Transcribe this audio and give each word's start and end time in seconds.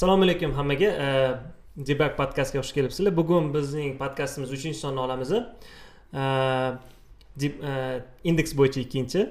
assalomu 0.00 0.24
alaykum 0.24 0.52
hammaga. 0.56 0.90
Debak 1.76 2.14
podkastga 2.16 2.62
xush 2.62 2.72
kelibsizlar. 2.72 3.12
Bugun 3.12 3.50
bizning 3.52 3.98
podkastimiz 4.00 4.48
uchinchi 4.56 4.78
sonni 4.80 5.00
olamiz 5.04 5.30
indeks 8.30 8.54
bo'yicha 8.60 8.80
ikkinchi. 8.86 9.26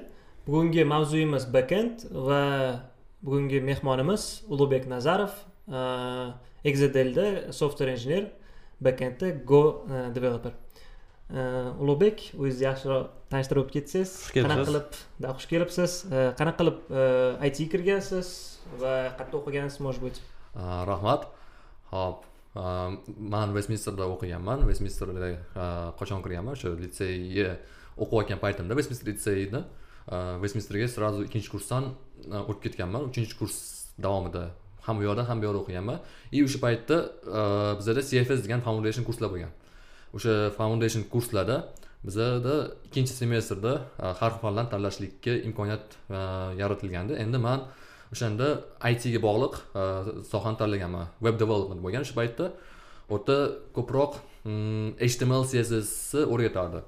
Bugungi 0.46 0.84
mavzuyimiz 0.92 1.48
backend 1.56 2.06
va 2.28 2.42
bugungi 3.26 3.58
mehmonimiz 3.70 4.22
ulug'bek 4.52 4.86
nazarov 4.94 5.34
exadelda 6.70 7.52
software 7.52 7.98
injener 7.98 8.30
backendda 8.80 9.34
go 9.50 9.62
developer. 10.14 10.54
Ulug'bek 11.82 12.30
o'zingizni 12.38 12.64
yaxshiroq 12.70 13.04
tanishtirib 13.32 13.66
o'tib 13.66 13.74
ketsangiz 13.80 14.10
xush 14.22 14.32
kelibsiz. 14.38 14.46
qanaqa 14.46 14.64
qilib 14.70 14.90
xush 15.36 15.48
kelibsiz? 15.52 15.90
Qanaqa 16.38 16.58
qilib 16.60 16.78
itga 17.48 17.72
kirgansiz 17.72 18.28
va 18.82 18.92
qayerda 19.18 19.34
o'qigansiz 19.40 19.80
может 19.88 20.02
быть 20.06 20.20
rahmat 20.54 21.26
hop 21.92 22.24
man 22.54 23.54
vestminsterda 23.54 24.08
o'qiganman. 24.10 24.66
Vestminsterda 24.66 25.28
э, 25.30 25.36
qachon 25.98 26.22
kirganman 26.24 26.56
o'sha 26.56 26.74
litseyga 26.74 27.58
o'qiyotgan 27.96 28.40
paytimda 28.42 28.76
vestminster 28.78 29.06
litseyida 29.12 29.64
vestminsterga 30.42 30.88
сразу 30.88 31.22
ikkinchi 31.28 31.50
kursdan 31.54 31.92
э, 32.26 32.40
o'tib 32.50 32.62
ketganman. 32.66 33.06
Uchinchi 33.10 33.38
kurs 33.38 33.56
davomida 33.98 34.50
ham 34.86 34.98
u 34.98 35.06
yoqda 35.06 35.28
ham 35.28 35.40
bu 35.40 35.46
yoqda 35.46 35.60
o'qiganman. 35.62 35.98
И 36.32 36.42
o'sha 36.42 36.58
paytda 36.66 36.96
э, 37.22 37.78
bizada 37.78 38.02
cfs 38.02 38.42
degan 38.44 38.60
foundation 38.66 39.04
kurslar 39.04 39.30
bo'lgan. 39.30 39.52
O'sha 40.16 40.50
foundation 40.58 41.02
kurslarda 41.12 41.56
bizada 42.04 42.54
ikkinchi 42.88 43.14
semestrda 43.14 43.72
har 43.98 44.30
xil 44.34 44.40
fandan 44.42 44.66
tanlashlikka 44.72 45.32
imkoniyat 45.48 45.84
e, 46.08 46.20
yaratilgandi. 46.60 47.12
Endi 47.24 47.38
man 47.38 47.66
o'shanda 48.12 48.48
itga 48.90 49.20
bog'liq 49.22 49.54
e, 49.80 49.82
sohani 50.32 50.58
tanlaganman 50.60 51.06
web 51.26 51.36
development 51.42 51.80
bo'lgan 51.84 52.06
o'sha 52.06 52.14
paytda 52.20 52.50
u 53.10 53.18
yerda 53.18 53.36
ko'proq 53.76 54.18
mm, 54.44 54.88
html 55.10 55.46
cssni 55.50 56.24
o'rgatardi. 56.32 56.82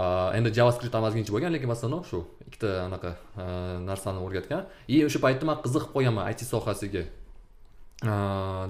E, 0.00 0.04
endi 0.38 0.52
javascript 0.58 0.94
ham 0.96 1.04
ozgincha 1.08 1.32
bo'lgan 1.36 1.52
lekin 1.56 1.68
в 1.72 1.74
основном 1.76 2.02
shu 2.10 2.24
ikkita 2.48 2.70
anaqa 2.88 3.10
e, 3.42 3.44
narsani 3.90 4.20
o'rgatgan. 4.26 4.64
И 4.88 5.04
o'sha 5.08 5.20
paytda 5.26 5.44
man 5.50 5.60
qiziqib 5.64 5.92
qolganman 5.96 6.30
it 6.32 6.40
sohasiga. 6.52 7.04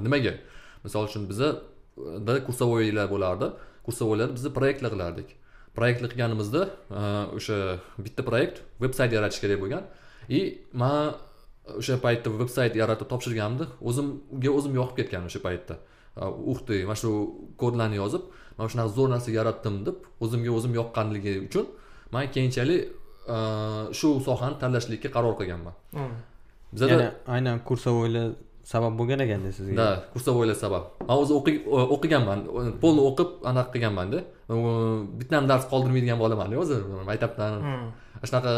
Nimaga? 0.04 0.34
Misol 0.84 1.06
uchun 1.08 1.22
bizada 1.30 2.34
kursовойlar 2.46 3.06
bo'lardi. 3.14 3.46
Kursовойlarda 3.86 4.34
bizni 4.38 4.50
proyektlar 4.58 4.90
qilardik. 4.94 5.28
Proyektlar 5.76 6.10
qilganimizda 6.12 6.62
o'sha 7.38 7.56
bitta 8.04 8.22
proyekt 8.30 8.56
veb 8.82 8.92
sayt 8.98 9.12
yaratish 9.16 9.40
kerak 9.44 9.60
bo'lgan. 9.62 9.84
И 10.28 10.60
man 10.72 11.14
o'sha 11.80 11.94
paytda 12.04 12.28
veb 12.40 12.50
sayt 12.56 12.74
yaratib 12.82 13.06
topshirganimda 13.12 13.64
o'zimga 13.88 14.50
o'zim 14.58 14.72
yoqib 14.80 14.96
ketgan 15.00 15.22
o'sha 15.30 15.42
paytda. 15.48 15.76
Ух 16.50 16.58
ты 16.66 16.74
mana 16.88 16.96
shu 16.96 17.10
kodlarni 17.60 17.96
yozib 18.02 18.22
mana 18.56 18.68
shunaqa 18.72 18.90
zo'r 18.96 19.08
narsa 19.14 19.30
yaratdim 19.38 19.74
deb 19.86 19.96
o'zimga 20.24 20.50
o'zim 20.58 20.72
yoqqanligi 20.80 21.34
uchun 21.46 21.66
man 22.12 22.24
keyinchalik 22.34 22.80
shu 23.98 24.08
sohani 24.26 24.56
tanlashlikka 24.62 25.08
qaror 25.16 25.34
qilganman. 25.40 25.74
Bizada 26.72 26.92
ya'ni 26.92 27.08
aynan 27.34 27.56
kursовойlar 27.68 28.28
sabab 28.72 28.92
bo'lgan 28.98 29.20
ekanda 29.26 29.50
sizga? 29.58 29.76
Да 29.80 29.88
kursовойlar 30.12 30.56
sabab. 30.64 30.84
Man 31.08 31.16
o'zi 31.22 31.32
o'qiganman. 31.94 32.38
Полный 32.82 33.04
o'qib 33.10 33.28
anaqa 33.50 33.68
qilganmanda 33.74 34.18
bitta 35.18 35.34
ham 35.38 35.46
dars 35.52 35.64
qoldirmaydigan 35.72 36.18
bolamanda 36.24 36.56
o'zi. 36.64 36.76
Maktabdan 37.10 37.52
shunaqa 38.28 38.54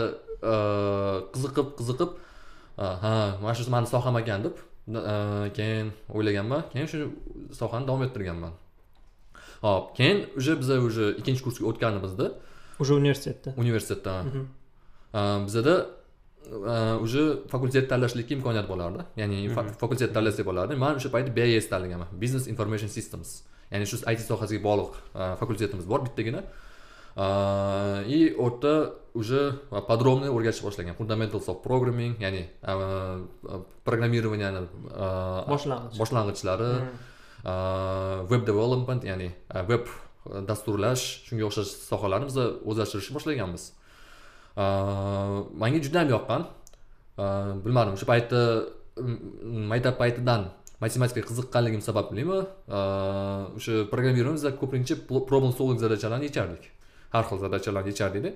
qiziqib 1.35 1.67
qiziqib 1.79 2.11
ha 2.79 3.39
mana 3.43 3.55
shu 3.55 3.71
mani 3.71 3.87
soham 3.87 4.17
ekan 4.23 4.41
deb 4.47 4.57
keyin 5.57 5.93
o'ylaganman. 6.17 6.63
Keyin 6.73 6.87
shu 6.93 6.99
sohani 7.61 7.85
davom 7.89 8.03
ettirganman. 8.07 8.55
Hop 9.67 9.97
keyin 9.99 10.19
уже 10.39 10.53
biza 10.61 10.75
уже 10.89 11.05
ikkinchi 11.21 11.43
kursga 11.47 11.65
o'tganimizda 11.71 12.27
уже 12.79 12.93
universitetda 12.95 13.49
universitetda 13.63 14.15
bizada 15.47 15.75
уже 17.05 17.23
fakultet 17.49 17.89
tanlashlikka 17.91 18.33
imkoniyat 18.37 18.67
bo'lardi. 18.73 19.03
Ya'ni 19.21 19.49
fakultet 19.83 20.15
tanlasak 20.15 20.47
bo'lardi. 20.47 20.77
Man 20.77 20.95
o'sha 20.99 21.11
paytda 21.15 21.31
bs 21.39 21.67
tanlaganman. 21.73 22.09
Business 22.23 22.47
information 22.47 22.89
systems. 22.89 23.43
Ya'ni 23.73 23.85
shu 23.91 23.97
it 24.13 24.21
sohasiga 24.31 24.63
bog'liq 24.69 24.93
fakultetimiz 25.41 25.87
bor. 25.93 26.01
Bittagina 26.07 26.41
и 27.17 28.35
u 28.39 28.45
yerda 28.49 28.93
уже 29.15 29.59
подробно 29.89 30.31
o'rgatishni 30.31 30.65
boshlagan 30.69 30.95
fundamentals 31.01 31.49
of 31.49 31.63
programming 31.63 32.15
ya'ni 32.21 32.43
programmirованияni 33.85 34.61
boshlang'ich 35.51 35.99
boshlanghichlari 36.01 36.71
web 38.31 38.43
development 38.51 39.03
ya'ni 39.11 39.29
web 39.71 39.85
dasturlash 40.51 41.05
shunga 41.27 41.45
o'xshash 41.49 41.73
sohalarni 41.91 42.27
biz 42.31 42.39
o'zlashtirishni 42.71 43.13
boshlaganmiz 43.19 43.65
manga 45.63 45.79
juda 45.87 45.99
ham 46.03 46.09
yoqqan 46.15 46.43
bilmadim 47.65 47.93
o'sha 47.99 48.07
paytda 48.13 48.41
maktab 49.73 49.95
paytidan 50.03 50.43
matematikaga 50.83 51.27
qiziqqanligim 51.31 51.83
sabablimi 51.89 52.41
o'sha 53.59 53.75
programmirованиеda 53.93 54.51
ko'pincha 54.63 54.95
problem 55.31 55.53
solving 55.59 55.79
zadachalarni 55.85 56.31
yechardik 56.31 56.65
har 57.15 57.25
xil 57.29 57.39
zadachalarni 57.45 57.91
yechardikda 57.95 58.31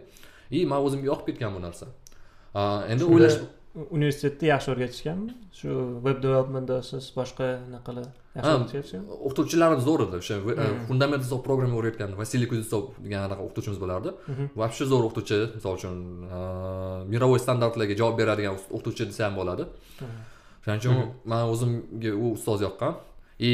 и 0.56 0.58
man 0.70 0.78
o'zimga 0.86 1.06
yoqib 1.12 1.26
ketgan 1.28 1.50
bu 1.56 1.60
narsa. 1.66 1.86
Endi 2.92 3.04
o'ylash 3.12 3.36
universitetda 3.96 4.44
yaxshi 4.54 4.68
o'rgatishganmi? 4.72 5.30
Shu 5.58 5.68
web 6.06 6.18
developmentda 6.24 6.76
siz 6.90 7.04
boshqa 7.18 7.46
anaqalar 7.68 8.06
yaxshi 8.36 8.52
o'rgatyapsizmi 8.56 9.04
o'qituvchilarimiz 9.26 9.84
zo'r 9.88 10.00
edi. 10.06 10.16
O'sha 10.22 10.34
fundamentals 10.88 11.32
of 11.36 11.40
programming 11.48 11.78
o'rgatgan 11.80 12.10
vasiliy 12.20 12.48
kuznetsov 12.50 12.82
degan 13.04 13.20
anaqa 13.28 13.42
o'qituvchimiz 13.46 13.78
bo'lardi. 13.84 14.10
Вообще 14.60 14.84
zo'r 14.92 15.04
o'qituvchi 15.08 15.38
misol 15.56 15.74
uchun 15.78 15.96
мировой 17.12 17.38
standartlarga 17.46 17.94
javob 18.00 18.14
beradigan 18.20 18.54
o'qituvchi 18.76 19.04
desa 19.10 19.22
ham 19.26 19.34
bo'ladi. 19.40 19.64
Shuning 20.64 20.80
uchun 20.82 20.94
man 21.30 21.42
o'zimga 21.52 22.12
u 22.24 22.26
ustoz 22.36 22.60
yoqqan. 22.68 22.92
И 23.50 23.52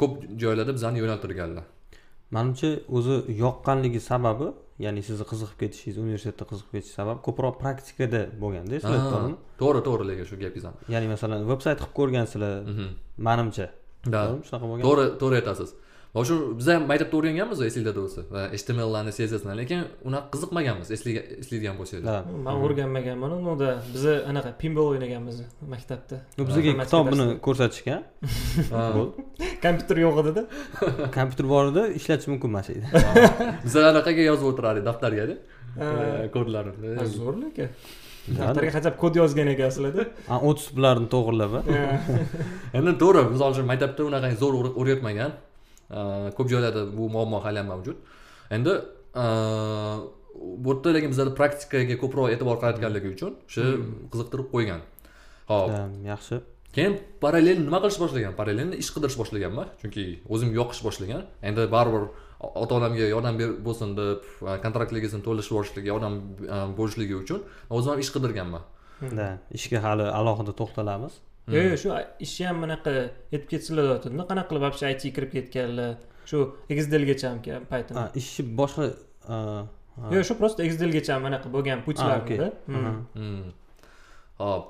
ko'p 0.00 0.12
joylarda 0.42 0.72
bizani 0.76 0.98
yo'naltirganlar 1.02 1.64
manimcha 2.36 2.70
o'zi 2.96 3.16
yoqqanligi 3.44 4.00
sababi 4.10 4.48
ya'ni 4.84 5.02
sizni 5.08 5.24
qiziqib 5.30 5.56
ketishingiz 5.62 5.96
universitetda 6.04 6.44
qiziqib 6.50 6.72
ketish 6.76 6.94
sababi 6.98 7.18
ko'proq 7.26 7.54
praktikada 7.62 8.20
bo'lganda 8.42 8.74
to'g'ri 9.60 9.80
to'g'ri 9.86 10.04
lekin 10.10 10.24
shu 10.30 10.36
gapingiz 10.44 10.66
ya'ni 10.94 11.06
masalan 11.14 11.38
veb 11.52 11.60
sayt 11.66 11.78
qilib 11.80 11.94
ko'rgansizlar 12.00 12.52
manimcha. 13.28 13.66
Да 14.14 14.20
shunaqa 14.46 14.66
bo'lgan. 14.70 14.84
To'g'ri 14.86 15.04
to'g'ri 15.20 15.36
aytasiz 15.40 15.70
shu 16.22 16.34
biz 16.58 16.66
ham 16.70 16.84
maktabda 16.90 17.16
o'rganganmiz 17.18 17.60
esinglarda 17.68 18.02
bo'lsa 18.04 18.20
htmllarni 18.54 19.12
csslarni 19.16 19.54
lekin 19.60 19.80
unaqa 20.08 20.28
qiziqmaganmiz 20.34 20.92
eslaydigan 20.96 21.74
bo'lsanglar. 21.80 22.28
Man 22.46 22.60
o'rganmaganman 22.66 23.34
unda 23.38 23.70
biza 23.94 24.12
anaqa 24.30 24.52
pinbol 24.60 24.92
o'ynaganmiz 24.92 25.40
maktabda. 25.74 26.20
Bizga 26.38 26.74
kitob 26.84 27.10
buni 27.12 27.26
ko'rsatishgan 27.46 28.02
kompyuter 29.64 29.98
yo'q 30.04 30.20
edida. 30.22 30.44
Kompyuter 31.18 31.48
bor 31.54 31.64
edi 31.72 31.82
ishlatish 31.98 32.30
mumkin 32.32 32.54
emas 32.54 32.70
edi. 32.74 32.86
Biz 33.66 33.76
anaqaga 33.90 34.30
yozib 34.30 34.46
o'tirardik 34.52 34.86
daftargada 34.90 35.36
kodlarni. 36.36 36.94
Zo'r 37.16 37.40
lekin 37.42 37.74
daftarga 38.38 38.70
qachab 38.76 38.94
kod 39.02 39.18
yozgan 39.20 39.50
ekansizlarda 39.52 40.04
o'ttiz 40.50 40.68
bilarni 40.76 41.08
to'g'irlab 41.14 41.58
endi 42.78 42.94
to'g'ri 43.02 43.24
misol 43.32 43.50
uchun 43.56 43.68
maktabda 43.72 44.06
unaqa 44.10 44.30
zo'r 44.42 44.54
o'rgatmagan 44.70 45.34
ko'p 46.36 46.48
joylarda 46.52 46.82
bu 46.98 47.08
muammo 47.14 47.38
hali 47.44 47.58
ham 47.62 47.68
mavjud. 47.72 47.96
Endi 48.56 48.72
bu 50.64 50.70
yerda 50.72 50.88
lekin 50.96 51.10
bizada 51.14 51.34
praktikaga 51.38 51.96
ko'proq 52.02 52.32
e'tibor 52.34 52.56
qaratganligi 52.62 53.08
uchun 53.16 53.32
o'sha 53.48 53.64
qiziqtirib 54.12 54.48
qo'ygan. 54.54 54.80
Ho'p 55.52 55.70
yaxshi. 56.12 56.40
Keyin 56.76 56.94
parallel 57.24 57.58
nima 57.66 57.78
qilish 57.84 57.98
boshlagan? 58.02 58.32
Parallelni 58.40 58.76
ish 58.82 58.90
qidirish 58.94 59.18
boshlaganman 59.20 59.68
chunki 59.80 60.04
o'zim 60.34 60.50
yoqish 60.58 60.80
boshlagan. 60.86 61.22
Endi 61.48 61.62
baribir 61.76 62.08
ota 62.62 62.72
onamga 62.78 63.06
yordam 63.14 63.34
bo'lsin 63.66 63.94
deb 64.00 64.24
kontraktligisini 64.64 65.22
to'lashib 65.26 65.52
yuborishlikka 65.54 65.88
yordam 65.92 66.14
bo'lishligi 66.78 67.14
uchun 67.22 67.40
o'zim 67.76 67.90
ham 67.92 68.00
ish 68.04 68.10
qidirganman. 68.16 68.62
Да 69.18 69.28
ishga 69.58 69.78
hali 69.86 70.04
alohida 70.18 70.52
to'xtalamiz 70.60 71.14
yo'q 71.48 71.64
yo'q 71.70 71.78
shu 71.82 71.88
ishni 72.26 72.46
ham 72.48 72.58
anaqa 72.66 72.92
yetib 73.32 73.48
ketsalar 73.52 73.84
deyotganda 73.88 74.24
qanaqa 74.30 74.48
qilib 74.50 74.62
вообще 74.66 74.84
itga 74.94 75.10
kirib 75.16 75.30
ketganlar? 75.36 75.96
Shu 76.30 76.38
xdelgacha 76.78 77.28
paytida 77.72 78.04
ishni 78.20 78.42
boshqa 78.60 78.84
yo'q 80.14 80.24
shu 80.28 80.34
просто 80.40 80.60
xdelgacha 80.70 81.12
anaqa 81.30 81.48
bo'lgan 81.56 81.78
putlarida 81.86 82.46
hop. 84.38 84.64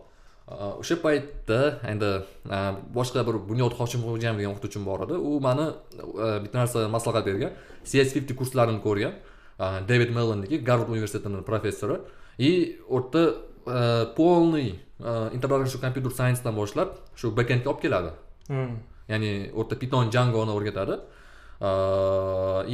O'sha 0.80 0.96
paytda 1.04 1.60
endi 1.92 2.10
boshqa 2.98 3.20
bir 3.28 3.36
bunyod 3.50 3.72
hoshimxo'jayev 3.80 4.36
degan 4.40 4.50
o'qituvchim 4.54 4.82
bor 4.88 4.98
edi. 5.06 5.14
U 5.28 5.30
mani 5.46 5.66
bitta 6.44 6.56
narsa 6.62 6.88
maslahat 6.96 7.24
bergan. 7.28 7.52
Cs 7.90 8.10
fifty 8.16 8.32
kurslarini 8.40 8.80
ko'rgan. 8.86 9.14
David 9.90 10.10
mellonniki 10.18 10.56
garvard 10.68 10.90
universitetini 10.96 11.42
professori. 11.50 11.96
И 12.38 12.80
u 12.88 12.98
yerda 12.98 13.34
e, 13.66 14.14
полный 14.16 14.80
introduction 15.32 15.72
to 15.72 15.78
computer 15.84 16.10
sciencedan 16.10 16.54
boshlab 16.54 16.88
shu 17.16 17.30
backendga 17.38 17.68
olib 17.72 17.80
keladi 17.84 18.10
ya'ni 19.12 19.30
o'rta 19.60 19.74
python 19.82 20.10
jangoni 20.14 20.52
o'rgatadi 20.56 20.94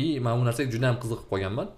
и 0.02 0.20
man 0.20 0.40
bu 0.40 0.44
narsaga 0.48 0.70
juda 0.74 0.86
yam 0.90 0.98
qiziqib 1.02 1.26
qolganman 1.32 1.68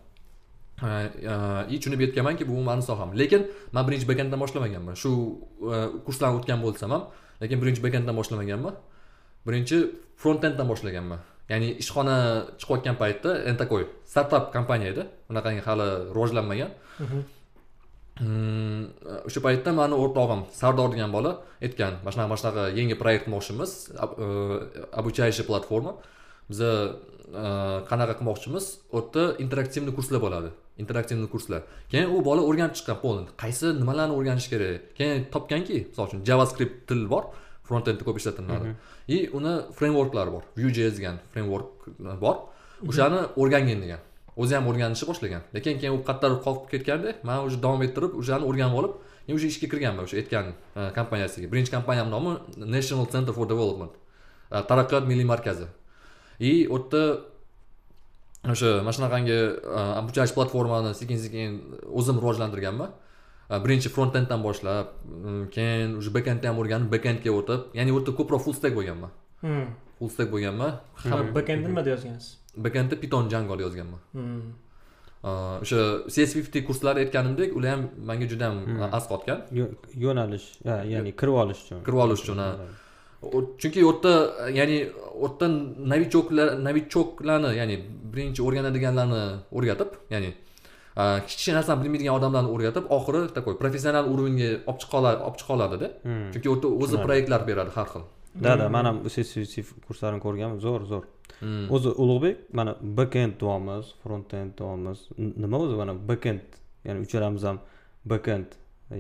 и 1.73 1.79
tushunib 1.79 2.01
yetganmanki 2.05 2.45
bu 2.51 2.63
mani 2.69 2.83
soham 2.83 3.11
lekin 3.21 3.43
man 3.73 3.87
birinchi 3.87 4.07
bekenddan 4.13 4.41
boshlamaganman 4.45 4.95
shu 5.03 5.11
kurslarni 6.07 6.37
o'tgan 6.41 6.59
bo'lsam 6.65 6.91
ham 6.95 7.03
lekin 7.43 7.59
birinchi 7.63 7.83
bekenddan 7.87 8.15
boshlamaganman 8.21 8.75
birinchi 9.47 9.79
frontenddan 10.23 10.67
boshlaganman 10.73 11.21
ya'ni 11.53 11.69
ishxona 11.83 12.17
chiqayotgan 12.61 12.97
paytda 13.03 13.31
такой 13.63 13.83
startup 14.11 14.45
kompaniya 14.57 14.89
edi 14.95 15.03
bunaqangi 15.29 15.63
hali 15.69 15.89
rivojlanmagan 16.17 16.71
o'sha 18.23 19.41
paytda 19.47 19.73
mani 19.81 19.95
o'rtog'im 20.03 20.43
sardor 20.61 20.89
degan 20.95 21.11
bola 21.17 21.33
aytgan 21.67 21.95
mana 22.03 22.13
shunaqa 22.15 22.29
mana 22.33 22.41
shunaqa 22.43 22.63
yangi 22.79 22.97
proyekt 23.03 23.25
qilmoqchimiz 23.27 23.71
e, 23.93 24.27
обучающий 25.01 25.45
platforma 25.51 25.93
biza 26.51 26.71
e, 27.43 27.45
qanaqa 27.91 28.15
qilmoqchimiz? 28.19 28.65
U 28.93 28.99
yerda 29.01 29.23
interaktivniy 29.45 29.95
kurslar 29.99 30.21
bo'ladi 30.27 30.51
interaktivniy 30.83 31.29
kurslar. 31.35 31.63
Keyin 31.93 32.09
u 32.15 32.23
bola 32.29 32.43
o'rganib 32.49 32.75
chiqqan 32.79 32.99
полный 33.05 33.27
qaysi 33.43 33.75
nimalarni 33.81 34.15
o'rganish 34.19 34.49
kerak? 34.53 34.93
Keyin 34.99 35.27
topganki 35.35 35.79
misol 35.91 36.09
uchun 36.09 36.25
javascript 36.29 36.87
til 36.89 37.03
bor 37.13 37.25
frontendda 37.69 38.05
ko'p 38.07 38.19
ishlatiladi 38.21 38.75
и 39.09 39.19
uni 39.39 39.53
frameworklari 39.79 40.31
bor 40.37 40.43
vue.js 40.57 40.95
degan 40.99 41.17
framework 41.33 41.69
bor. 42.25 42.37
O'shani 42.89 43.21
o'rgangin 43.41 43.79
degan 43.85 44.01
o'zi 44.37 44.55
ham 44.55 44.67
o'rganishni 44.69 45.09
boshlagan. 45.09 45.43
Lekin 45.55 45.79
keyin 45.81 45.97
u 45.97 46.03
qattiqroq 46.09 46.41
qolib 46.47 46.69
ketganda 46.73 47.15
man 47.23 47.45
уже 47.47 47.61
davom 47.61 47.83
ettirib 47.87 48.17
o'shani 48.21 48.49
o'rganib 48.49 48.77
olib 48.81 48.95
keyin 49.27 49.37
уже 49.37 49.47
ishga 49.53 49.69
kirganman 49.73 50.05
o'sha 50.07 50.17
aytgan 50.23 50.53
e, 50.53 50.81
kompaniyasiga. 50.99 51.51
Birinchi 51.53 51.71
kompaniyam 51.77 52.09
nomi 52.11 52.33
national 52.57 53.07
center 53.15 53.33
for 53.33 53.47
development 53.47 53.93
e, 54.51 54.57
taraqqiyot 54.71 55.05
milliy 55.11 55.27
markazi. 55.33 55.67
И 56.41 56.67
u 56.67 56.79
yerda 56.79 57.03
o'sha 58.55 58.71
mana 58.83 58.93
shunaqangi 58.97 59.39
обучающий 60.01 60.35
platformani 60.35 60.95
sekin 60.95 61.19
sekin 61.25 61.49
o'zim 61.93 62.17
rivojlantirganman. 62.23 62.91
E, 63.51 63.55
birinchi 63.65 63.89
frontenddan 63.89 64.41
boshlab 64.43 64.87
mm, 65.05 65.45
keyin 65.57 65.97
уже 66.01 66.11
backendni 66.17 66.47
ham 66.49 66.59
o'rganib 66.59 66.89
backendga 66.95 67.31
o'tib 67.41 67.61
ya'ni 67.79 67.93
u 67.93 67.99
yerda 68.01 68.13
ko'proq 68.19 68.41
full 68.45 68.57
stack 68.61 68.75
bo'lganman. 68.79 69.11
Hmm. 69.43 69.67
full 69.99 70.09
stack 70.09 70.31
bo'lganman. 70.35 70.73
Backendni 71.37 71.69
nimada 71.69 71.91
yozgansiz 71.91 72.42
backendda 72.57 72.97
python 73.03 73.29
django 73.31 73.55
yozganman. 73.67 74.01
Hmm. 74.13 74.43
O'sha 75.25 75.81
cs50 76.15 76.65
kurslari 76.69 76.99
aytganimdek 77.05 77.57
ular 77.57 77.71
ham 77.75 77.83
manga 78.09 78.27
juda 78.33 78.47
ham 78.51 78.57
Hmm. 78.67 78.83
as 78.99 79.05
qotgan. 79.13 79.39
Yo- 79.59 79.73
yo'nalish 80.05 80.47
ya'ni 80.93 81.13
kirib 81.21 81.35
olish 81.43 81.61
uchun. 81.65 81.79
Kirib 81.87 81.99
olish 82.05 82.23
uchun 82.25 82.39
chunki 83.61 83.81
u 83.85 83.91
yerda 83.93 84.13
ya'ni 84.59 84.79
u 85.25 85.27
yerda 85.29 85.47
novichoklar 85.93 86.49
novichoklarni 86.67 87.51
ya'ni 87.61 87.77
birinchi 88.13 88.41
o'rganadiganlarni 88.47 89.23
o'rgatib 89.57 89.91
ya'ni 90.15 90.31
hech 91.29 91.45
narsani 91.59 91.79
bilmaydigan 91.85 92.15
odamlarni 92.19 92.51
o'rgatib 92.55 92.85
oxiri 92.97 93.21
такой 93.37 93.55
professional 93.63 94.05
уровеньga 94.13 94.49
olib 94.71 94.79
chiqa 94.83 94.97
oladi 95.01 95.19
olib 95.27 95.37
chiqa 95.41 95.53
oladida 95.57 95.89
Hmm. 96.07 96.31
chunki 96.33 96.49
u 96.51 96.55
yerda 96.55 96.69
o'zi 96.85 96.97
proyektlar 97.07 97.41
beradi 97.51 97.71
har 97.77 97.87
xil. 97.93 98.03
Da 98.45 98.53
da 98.61 98.69
man 98.75 98.85
ham 98.89 98.97
kurslarini 99.87 100.21
ko'rganman. 100.27 100.59
Zo'r 100.67 100.83
zo'r. 100.93 101.05
O'zi 101.75 101.91
ulug'bek 102.03 102.37
mana 102.59 102.77
backend 102.99 103.35
deyapmiz 103.41 103.87
frontend 104.03 104.51
deyapmiz 104.59 104.99
nima 105.19 105.59
o'zi 105.65 105.75
mana 105.83 105.95
backend 106.09 106.47
ya'ni 106.87 107.01
uchalamiz 107.07 107.43
ham 107.49 107.59
backend 108.05 108.49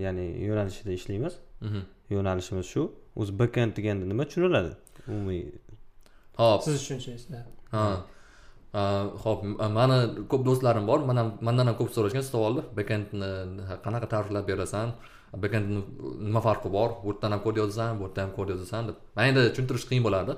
ya'ni 0.04 0.26
yo'nalishida 0.48 0.92
ishlaymiz. 0.98 1.34
Mhm. 1.60 1.82
yo'nalishimiz 2.14 2.66
shu. 2.66 2.82
O'zi 3.16 3.32
backend 3.38 3.76
deganda 3.76 4.04
nima 4.12 4.24
tushuniladi? 4.28 4.72
Umumiy. 5.08 5.42
Hop. 6.40 6.62
Siz 6.66 6.74
tushunchangiz 6.80 7.24
ha. 7.74 7.84
Ho'p. 9.24 9.40
Mani 9.78 9.98
ko'p 10.30 10.42
do'stlarim 10.48 10.86
bor. 10.90 11.00
Man 11.08 11.16
ham 11.20 11.28
mandan 11.48 11.66
ham 11.70 11.76
ko'p 11.80 11.90
so'rashgan 11.96 12.24
savolni 12.32 12.62
bekendni 12.78 13.30
qanaqa 13.84 14.08
ta'riflab 14.14 14.48
berasan? 14.50 14.94
Bekendni 15.44 15.82
nima 16.28 16.40
farqi 16.46 16.72
bor? 16.78 16.90
Bu 17.04 17.12
yerdan 17.12 17.36
ham 17.36 17.42
kod 17.46 17.56
yozasan 17.62 18.00
bu 18.00 18.08
yerda 18.08 18.20
ham 18.24 18.32
kod 18.38 18.48
yozasan 18.54 18.88
deb. 18.88 18.96
Endi 19.28 19.40
tushuntirish 19.50 19.86
qiyin 19.90 20.04
bo'ladi 20.08 20.36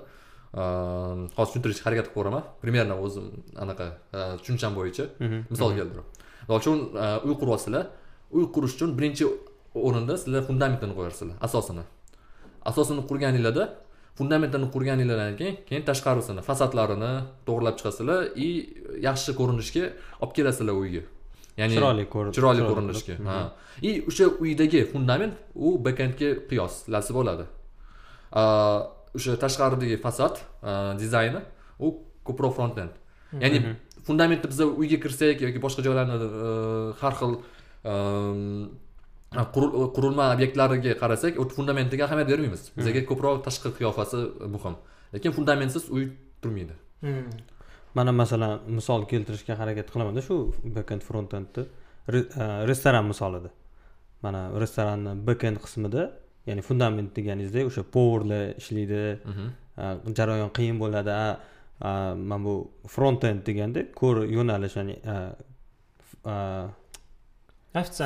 hozir 0.55 1.51
tushuntirishga 1.51 1.85
harakat 1.89 2.07
qilib 2.07 2.15
ko'raman 2.19 2.43
примерно 2.63 2.95
o'zim 3.05 3.27
anaqa 3.65 3.87
tushuncham 4.41 4.73
bo'yicha 4.79 5.05
misol 5.53 5.71
keltirib 5.79 6.07
misol 6.49 6.59
uchun 6.61 6.79
uy 7.29 7.35
quryapsizlar 7.41 7.85
uy 8.37 8.45
qurish 8.55 8.75
uchun 8.77 8.91
birinchi 8.99 9.25
o'rinda 9.87 10.15
sizlar 10.23 10.43
fundamentini 10.51 10.95
qo'yasizlar 10.99 11.37
asosini 11.47 11.85
asosini 12.71 13.03
qurganinglarda 13.11 13.65
fundamentini 14.19 14.67
qurganinglardan 14.75 15.37
keyin 15.41 15.57
keyin 15.69 15.85
tashqarisini 15.91 16.43
fasadlarini 16.49 17.13
to'g'irlab 17.47 17.75
chiqasizlar 17.79 18.19
и 18.47 18.49
yaxshi 19.09 19.31
ko'rinishga 19.41 19.85
olib 20.23 20.33
kelasizlar 20.39 20.75
uyga 20.83 21.03
ya'ni 21.61 21.75
chiroyli 21.77 22.05
chiroyli 22.37 22.63
ko'rinishga 22.71 23.15
ha 23.31 23.39
и 23.89 23.91
o'sha 24.11 24.27
uydagi 24.45 24.81
fundament 24.93 25.35
u 25.55 25.79
bekendga 25.87 26.31
qiyoslasi 26.51 27.13
bo'ladi 27.19 27.45
o'sha 29.17 29.37
tashqaridagi 29.45 29.97
fasad 30.05 30.35
a, 30.63 30.95
dizayni 31.03 31.41
u 31.79 31.89
ko'proq 32.27 32.53
frontend. 32.59 32.93
Ya'ni 33.43 33.59
fundamentni 34.07 34.49
biza 34.53 34.65
uyga 34.67 34.99
kirsak 35.05 35.41
yoki 35.47 35.61
boshqa 35.65 35.83
joylarni 35.87 36.17
e, 36.17 36.51
har 37.01 37.15
xil 37.21 37.33
quril- 39.55 39.75
qurilma 39.97 40.27
obyektlariga 40.35 40.93
qarasak 41.03 41.41
u 41.41 41.49
fundamentiga 41.57 42.05
ahamiyat 42.07 42.29
bermaymiz. 42.33 42.63
Bizaga 42.79 43.01
ko'proq 43.11 43.43
tashqi 43.47 43.69
qiyofasi 43.79 44.21
muhim. 44.55 44.77
Lekin 45.15 45.33
fundamentsiz 45.39 45.91
uy 45.97 46.05
turmaydi. 46.43 46.75
Mana 47.95 48.13
masalan 48.13 48.61
misol 48.79 49.05
keltirishga 49.11 49.55
harakat 49.61 49.91
qilamanda 49.93 50.23
shu 50.29 50.37
backend 50.77 51.03
frontendni 51.09 51.63
restoran 52.71 53.05
misolida 53.13 53.51
mana 54.25 54.41
restoranni 54.63 55.13
backend 55.29 55.59
qismida 55.65 56.03
ya'ni 56.49 56.63
fundament 56.69 57.11
deganingizda 57.17 57.61
o'sha 57.71 57.83
povurlar 57.97 58.45
ishlaydi. 58.61 59.03
Mhm. 59.31 59.47
jarayon 60.19 60.51
qiyin 60.57 60.77
bo'ladi. 60.83 61.15
Mana 62.31 62.39
bu 62.47 62.55
frontend 62.95 63.41
deganda 63.49 63.81
ko'r 64.01 64.17
yo'nalish 64.37 64.77
ya'ni 64.81 64.97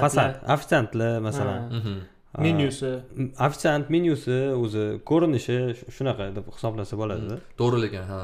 fasad. 0.05 0.33
Ofitsiantlar 0.55 1.21
masalan. 1.29 1.61
Mhm. 1.79 1.97
menyusi. 2.45 2.91
ofitsiant 3.47 3.87
menyusi 3.95 4.37
o'zi 4.63 4.85
ko'rinishi 5.11 5.57
sh- 5.79 5.89
shunaqa 5.97 6.25
deb 6.37 6.47
hisoblasa 6.57 6.95
bo'ladida 7.01 7.37
to'g'ri 7.61 7.79
lekin 7.85 8.05
ha. 8.11 8.21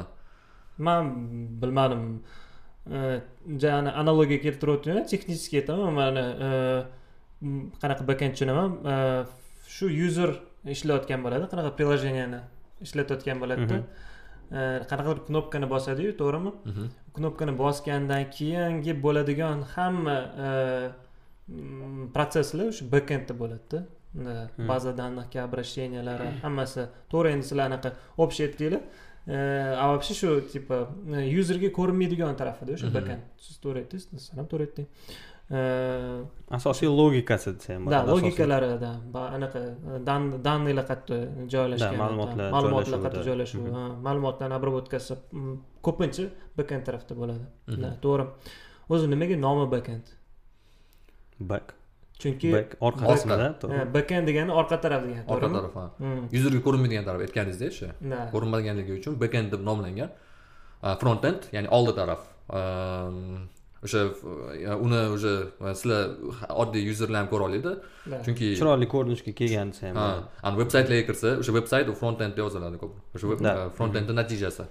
Man 0.87 1.03
bilmadim. 1.61 2.03
E, 2.97 2.99
jani 3.63 3.89
analogiya 4.01 4.39
keltiryaptimi 4.45 5.01
texnически 5.11 5.55
aytaman 5.61 5.93
mana 5.99 6.23
e, 6.47 6.49
qanaqa 7.81 8.03
backend 8.09 8.31
tushunaman. 8.35 8.69
E, 8.93 8.95
shu 9.75 9.85
user 10.07 10.29
ishlayotgan 10.75 11.23
bo'ladi. 11.25 11.49
Qanaqa 11.51 11.71
приложениyani 11.79 12.39
ishlatayotgan 12.85 13.37
bo'ladida. 13.43 13.77
E, 14.57 14.59
qanaqadir 14.89 15.19
knopkani 15.29 15.67
bosadiyu 15.75 16.11
to'g'rimi? 16.21 16.51
Knopkani 17.17 17.53
bosgandan 17.63 18.23
keyingi 18.37 18.93
bo'ladigan 19.05 19.57
hamma 19.75 20.17
m, 21.47 22.07
protsesslar 22.15 22.67
o'sha 22.73 22.85
backendda 22.95 23.33
bo'ladida. 23.41 23.79
Baza 24.69 24.91
данныхga 24.99 25.39
обращениялari 25.47 26.27
hammasi 26.43 26.87
to'g'ri. 27.11 27.33
Endi 27.35 27.45
sizlar 27.49 27.65
anaqa 27.69 27.89
общий 28.23 28.43
aytdinglar 28.47 28.83
E, 29.27 29.33
a 29.83 29.87
вообще 29.87 30.13
shu 30.13 30.41
типа 30.53 30.87
yuzerga 31.35 31.69
ko'rinmaydigan 31.77 32.35
tarafida 32.37 32.75
o'sha 32.77 32.89
backend. 32.93 33.21
Siz 33.45 33.55
to'g'ri 33.63 33.81
aytdingiz 33.81 34.21
san 34.27 34.37
ham 34.39 34.47
to'g'ri 34.51 34.67
aytding 34.67 34.87
asosiy 36.57 36.89
logikasi 36.99 37.49
desa 37.57 37.73
ham 37.75 37.83
да 37.85 37.89
bo'ladi, 37.89 38.09
asosiy. 38.09 38.23
logikalarida 38.25 38.91
anaqa 39.37 39.59
данныйlar 40.47 40.85
qayerda 40.89 41.17
joylashgan 41.53 41.93
Да, 41.93 42.01
ma'lumotlar 42.03 42.45
ma'lumotlar 42.55 42.99
qayerda 43.05 43.21
joylashuvi 43.29 43.69
ma'lumotlarni 44.07 44.55
обработкасы 44.59 45.13
ko'pincha 45.85 46.25
backend 46.57 46.83
tarafda 46.87 47.13
bo'ladi 47.21 47.45
to'g'ri 48.05 48.25
o'zi 48.93 49.05
nimaga 49.13 49.35
nomi 49.45 49.65
backend 49.75 50.05
back 51.51 51.67
chunki 52.21 52.47
back 52.55 52.69
orqa 52.87 53.03
Orqa. 53.05 53.13
qismida 53.13 53.43
ha, 53.47 53.49
to'g'ri 53.61 53.85
backend 53.95 54.23
degani 54.29 54.51
orqa 54.61 54.77
taraf 54.85 55.01
degani 55.07 55.25
orqa 55.33 55.47
taraf 55.57 55.73
ha 55.81 55.85
Mm, 56.05 56.21
yuzurga 56.35 56.59
ko'rinmaydigan 56.67 57.05
taraf 57.07 57.19
aytganingizdek 57.25 57.69
o'sha 57.75 57.89
ko'rinmaganligi 58.33 58.91
uchun 58.99 59.13
backend 59.23 59.47
deb 59.53 59.61
nomlangan 59.69 60.09
frontend 61.01 61.39
ya'ni 61.55 61.69
oldi 61.77 61.93
taraf 61.99 62.21
o'sha 63.83 64.01
uni 64.85 65.01
уже 65.15 65.33
sizlar 65.79 66.01
oddiy 66.61 66.83
yuzerlar 66.89 67.19
ham 67.21 67.29
ko'ra 67.33 67.43
oladi 67.49 67.71
chunki 68.25 68.47
chiroyli 68.59 68.87
ko'rinishga 68.93 69.31
kelgan 69.39 69.71
desa 69.73 69.83
ham 69.89 69.97
ani 70.43 70.55
veb 70.61 70.69
saytlarga 70.75 71.03
kirsa 71.09 71.29
o'sha 71.41 71.51
veb 71.57 71.67
sayt 71.73 71.87
u 71.91 71.93
frontend 72.01 72.31
deb 72.37 72.43
yoziladi 72.45 72.77
ko'p. 72.83 72.93
O'sha 73.15 73.25
web- 73.31 73.43
Да. 73.47 73.53
frontendni 73.77 74.13
natijasi. 74.21 74.63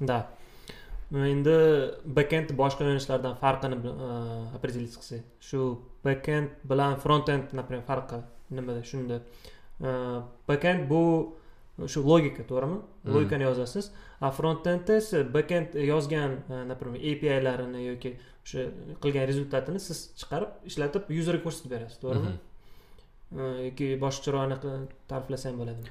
Да. 0.00 0.18
Endi 1.32 1.56
backend 2.18 2.48
boshqa 2.60 2.80
yo'nalishlardan 2.86 3.34
farqini 3.42 3.76
e, 4.06 4.08
определить 4.56 4.94
qilsak 5.00 5.22
shu 5.48 5.58
backend 6.06 6.48
bilan 6.70 6.92
frontend 7.04 7.44
например 7.58 7.82
farqi 7.90 8.18
nimada? 8.50 8.82
Shunda. 8.90 9.16
E, 9.86 9.88
backend 10.48 10.80
bu 10.90 11.02
shu 11.92 12.00
logika 12.10 12.42
to'g'rimi? 12.50 12.78
Logikani 13.14 13.44
yozasiz. 13.48 13.90
A 14.20 14.30
frontendda 14.38 14.96
esa 15.02 15.18
backend 15.36 15.74
yozgan 15.92 16.32
e, 16.48 16.64
например 16.72 17.00
apilarini 17.12 17.80
yoki 17.90 18.10
o'sha 18.44 18.60
qilgan 19.02 19.28
rezultatini 19.30 19.80
siz 19.88 19.98
chiqarib 20.20 20.50
ishlatib 20.70 21.12
yuzerga 21.18 21.42
ko'rsatib 21.46 21.70
berasiz 21.74 21.98
to'g'rimi? 22.04 22.32
E, 23.40 23.44
yoki 23.68 23.86
boshqacharoq 24.04 24.42
anaqa 24.48 24.70
ta'riflasam 25.10 25.54
bo'ladimi? 25.60 25.90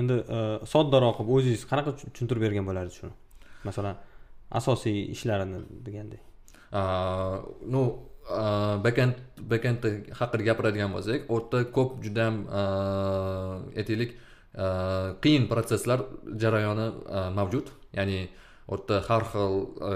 Endi 0.00 0.16
e, 0.36 0.38
soddaroq 0.72 1.14
qilib 1.18 1.36
o'zingiz 1.36 1.62
qanaqa 1.70 1.90
tushun- 1.96 2.12
tushuntirib 2.14 2.42
bergan 2.46 2.64
bo'lardingiz 2.70 3.00
shuni? 3.00 3.14
Masalan 3.68 3.96
asosiy 4.60 4.98
ishlarini 5.14 5.60
degandek. 5.86 6.22
А, 6.72 6.82
ну 7.74 7.82
backend 8.84 9.16
backend 9.52 9.84
haqida 10.18 10.42
gapiradigan 10.48 10.90
bo'lsak 10.96 11.28
u 11.30 11.36
yerda 11.38 11.58
ko'p 11.76 11.90
judayam 12.04 12.36
a, 12.60 12.62
aytaylik 13.80 14.16
qiyin 15.22 15.48
protsesslar 15.50 16.00
jarayoni 16.42 16.86
a, 17.08 17.30
mavjud. 17.38 17.66
Ya'ni 17.96 18.28
u 18.68 18.74
yerda 18.76 18.96
har 19.08 19.22
xil 19.32 19.54
a, 19.90 19.92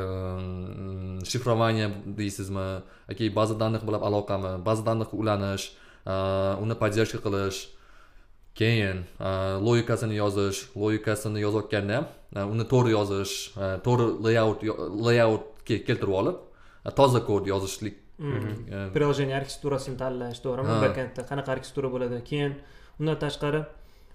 shifrovание 1.30 1.88
deysizmi 2.18 2.66
yoki 3.10 3.30
baza 3.34 3.54
данных 3.62 3.82
bilan 3.88 4.02
aloqami 4.08 4.52
baza 4.64 4.82
данных 4.88 5.12
ulanish 5.14 5.64
uni 6.62 6.74
поддержка 6.82 7.18
qilish 7.26 7.58
keyin 8.58 8.98
logikasini 9.66 10.14
yozish 10.22 10.58
logikasini 10.82 11.40
yozayotganda 11.46 11.96
ham 12.36 12.52
uni 12.54 12.64
to'g'ri 12.72 12.90
yozish 12.98 13.34
to'g'ri 13.86 14.06
layout 14.26 14.62
yo- 14.68 14.78
layoutga 15.06 15.76
keltirib 15.88 16.14
olib 16.20 16.36
a, 16.84 16.90
toza 16.98 17.20
kod 17.28 17.46
yozishlik 17.52 17.96
a, 18.20 18.88
приложение 18.94 19.36
arxitekturasini 19.40 19.96
tanlash 20.02 20.40
to'g'rimi? 20.44 20.68
Ha. 20.72 20.80
backendda 20.86 21.22
qanaqa 21.30 21.50
arxitektura 21.56 21.88
bo'ladi? 21.94 22.22
Keyin 22.30 22.52
undan 23.00 23.16
tashqari 23.24 23.60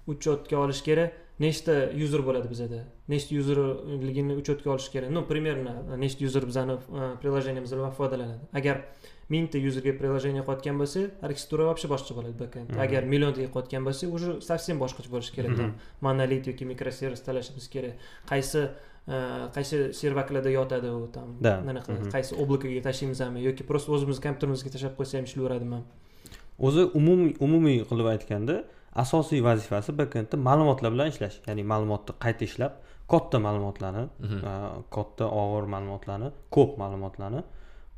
учетga 0.08 0.58
olish 0.58 0.82
kerak. 0.84 1.14
Nechta 1.40 1.74
user 1.92 2.22
bo'ladi 2.24 2.48
bizada? 2.48 2.86
Nechta 3.12 3.36
userligini 3.36 4.38
учетga 4.40 4.72
olish 4.72 4.90
kerak? 4.94 5.10
Ну 5.12 5.26
примерно 5.28 5.98
nechta 5.98 6.26
user 6.26 6.46
bizani 6.46 6.74
e, 6.74 7.10
приложениемizdan 7.22 7.92
foydalanadi. 7.92 8.48
Agar 8.54 8.86
mingta 9.30 9.60
userga 9.60 9.92
приложение 10.00 10.44
qilayotgan 10.46 10.80
bo'lsa 10.80 11.10
arxitektura 11.22 11.68
вообще 11.70 11.88
boshqa 11.92 12.16
bo'ladi 12.18 12.40
backend. 12.40 12.78
Agar 12.78 13.04
milliontaga 13.04 13.48
qilayotgan 13.52 13.84
bo'lsa 13.88 14.08
уже 14.08 14.42
совсем 14.42 14.80
boshqacha 14.80 15.10
bo'lishi 15.12 15.34
kerak 15.36 15.74
monolit 16.02 16.48
yoki 16.48 16.66
mikroservis 16.66 17.22
tanlashimiz 17.26 17.68
kerak. 17.74 17.94
Qaysi 18.32 18.70
e, 19.08 19.16
qaysi 19.56 19.94
servaklarda 19.94 20.50
yotadi 20.50 20.90
u 20.90 21.10
Да. 21.42 21.64
anaqa 21.68 21.92
qaysi 22.16 22.36
oblokaga 22.42 22.82
tashlaymizmi 22.82 23.44
yoki 23.44 23.64
просто 23.64 23.92
o'zimizni 23.92 24.22
kompyuterimizga 24.26 24.70
tashlab 24.76 24.94
qo'ysa 25.00 25.18
ham 25.18 25.26
ishlayveradimi 25.30 25.80
o'zi 26.60 26.84
umumiy 27.00 27.36
umumiy 27.40 27.80
qilib 27.90 28.08
aytganda 28.14 28.56
asosiy 29.04 29.42
vazifasi 29.50 29.92
backendda 30.00 30.36
ma'lumotlar 30.48 30.90
bilan 30.96 31.08
ishlash. 31.14 31.36
Ya'ni 31.48 31.64
ma'lumotni 31.72 32.14
qayta 32.24 32.44
ishlab 32.50 32.74
katta 33.14 33.38
ma'lumotlarni 33.46 34.04
Mhm. 34.25 34.38
a, 34.52 34.54
katta 34.96 35.25
og'ir 35.42 35.66
ma'lumotlarni 35.74 36.30
ko'p 36.56 36.72
ma'lumotlarni 36.82 37.42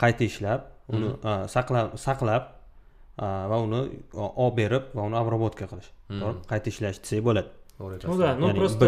qayta 0.03 0.23
ishlab 0.31 0.61
uni 0.93 1.07
a, 1.29 1.33
saqlab 1.55 1.87
saqlab 2.07 2.43
a, 3.25 3.27
va 3.51 3.57
uni 3.65 3.79
olib 4.43 4.55
berib 4.59 4.83
va 4.95 5.01
uni 5.09 5.15
обработка 5.23 5.65
qilish. 5.71 5.89
Mhm. 6.09 6.19
to'g'ri? 6.21 6.39
Qayta 6.51 6.67
ishlash 6.73 6.97
desak 7.03 7.23
bo'ladi. 7.29 7.49
To'g'ri 7.79 7.97
ну 8.09 8.17
да 8.17 8.29
ну 8.41 8.47
просто 8.59 8.85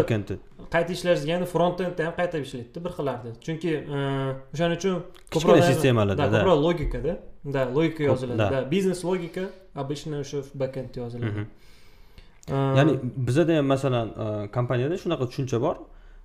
qayta 0.74 0.90
ishlash 0.96 1.20
degani 1.24 1.46
frontendda 1.54 2.02
ham 2.06 2.14
qayta 2.20 2.36
ishlaydida 2.46 2.78
bir 2.84 2.92
xillarda. 2.96 3.28
Chunki 3.46 3.70
e, 3.96 3.98
o'shaning 4.54 4.76
uchun 4.80 4.94
kichkina 5.32 5.62
sistemalarda 5.70 6.22
ko'proq 6.34 6.58
logikada. 6.66 7.12
Да 7.54 7.60
logika 7.76 8.02
yoziladi. 8.10 8.38
да. 8.54 8.58
biznes 8.74 9.00
logika 9.10 9.44
обычно 9.82 10.14
o'sha 10.24 10.38
backendda 10.62 10.96
yoziladi. 11.04 11.30
Mhm. 11.32 11.44
E, 11.46 11.69
ya'ni 12.50 12.92
bizada 13.28 13.56
ham 13.58 13.66
masalan 13.74 14.08
kompaniyada 14.56 14.96
shunaqa 15.02 15.24
tushuncha 15.30 15.58
bor. 15.66 15.76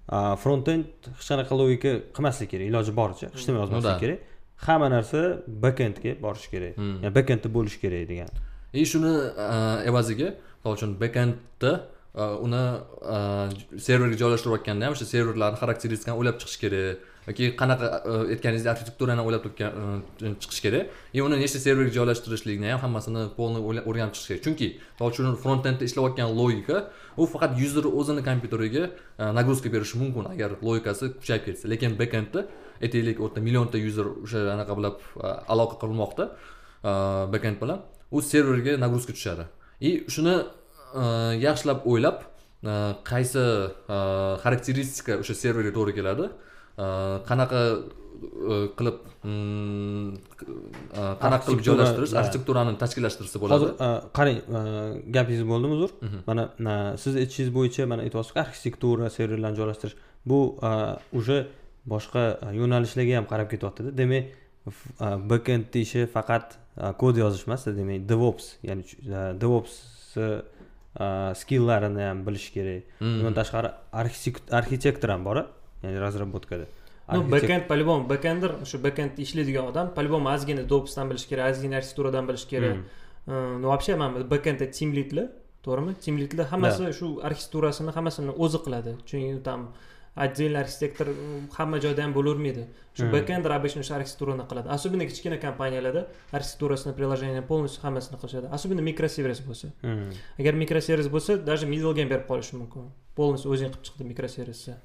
A, 0.09 0.35
frontend 0.43 0.85
hech 1.17 1.27
qanaqa 1.29 1.53
logika 1.61 1.91
qilmaslik 2.15 2.49
kerak 2.53 2.65
iloji 2.71 2.91
boricha 2.99 3.27
hech 3.35 3.45
nima 3.47 3.57
Ну 3.57 3.63
yozmaslik 3.65 3.99
kerak. 4.03 4.19
Hamma 4.65 4.87
narsa 4.95 5.19
backendga 5.65 6.11
borishi 6.25 6.49
kerak. 6.53 6.73
Hmm. 6.79 6.97
ya'ni 7.03 7.15
backendda 7.17 7.47
bo'lishi 7.57 7.79
kerak 7.83 8.09
degan. 8.11 8.29
И 8.73 8.83
shuni 8.91 9.13
evaziga 9.89 10.29
misol 10.59 10.73
uchun 10.77 10.91
backendda 11.03 11.71
a, 12.21 12.23
uni 12.45 12.63
serverga 13.87 14.17
joylashtirayotganda 14.21 14.85
ham 14.85 14.93
o'sha 14.95 15.05
serverlarni 15.13 15.57
xarakteristikani 15.61 16.15
o'ylab 16.19 16.37
chiqish 16.41 16.57
kerak 16.63 16.99
yoki 17.27 17.55
qanaqa 17.57 17.87
e, 18.05 18.13
aytganingizdek 18.33 18.71
arxitekturani 18.73 19.21
o'ylab 19.25 19.43
topgan 19.45 19.71
e, 20.21 20.33
chiqish 20.41 20.61
kerak. 20.65 20.89
И 21.13 21.21
uni 21.21 21.37
nechta 21.41 21.59
serverga 21.59 21.91
joylashtirishlikni 21.97 22.69
ham 22.73 22.81
hammasini 22.85 23.23
полный 23.37 23.61
o'rganib 23.89 24.13
chiqish 24.15 24.27
kerak. 24.29 24.43
Chunki 24.45 24.67
misol 24.77 25.11
uchun 25.11 25.37
frontendda 25.43 25.83
ishlayotgan 25.89 26.29
logika 26.41 26.77
u 27.17 27.25
faqat 27.33 27.57
user 27.65 27.85
o'zini 27.99 28.21
kompyuteriga 28.29 28.83
e, 29.19 29.23
nagruzka 29.39 29.69
berishi 29.75 29.97
mumkin 30.01 30.29
agar 30.33 30.51
logikasi 30.67 31.13
kuchayib 31.21 31.43
ketsa. 31.47 31.65
Lekin 31.73 31.97
backendda 32.01 32.45
aytaylik 32.83 33.19
u 33.19 33.27
yerda 33.27 33.41
millionta 33.47 33.77
user 33.89 34.05
o'sha 34.25 34.39
anaqa 34.55 34.73
bilan 34.77 34.93
aloqa 35.53 35.75
qilmoqda 35.83 36.23
a, 36.83 36.91
backend 37.33 37.57
bilan. 37.63 37.81
U 38.11 38.21
serverga 38.21 38.77
nagruzka 38.85 39.13
tushadi. 39.17 39.45
И 39.81 40.05
shuni 40.13 40.35
yaxshilab 41.41 41.79
o'ylab 41.89 42.17
qaysi 43.11 43.43
xarakteristika 44.43 45.19
o'sha 45.21 45.33
serverga 45.43 45.71
to'g'ri 45.77 45.93
keladi? 45.99 46.29
Qanaqa 47.29 47.61
qilib 48.77 48.97
qanaqa 51.23 51.43
qilib 51.47 51.61
joylashtirish 51.67 52.13
arxitekturani 52.21 52.73
tashkillashtirsa 52.83 53.37
bo'ladi 53.43 53.55
hozir 53.55 53.71
qarang 54.17 54.39
gapingiz 55.17 55.43
bo'ldimi 55.51 55.73
uzr 55.77 55.91
mana 56.29 56.73
siz 57.03 57.13
aytishingiz 57.21 57.51
bo'yicha 57.57 57.87
mana 57.91 58.01
aytyapsizku 58.07 58.39
arxitektura 58.45 59.09
serverlarni 59.17 59.57
joylashtirish 59.61 59.95
bu 60.29 60.39
уже 61.19 61.37
boshqa 61.93 62.23
yo'nalishlarga 62.59 63.13
ham 63.19 63.25
qarab 63.31 63.47
ketyaptida. 63.53 63.89
Demak 63.99 64.25
backendni 65.31 65.79
ishi 65.85 66.01
faqat 66.15 66.55
kod 67.01 67.15
yozish 67.23 67.43
emas 67.47 67.61
demak 67.79 68.07
devops 68.11 68.45
ya'ni 68.69 68.83
devops 69.43 69.73
skilllarini 71.41 72.03
ham 72.09 72.25
bilish 72.27 72.47
kerak. 72.55 72.83
Mhm. 72.99 73.19
undan 73.19 73.33
tashqari 73.39 73.69
arxitekt- 74.01 74.49
arxitektor 74.59 75.09
ham 75.13 75.23
bor 75.27 75.37
a, 75.41 75.43
ya'ni 75.85 75.99
разработкада 76.05 76.65
ну 77.07 77.23
backend 77.35 77.67
по 77.67 77.73
любому 77.73 78.07
backender 78.11 78.51
o'sha 78.63 78.77
backendda 78.85 79.21
ishlaydigan 79.25 79.65
odam 79.71 79.93
по 79.93 80.01
любому 80.01 80.29
ozgina 80.35 80.63
dopsdan 80.73 81.09
bilish 81.09 81.27
kerak 81.31 81.51
ozgina 81.51 81.75
arxitekturadan 81.79 82.23
bilish 82.29 82.45
kerak 82.51 82.77
ну 83.27 83.67
вообще 83.71 83.95
mana 83.95 84.19
team 84.77 84.89
leadlar 84.97 85.27
to'g'rimi 85.65 85.93
team 86.03 86.15
leadlar 86.21 86.45
hammasi 86.53 86.93
shu 86.99 87.07
arxitekturasini 87.27 87.91
hammasini 87.97 88.33
o'zi 88.43 88.59
qiladi 88.65 88.91
chunki 89.09 89.43
там 89.43 89.59
отдельный 90.15 90.61
arxitektor 90.63 91.07
mm, 91.07 91.49
hamma 91.57 91.77
joyda 91.83 92.01
ham 92.05 92.13
bo'lavermaydi 92.17 92.63
shu 92.97 93.05
backender 93.15 93.51
обычно 93.57 93.79
o'sha 93.83 93.95
arxitekturani 93.99 94.45
qiladi 94.49 94.67
особенно 94.75 95.05
kichkina 95.09 95.37
kompaniyalarda 95.45 96.01
arxitekturasini 96.37 96.93
приложение 96.99 97.41
полностью 97.51 97.81
hammasini 97.85 98.17
qilishadi 98.21 98.47
особенно 98.57 98.81
mikroservis 98.89 99.41
bo'lsa 99.49 99.67
agar 100.39 100.53
mikroservis 100.63 101.09
bo'lsa 101.15 101.31
даже 101.49 101.65
middlega 101.73 101.99
ham 102.03 102.09
berib 102.13 102.25
qolishi 102.31 102.53
mumkin 102.61 102.83
полностью 103.19 103.47
o'zing 103.53 103.69
qilib 103.73 103.85
chiqdi 103.87 104.03
mikroservisni 104.11 104.75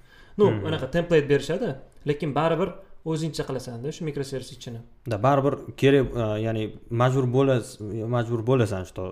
ну 0.41 0.47
Hmm. 0.51 0.67
anaqa 0.69 0.87
template 0.97 1.27
berishadi 1.33 1.69
lekin 2.09 2.31
baribir 2.39 2.69
o'zingcha 3.11 3.43
qilasanda 3.49 3.89
shu 3.97 4.03
mikroservis 4.09 4.51
ichini. 4.57 4.81
Да 5.11 5.17
baribir 5.27 5.55
kerak 5.81 6.07
a, 6.23 6.25
ya'ni 6.47 6.63
majbur 7.03 7.25
bo'lasiz 7.37 7.71
majbur 8.17 8.41
bo'lasan 8.51 8.85
что 8.91 9.05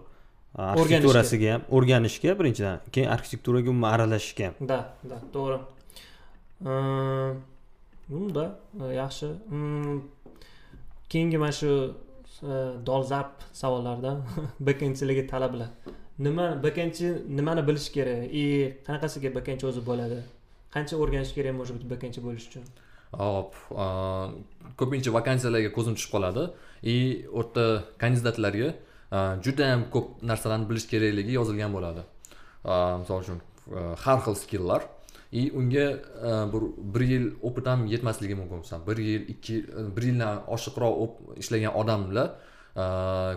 arxitekturasiga 0.72 1.48
ham. 1.54 1.62
O'rganishga 1.76 2.30
birinchidan 2.38 2.76
keyin 2.94 3.08
arxitekturaga 3.14 3.68
umuman 3.74 3.90
aralashishga 3.94 4.44
ham. 4.48 4.54
Да 4.70 4.78
да 5.10 5.16
to'g'ri. 5.34 5.58
Да 8.36 8.44
yaxshi. 9.02 9.26
Mm, 9.50 9.96
keyingi 11.10 11.38
mana 11.42 11.52
shu 11.60 11.70
e, 12.42 12.54
dolzarb 12.88 13.34
savollardan 13.60 14.16
backendchilarga 14.68 15.24
talablar 15.32 15.68
nima 16.18 16.46
backendchi 16.64 17.06
nimani 17.38 17.62
bilish 17.68 17.88
kerak? 17.96 18.20
И 18.42 18.44
qanaqasiga 18.86 19.28
backendchi 19.36 19.64
o'zi 19.70 19.80
bo'ladi 19.90 20.18
qancha 20.74 20.94
o'rganish 21.02 21.32
kerak 21.36 21.54
может 21.60 21.74
быть 21.76 21.88
backendchi 21.92 22.20
bo'lish 22.26 22.46
uchun? 22.50 22.64
Hop 23.22 23.54
ko'pincha 24.80 25.10
vakansiyalarga 25.18 25.70
ko'zim 25.76 25.94
tushib 25.96 26.12
qoladi. 26.14 26.42
И 26.82 26.96
o'rta 27.40 27.64
kandidatlarga 28.02 28.68
judayam 29.44 29.80
ko'p 29.94 30.06
narsalarni 30.30 30.66
bilish 30.70 30.86
kerakligi 30.92 31.32
yozilgan 31.38 31.70
bo'ladi. 31.76 32.02
Misol 33.00 33.18
uchun 33.24 33.38
har 34.04 34.18
xil 34.24 34.36
skilllar. 34.44 34.82
И 35.32 35.42
unga 35.60 35.86
bir 36.52 36.62
bir 36.94 37.02
yil 37.12 37.24
opit 37.42 37.66
ham 37.66 37.80
yetmasligi 37.86 38.34
mumkin. 38.40 38.58
Masalan 38.64 38.86
bir 38.88 38.96
yil 39.08 39.22
ikki 39.32 39.52
yil 39.52 39.64
bir 39.96 40.02
yildan 40.08 40.36
oshiqroq 40.54 41.12
ishlagan 41.42 41.72
odamlar 41.80 42.28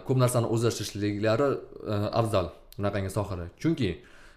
ko'p 0.07 0.17
narsani 0.23 0.47
o'zlashtirishliklari 0.53 1.47
afzal 2.19 2.45
bunaqangi 2.77 3.11
sohada. 3.17 3.45
Chunki 3.61 3.89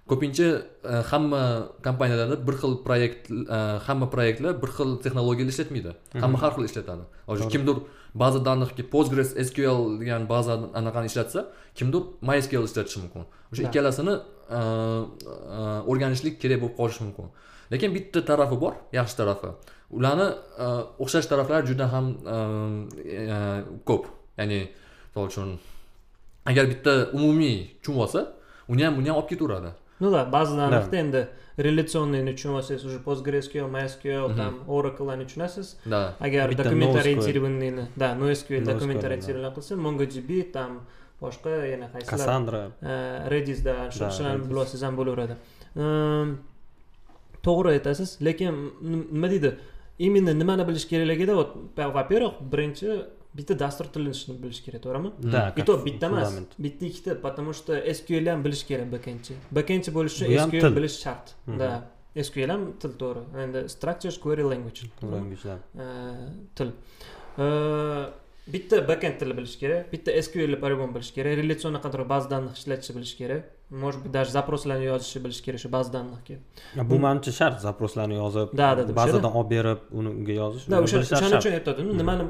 ko'pincha 0.08 0.46
e, 0.84 0.92
hamma 1.11 1.42
kompaniyalarda 1.84 2.37
bir 2.46 2.54
xil 2.61 2.73
proyekt 2.87 3.30
e, 3.30 3.58
hamma 3.87 4.11
proyektlar 4.11 4.62
bir 4.62 4.70
xil 4.76 4.90
texnologiyalar 5.04 5.52
ishlatmaydi. 5.52 5.92
Hamma 6.25 6.42
har 6.42 6.52
xil 6.56 6.64
ishlatadi. 6.70 7.04
Hozir 7.26 7.49
kimdir 7.54 7.76
baza 8.14 8.44
данныхga 8.49 8.84
postgres 8.94 9.30
sql 9.49 10.00
degan 10.00 10.28
baza 10.28 10.58
anaqani 10.80 11.06
ishlatsa 11.12 11.46
kimdir 11.78 12.02
mysql 12.30 12.64
ishlatishi 12.68 12.99
mumkin. 13.04 13.25
O'sha 13.52 13.62
ikkalasini 13.68 14.14
e, 14.58 14.61
o'rganishlik 15.90 16.40
kerak 16.42 16.61
bo'lib 16.62 16.76
qolishi 16.80 17.02
mumkin. 17.06 17.32
Lekin 17.73 17.94
bitta 17.96 18.25
tarafi 18.30 18.61
bor 18.64 18.75
yaxshi 18.99 19.16
tarafi. 19.20 19.54
Ularni 19.96 20.28
o'xshash 21.04 21.26
taraflari 21.32 21.66
juda 21.70 21.87
ham 21.94 22.06
ko'p. 23.88 24.04
Ya'ni 24.38 24.61
misol 25.14 25.28
uchun 25.30 25.49
agar 26.44 26.64
bitta 26.73 26.92
umumiy 27.16 27.56
tushunib 27.82 28.00
olsa 28.04 28.20
uni 28.68 28.84
ham 28.84 28.96
buni 28.99 29.08
ham 29.08 29.16
olib 29.20 29.28
ketaveradi 29.32 29.70
ну 30.04 30.11
да 30.16 30.23
bazalarni 30.37 30.96
endi 31.02 31.20
reляционныйni 31.66 32.32
tushunib 32.37 32.56
olsangiz 32.61 32.84
уже 32.88 32.99
postgresql 33.08 33.66
mysql 33.76 34.26
Мгм. 34.28 34.37
там 34.40 34.52
oracle'larni 34.76 35.25
tushunasiz 35.28 35.66
да. 35.94 36.00
Agar 36.26 36.46
dokument 36.61 36.92
NoSQL. 36.94 37.00
orientированныйni 37.02 37.84
да 38.02 38.08
nosql 38.23 38.61
dokument 38.70 39.00
да. 39.02 39.06
orientированный 39.08 39.52
qilsa 39.56 39.73
mongodb 39.87 40.30
там 40.56 40.70
boshqa 41.23 41.50
yana 41.73 41.87
qaysilar 41.94 42.11
kassandra 42.12 42.62
Э, 42.82 43.28
redis 43.34 43.58
da 43.68 43.75
shu 43.94 43.99
Да, 44.04 44.11
shularni 44.16 44.54
olsangiz 44.62 44.82
ham 44.87 44.94
bo'laveradi 45.00 45.34
to'g'ri 47.46 47.68
aytasiz 47.76 48.11
lekin 48.26 48.54
nim- 48.90 49.08
nima 49.14 49.28
deydi 49.34 49.50
именно 50.06 50.32
nimani 50.42 50.64
bilish 50.68 50.87
kerakligida 50.90 51.34
вот 51.40 51.50
во 51.76 52.02
первых 52.12 52.34
birinchi 52.52 52.88
bitta 53.37 53.55
dastur 53.62 53.87
tilini 53.95 54.37
bilish 54.45 54.61
kerak 54.67 54.81
to'g'rimi 54.87 55.11
да 55.35 55.43
и 55.57 55.62
то 55.69 55.73
bitta 55.87 56.07
emas 56.12 56.31
bitta 56.64 56.85
ikkita 56.91 57.11
потому 57.26 57.53
что 57.59 57.73
sql 57.97 58.26
ham 58.33 58.41
bilish 58.47 58.64
kerak 58.71 58.88
backendchi 58.95 59.35
backendchi 59.59 59.91
bo'lish 59.97 60.17
uchun 60.21 60.38
sql 60.47 60.75
bilish 60.79 60.97
shart 61.05 61.26
да 61.61 61.71
sql 62.26 62.50
ham 62.55 62.62
til 62.81 62.93
to'g'ri 63.03 63.23
endi 63.45 63.61
structures 63.76 64.17
query 64.25 64.45
language. 64.53 64.81
Language, 65.03 65.45
да. 65.50 65.57
Til 66.57 66.69
bitta 68.52 68.76
backend 68.88 69.18
tili 69.20 69.34
bilish 69.36 69.56
kerak 69.58 69.92
bitta 69.92 70.10
sql 70.22 70.56
по 70.60 70.66
любому 70.68 70.92
bilish 70.94 71.12
kerak 71.16 71.36
reляционный 71.40 71.80
qanday 71.84 72.04
baza 72.04 72.28
данных 72.28 72.54
ishlatishni 72.58 72.94
bilish 72.96 73.16
kerak. 73.16 73.42
Может 73.70 74.02
быть 74.02 74.12
даже 74.12 74.30
запросlarni 74.30 74.84
yozishni 74.84 75.20
bilish 75.24 75.40
kerak 75.42 75.60
shu 75.60 75.68
baza 75.68 75.90
данныхga 75.92 76.36
bu 76.90 76.96
manimcha 76.98 77.32
shart 77.32 77.60
zaproslarni 77.60 78.14
yozib 78.14 78.48
Да, 78.52 78.74
да, 78.76 78.82
bazadan 79.00 79.32
olib 79.38 79.50
berib 79.50 79.78
uni 79.90 80.08
unga 80.08 80.32
yozish 80.32 80.66
да 80.70 80.76
o'sha 80.84 80.98
o'shaning 81.04 81.38
uchun 81.40 81.52
aytadi 81.58 81.80
Mhm. 81.82 81.96
nimani 82.00 82.24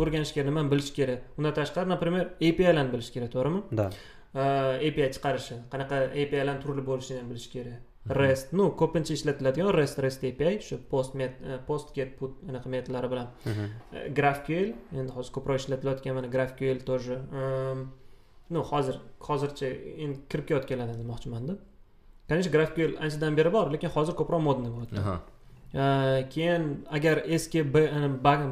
o'rganish 0.00 0.32
kerak 0.34 0.46
nimani 0.50 0.68
bilish 0.72 0.90
kerak. 0.98 1.18
Undan 1.38 1.52
tashqari 1.58 1.88
например 1.94 2.24
apilarni 2.48 2.92
bilish 2.94 3.10
kerak 3.14 3.30
to'g'rimi? 3.34 3.60
Да. 3.80 3.86
Э, 4.34 4.88
api 4.88 5.00
chiqarishi 5.14 5.54
qanaqa 5.72 5.96
apilarni 6.22 6.60
turli 6.64 6.82
bo'lishini 6.90 7.18
ham 7.20 7.28
bilish 7.32 7.48
kerak 7.54 7.78
rest. 8.08 8.52
Ну 8.52 8.70
ko'pincha 8.80 9.12
ishlatiladigan 9.14 9.72
rest 9.74 9.98
rest 9.98 10.24
api 10.24 10.58
shu 10.66 10.78
post 10.90 11.14
met 11.14 11.32
post 11.66 11.94
get 11.94 12.18
put 12.18 12.32
anaqa 12.48 12.68
metodlari 12.68 13.08
bilan 13.12 13.26
GraphQL 14.18 14.68
endi 15.00 15.10
hozir 15.16 15.32
ko'proq 15.36 15.56
ishlatilayotgan 15.62 16.14
mana 16.14 16.28
GraphQL 16.28 16.84
тоже. 16.84 17.18
Ну 18.50 18.62
hozir 18.70 18.96
hozircha 19.20 19.66
endi 20.04 20.18
kirib 20.30 20.46
kelayotganlardan 20.48 20.98
demoqchimanda 21.02 21.54
конечно 22.28 22.50
GraphQL 22.56 22.96
anchadan 23.04 23.36
beri 23.36 23.52
bor 23.52 23.70
lekin 23.74 23.90
hozir 23.96 24.14
ko'proq 24.20 24.40
modniy 24.48 24.72
bo'lyapti 24.74 24.98
keyin 26.34 26.62
agar 26.90 27.22
eski 27.36 27.62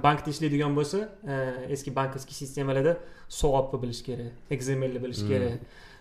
bankda 0.04 0.30
ishlaydigan 0.34 0.76
bo'lsa 0.78 1.00
eski 1.74 1.90
bankovskiy 1.98 2.36
sistemalarda 2.42 2.92
soapni 3.40 3.82
bilish 3.82 4.02
kerak 4.08 4.32
xmlni 4.60 5.02
bilish 5.04 5.22
kerak 5.30 5.58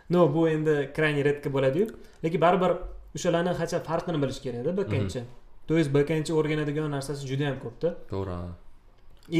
no 0.09 0.27
bu 0.35 0.47
endi 0.55 0.75
крайне 0.97 1.21
редко 1.29 1.49
bo'ladiyu 1.55 1.87
lekin 2.23 2.41
baribir 2.45 2.71
o'shalarni 3.15 3.51
hacha 3.61 3.77
farqini 3.89 4.17
bilish 4.23 4.39
kerakda 4.45 4.71
backendchi 4.79 5.21
то 5.69 5.73
есть 5.79 5.89
backendchi 5.97 6.31
o'rganadigan 6.39 6.89
narsasi 6.97 7.21
juda 7.31 7.43
yam 7.49 7.57
ko'pda 7.65 7.89
to'g'ri. 8.13 8.37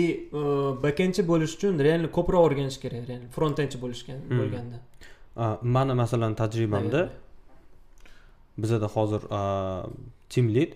И 0.02 0.04
э, 0.34 0.42
backendchi 0.86 1.22
bo'lish 1.32 1.54
uchun 1.58 1.74
реально 1.88 2.08
ko'proq 2.18 2.42
o'rganish 2.48 2.78
kerak 2.84 3.04
реально 3.10 3.28
frontendchi 3.38 3.78
bo'lishgan 3.84 4.18
Hmm. 4.30 4.38
bo'lganda. 4.40 4.78
Mani 5.76 5.94
masalan 6.04 6.34
tajribamda 6.42 7.02
bizada 8.64 8.88
hozir 8.96 9.22
team 10.34 10.46
lead 10.56 10.72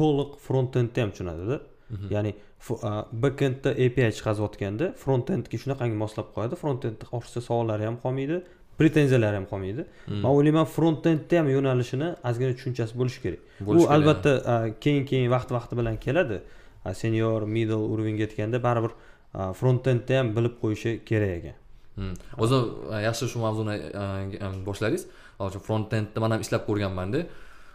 to'liq 0.00 0.30
frontendni 0.46 1.00
ham 1.02 1.10
tushunadida 1.14 1.56
Mhm. 1.94 2.08
ya'ni 2.14 2.32
f- 2.66 2.80
a, 2.88 2.90
backendda 3.24 3.70
api 3.84 4.00
chiqazayotganda 4.18 4.86
frontendga 5.02 5.56
shunaqangi 5.62 5.96
moslab 6.04 6.26
qo'yadi. 6.36 6.54
Frontendni 6.62 7.04
ortiqcha 7.16 7.40
savollari 7.48 7.84
ham 7.88 7.96
qolmaydi 8.04 8.36
pretenziyalari 8.78 9.36
ham 9.36 9.46
qolmaydi. 9.52 9.84
Man 10.06 10.30
o'ylayman 10.30 10.66
frontendda 10.76 11.40
ham 11.40 11.48
yo'nalishini 11.56 12.08
ozgina 12.30 12.52
tushunchasi 12.58 12.98
bo'lishi 13.00 13.20
kerak. 13.24 13.40
Bo'lishi 13.60 13.84
u 13.84 13.88
kerak, 13.88 13.94
albatta 13.96 14.32
keyin 14.84 15.04
keyin 15.10 15.30
vaqti 15.36 15.52
vaqti 15.58 15.78
bilan 15.80 15.96
keladi. 16.06 16.40
Senior 17.00 17.42
middle 17.56 17.84
уровеньga 17.92 18.22
yetganda 18.26 18.62
baribir 18.62 18.92
a, 19.34 19.52
frontendni 19.60 20.16
ham 20.20 20.30
bilib 20.36 20.54
qo'yishi 20.62 21.00
kerak 21.10 21.32
ekan. 21.38 21.56
Hmm. 21.98 22.14
o'zi 22.44 22.58
yaxshi 23.08 23.28
shu 23.32 23.42
mavzuni 23.46 23.74
boshladingiz. 24.68 25.04
Hozir 25.42 25.60
frontendda 25.68 26.20
man 26.24 26.30
ham 26.34 26.40
ishlab 26.46 26.62
ko'rganmanda. 26.68 27.26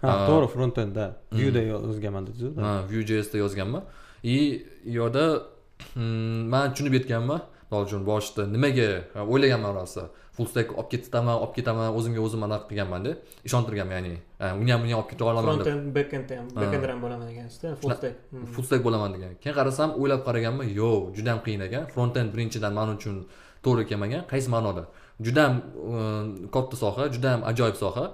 Ha 0.01 0.13
to'g'ri 0.29 0.47
frontendda. 0.55 1.05
Mm. 1.31 1.37
viewda 1.39 1.61
yozganman 1.73 2.27
dedingiz 2.27 2.57
ha, 2.63 2.71
Vue.jsda 2.91 3.37
yozganman. 3.43 3.83
И 4.23 4.65
u 4.85 5.09
mm, 5.95 6.49
man 6.53 6.73
tushunib 6.73 6.93
yetganman. 6.99 7.41
Misol 7.71 7.85
uchun 7.87 8.03
boshida 8.05 8.43
nimaga 8.55 8.87
o'ylaganman 9.33 9.73
rosa 9.75 10.03
full 10.35 10.47
stack 10.51 10.69
olib 10.79 10.89
ketaman 10.93 11.35
olib 11.43 11.53
ketaman 11.57 11.87
o'zimga 11.97 12.21
o'zim 12.27 12.41
anaqa 12.47 12.65
qilganmanda. 12.69 13.11
Ishontirganman 13.47 13.95
ya'ni 13.99 14.13
uni 14.61 14.71
ham 14.73 14.81
buni 14.83 14.91
ham 14.93 14.99
olib 15.01 15.09
keta 15.11 15.23
olaman 15.31 15.59
deb. 15.59 15.65
Frontend 15.65 15.95
backend 15.97 16.29
ham 16.37 16.47
Ha. 16.55 16.59
backender 16.61 16.89
ham 16.93 16.99
bo'laman 17.05 17.27
degansizda 17.31 17.69
full 17.81 17.93
stack 17.99 18.15
Hmm. 18.31 18.45
full 18.53 18.65
stack 18.67 18.81
bo'laman 18.87 19.09
degan. 19.15 19.31
Keyin 19.41 19.55
qarasam 19.59 19.89
o'ylab 20.01 20.21
qaraganman 20.27 20.67
yo'q 20.81 21.01
juda 21.17 21.29
ham 21.33 21.39
qiyin 21.45 21.61
ekan. 21.67 21.83
Frontend 21.93 22.29
birinchidan 22.33 22.73
man 22.79 22.89
uchun 22.97 23.15
to'g'ri 23.65 23.83
kelmagan. 23.89 24.21
Qaysi 24.31 24.49
ma'noda? 24.55 24.83
Juda 25.25 25.41
ham 25.47 25.55
e, 25.97 25.99
katta 26.55 26.75
soha 26.83 27.03
juda 27.15 27.29
ham 27.33 27.41
ajoyib 27.51 27.77
soha. 27.83 28.05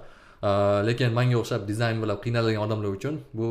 E, 0.48 0.50
lekin 0.88 1.10
manga 1.18 1.36
o'xshab 1.42 1.62
dizayn 1.70 1.96
bilan 2.02 2.16
qiynaladigan 2.24 2.62
odamlar 2.66 2.90
uchun 2.98 3.14
bu 3.38 3.46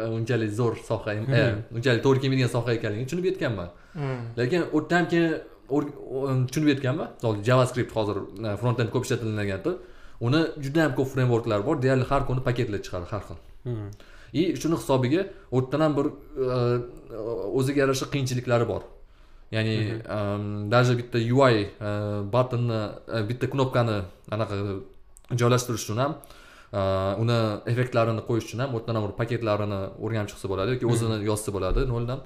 e, 0.00 0.04
unchalik 0.18 0.50
zo'r 0.60 0.74
soha 0.90 1.10
e, 1.40 1.42
unchalik 1.76 2.00
to'g'ri 2.06 2.18
kelmaydigan 2.22 2.50
soha 2.56 2.70
ekanligini 2.78 3.06
tushunib 3.08 3.26
yetganman. 3.30 3.68
Hmm. 3.98 4.20
lekin 4.40 4.62
o'tdan 4.78 5.04
keyin 5.12 5.32
tushunib 5.80 6.68
yetganman 6.74 7.08
misol 7.16 7.34
javascript 7.48 7.92
hozir 7.98 8.16
e, 8.48 8.56
frontend 8.60 8.90
ko'p 8.94 9.04
ishlatilayapti 9.06 9.72
uni 10.26 10.40
juda 10.64 10.80
ham 10.84 10.92
ko'p 10.98 11.08
frameworklar 11.14 11.60
bor 11.68 11.76
deyarli 11.84 12.04
har 12.10 12.22
kuni 12.28 12.40
paketlar 12.48 12.80
chiqadi 12.86 13.06
har 13.12 13.22
xil. 13.28 13.38
Hmm. 13.64 13.90
и 14.32 14.54
shuni 14.56 14.76
hisobiga 14.80 15.22
yerdan 15.52 15.80
ham 15.84 15.96
bir 15.96 16.06
e, 16.54 16.56
o'ziga 17.58 17.80
yarasha 17.84 18.06
qiyinchiliklari 18.12 18.66
bor. 18.68 18.82
Ya'ni 19.52 19.76
em, 20.16 20.70
даже 20.70 20.96
bitta 20.96 21.18
ui 21.18 21.68
e, 21.88 21.90
battonni 22.32 22.80
e, 23.16 23.28
bitta 23.28 23.46
knopkani 23.52 23.98
anaqa 24.30 24.56
joylashtirish 25.40 25.84
uchun 25.84 25.98
ham 26.04 26.16
e, 26.72 26.80
uni 27.22 27.38
effektlarini 27.72 28.24
qo'yish 28.28 28.46
uchun 28.48 28.64
ham 28.64 28.70
ham 28.72 29.02
bir 29.06 29.14
paketlarini 29.20 29.80
o'rganib 30.04 30.28
chiqsa 30.32 30.48
bo'ladi 30.52 30.68
yoki 30.74 30.86
o'zini 30.92 31.16
yozsa 31.30 31.52
bo'ladi. 31.56 31.86
Noldan 31.92 32.24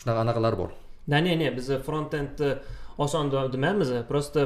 shunaqa 0.00 0.20
anaqalar 0.26 0.54
bor 0.62 0.70
да 1.06 1.20
не 1.20 1.36
не 1.36 1.50
biz 1.56 1.70
frontendni 1.86 2.58
oson 2.98 3.30
de- 3.30 3.52
demaymiz 3.52 3.90
просто 4.08 4.40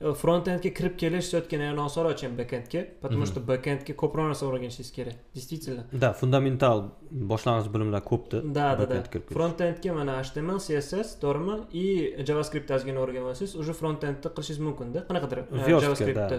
frontendga 0.00 0.70
kirib 0.72 0.94
kelish 1.00 1.26
ishlayotgan 1.26 1.60
yana 1.60 1.84
osonroq 1.84 2.16
чем 2.20 2.36
backendga 2.36 2.80
потому 3.02 3.26
что 3.26 3.40
backendga 3.40 3.92
ko'proq 4.02 4.26
narsa 4.30 4.46
o'rganishingiz 4.48 4.90
kerak 4.96 5.16
действительно. 5.34 5.84
Да 5.92 6.12
fundamental 6.20 6.76
boshlang'ich 7.12 7.68
bilimlar 7.74 8.00
ko'pda 8.10 8.40
да 8.42 8.76
да 8.76 8.86
да 8.86 9.02
frontendga 9.36 9.92
mana 9.92 10.22
html 10.22 10.58
css 10.66 11.08
to'g'rimi 11.22 11.56
и 11.82 12.24
javascript 12.28 12.70
ozgina 12.76 12.98
o'rganib 13.04 13.28
olsangiz 13.30 13.54
уже 13.62 13.72
frontendni 13.80 14.28
qilishingiz 14.36 14.60
mumkinda 14.66 14.98
qanaqadir 15.08 15.38
javascriptni 15.84 16.38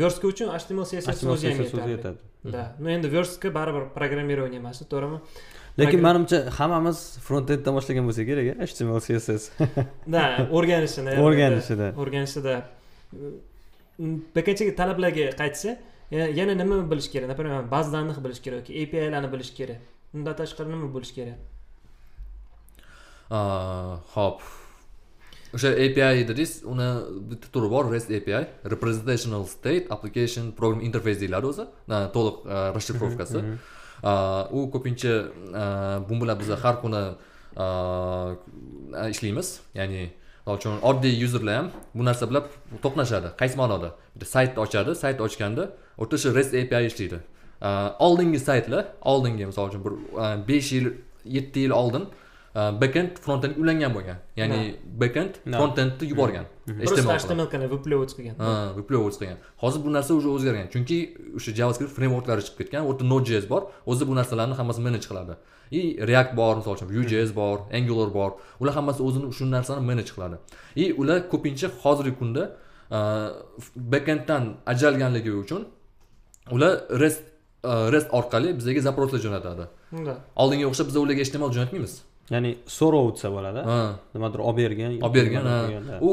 verstga 0.00 0.26
uchun 0.32 0.48
html 0.60 0.84
css 0.90 1.24
o'zi 1.34 1.46
ham 1.52 1.90
yetadi 1.96 2.18
да. 2.44 2.74
Ну 2.78 2.88
endi 2.96 3.08
verstga 3.08 3.48
baribir 3.58 3.84
programмирование 3.98 4.60
emas 4.60 4.78
to'g'rimi 4.92 5.18
lekin 5.80 6.00
manimcha 6.06 6.38
hammamiz 6.58 6.98
frontenddan 7.26 7.72
boshlagan 7.78 8.04
bo'lsa 8.08 8.22
kerak 8.30 8.46
html 8.70 9.00
css. 9.06 9.42
Да 10.14 10.22
o'rganishini 10.56 11.12
o'rganishida 11.26 11.86
o'rganishida 12.02 12.54
backendchiga 14.36 14.72
talablarga 14.80 15.24
qaytsa 15.40 15.70
ya- 16.16 16.30
yana 16.38 16.54
nima 16.62 16.76
bilish 16.90 17.08
kerak? 17.12 17.28
Например 17.32 17.62
baza 17.74 17.90
данных 17.96 18.18
bilish 18.24 18.40
kerak 18.44 18.58
yoki 18.60 18.72
apilarni 18.82 19.28
bilish 19.34 19.52
kerak? 19.58 19.78
Undan 20.14 20.34
tashqari 20.40 20.68
nima 20.74 20.88
bilish 20.96 21.12
kerak? 21.18 21.38
А, 23.30 23.98
Xo'p. 24.14 24.38
O'sha 25.56 25.70
API 25.84 26.26
dedingiz, 26.28 26.52
uni 26.72 26.86
bitta 27.30 27.48
turi 27.54 27.68
bor, 27.74 27.84
REST 27.94 28.10
API, 28.18 28.42
Representational 28.74 29.44
State 29.46 29.86
Application 29.94 30.44
Program 30.58 30.80
Interface 30.88 31.20
deyiladi 31.22 31.46
o'zi. 31.52 31.64
To'liq 32.16 32.36
расшифровкасы. 32.76 33.38
U 34.02 34.70
ko'pincha 34.74 35.12
bu 36.08 36.14
bilan 36.22 36.38
biz 36.40 36.48
har 36.64 36.80
kuni 36.82 37.02
ishlaymiz. 39.10 39.60
Ya'ni 39.74 40.10
misol 40.46 40.56
uchun 40.58 40.78
oddiy 40.82 41.14
yuzerlar 41.22 41.56
ham 41.56 41.70
bu 41.94 42.04
narsa 42.04 42.28
bilan 42.30 42.44
to'qnashadi 42.84 43.28
qaysi 43.40 43.56
ma'noda 43.60 43.88
bitta 44.14 44.26
sayt 44.34 44.58
ochadi 44.64 44.94
sayt 44.94 45.20
ochganda 45.26 45.64
o'rta 45.98 46.16
shu 46.22 46.34
rest 46.34 46.54
api 46.54 46.86
ishlaydi 46.90 47.18
oldingi 48.06 48.40
saytlar 48.48 48.84
oldingi 49.12 49.46
misol 49.50 49.68
uchun 49.70 49.82
bir 49.86 49.92
besh 50.48 50.72
yil 50.76 50.86
yetti 51.24 51.58
yil 51.64 51.70
oldin 51.70 52.04
backend 52.56 53.18
frontendga 53.24 53.60
ulangan 53.62 53.92
bo'lgan. 53.96 54.18
Ya'ni 54.40 54.60
backend 55.02 55.32
frontendni 55.58 56.04
yuborgan. 56.12 56.46
Просто 56.66 56.94
HTML 56.94 57.06
bilan. 57.06 57.18
htmlkani 57.18 57.66
выплевывать 57.74 58.12
qilgan. 58.16 58.36
Ha 58.38 58.72
выплевывать 58.78 59.18
qilgan. 59.20 59.38
Hozir 59.62 59.80
bu 59.84 59.90
narsa 59.96 60.14
уже 60.14 60.28
o'zgargan. 60.28 60.66
Chunki 60.74 60.96
o'sha 61.36 61.50
javascript 61.60 61.92
frameworklari 61.96 62.42
chiqib 62.46 62.58
ketgan 62.60 62.82
u 62.88 62.90
yerda 62.92 63.04
node.js 63.12 63.46
bor. 63.52 63.62
O'zi 63.90 64.04
bu 64.08 64.14
narsalarni 64.20 64.54
hammasini 64.60 64.84
manage 64.88 65.06
qiladi. 65.10 65.34
И 65.78 65.80
react 66.08 66.32
bor 66.40 66.52
misol 66.58 66.72
uchun 66.76 66.88
vue.js 66.94 67.30
bor 67.40 67.56
angular 67.78 68.08
bor. 68.18 68.30
Ular 68.60 68.74
hammasi 68.78 69.00
o'zini 69.08 69.26
shu 69.38 69.44
narsani 69.56 69.82
manage 69.90 70.10
qiladi. 70.16 70.36
И 70.82 70.84
ular 71.00 71.18
ko'pincha 71.32 71.68
hozirgi 71.82 72.12
kunda 72.20 72.42
backenddan 73.92 74.42
ajralganligi 74.72 75.32
uchun 75.44 75.62
ular 76.56 76.72
rest 77.02 77.22
rest 77.94 78.08
orqali 78.18 78.48
bizga 78.58 78.80
zaproslar 78.88 79.20
jo'natadi. 79.26 79.64
Oldinga 80.42 80.66
o'xshab 80.70 80.86
biz 80.90 80.96
ularga 81.04 81.22
html 81.28 81.50
jo'natmaymiz 81.56 81.92
ya'ni 82.34 82.50
so'rov 82.78 83.10
o'tsa 83.10 83.28
bo'ladi 83.36 83.60
nimadir 84.14 84.40
olib 84.48 84.58
bergin 84.62 84.98
olib 85.00 85.14
bergan 85.14 85.44
ha. 85.46 85.98
u 86.00 86.10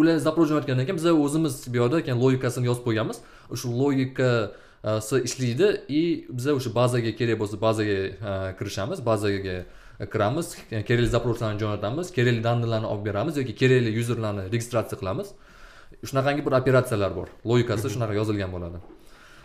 ular 0.00 0.16
zaпрос 0.16 0.48
jo'natgandan 0.50 0.86
keyin 0.86 0.98
biz 1.00 1.06
o'zimiz 1.26 1.54
bu 1.72 1.76
yoqda 1.82 2.02
keyin 2.06 2.20
logikasini 2.24 2.66
yozib 2.70 2.84
qo'yganmiz. 2.88 3.18
O'sha 3.54 3.68
logikasi 3.82 5.16
ishlaydi 5.28 5.68
и 5.98 6.02
biza 6.38 6.54
o'sha 6.58 6.70
bazaga 6.80 7.12
kerak 7.20 7.36
bo'lsa 7.42 7.56
bazaga 7.66 7.98
kirishamiz 8.58 8.98
bazaga 9.10 9.56
kiramiz 10.12 10.46
kerakli 10.88 11.08
запросlarni 11.16 11.58
jo'natamiz 11.62 12.06
kerakli 12.16 12.42
данныйlarni 12.48 12.88
olib 12.92 13.04
beramiz 13.10 13.34
yoki 13.40 13.54
kerakli 13.62 13.90
yuzerlarni 13.98 14.42
registratsiya 14.54 14.98
qilamiz. 15.00 15.28
Shunaqangi 16.08 16.46
bir 16.46 16.52
operatsiyalar 16.60 17.12
bor. 17.18 17.28
Logikasi 17.50 17.86
shunaqa 17.94 18.14
yozilgan 18.20 18.52
bo'ladi. 18.56 18.78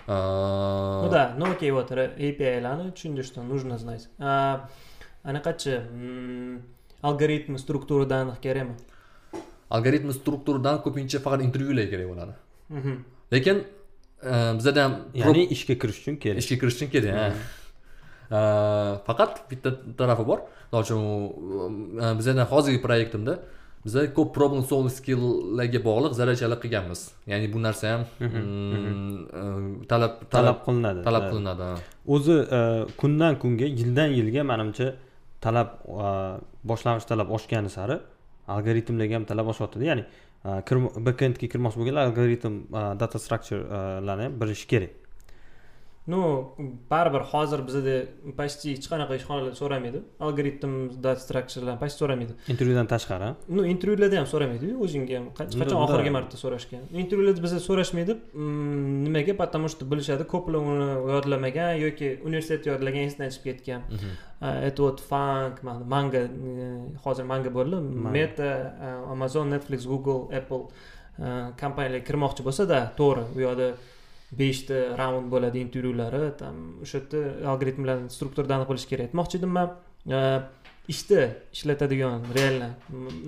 Ну 0.07 1.09
да 1.09 1.33
ну 1.37 1.45
окей 1.53 1.71
вот 1.71 1.89
apilarni 1.91 2.91
tushunди 2.91 3.21
что 3.21 3.41
нужно 3.41 3.77
знать 3.77 4.09
anaqachi 5.29 5.73
mm, 5.79 6.55
algoritm 7.03 7.57
strukturada 7.63 8.15
aniq 8.23 8.39
kerakmi? 8.45 8.75
Algoritm 9.75 10.09
strukturadan 10.19 10.81
ko'pincha 10.85 11.19
faqat 11.25 11.41
intervyular 11.47 11.85
kerak 11.93 12.07
bo'ladi. 12.11 12.33
Mhm. 12.69 12.93
lekin 13.33 13.57
e, 14.31 14.33
bizada 14.57 14.83
ham 14.85 14.93
ya'ni 15.21 15.43
ishga 15.55 15.75
kirish 15.81 15.99
uchun 16.01 16.15
kerak. 16.23 16.37
Ishga 16.43 16.55
kirish 16.61 16.75
uchun 16.77 16.89
kerak 16.95 17.13
ha. 17.19 17.27
Э, 18.31 18.97
faqat 19.07 19.49
bitta 19.49 19.69
tarafi 19.97 20.23
bor. 20.27 20.39
Misol 20.71 20.81
uchun 20.85 21.01
e, 22.03 22.05
bizani 22.19 22.43
hozirgi 22.51 22.79
proyektimda 22.85 23.33
biza 23.85 24.01
ko'p 24.17 24.29
problem 24.37 24.63
solving 24.69 24.93
skilllarga 24.99 25.79
bog'liq 25.87 26.13
zadachalar 26.19 26.57
qilganmiz. 26.63 27.01
Ya'ni 27.31 27.47
bu 27.53 27.59
narsa 27.65 27.85
ham 27.93 28.01
mm, 28.19 29.17
e, 29.39 29.87
talab 29.91 30.13
talab 30.35 30.57
qilinadi 30.65 31.03
talab 31.07 31.23
qilinadi 31.31 31.67
o'zi 32.15 32.37
e, 32.57 32.59
kundan 33.01 33.33
kunga 33.43 33.67
yildan 33.79 34.09
yilga 34.19 34.41
manimcha 34.51 34.87
talab 35.45 35.69
uh, 35.87 36.39
boshlang'ich 36.71 37.07
talab 37.11 37.31
oshgani 37.37 37.69
sari 37.69 37.97
algoritmlarga 38.55 39.19
ham 39.19 39.25
talab 39.31 39.51
oshyaptida. 39.53 39.85
Ya'ni 39.91 40.03
uh, 40.47 40.59
backendga 41.07 41.47
kirmoqchi 41.53 41.81
bo'lganlar 41.81 42.09
algoritm 42.09 42.59
uh, 42.71 42.93
data 43.01 43.19
structurelarni 43.25 44.29
ham 44.29 44.39
bilishi 44.41 44.67
kerak. 44.73 45.02
Ну 46.11 46.19
baribir 46.91 47.21
hozir 47.31 47.59
bizada 47.67 47.95
почти 48.39 48.73
hech 48.75 48.87
qanaqa 48.91 49.15
ishxonalar 49.19 49.53
so'ramaydi. 49.61 49.99
Algoritm 50.25 50.71
data 51.05 51.21
structurelarni 51.25 51.79
почти 51.83 51.97
so'ramaydi. 52.03 52.33
Intervyudan 52.53 52.87
tashqari? 52.93 53.29
Ну 53.55 53.61
intervyularda 53.73 54.17
ham 54.19 54.27
so'ramaydiyu 54.33 54.73
o'zingga 54.85 55.13
ham. 55.19 55.25
Qa- 55.37 55.47
qachon 55.61 55.79
oxirgi 55.85 56.11
marta 56.17 56.35
so'rashgan? 56.43 56.81
Intervyularda 57.03 57.41
bizda 57.45 57.59
so'rashmaydi 57.69 58.13
nimaga? 59.05 59.33
Потому 59.43 59.67
что 59.73 59.85
bilishadi 59.91 60.23
ko'plar 60.33 60.59
uni 60.73 60.89
yodlamagan 61.13 61.71
yoki 61.85 62.09
universitetda 62.27 62.67
yodlagan 62.73 63.03
esidan 63.09 63.29
chiqib 63.35 63.45
ketgan. 63.57 63.81
Это 64.41 64.79
вот 64.83 64.99
funk 65.09 65.63
mana 65.63 65.85
manga 65.93 66.21
hozir 67.05 67.23
manga 67.31 67.49
bo'ldi. 67.57 67.77
Meta 68.17 68.49
e, 68.87 68.87
amazon 69.13 69.45
netflix 69.53 69.87
google 69.91 70.21
apple 70.39 70.63
e, 71.25 71.27
kompaniyalar 71.61 72.01
kirmoqchi 72.07 72.41
bo'lsada 72.47 72.77
to'g'ri 72.99 73.23
u 73.37 73.39
yoqda 73.47 73.67
beshta 74.39 74.77
raund 74.99 75.27
bo'ladi 75.33 75.57
intervyulari 75.65 76.23
там 76.41 76.55
o'sha 76.83 76.97
yerda 76.99 77.19
algoritmlarni 77.51 78.09
strukturada 78.15 78.53
aniq 78.57 78.69
bilish 78.71 78.87
kerak. 78.91 79.07
Aytmoqchi 79.09 79.35
edim 79.39 79.51
man 79.57 79.69
e, 80.17 80.19
ishda 80.93 81.19
ishlatadigan 81.55 82.21
реально 82.37 82.69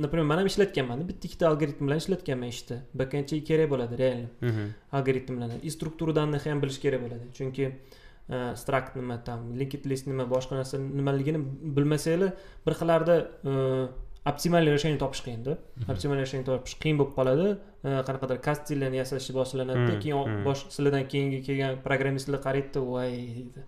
например 0.03 0.25
man 0.31 0.37
ham 0.39 0.47
ishlatganman 0.51 1.07
bitta 1.09 1.27
ikkita 1.27 1.45
algoritm 1.51 1.83
bilan 1.87 1.99
ishlatganman 2.03 2.49
ishda. 2.55 2.75
Backendchiga 2.99 3.45
kerak 3.49 3.69
bo'ladi 3.73 3.93
реально 4.03 4.27
Mhm. 4.41 4.65
algoritmlarni. 4.97 5.57
И 5.67 5.69
strukturadanni 5.75 6.37
ham 6.45 6.61
bilish 6.63 6.79
kerak 6.83 6.99
bo'ladi. 7.05 7.25
Chunki 7.37 7.65
e, 8.29 8.37
struct 8.61 8.95
nima 8.99 9.17
там 9.27 9.39
linked 9.59 9.83
list 9.85 10.05
nima 10.07 10.25
boshqa 10.35 10.53
narsa 10.59 10.77
nimaligini 10.99 11.39
bilmasanglar 11.75 12.31
bir 12.65 12.73
xillarda 12.79 13.15
optimalniy 14.29 14.71
решение 14.75 14.99
topish 15.03 15.21
qiyinda 15.25 15.57
optimalniy 15.91 16.23
решение 16.25 16.45
topish 16.49 16.75
qiyin 16.81 16.97
bo'lib 16.99 17.13
qoladi. 17.17 17.49
Qanaqadir 18.07 18.39
kastinglarni 18.47 18.97
yasashni 19.01 19.33
boshlanadida 19.39 19.91
Hmm, 19.93 20.01
keyin 20.03 20.23
hmm. 20.29 20.45
bosh 20.47 20.61
sizlardan 20.75 21.05
keyingi 21.11 21.41
kelgan 21.47 21.77
programmistlar 21.87 22.39
qaraydida 22.47 22.79
voy 22.91 23.11
deydi. 23.37 23.65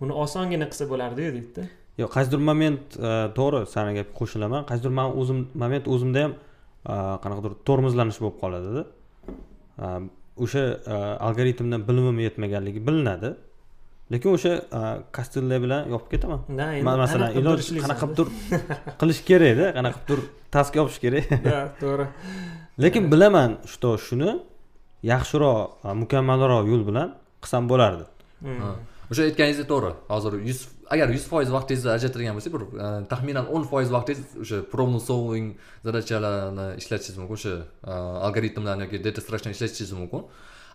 Buni 0.00 0.12
osongina 0.24 0.68
qilsa 0.70 0.84
bo'lardiyu 0.92 1.32
deydida. 1.36 1.64
Yo'q 2.02 2.10
qaysidir 2.16 2.40
moment 2.50 2.98
e, 3.08 3.10
to'g'ri 3.38 3.62
sani 3.74 3.96
gapga 3.98 4.14
qo'shilaman. 4.20 4.68
Qaysidir 4.70 4.92
man 5.00 5.16
o'zim 5.20 5.38
moment 5.62 5.90
o'zimda 5.94 6.24
ham 6.24 6.36
e, 6.36 6.96
qanaqadir 7.24 7.58
tormozlanish 7.68 8.20
bo'lib 8.22 8.38
qoladida. 8.44 8.82
E, 9.84 9.86
o'sha 10.44 10.62
algoritmdan 11.26 11.82
bilimim 11.88 12.18
yetmaganligi 12.26 12.80
bilinadi 12.88 13.30
lekin 14.12 14.30
o'sha 14.36 14.52
e, 14.78 14.80
kastillar 15.16 15.58
bilan 15.64 15.88
yopib 15.92 16.08
ketaman. 16.14 16.40
Да, 16.48 16.66
endi 16.72 16.84
man 16.88 16.98
masalan 17.04 17.28
qanaqa 17.28 17.40
iloj 17.40 17.58
ishlaysan 17.64 17.86
qanaqadir 17.86 18.28
qilish 19.00 19.22
kerakda 19.28 19.66
qanaqadir 19.78 20.20
task 20.54 20.72
yopish 20.80 20.98
kerak. 21.04 21.24
Да 21.48 21.58
to'g'ri. 21.82 22.06
Lekin 22.84 23.04
bilaman 23.12 23.50
что 23.72 23.90
shuni 24.06 24.30
yaxshiroq 25.12 25.58
e, 25.86 25.88
mukammalroq 26.02 26.64
yo'l 26.72 26.84
bilan 26.90 27.08
qilsam 27.42 27.62
bo'lardi. 27.72 28.04
Hmm. 28.44 28.60
Ha. 28.62 28.70
o'sha 29.10 29.22
aytganingiz 29.28 29.60
to'g'ri. 29.72 29.92
Hozir 30.14 30.32
yuz 30.48 30.60
agar 30.94 31.08
yuz 31.16 31.24
foiz 31.30 31.50
vaqtingizni 31.56 31.90
ajratadigan 31.96 32.34
bo'lsangiz 32.36 32.54
bir 32.56 32.64
e, 32.66 32.88
taxminan 33.12 33.46
o'n 33.54 33.64
foiz 33.70 33.88
vaqtingiz 33.96 34.26
o'sha 34.44 34.58
problem 34.72 35.00
solving 35.10 35.48
zadachalarni 35.86 36.66
ishlatishingiz 36.80 37.18
mumkin 37.22 37.36
o'sha 37.38 37.54
algoritmlarni 38.26 38.86
yoki 38.86 39.02
data 39.06 39.20
structurani 39.24 39.56
ishlatishingiz 39.58 39.94
mumkin 40.00 40.22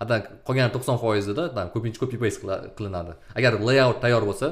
ada 0.04 0.16
qolgan 0.48 0.72
to'qson 0.76 0.98
foizida 1.04 1.44
да, 1.56 1.64
ko'pincha 1.74 2.00
copy 2.04 2.18
paste 2.24 2.42
qilinadi. 2.78 3.14
Agar 3.40 3.52
layout 3.68 3.98
tayyor 4.04 4.24
bo'lsa 4.30 4.48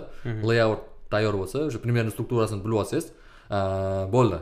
layout 0.50 0.82
tayyor 1.14 1.36
bo'lsa 1.42 1.66
o'sha 1.70 1.80
примерно 1.86 2.12
strukturasini 2.16 2.62
bilib 2.66 2.78
olsangiz 2.82 3.06
e, 3.58 3.60
bo'ldi. 4.16 4.40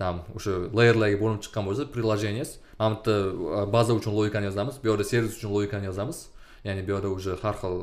Там 0.00 0.14
o'sha 0.36 0.52
layerlarga 0.78 1.18
bo'linib 1.22 1.42
chiqqan 1.44 1.64
bo'lsa 1.68 1.82
приложениyangiz 1.94 2.50
mana 2.80 2.96
bu 3.06 3.10
yerda 3.10 3.72
baza 3.76 3.92
uchun 4.00 4.12
logikani 4.18 4.46
yozamiz 4.50 4.76
bu 4.82 4.86
yoqda 4.90 5.04
servis 5.12 5.32
uchun 5.38 5.50
logikani 5.56 5.86
yozamiz. 5.90 6.18
Ya'ni 6.64 6.82
bu 6.86 6.90
yoqda 6.94 7.08
уже 7.16 7.32
har 7.42 7.56
xil 7.62 7.74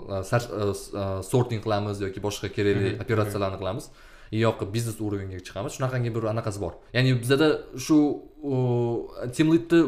e, 1.02 1.06
sorting 1.32 1.62
qilamiz 1.66 1.98
yoki 2.06 2.20
boshqa 2.28 2.48
kerakli 2.58 2.90
operatsiyalarni 3.04 3.58
qilamiz 3.62 3.86
yoqqa 4.32 4.66
biznes 4.74 4.98
уровеньga 5.02 5.40
chiqamiz. 5.48 5.72
Shunaqangi 5.78 6.16
bir 6.16 6.24
anaqasi 6.34 6.60
bor. 6.62 6.74
Ya'ni 6.94 7.22
bizada 7.22 7.48
shu 7.86 7.98
team 9.36 9.48
leadni 9.54 9.80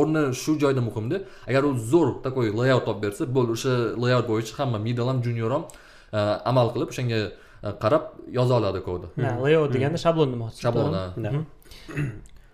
o'rni 0.00 0.22
shu 0.42 0.58
joyda 0.62 0.80
muhimda. 0.88 1.16
Agar 1.48 1.62
u 1.64 1.72
zo'r 1.92 2.08
такой 2.26 2.52
layout 2.60 2.84
topib 2.88 3.02
bersa 3.02 3.22
bo'ldi 3.36 3.50
o'sha 3.56 3.72
layout 4.04 4.26
bo'yicha 4.30 4.54
hamma 4.58 4.78
middle 4.86 5.08
ham 5.10 5.22
junior 5.26 5.50
ham 5.56 5.64
e, 6.12 6.18
amal 6.50 6.72
qilib 6.74 6.88
o'shanga 6.92 7.18
e, 7.26 7.68
qarab 7.82 8.04
yoza 8.38 8.54
oladi 8.60 8.80
kodni 8.88 9.08
Да, 9.16 9.30
layout 9.44 9.70
deganda 9.74 9.98
shablon 10.04 10.28
demoqchi 10.34 10.60
shablon. 10.64 11.46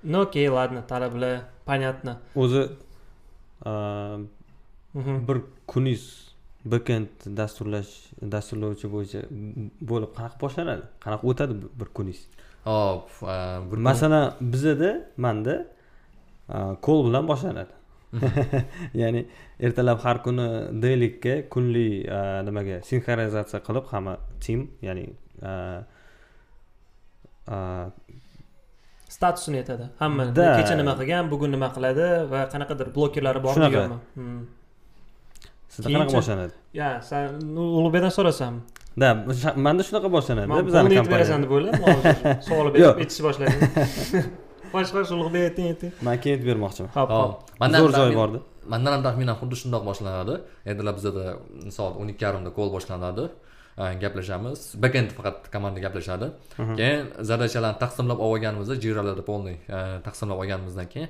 Ну 0.03 0.21
окей 0.23 0.49
ладно 0.59 0.83
talablar 0.83 1.41
понятно. 1.65 2.19
O'zi 2.35 2.69
e, 3.67 3.71
bir 4.95 5.39
kuningiz 5.67 6.24
backend 6.73 7.09
dasturlash 7.39 7.93
dasturlovchi 8.35 8.87
bo'yicha 8.95 9.21
bo'lib 9.91 10.11
qanaqa 10.17 10.37
boshlanadi? 10.45 10.85
Qanaqa 11.05 11.25
o'tadi 11.31 11.55
bir- 11.81 11.93
kuningiz? 11.97 12.23
Hop 12.69 13.09
masalan 13.89 14.25
bizada 14.53 14.91
manda 15.25 15.57
kol 16.87 16.99
bilan 17.07 17.25
boshlanadi. 17.33 17.75
Ya'ni 19.03 19.21
ertalab 19.67 19.99
har 20.05 20.17
kuni 20.25 20.47
deylikka 20.85 21.35
kunlik 21.53 22.07
nimaga 22.47 22.77
sinxronizatsiya 22.89 23.61
qilib 23.67 23.85
hamma 23.93 24.15
tim 24.45 24.61
ya'ni 24.87 25.07
statusini 29.15 29.57
aytadi. 29.63 29.85
Hamma 30.03 30.23
kecha 30.59 30.75
nima 30.81 30.93
qilgan 31.01 31.25
bugun 31.33 31.51
nima 31.57 31.69
qiladi 31.77 32.07
va 32.33 32.41
qanaqadir 32.53 32.87
blokerlari 32.97 33.41
bormi 33.47 33.59
Shunaqa. 33.59 33.99
Sizda 35.75 35.89
qanaqa 35.95 36.15
boshlanadi 36.19 36.53
ya 36.81 36.89
san 37.09 37.23
ulug'bekdan 37.79 38.13
so'rasam 38.19 38.55
да 39.03 39.09
manda 39.67 39.83
shunaqa 39.89 40.09
boshlanadi 40.17 40.49
man 40.53 40.65
bizani 40.69 40.89
aytib 40.99 41.13
berasan 41.15 41.41
deb 41.45 41.53
o'yladim 41.57 41.83
hozir 41.89 42.17
savol 42.49 42.67
berib 42.75 42.99
aytishni 43.03 43.23
boshladim 43.29 43.61
xo'sh 44.73 44.91
xo'sh 44.95 45.13
ulug'bek 45.17 45.43
ayting 45.49 45.67
ayting 45.73 45.93
man 46.07 46.17
keyin 46.23 46.37
aytib 46.37 46.47
bermoqchiman 46.51 46.91
hop 46.97 47.09
hop 47.19 47.33
zo'r 47.61 47.93
joyi 47.93 47.95
taxmin- 47.97 48.21
borda 48.23 48.39
mandan 48.73 48.93
ham 48.97 49.03
taxminan 49.07 49.37
xuddi 49.41 49.57
shundoq 49.63 49.83
boshlanadi 49.91 50.35
ertalab 50.71 50.95
bizada 50.99 51.25
soat 51.77 51.95
o'n 52.01 52.09
ikki 52.13 52.25
yarimda 52.27 52.51
kol 52.59 52.69
boshlanadi 52.77 53.25
gaplashamiz 54.03 54.61
bekend 54.85 55.09
faqat 55.17 55.37
komanda 55.55 55.79
gaplashadi 55.87 56.27
keyin 56.79 57.01
zadachalarni 57.31 57.79
taqsimlab 57.85 58.19
olib 58.27 58.35
olganimizda 58.37 58.75
jiralarni 58.85 59.25
полный 59.31 59.57
taqsimlab 60.07 60.39
olganimizdan 60.43 60.87
keyin 60.95 61.09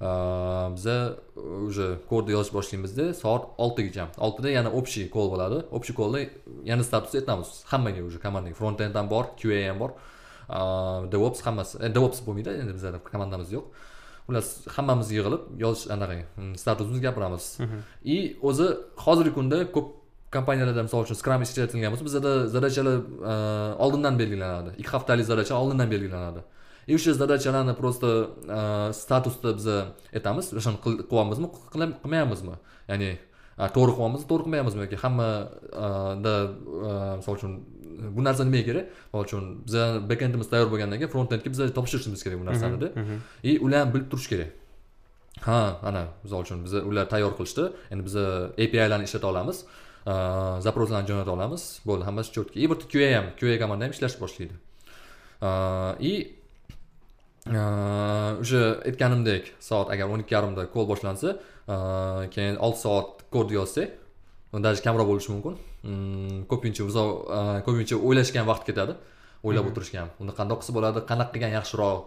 biza 0.00 1.16
уже 1.36 1.98
kodni 2.08 2.32
yozish 2.32 2.52
boshlaymizda 2.52 3.14
soat 3.14 3.48
oltigacha 3.58 4.08
oltida 4.18 4.50
yana 4.50 4.70
общий 4.70 5.08
kol 5.08 5.30
bo'ladi. 5.30 5.64
Общий 5.70 5.94
kolda 5.94 6.18
yana 6.64 6.84
status 6.84 7.14
aytamiz. 7.14 7.64
Hammaga 7.64 8.02
уже 8.02 8.18
komandaga 8.18 8.54
front 8.54 8.80
end 8.80 8.94
ham 8.94 9.10
bor 9.10 9.24
qa 9.40 9.68
ham 9.68 9.78
bor. 9.80 9.90
Devops 11.12 11.40
hammasi 11.46 11.78
e, 11.80 11.94
devops 11.94 12.20
bo'lmaydi 12.26 12.50
endi 12.62 12.74
bizada 12.74 12.98
komandamiz 12.98 13.52
yo'q. 13.56 13.64
Xullas 14.28 14.48
hammamiz 14.76 15.08
yig'ilib 15.16 15.42
yozish 15.64 15.90
anaqa 15.94 16.16
mm, 16.36 16.54
statusimizni 16.56 17.00
gapiramiz. 17.00 17.58
И 18.04 18.36
o'zi 18.42 18.66
hozirgi 18.96 19.32
kunda 19.34 19.72
ko'p 19.72 19.86
kompaniyalarda 20.32 20.82
misol 20.82 21.00
uchun 21.06 21.16
scrum 21.16 21.42
ishlatilgan 21.42 21.90
bo'lsa 21.92 22.04
bizada 22.04 22.32
zadachalar 22.54 22.96
oldindan 23.84 24.18
belgilanadi. 24.18 24.70
Ikki 24.80 24.90
haftalik 24.96 25.24
zadacha 25.24 25.54
oldindan 25.54 25.90
belgilanadi 25.90 26.40
и 26.88 26.94
o'sha 26.96 27.12
zadachalarni 27.20 27.74
просто 27.80 28.06
uh, 28.56 28.88
statusda 29.00 29.50
biza 29.58 29.76
aytamiz 30.16 30.46
o'shani 30.58 30.78
qil- 30.84 31.02
qilyapmizmi 31.10 31.46
qila- 31.72 31.94
qilmayapmizmi 32.02 32.54
ya'ni 32.90 33.10
to'g'ri 33.76 33.92
qilyapmizmi 33.96 34.26
to'g'ri 34.30 34.42
qilmayapmizmi 34.46 34.80
yoki 34.84 34.96
hammada 35.04 36.34
misol 37.20 37.34
uchun 37.38 37.52
bu 38.16 38.20
narsa 38.26 38.42
nimaga 38.48 38.64
kerak 38.68 38.86
misol 39.12 39.22
uchun 39.28 39.44
biza 39.66 39.82
bekendimiz 40.10 40.48
tayyor 40.52 40.68
bo'lgandan 40.72 40.98
keyin 41.00 41.12
front 41.14 41.30
endga 41.36 41.48
biza 41.54 41.64
topshirishimiz 41.78 42.20
kerak 42.26 42.38
bu 42.42 42.46
narsanida 42.50 42.88
и 43.48 43.52
ular 43.64 43.78
ham 43.82 43.90
bilib 43.94 44.08
turishi 44.12 44.28
kerak 44.32 44.50
ha 45.48 45.60
ana 45.88 46.02
misol 46.24 46.40
uchun 46.46 46.58
biza 46.66 46.78
ular 46.90 47.04
tayyor 47.12 47.32
qilishdi 47.38 47.64
endi 47.92 48.02
biza 48.08 48.24
apilarni 48.64 49.04
ishlata 49.08 49.26
olamiz 49.32 49.58
запросlarni 50.66 51.06
jo'nata 51.10 51.30
olamiz 51.36 51.62
bo'ldi 51.88 52.04
hammasi 52.08 52.30
четкий 52.36 52.58
и 52.64 52.66
bitta 52.70 52.86
qa 52.92 53.06
ham 53.16 53.26
qa 53.38 53.56
komanda 53.62 53.82
ham 53.84 53.92
ishlashni 53.96 54.18
boshlaydi 54.24 54.54
и 56.10 56.12
o'sha 57.46 58.62
aytganimdek 58.88 59.52
soat 59.60 59.90
agar 59.94 60.10
o'n 60.10 60.24
ikki 60.24 60.34
yarimda 60.34 60.66
kol 60.74 60.86
boshlansa 60.90 61.36
uh, 61.36 62.26
keyin 62.34 62.56
olti 62.58 62.80
soat 62.86 63.22
kod 63.30 63.50
yozsak 63.50 63.90
даже 64.52 64.82
kamroq 64.82 65.06
bo'lishi 65.10 65.30
mumkin 65.34 65.54
ko'pincha 66.50 66.82
uzoq 66.90 67.10
uh, 67.38 67.58
ko'pincha 67.66 67.96
o'ylashga 68.06 68.40
ham 68.40 68.48
vaqt 68.52 68.64
ketadi 68.70 68.96
o'ylab 69.46 69.70
o'tirishga 69.70 69.98
ham 70.02 70.10
uni 70.22 70.32
qandoq 70.38 70.62
qilsa 70.62 70.74
bo'ladi 70.78 71.04
qanaqa 71.10 71.32
qilgan 71.34 71.52
yaxshiroq 71.58 72.00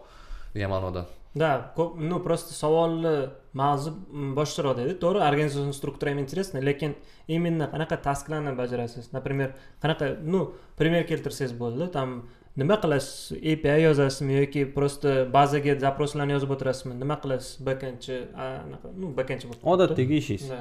degan 0.56 0.72
ma'noda 0.76 1.06
Да, 1.36 1.72
ko'p, 1.76 1.94
ну 1.96 2.20
просто 2.20 2.54
savolni 2.54 3.30
mavzu 3.54 3.92
boshqaroq 4.34 4.80
edi. 4.82 4.96
To'g'ri, 4.98 5.22
organizatsiya 5.22 5.76
struktura 5.78 6.10
ham 6.10 6.20
интересно, 6.24 6.60
lekin 6.60 6.96
именно 7.28 7.70
qanaqa 7.70 8.02
tasklarni 8.02 8.56
bajarasiz? 8.58 9.12
Например, 9.14 9.54
qanaqa, 9.84 10.18
ну, 10.24 10.56
пример 10.76 11.06
keltirsangiz 11.06 11.54
bo'ldi. 11.54 11.92
Там 11.94 12.24
nima 12.62 12.76
qilasiz? 12.84 13.38
API 13.52 13.78
yozasizmi 13.88 14.34
yoki 14.42 14.66
просто 14.76 15.14
bazaga 15.34 15.76
запросlarni 15.86 16.36
yozib 16.38 16.52
o'tirasizmi? 16.56 16.98
Nima 17.04 17.18
qilasiz? 17.24 17.56
Backendchi, 17.68 18.20
anaqa, 18.48 18.92
ну, 18.98 19.14
backendchi 19.20 19.50
bo'lib 19.50 19.72
odatdagi 19.76 20.22
ishingiz 20.24 20.52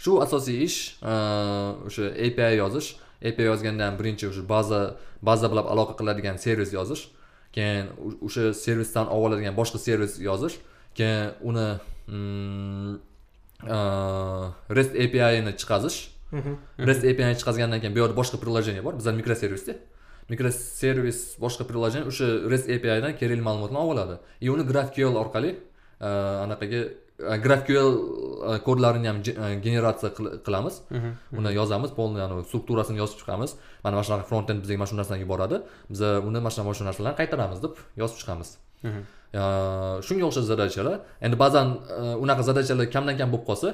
shu 0.00 0.16
asosiy 0.24 0.64
ish 0.64 0.78
o'sha 1.04 2.10
api 2.26 2.50
yozish. 2.62 2.96
Api 3.20 3.42
yozganda 3.50 3.88
ham 3.88 3.98
birinchi 4.00 4.28
o'sha 4.30 4.44
baza 4.54 4.80
baza 5.22 5.50
bilan 5.52 5.66
aloqa 5.72 5.96
qiladigan 6.00 6.36
servis 6.44 6.72
yozish. 6.78 7.02
Keyin 7.56 7.92
o'sha 8.26 8.54
servisdan 8.64 9.12
olib 9.12 9.26
oladigan 9.28 9.54
boshqa 9.60 9.78
servis 9.86 10.16
yozish. 10.28 10.56
Keyin 10.98 11.36
uni 11.50 11.66
mm, 12.08 12.94
rest 14.78 14.96
apini 15.04 15.52
chiqazish. 15.60 15.98
Mhm. 16.32 16.52
rest 16.88 17.04
apini 17.10 17.36
chiqazgandan 17.40 17.80
keyin 17.82 17.94
bu 17.96 18.00
yoqda 18.04 18.16
boshqa 18.20 18.36
приложение 18.44 18.84
bor. 18.84 18.94
Bizlar 19.00 19.14
mikroservisda 19.20 19.74
mikroservis 20.32 21.20
boshqa 21.44 21.64
приложение 21.70 22.06
o'sha 22.10 22.26
rest 22.52 22.66
apidan 22.76 23.12
kerakli 23.20 23.42
ma'lumotni 23.48 23.78
olib 23.82 23.92
oladi. 23.94 24.14
И 24.44 24.48
uni 24.54 24.64
graphql 24.70 25.14
orqali 25.22 25.50
uh, 25.56 26.44
anaqaga 26.44 26.80
uh, 26.86 27.38
graphql 27.44 27.76
uh, 27.78 28.58
kodlarini 28.66 29.08
ham 29.10 29.18
ge- 29.26 29.36
generatsiya 29.66 30.10
qil- 30.16 30.34
qilamiz. 30.46 30.74
Uni 31.38 31.50
yozamiz 31.60 31.90
полный 31.98 32.22
anavi 32.26 32.42
strukturasini 32.48 32.98
yozib 33.02 33.18
chiqamiz. 33.20 33.50
Mana 33.84 33.94
mana 33.96 34.04
shunaqa 34.08 34.24
front 34.30 34.48
end 34.52 34.60
bizga 34.64 34.76
mana 34.80 34.90
shu 34.90 34.96
narsani 35.00 35.20
yuboradi 35.24 35.56
biza 35.92 36.08
uni 36.28 36.38
mana 36.44 36.52
shunaqa 36.54 36.68
mana 36.68 36.78
shu 36.78 36.84
narsalarni 36.88 37.16
qaytaramiz 37.20 37.58
deb 37.64 37.72
yozib 38.02 38.16
chiqamiz. 38.20 38.48
Shunga 40.06 40.24
o'xshash 40.28 40.48
zadachalar 40.52 40.96
endi 41.26 41.36
ba'zan 41.44 41.66
unaqa 42.24 42.42
zadachalar 42.48 42.86
kamdan 42.94 43.14
kam 43.20 43.28
bo'lib 43.32 43.46
qolsa 43.50 43.68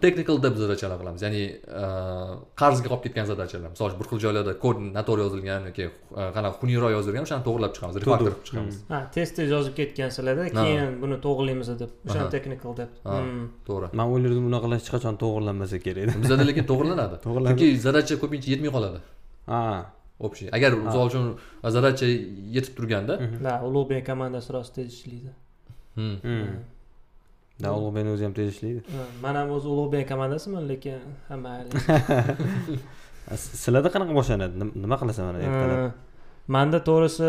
technical 0.00 0.36
deb 0.42 0.54
zadachalar 0.56 0.98
qilamiz. 1.00 1.22
Ya'ni 1.26 1.40
uh, 1.80 2.32
qarzga 2.60 2.88
qolib 2.90 3.02
ketgan 3.06 3.26
zadachalar 3.30 3.70
misol 3.74 3.88
uchun 3.90 3.98
bir 4.00 4.08
xil 4.10 4.20
joylarda 4.24 4.52
kod 4.64 4.76
noto'g'ri 4.96 5.22
yozilgan 5.26 5.66
yoki 5.70 5.86
uh, 5.88 6.28
qanaqa 6.36 6.56
xuniyroq 6.62 6.92
yozilgan 6.96 7.26
o'shani 7.26 7.44
to'g'irlab 7.48 7.72
chiqamiz 7.76 7.96
refaktor 8.02 8.30
qilib 8.30 8.44
chiqamiz. 8.48 8.76
Ha, 8.92 9.00
tez 9.16 9.28
tez 9.38 9.48
yozib 9.56 9.74
ketgansizlarda, 9.80 10.44
keyin 10.60 10.96
buni 11.02 11.16
to'g'rilaymiz 11.26 11.68
deb. 11.82 11.90
O'shani 12.08 12.30
technical 12.36 12.72
deb. 12.80 12.90
Hmm. 13.10 13.42
to'g'ri. 13.68 13.90
Man 14.00 14.06
o'ylardim 14.14 14.46
unaqa 14.50 14.70
hech 14.76 14.88
qachon 14.94 15.18
to'g'irlanmasa 15.24 15.82
kerak 15.86 16.02
edi 16.06 16.14
bizada 16.24 16.44
lekin 16.50 16.64
to'g'irlanadi. 16.70 17.20
Chunki 17.26 17.68
zadacha 17.86 18.14
ko'pincha 18.22 18.48
yetmay 18.54 18.72
qoladi. 18.76 19.02
Ha. 19.52 19.60
Общий 20.26 20.48
agar 20.56 20.70
misol 20.86 21.10
uchun 21.10 21.24
zadacha 21.76 22.06
yetib 22.56 22.72
turganda 22.78 23.14
Da, 23.46 23.52
ulug'bek 23.68 24.06
komandasi 24.10 24.48
rost 24.56 24.72
tez 24.78 24.86
ishlaydi. 24.94 25.30
Da 27.62 27.68
ulug'bekni 27.78 28.10
o'zi 28.14 28.24
ham 28.26 28.34
Ha, 28.96 29.04
Man 29.22 29.34
ham 29.40 29.48
o'zi 29.56 29.68
ulug'bek 29.74 30.08
komandasiman, 30.12 30.62
lekin 30.72 30.98
hamma 31.28 31.50
sizlarda 33.34 33.88
qanaqa 33.94 34.12
boshlanadi 34.18 34.54
Nim- 34.62 34.74
nima 34.82 34.96
qilasan 35.00 35.24
mana 35.28 35.38
ertalab 35.46 35.92
manda 36.54 36.78
to'g'risi 36.88 37.28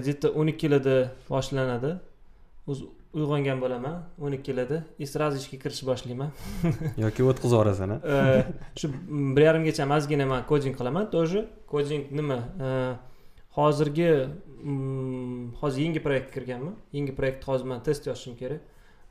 где 0.00 0.12
то 0.22 0.28
o'n 0.40 0.48
ikkilarda 0.52 0.96
boshlanadi 1.30 1.90
o'zi 2.70 2.82
uyg'ongan 3.18 3.58
bo'laman 3.64 3.94
o'n 4.24 4.32
ikkilarda 4.38 4.78
и 5.02 5.06
сразу 5.12 5.36
ishga 5.42 5.56
kirishni 5.62 5.84
boshlayman 5.90 6.30
yoki 7.04 7.20
o'tkazib 7.30 7.56
yuborasan 7.56 7.90
a 7.96 7.98
shu 8.80 8.86
bir 9.36 9.42
yarimgacha 9.48 9.84
ozgina 9.96 10.26
man 10.32 10.42
koding 10.50 10.74
qilaman 10.80 11.04
тоже 11.16 11.40
koding 11.72 12.02
nima 12.18 12.38
hozirgi 13.58 14.10
hozir 15.60 15.80
yangi 15.86 16.00
proyektga 16.06 16.32
kirganman 16.36 16.74
yangi 16.96 17.12
proyektda 17.18 17.44
hozir 17.50 17.66
man 17.72 17.80
test 17.88 18.02
yozishim 18.10 18.34
kerak 18.42 18.60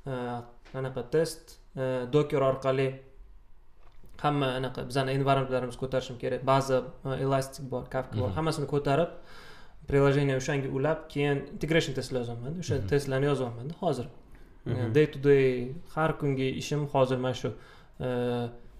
anaqa 0.06 1.04
test 1.12 1.58
docker 2.14 2.42
orqali 2.52 2.88
hamma 4.24 4.48
anaqa 4.60 4.88
bizani 4.90 5.12
environmentlarimizni 5.20 5.80
ko'tarishim 5.84 6.18
kerak 6.24 6.46
baza 6.46 6.78
elastic 7.26 7.66
bor 7.74 7.84
kafka 7.96 8.20
bor 8.24 8.32
hammasini 8.38 8.68
ko'tarib 8.74 9.10
приложение 9.90 10.36
o'shanga 10.42 10.70
ulab 10.78 11.00
keyin 11.14 11.38
integration 11.56 11.94
testlar 12.00 12.22
yozyapmanda 12.22 12.60
o'sha 12.64 12.76
testlarni 12.92 13.28
yozyapmanda 13.32 13.74
hozir 13.84 14.08
day 14.98 15.06
to 15.14 15.20
day 15.28 15.46
har 15.96 16.12
kungi 16.22 16.48
ishim 16.62 16.82
hozir 16.94 17.18
mana 17.26 17.36
shu 17.42 17.50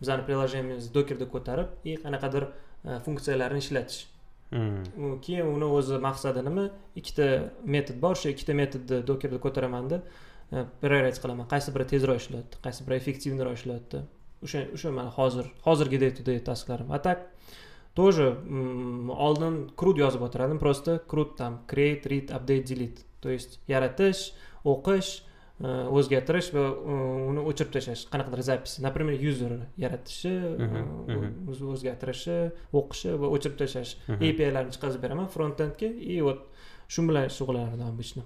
bizani 0.02 0.24
приложениemizni 0.28 0.94
dokerda 0.98 1.26
ko'tarib 1.34 1.68
и 1.90 1.98
qanaqadir 2.04 2.44
funksiyalarni 3.06 3.60
ishlatish 3.66 4.00
keyin 5.26 5.46
uni 5.56 5.68
o'zi 5.78 5.98
maqsadi 6.08 6.44
nima 6.50 6.66
ikkita 7.00 7.28
metod 7.76 7.98
bor 8.04 8.14
o'sha 8.18 8.30
ikkita 8.36 8.54
metodni 8.62 8.98
dokerda 9.12 9.38
ko'taramanda 9.46 10.02
проверять 10.52 11.20
qilaman 11.24 11.48
qaysi 11.54 11.74
biri 11.76 11.86
tezroq 11.94 12.18
ishlayapti 12.22 12.64
qaysi 12.66 12.88
biri 12.88 12.96
effektivniroq 13.02 13.54
ishlayapti 13.60 14.04
o'sha 14.46 14.66
o'sha 14.76 14.92
mana 14.92 15.10
hozir 15.18 15.46
hozirgi 15.68 15.98
day 16.04 16.12
to 16.18 16.24
day 16.24 16.40
tasklarim 16.40 16.92
a 16.92 17.00
так 17.00 17.20
тоже 17.96 18.38
oldin 19.28 19.72
крут 19.76 19.98
yozib 19.98 20.22
o'tirardim 20.28 20.60
просто 20.60 21.00
крут 21.08 21.36
там 21.38 21.60
create 21.68 22.06
read 22.06 22.28
update 22.32 22.66
delete. 22.68 23.02
То 23.22 23.30
есть 23.30 23.60
yaratish 23.68 24.34
o'qish 24.66 25.24
o'zgartirish 25.62 26.50
va 26.56 26.64
uni 27.30 27.42
o'chirib 27.50 27.72
tashlash 27.76 28.08
qanaqadir 28.12 28.42
zapись 28.42 28.80
например 28.80 29.16
user 29.20 29.68
yaratishi 29.78 30.34
o'zgartirishi 31.48 32.52
o'qishi 32.74 33.12
va 33.22 33.28
o'chirib 33.36 33.58
tashlash. 33.62 33.92
API'larni 34.08 34.72
chiqarib 34.76 35.02
beraman 35.02 35.28
frontendga 35.28 35.90
и 36.14 36.22
вот 36.22 36.48
shu 36.88 37.02
bilan 37.08 37.30
shug'ullanardim 37.38 37.88
обычно 37.94 38.24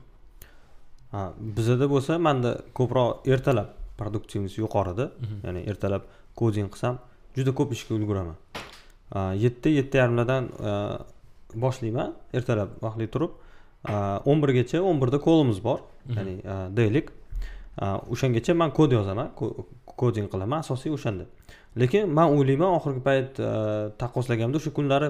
ha 1.11 1.21
bizada 1.57 1.85
bo'lsa 1.93 2.13
manda 2.27 2.51
ko'proq 2.77 3.27
ertalab 3.33 3.67
produktivность 3.99 4.57
yuqorida 4.63 5.05
Mhm. 5.21 5.37
ya'ni 5.45 5.61
ertalab 5.71 6.01
koding 6.39 6.67
qilsam 6.73 6.95
juda 7.37 7.51
ko'p 7.59 7.69
ishga 7.75 7.91
ulguraman. 7.97 8.35
Yetti 9.43 9.69
yetti 9.79 9.95
yarimlardan 10.01 10.43
a, 10.69 10.71
boshlayman 11.63 12.09
ertalab 12.37 12.69
vaqtli 12.85 13.07
turib. 13.13 13.31
O'n 14.29 14.37
birgacha 14.43 14.77
o'n 14.89 14.97
birda 15.01 15.19
kolimiz 15.27 15.59
bor 15.63 15.79
Mhm. 16.07 16.15
ya'ni 16.17 16.35
a, 16.53 16.55
deylik 16.77 17.07
o'shangacha 18.13 18.53
man 18.55 18.71
kod 18.71 18.91
yozaman 18.91 19.27
ko- 19.39 19.65
koding 20.01 20.27
qilaman 20.33 20.59
asosiy 20.63 20.91
o'shanda. 20.97 21.25
Lekin 21.81 22.09
man 22.17 22.27
o'ylayman 22.35 22.71
oxirgi 22.77 23.01
payt 23.09 23.39
a, 23.39 23.91
taqqoslaganimda 24.01 24.57
o'sha 24.61 24.71
kunlari 24.77 25.09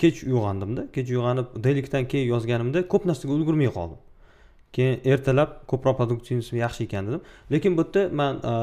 kech 0.00 0.16
uyg'ondimda 0.30 0.82
kech 0.94 1.08
uyg'onib 1.14 1.46
deylikdan 1.64 2.04
keyin 2.10 2.28
yozganimda 2.34 2.78
ko'p 2.92 3.02
narsaga 3.08 3.32
ulgurmay 3.38 3.70
qoldim 3.78 3.98
keyin 4.76 5.00
ertalab 5.12 5.50
ko'proq 5.70 5.96
produktivnost 6.00 6.52
yaxshi 6.56 6.84
ekan 6.88 7.08
dedim. 7.08 7.22
Lekin 7.52 7.76
bu 7.78 7.84
yerda 7.86 8.02
man 8.20 8.34
e, 8.52 8.54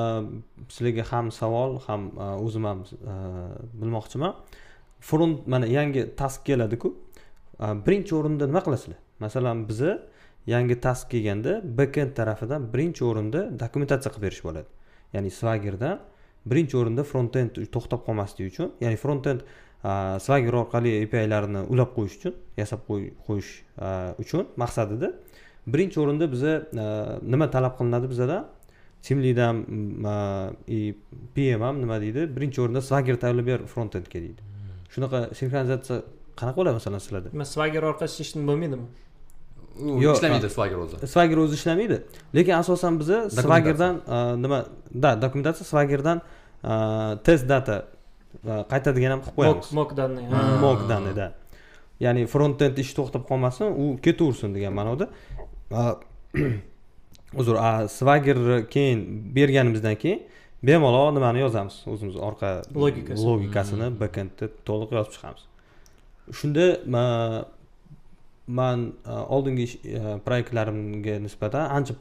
sizlarga 0.76 1.06
ham 1.12 1.32
savol 1.40 1.80
ham 1.88 2.02
e, 2.26 2.28
o'zim 2.46 2.66
ham 2.70 2.84
e, 2.84 3.16
bilmoqchiman. 3.82 4.36
Front 5.10 5.48
mana 5.48 5.68
yangi 5.78 6.04
task 6.20 6.46
keladiku. 6.46 6.94
Birinchi 7.86 8.16
o'rinda 8.18 8.48
nima 8.50 8.62
qilasizlar? 8.66 9.00
Masalan 9.20 9.68
biza 9.70 9.92
yangi 10.54 10.76
task 10.86 11.10
kelganda 11.12 11.62
backend 11.80 12.16
tarafidan 12.20 12.70
birinchi 12.74 13.04
o'rinda 13.10 13.42
dokumentatsiya 13.64 14.14
qilib 14.14 14.26
berish 14.28 14.42
bo'ladi. 14.48 14.70
Ya'ni 15.16 15.30
swaggerdan 15.40 16.00
birinchi 16.52 16.78
o'rinda 16.82 17.04
frontend 17.12 17.60
to'xtab 17.76 18.02
qolmasligi 18.08 18.50
uchun 18.54 18.72
ya'ni 18.84 18.98
frontend 19.04 19.46
swagger 20.26 20.56
orqali 20.62 20.92
apilarni 21.04 21.62
ulab 21.74 21.94
qo'yish 21.98 22.16
uchun 22.20 22.36
yasab 22.62 22.84
qo'yish 23.28 23.52
uchun 24.24 24.50
maqsadida 24.64 25.14
birinchi 25.68 25.98
o'rinda 26.04 26.26
biza 26.34 26.54
a, 26.84 26.86
nima 27.34 27.46
talab 27.56 27.74
qilinadi 27.80 28.08
bizadan 28.14 28.44
team 29.06 29.18
lead 29.26 29.38
ham 29.46 29.58
и 30.68 30.80
pm 31.36 31.62
ham 31.68 31.76
nima 31.84 31.98
deydi? 32.04 32.22
Birinchi 32.36 32.60
o'rinda 32.64 32.82
swagger 32.90 33.16
tayyorlab 33.24 33.48
ber 33.52 33.60
frontendga 33.74 34.20
deydi. 34.26 34.42
Shunaqa 34.94 35.20
sinxronizatsiya 35.40 35.98
qanaqa 36.40 36.58
bo'ladi 36.60 36.76
masalan 36.80 37.00
sizlarda? 37.06 37.30
Nima 37.36 37.46
swagger 37.56 37.84
orqali 37.90 38.10
ishlashni 38.14 38.42
bo'lmaydimi? 38.50 38.86
Yo'q, 40.06 40.14
ishlamaydi 40.18 40.48
a- 40.52 40.56
swagger 40.58 40.80
o'zi. 40.86 40.96
Swagger 41.14 41.38
o'zi 41.44 41.56
ishlamaydi. 41.60 41.98
Lekin 42.38 42.54
asosan 42.62 42.94
biza 43.02 43.18
swaggerdan 43.42 43.94
nima 44.44 44.60
да 45.04 45.12
dokumentatsiya 45.24 45.66
swaggerdan 45.72 46.18
a, 46.72 46.74
test 47.28 47.46
data 47.54 47.76
qaytadigan 48.72 49.12
ham 49.16 49.22
qilib 49.26 49.36
qo'yamiz. 49.40 49.68
Mock 49.80 49.92
danni 50.00 50.22
Ha. 50.34 50.42
mokdan 50.66 51.04
да 51.20 51.28
ya'ni 52.06 52.22
frontend 52.34 52.76
ish 52.84 52.92
to'xtab 52.98 53.24
qolmasin 53.30 53.68
u 53.84 53.86
ketaversin 54.06 54.50
degan 54.56 54.74
ma'noda 54.80 55.06
uzr 57.42 57.56
a 57.70 57.88
swagger 57.98 58.38
keyin 58.74 59.00
berganimizdan 59.36 59.96
keyin 60.04 60.20
bemalol 60.68 61.12
nimani 61.18 61.40
yozamiz? 61.46 61.76
O'zimiz 61.94 62.16
orqa 62.28 62.50
Logikasi. 62.76 63.24
logikasini 63.28 63.88
backendda 64.02 64.46
to'liq 64.68 64.90
yozib 64.98 65.12
chiqamiz. 65.16 65.42
Shunda 66.40 66.66
ma- 66.96 67.46
man 68.60 68.80
a, 69.06 69.14
oldingi 69.36 69.66
a, 70.00 70.18
proyektlarimga 70.26 71.16
nisbatan 71.26 71.64
ancha 71.78 71.94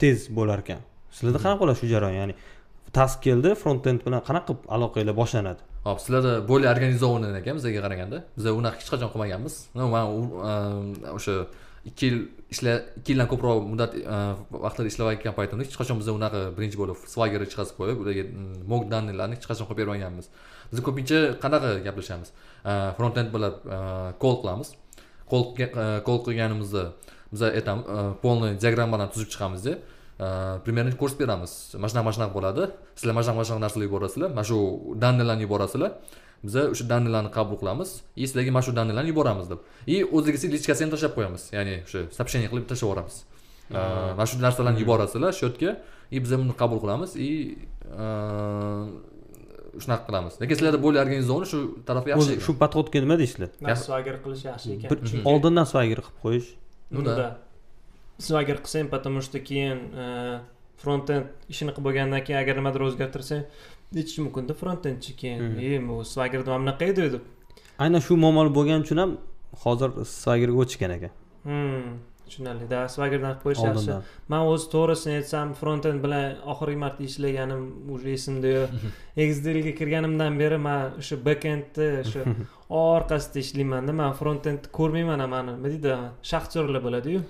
tez 0.00 0.18
bo'lar 0.38 0.58
ekan. 0.64 0.80
Sizlarda 1.16 1.38
qanaqa 1.44 1.60
bo'ladi 1.62 1.78
shu 1.82 1.86
jarayon? 1.94 2.16
Ya'ni 2.22 2.34
task 2.98 3.18
keldi 3.26 3.50
frontend 3.62 4.00
bilan 4.06 4.20
qanaqa 4.28 4.46
qilib 4.48 4.62
aloqanglar 4.76 5.14
boshlanadi? 5.22 5.60
Hop 5.86 5.98
sizlarda 6.04 6.32
более 6.50 6.68
организованный 6.74 7.30
ekan 7.40 7.54
bizga 7.58 7.80
qaraganda. 7.86 8.18
Biz 8.36 8.44
unaqa 8.60 8.76
hech 8.80 8.90
qachon 8.92 9.08
qilmaganmiz. 9.14 9.54
Man 9.74 10.06
a, 10.52 10.54
o'sha 11.18 11.34
ikki 11.84 12.06
yil 12.06 12.18
ishla 12.50 12.72
ikki 12.98 13.12
yildan 13.12 13.28
ko'proq 13.32 13.62
muddat 13.72 13.94
e, 13.94 14.16
vaqtlar 14.64 14.86
ishlab 14.90 15.10
ishlayotgan 15.10 15.34
paytimda 15.38 15.66
hech 15.66 15.76
qachon 15.80 16.00
biza 16.00 16.14
unaqa 16.18 16.40
birinchi 16.56 16.78
bo'lib 16.80 16.98
swagger 17.14 17.44
chiqazib 17.52 17.76
qo'yib 17.80 17.98
ularga 18.02 18.24
mok 18.72 18.88
данныйlarni 18.92 19.38
hech 19.38 19.46
qachon 19.50 19.68
qo'yib 19.68 19.82
bermaganmiz. 19.82 20.26
Biz 20.72 20.80
ko'pincha 20.86 21.18
qanaqa 21.44 21.70
gaplashamiz? 21.86 22.32
E, 22.70 22.72
frontend 22.96 23.28
bilan 23.34 23.52
kol 24.22 24.34
e, 24.34 24.40
qilamiz. 24.42 24.74
Kol 25.30 25.42
kol 26.08 26.18
qilganimizda 26.26 26.84
biz 27.32 27.42
aytamiz 27.50 27.84
полный 28.22 28.56
diagrammadan 28.62 29.12
tuzib 29.14 29.28
chiqamizda 29.34 29.74
примерно 30.64 30.96
ko'rsatib 31.00 31.20
beramiz 31.24 31.52
mana 31.80 31.90
shunaqa 31.90 32.04
mana 32.06 32.14
shunaqa 32.16 32.34
bo'ladi. 32.38 32.62
Sizlar 32.98 33.14
mana 33.14 33.24
shunaqa 33.26 33.38
mana 33.38 33.48
shunaqa 33.48 33.64
narsalar 33.66 33.86
yuborasizlar. 33.88 34.30
Mana 34.36 34.46
shu 34.50 34.58
данныйlarni 35.02 35.44
yuborasizlar. 35.46 35.90
Biza 36.46 36.62
o'sha 36.72 36.84
данныйlarni 36.92 37.30
qabul 37.38 37.56
qilamiz. 37.62 37.90
И 38.16 38.24
sizlarga 38.28 38.50
mana 38.56 38.64
shu 38.66 38.72
данныйlarni 38.78 39.10
yuboramiz 39.12 39.46
deb. 39.52 39.60
И 39.86 39.96
o'zligisi 40.16 40.46
lichkasini 40.54 40.90
tashlab 40.94 41.12
qo'yamiz. 41.18 41.42
Ya'ni 41.56 41.74
o'sha 41.86 42.00
сообщение 42.18 42.48
qilib 42.52 42.66
tashlab 42.70 42.88
yuboramiz 42.90 43.16
mana 44.18 44.26
shu 44.30 44.36
narsalarni 44.46 44.80
yuborasizlar 44.84 45.32
счетga 45.40 45.70
и 46.10 46.18
biz 46.22 46.30
buni 46.40 46.54
qabul 46.62 46.78
qilamiz. 46.84 47.10
И 47.16 47.30
shunaqa 49.82 50.04
qilamiz. 50.08 50.32
Lekin 50.42 50.54
sizlarda 50.58 50.78
более 50.86 51.00
организованный 51.04 51.48
shu 51.52 51.58
tarafi 51.88 52.08
yaxshi 52.14 52.40
shu 52.46 52.52
подходga 52.62 52.98
nima 53.04 53.16
deysizlar 53.20 53.50
swagger 53.86 54.16
qilish 54.24 54.44
yaxshi 54.50 54.68
ekan. 54.76 54.88
Oldindan 55.30 55.66
swagger 55.72 56.00
qilib 56.06 56.18
qo'yish. 56.24 56.48
Ну 56.90 57.02
да. 57.02 57.38
swagger 58.18 58.58
qilsang 58.64 58.88
потому 58.88 59.20
что 59.20 59.38
keyin 59.38 59.78
frontend 60.82 61.26
ishini 61.48 61.72
qilib 61.74 61.86
bo'lgandan 61.86 62.22
keyin 62.26 62.38
agar 62.42 62.54
nimadir 62.58 62.82
o'zgartirsang 62.86 63.44
aytish 63.96 64.18
mumkinda 64.24 64.54
frontendchi 64.60 65.16
keyin 65.20 65.58
e 65.68 65.78
u 65.92 66.04
swaggerda 66.04 66.50
mana 66.50 66.62
bunaqa 66.64 66.84
edi 66.92 67.10
deb 67.14 67.24
aynan 67.84 68.00
shu 68.06 68.16
muammolar 68.24 68.50
bo'lgani 68.58 68.86
uchun 68.86 68.98
ham 69.02 69.16
hozir 69.64 69.90
swaggerga 70.04 70.62
o'tishgan 70.62 70.94
ekan. 70.96 71.12
Hmm, 71.48 71.86
tushunarli. 72.26 72.66
Da 72.70 72.80
swaggerdan 72.94 73.36
qilib 73.36 73.44
qo'yish 73.44 73.62
yaxshi. 73.66 73.98
Man 74.32 74.46
o'zi 74.52 74.68
to'g'risini 74.74 75.14
aytsam 75.20 75.54
frontend 75.60 76.02
bilan 76.04 76.26
oxirgi 76.52 76.78
marta 76.84 77.04
ishlaganim 77.08 77.62
уже 77.94 78.10
esimda 78.18 78.54
yo'q. 78.56 78.68
Xdlga 79.30 79.72
kirganimdan 79.80 80.38
beri 80.42 80.58
man 80.68 80.98
o'sha 81.02 81.20
backendni 81.28 81.88
o'sha 82.02 82.26
orqasida 82.82 83.44
ishlaymanda. 83.44 83.96
Man 84.02 84.12
frontend 84.20 84.70
ko'rmayman 84.78 85.24
mani. 85.34 85.56
Nima 85.56 85.74
deydi? 85.74 85.96
Shaxtyorlar 86.32 86.84
bo'ladiyu. 86.86 87.24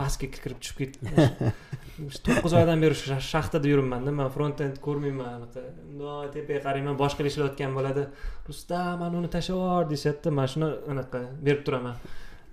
Pastga 0.00 0.26
kirib 0.34 0.58
tushib 0.62 0.78
Shu 0.78 1.52
to'qqiz 2.26 2.54
oydan 2.60 2.82
beri 2.84 2.94
shu 3.00 3.18
shaxtada 3.32 3.70
yuribmanda 3.72 4.14
man 4.20 4.28
frontend 4.36 4.78
ko'rmayman 4.86 5.28
anaqa 5.38 5.64
mundoq 5.88 6.32
tepaga 6.36 6.60
qarayman 6.66 6.98
boshqalar 7.02 7.30
ishlayotgan 7.32 7.72
bo'ladi. 7.78 8.02
Rustam 8.48 8.98
mana 9.02 9.14
uni 9.20 9.30
tashlab 9.36 9.56
yubor 9.62 9.88
deyishyapti 9.92 10.34
man 10.38 10.46
shuni 10.52 10.68
anaqa 10.92 11.20
berib 11.46 11.62
turaman. 11.68 11.96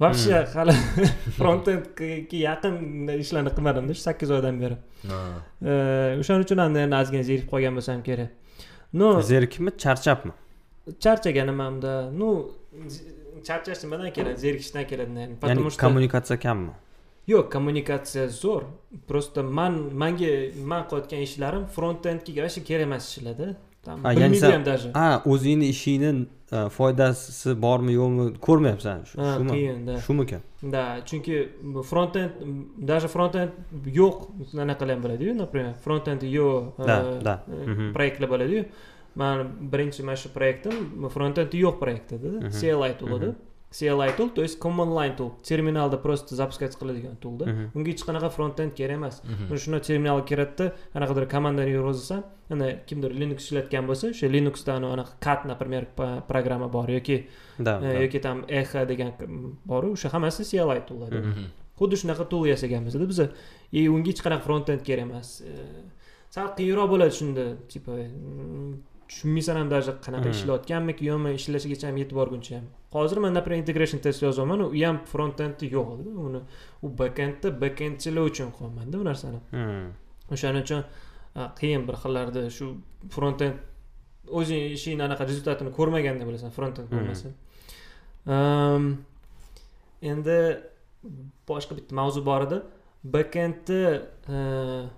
Вообще 0.03 0.33
hali 0.55 0.73
frontendga 1.39 2.07
yaqin 2.47 2.73
ishlarni 3.23 3.51
qilmadimda 3.57 3.93
shu 3.97 4.03
sakkiz 4.07 4.31
oydan 4.37 4.55
beri. 4.63 4.75
Ha. 5.11 5.19
O'shaning 6.21 6.43
uchun 6.47 6.59
endi 6.65 6.97
ozgina 7.01 7.23
zerikib 7.29 7.49
qolgan 7.53 7.77
bo'lsam 7.77 8.01
kerak? 8.09 8.33
Ну 8.99 9.07
zerikibmi 9.31 9.71
charchabmi 9.83 10.33
charchaganim 10.99 11.59
hamda 11.59 12.11
ну 12.19 12.51
charchash 13.47 13.83
nimadan 13.83 14.13
keladi 14.13 14.37
zerikishdan 14.37 14.85
keladi 14.87 15.37
потому 15.41 15.69
что 15.69 15.79
kommunikatsiya 15.85 16.37
kammi 16.39 16.71
yo'q 17.27 17.49
kommunikatsiya 17.53 18.25
zo'r. 18.43 18.63
Просто 19.07 19.43
man 19.43 19.73
manga 20.01 20.31
man 20.71 20.81
qilayotgan 20.89 21.21
ishlarim 21.27 21.63
frontendga 21.75 22.41
вообще 22.43 22.61
kerak 22.69 22.83
emas 22.87 23.03
ishlarda 23.09 23.47
bilmaydi 23.85 24.45
ham 24.55 24.63
даже. 24.65 24.91
Ha 24.93 25.21
o'zingni 25.25 25.65
ishingni 25.73 26.25
e, 26.51 26.69
foydasi 26.77 27.61
bormi 27.65 27.91
yo'qmi 27.99 28.25
ko'rmayapsan. 28.47 28.99
Shumi 29.11 29.49
qiyin 29.55 29.77
да 29.87 29.93
shumikan 30.07 30.41
да 30.73 30.83
chunki 31.09 31.35
bu 31.73 31.79
frontend 31.91 32.31
даже 32.91 33.07
frontend 33.15 33.49
yo'q 33.99 34.15
anaqalar 34.63 34.93
ham 34.95 35.01
bo'ladiyu 35.05 35.31
например 35.43 35.73
frontend 35.85 36.21
yo'q 36.37 36.85
Да, 36.89 36.97
eh, 37.01 37.23
да. 37.27 37.35
eh, 37.47 37.67
Mhm. 37.71 37.93
proyektlar 37.95 38.29
bo'ladiyu. 38.33 38.63
Man 39.15 39.37
birinchi 39.71 40.03
mana 40.03 40.15
shu 40.21 40.29
proyektim 40.37 40.73
frontend 41.15 41.51
yo'q 41.63 41.75
proyekt 41.81 42.09
edi 42.17 42.27
Mhm. 42.27 42.51
CLI 42.59 42.91
tool 42.99 43.11
edi 43.17 43.25
Mhm. 43.25 43.35
CLI 43.75 44.11
tool 44.17 44.29
то 44.29 44.41
есть 44.41 44.59
command 44.59 44.91
line 44.97 45.15
tool. 45.17 45.31
Terminalda 45.43 45.97
просто 45.97 46.35
запускать 46.35 46.75
qiladigan 46.79 47.15
toolda 47.23 47.45
unga 47.75 47.89
hech 47.91 48.03
qanaqa 48.07 48.29
frontend 48.35 48.71
kerak 48.79 48.97
emas. 48.99 49.15
Mana 49.49 49.59
shuni 49.63 49.79
terminalga 49.89 50.25
kiradida 50.31 50.65
qanaqadir 50.93 51.25
komandani 51.33 51.71
yurg'izsam 51.75 52.23
ana 52.53 52.67
kimdir 52.87 53.11
linux 53.21 53.39
ishlatgan 53.45 53.83
bo'lsa 53.89 54.05
o'sha 54.13 54.27
linuxda 54.35 54.71
anaqa 54.95 55.13
cat 55.25 55.41
например 55.51 55.83
programma 56.31 56.67
bor 56.75 56.87
yoki 56.97 57.17
yoki 58.03 58.19
tam 58.25 58.37
echo 58.47 58.81
degan 58.91 59.09
boru 59.71 59.87
o'sha 59.95 60.07
hammasi 60.13 60.41
CLI. 60.51 60.79
Mhm. 61.11 61.45
xuddi 61.79 61.95
shunaqa 62.01 62.29
tool 62.31 62.47
yasaganmizda 62.47 63.07
biza 63.11 63.25
и 63.71 63.87
unga 63.87 64.09
hech 64.11 64.21
qanaqa 64.25 64.43
frontend 64.47 64.81
kerak 64.87 65.05
emas 65.07 65.27
sal 66.35 66.47
qiyinroq 66.57 66.87
bo'ladi 66.93 67.13
shunda 67.19 67.43
типа 67.71 67.91
tushunmaysan 69.09 69.55
ham 69.59 69.69
даже 69.75 69.91
qanaqa 70.05 70.27
Mhm. 70.29 70.35
ishlayotganmiki 70.37 71.03
yo'qmi 71.09 71.29
ishlashigacha 71.39 71.85
ham 71.89 71.97
yetib 72.01 72.15
borguncha 72.21 72.53
ham 72.57 72.65
hozir 72.95 73.17
man 73.23 73.31
например 73.37 73.57
integration 73.63 73.99
test 74.05 74.19
yozyapman 74.25 74.59
u 74.65 74.69
ham 74.87 74.97
frontendi 75.11 75.65
yo'q 75.75 75.87
edi 76.01 76.09
uni 76.27 76.39
u 76.85 76.87
backendda 77.01 77.47
backendchilar 77.63 78.23
uchun 78.31 78.49
qilyapmanda 78.57 78.95
bu 79.01 79.05
narsani 79.11 79.39
Hmm. 79.55 79.87
o'shaning 80.33 80.63
uchun 80.67 80.81
qiyin 81.59 81.81
bir 81.87 81.95
xillarda 82.03 82.41
shu 82.57 82.65
frontend 83.15 83.55
o'zing 84.39 84.61
ishingni 84.77 85.03
anaqa 85.07 85.23
rezultatini 85.31 85.71
ko'rmaganda 85.77 86.23
bo'lasan 86.29 86.49
frontend 86.57 86.87
Mhm. 86.89 86.95
bo'lmasa 86.97 87.27
Ehm, 88.35 88.85
endi 90.11 90.37
boshqa 91.49 91.73
bitta 91.77 91.93
mavzu 91.99 92.19
bor 92.29 92.41
edi 92.47 92.57
backendni 93.13 93.81
e, 94.35 94.37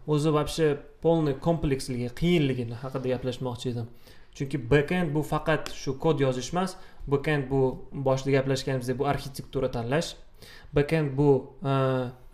o'zi 0.07 0.29
вообще 0.37 0.65
полный 1.03 1.35
kompleksligi 1.47 2.09
qiyinligini 2.19 2.75
haqida 2.83 3.07
gaplashmoqchi 3.13 3.67
edim. 3.73 3.87
Chunki 4.35 4.57
backend 4.71 5.13
bu 5.15 5.21
faqat 5.33 5.63
shu 5.81 5.91
kod 6.03 6.19
yozish 6.25 6.53
emas 6.53 6.71
backend 7.13 7.43
bu 7.51 7.61
boshida 7.91 8.31
gaplashganimizdek 8.37 8.95
bu 8.99 9.05
arxitektura 9.13 9.69
tanlash 9.71 10.15
backend 10.75 11.09
bu 11.17 11.29
e, 11.71 11.73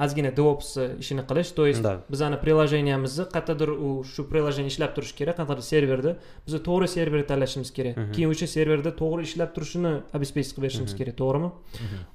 ozgina 0.04 0.32
devops 0.38 0.70
ishini 1.04 1.24
qilish. 1.30 1.52
То 1.58 1.66
есть 1.66 1.82
Да. 1.84 2.02
bizani 2.12 2.38
приложениemizni 2.44 3.26
qayerdadir 3.34 3.70
u 3.70 4.04
shu 4.04 4.22
приложение 4.32 4.68
ishlab 4.74 4.92
turishi 4.96 5.16
kerak 5.20 5.36
qanaqadir 5.40 5.66
serverda. 5.72 6.12
Biz 6.46 6.54
to'g'ri 6.68 6.88
server 6.88 7.22
tanlashimiz 7.32 7.70
kerak. 7.78 7.96
Keyin 8.16 8.30
o'sha 8.34 8.48
serverda 8.56 8.92
to'g'ri 9.02 9.22
ishlab 9.30 9.50
turishini 9.56 9.94
обеспечить 10.18 10.54
qilib 10.56 10.64
berishimiz 10.66 10.94
kerak 11.00 11.16
to'g'rimi? 11.22 11.50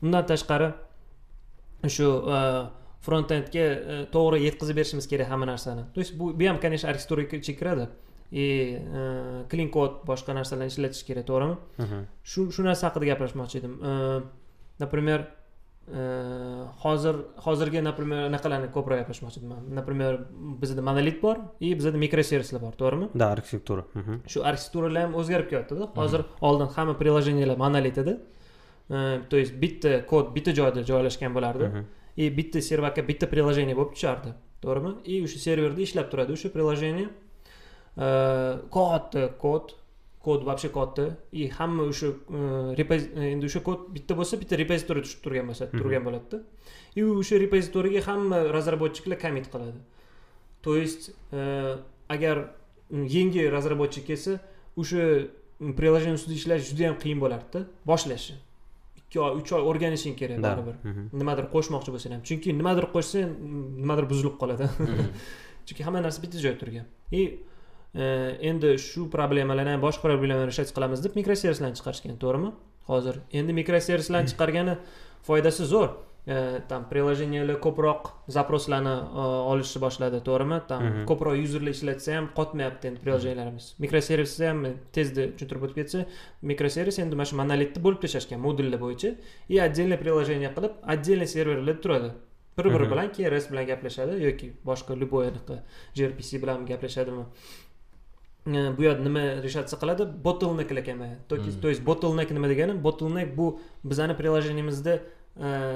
Undan 0.04 0.24
tashqari 0.30 0.68
shu 1.96 2.08
e, 2.98 3.04
front 3.06 3.30
endga 3.30 3.64
e, 3.64 4.06
to'g'ri 4.12 4.42
yetkazib 4.44 4.76
berishimiz 4.76 5.06
kerak 5.06 5.28
hamma 5.30 5.46
narsani. 5.46 5.84
То 5.94 6.00
есть 6.00 6.18
bu 6.18 6.38
bu 6.38 6.48
ham 6.48 6.60
конечно 6.60 6.90
arxitekturaga 6.90 7.36
ichiga 7.36 7.58
kiradi 7.58 7.88
и 8.30 8.78
clean 9.50 9.70
kod 9.70 10.04
boshqa 10.06 10.34
narsalarni 10.34 10.66
ishlatish 10.72 11.04
kerak 11.08 11.24
to'g'rimi? 11.30 11.56
Shu 12.24 12.50
shu 12.52 12.62
narsa 12.62 12.90
haqida 12.90 13.06
gaplashmoqchi 13.12 13.58
edim. 13.58 13.74
Например 14.80 15.26
hozir 16.84 17.14
hozirgi 17.46 17.80
например 17.82 18.26
anaqalarni 18.28 18.68
ko'proq 18.76 18.98
gaplashmoqchi 19.02 19.38
edim. 19.40 19.54
Например 19.80 20.26
bizada 20.62 20.82
monolit 20.82 21.22
bor 21.22 21.36
и 21.60 21.74
bizada 21.74 21.96
mikroservislar 21.96 22.60
bor 22.60 22.72
to'g'rimi? 22.72 23.08
Да 23.14 23.32
arxitektura. 23.36 23.82
Shu 24.26 24.42
arxitekturalar 24.50 25.02
ham 25.06 25.14
o'zgarib 25.14 25.48
kelyaptida 25.48 25.88
hozir 25.96 26.26
oldin 26.40 26.68
hamma 26.76 26.94
приложениялар 27.02 27.56
monolit 27.56 27.98
edi. 27.98 28.18
То 29.30 29.36
есть 29.36 29.54
bitta 29.62 30.06
kod 30.06 30.34
bitta 30.34 30.52
joyda 30.52 30.80
joylashgan 30.90 31.32
bo'lardi. 31.36 31.84
И 32.22 32.30
bitta 32.38 32.60
serverga 32.68 33.02
bitta 33.10 33.26
приложение 33.30 33.76
bo'lib 33.78 33.92
tushardi 33.96 34.34
to'g'rimi 34.62 34.92
и 35.12 35.20
o'sha 35.26 35.38
serverda 35.46 35.84
ishlab 35.86 36.10
turadi 36.12 36.34
o'sha 36.36 36.48
приложение. 36.56 37.08
Katta 38.76 39.22
kod 39.42 39.74
kod 40.28 40.44
вообще 40.44 40.68
katta 40.68 41.16
и 41.32 41.48
hamma 41.58 41.84
o'sha 41.90 42.08
endi 43.32 43.46
o'sha 43.46 43.60
kod 43.68 43.86
bitta 43.94 44.16
bo'lsa 44.18 44.40
bitta 44.42 44.58
repozitoriy 44.62 45.02
tushib 45.06 45.22
turgan 45.24 45.46
bo'lsa 45.50 45.70
turgan 45.78 46.02
bo'ladida 46.06 46.42
и 46.98 47.02
o'sha 47.02 47.38
repozitoriyga 47.44 48.02
hamma 48.08 48.38
разработчикlar 48.56 49.18
commit 49.24 49.46
qiladi 49.52 49.80
то 50.62 50.76
есть 50.76 51.04
э, 51.30 51.78
agar 52.08 52.36
mm, 52.90 53.06
yangi 53.06 53.48
разработчик 53.56 54.04
kelsa 54.10 54.40
o'sha 54.76 55.30
приложение 55.78 56.18
ustida 56.18 56.34
ishlash 56.40 56.62
juda 56.70 56.82
yam 56.88 56.96
qiyin 57.02 57.20
bo'lardida 57.24 57.60
boshlashi 57.90 58.34
ikki 59.08 59.20
oy 59.24 59.40
uch 59.40 59.52
oy 59.56 59.64
o'rganishing 59.70 60.16
kerak 60.20 60.40
baribir. 60.44 60.76
Nimadir 61.16 61.48
qo'shmoqchi 61.52 61.92
bo'lsang 61.94 62.14
ham. 62.16 62.24
Chunki 62.28 62.52
nimadir 62.52 62.88
qo'shsa 62.92 63.24
nimadir 63.24 64.08
buzilib 64.10 64.36
qoladi. 64.42 64.68
Chunki 65.66 65.86
hamma 65.86 66.02
narsa 66.04 66.20
bitta 66.22 66.42
joyda 66.42 66.58
turgan. 66.60 66.86
И 67.10 67.22
e, 67.94 68.04
endi 68.50 68.74
shu 68.78 69.08
problemalarni 69.08 69.76
ham 69.76 69.80
boshqa 69.80 70.04
problemalarni 70.04 70.52
решать 70.52 70.74
qilamiz 70.76 71.00
deb 71.04 71.16
mikroservislarni 71.16 71.80
chiqarishgan 71.80 72.20
to'g'rimi? 72.24 72.52
Hozir 72.90 73.22
endi 73.40 73.56
mikroservislarni 73.60 74.28
chiqargani 74.34 74.76
foydasi 75.28 75.64
zo'r 75.72 75.96
там 76.68 76.84
приложениyalar 76.90 77.56
ko'proq 77.64 78.10
запросlarni 78.28 78.92
e, 78.92 79.22
olishni 79.52 79.80
boshladi 79.80 80.20
to'g'rimi? 80.26 80.58
Там 80.68 80.82
ko'proq 81.08 81.38
yuzerlar 81.40 81.72
ishlatsa 81.72 82.16
ham 82.18 82.28
qotmayapti 82.36 82.90
endi 82.90 83.00
приложениyalarimiz 83.04 83.68
mikroservisni 83.84 84.48
ham 84.50 84.60
tezda 84.92 85.30
tushuntirib 85.32 85.64
o'tib 85.68 85.78
ketsa 85.80 86.04
mikroservis 86.52 87.00
endi 87.04 87.16
mana 87.16 87.30
shu 87.30 87.40
monolitni 87.40 87.84
bo'lib 87.86 88.04
tashlashgan 88.04 88.44
modullar 88.44 88.80
bo'yicha 88.84 89.14
и 89.48 89.56
отдельный 89.66 89.98
приложение 90.04 90.52
qilib 90.56 90.72
отдельный 90.94 91.26
serverlar 91.34 91.80
turadi. 91.84 92.12
Bir 92.58 92.64
biri 92.74 92.90
bilan 92.90 93.12
keyin 93.12 93.30
rest 93.30 93.52
bilan 93.52 93.66
gaplashadi 93.72 94.20
yoki 94.26 94.52
boshqa 94.68 95.00
любой 95.00 95.28
anaqa 95.30 95.62
grpc 95.96 96.42
bilan 96.42 96.66
gaplashadimi? 96.66 97.24
E, 98.46 98.76
bu 98.76 98.82
yerda 98.82 99.02
nima 99.08 99.22
решаться 99.44 99.76
qiladi? 99.80 100.04
Bottlenecklar 100.24 100.84
kelmaydi 100.84 101.16
то 101.62 101.68
есть 101.68 101.82
bottleneck 101.88 102.30
nima 102.30 102.48
degani? 102.48 102.82
Bottleneck 102.84 103.36
bu 103.36 103.60
bizani 103.84 104.16
приложениемizda 104.16 105.00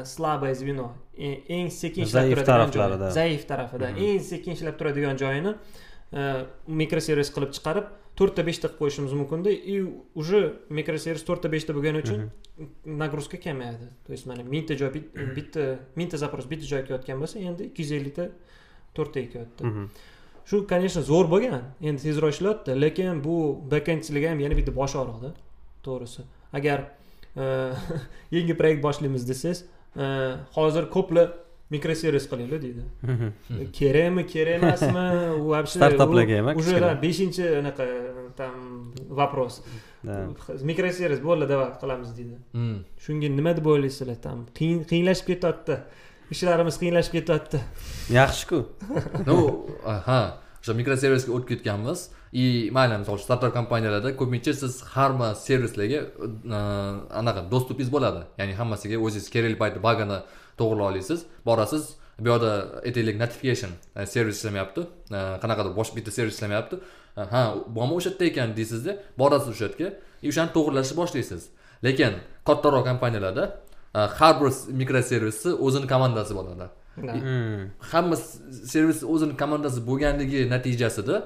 слабое 0.04 0.54
звено. 0.54 0.92
Eng 1.16 1.70
sekin 1.70 2.02
ishlab 2.02 2.22
Zaif 2.22 2.34
turadigan 2.34 2.46
taraflari, 2.46 2.92
joyi 2.92 2.98
да. 3.00 3.10
zaif 3.10 3.46
tarafida 3.46 3.88
eng 3.88 4.20
sekin 4.20 4.52
ishlab 4.56 4.76
turadigan 4.78 5.16
joyini 5.22 5.52
mikroservis 6.80 7.30
qilib 7.34 7.52
chiqarib 7.56 7.86
to'rtta 8.20 8.44
beshta 8.48 8.68
qilib 8.68 8.78
qo'yishimiz 8.80 9.12
mumkinda 9.20 9.50
и 9.50 9.76
уже 10.14 10.40
mikroservis 10.78 11.24
to'rtta 11.28 11.48
beshta 11.54 11.72
bo'lgani 11.76 12.02
uchun 12.04 12.20
nagрузка 13.02 13.36
kamayadi 13.44 13.86
то 14.06 14.12
есть 14.12 14.26
mana 14.26 14.42
mingta 14.42 14.74
joy 14.80 14.90
bit- 14.96 15.10
bitta 15.36 15.78
mingta 15.96 16.16
запрос 16.24 16.44
bitta 16.52 16.66
joyga 16.72 16.84
kelayotgan 16.88 17.18
bo'lsa 17.22 17.36
endi 17.48 17.62
ikki 17.70 17.82
yuz 17.82 17.92
ellikta 17.98 18.24
to'rttaga 18.96 19.28
kelyapti 19.32 19.62
shu 20.48 20.56
конечно 20.72 21.00
zo'r 21.10 21.26
bo'lgan 21.34 21.62
endi 21.88 22.00
tezroq 22.06 22.30
ishlayapti 22.34 22.70
lekin 22.84 23.22
bu 23.26 23.34
bekendchilarga 23.72 24.28
ham 24.32 24.40
yana 24.44 24.54
bitta 24.60 24.72
bosh 24.80 24.94
og'riqda 25.02 25.30
to'g'risi 25.86 26.22
agar 26.58 26.78
yangi 28.37 28.55
proyekt 28.57 28.83
boshlaymiz 28.85 29.28
desangiz 29.28 29.64
e, 29.97 30.05
hozir 30.57 30.91
ko'plar 30.93 31.33
mikroservis 31.72 32.26
qilinglar 32.30 32.61
deydi. 32.62 32.83
Mhm. 33.03 33.28
kerakmi 33.78 34.26
kerak 34.26 34.62
emasmi? 34.62 35.07
U 35.41 35.49
вообще 35.55 35.78
Startaplarga 35.78 36.39
ham, 36.39 36.49
a, 36.49 36.55
уже 36.55 36.80
да, 36.80 36.95
beshinchi 37.03 37.45
anaqa 37.61 37.85
там 38.37 38.93
вопрос. 39.09 39.62
Mikroservis 40.70 41.20
bo'ldi 41.24 41.49
давай 41.49 41.72
qilamiz 41.83 42.11
deydi. 42.18 42.37
Mm. 42.53 42.78
shunga 43.05 43.28
nima 43.39 43.57
deb 43.57 43.66
o'ylaysizlar 43.66 44.18
там 44.26 44.47
qiyin 44.59 44.85
qiyinlashib 44.91 45.26
ketyapti 45.33 45.78
ishlarimiz 46.35 46.76
qiyinlashib 46.83 47.12
ketyapti. 47.18 47.59
Yaxshi-ku. 48.18 48.59
Ну 49.28 49.39
ha 50.09 50.20
o'sha 50.61 50.72
mikroservisga 50.80 51.33
o'tib 51.37 51.49
ketganmiz 51.53 52.09
и 52.33 52.70
mayli 52.72 52.99
misol 52.99 53.14
uchun 53.14 53.24
startup 53.24 53.53
kompaniyalarda 53.55 54.16
ko'pincha 54.16 54.53
siz 54.55 54.83
hamma 54.95 55.35
servislarga 55.35 56.01
e, 56.01 56.59
anaqa 57.20 57.51
dostupingiz 57.51 57.91
bo'ladi. 57.93 58.20
Ya'ni 58.41 58.55
hammasiga 58.61 58.97
o'zingiz 59.07 59.28
kerakli 59.35 59.59
paytda 59.62 59.80
bagini 59.89 60.18
to'g'irlay 60.59 60.87
olasiz. 60.93 61.20
Borasiz 61.49 61.83
bu 62.24 62.28
yoqda 62.33 62.51
aytaylik 62.87 63.16
notification 63.22 63.72
e, 63.97 64.07
servis 64.07 64.37
ishlamayapti. 64.41 64.80
E, 65.16 65.18
qanaqadir 65.43 65.72
boshqa 65.78 65.97
bitta 65.99 66.11
servis 66.18 66.35
ishlamayapti. 66.39 66.76
Ha 67.35 67.43
bormi 67.76 67.93
o'sha 67.99 68.11
yerda 68.11 68.24
ekan 68.30 68.57
deysizda 68.59 68.93
borasiz 69.20 69.49
o'sha 69.55 69.64
yerga 69.68 69.89
и 70.24 70.26
o'shani 70.33 70.51
to'g'irlashni 70.57 70.97
boshlaysiz. 71.01 71.43
Lekin 71.87 72.12
kattaroq 72.49 72.85
kompaniyalarda 72.91 73.45
har 74.18 74.35
bir 74.41 74.49
mikroservisni 74.80 75.53
o'zini 75.66 75.87
komandasi 75.93 76.33
bo'ladi. 76.39 76.66
Hamma 77.93 78.16
servis 78.72 79.01
o'zini 79.12 79.37
komandasi 79.43 79.80
bo'lganligi 79.89 80.41
natijasida 80.55 81.16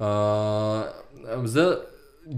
biza 0.00 1.66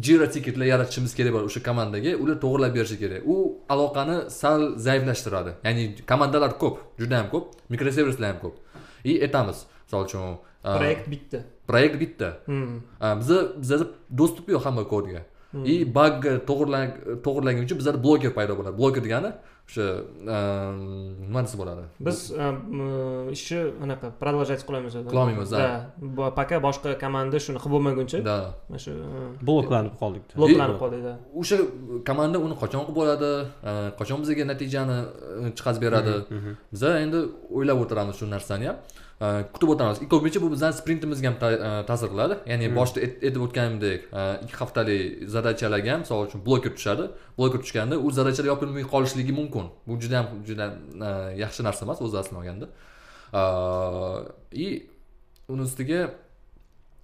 jira 0.07 0.31
tiketlar 0.31 0.67
yaratishimiz 0.67 1.15
kerak 1.19 1.33
bo'ladi 1.35 1.49
o'sha 1.51 1.63
komandaga 1.69 2.11
ular 2.23 2.37
to'g'irlab 2.45 2.73
berishi 2.77 2.97
kerak. 3.03 3.23
U 3.33 3.37
aloqani 3.75 4.17
sal 4.31 4.61
zaiflashtiradi. 4.87 5.53
Ya'ni 5.67 5.83
komandalar 6.11 6.59
ko'p 6.63 6.77
juda 7.01 7.17
ham 7.21 7.29
ko'p 7.35 7.45
mikroservislar 7.73 8.29
ham 8.33 8.41
ko'p. 8.45 8.55
И 9.05 9.13
aytamiz 9.27 9.59
misol 9.87 10.05
uchun 10.07 10.39
proyekt 10.63 11.11
bitta. 11.13 11.39
Proyekt 11.69 11.97
bitta. 12.01 12.29
Hmm. 12.47 12.81
Biza 13.21 13.37
bizada 13.63 13.85
dostуп 14.21 14.49
yo'q 14.55 14.63
hamma 14.67 14.85
kodga. 14.95 15.23
И 15.73 15.85
to'g'irlangan 16.49 17.65
uchun 17.67 17.79
bizada 17.83 17.99
bloker 18.07 18.33
paydo 18.39 18.53
bo'ladi. 18.59 18.77
Bloker 18.81 19.03
degani 19.07 19.31
o'sha 19.71 19.87
nima 21.27 21.43
desa 21.45 21.57
bo'ladi 21.61 21.83
biz 22.07 22.19
ishni 23.37 23.61
anaqa 23.85 24.07
продолжать 24.23 24.63
qilamiz 24.67 24.93
Qilolmaymiz, 25.11 25.51
да. 25.51 25.93
пока 26.39 26.57
boshqa 26.67 26.99
komanda 27.05 27.39
shuni 27.45 27.59
qilib 27.63 27.75
bo'lmaguncha 27.77 28.19
да 28.31 28.55
mana 28.69 28.79
shu 28.85 28.93
bloklanib 29.49 29.95
qoldik 30.03 30.23
bloklanib 30.39 30.79
qoldik 30.83 31.03
да. 31.09 31.15
o'sha 31.41 31.57
komanda 32.09 32.39
uni 32.47 32.55
qachon 32.63 32.83
qilib 32.87 32.97
bo'ladi 33.01 33.31
qachon 34.01 34.19
bizga 34.23 34.45
natijani 34.53 34.99
chiqarib 35.57 35.81
beradi 35.87 36.15
biza 36.75 36.91
endi 37.05 37.19
o'ylab 37.57 37.79
o'tiramiz 37.85 38.15
shu 38.21 38.27
narsani 38.35 38.67
ham 38.71 38.77
kutib 39.55 39.69
o'tiramiz 39.73 39.99
и 40.05 40.07
ko'pincha 40.13 40.41
bu 40.43 40.49
bizani 40.55 40.75
sprintimizga 40.81 41.29
ham 41.31 41.37
e, 41.37 41.87
ta'sir 41.91 42.09
qiladi 42.13 42.35
ya'ni 42.51 42.67
boshida 42.79 43.01
ayt- 43.07 43.19
aytib 43.27 43.43
o'tganimdek 43.47 44.01
e, 44.21 44.23
ikki 44.45 44.57
haftalik 44.63 45.29
zadachalarga 45.35 45.91
ham 45.93 46.01
misol 46.05 46.25
uchun 46.29 46.41
bloker 46.47 46.73
tushadi. 46.79 47.05
Bloker 47.39 47.61
tushganda 47.65 47.99
u 48.07 48.09
zadachalar 48.19 48.49
yopilmay 48.53 48.85
qolishligi 48.95 49.33
mumkin. 49.41 49.67
Bu 49.87 50.01
juda 50.03 50.17
ham 50.21 50.27
juda 50.49 50.67
e, 51.09 51.11
yaxshi 51.43 51.61
narsa 51.69 51.85
emas 51.87 51.99
o'zi 52.07 52.17
aslini 52.23 52.39
olganda. 52.43 52.67
И 54.53 54.67
uni 55.49 55.63
ustiga 55.69 56.01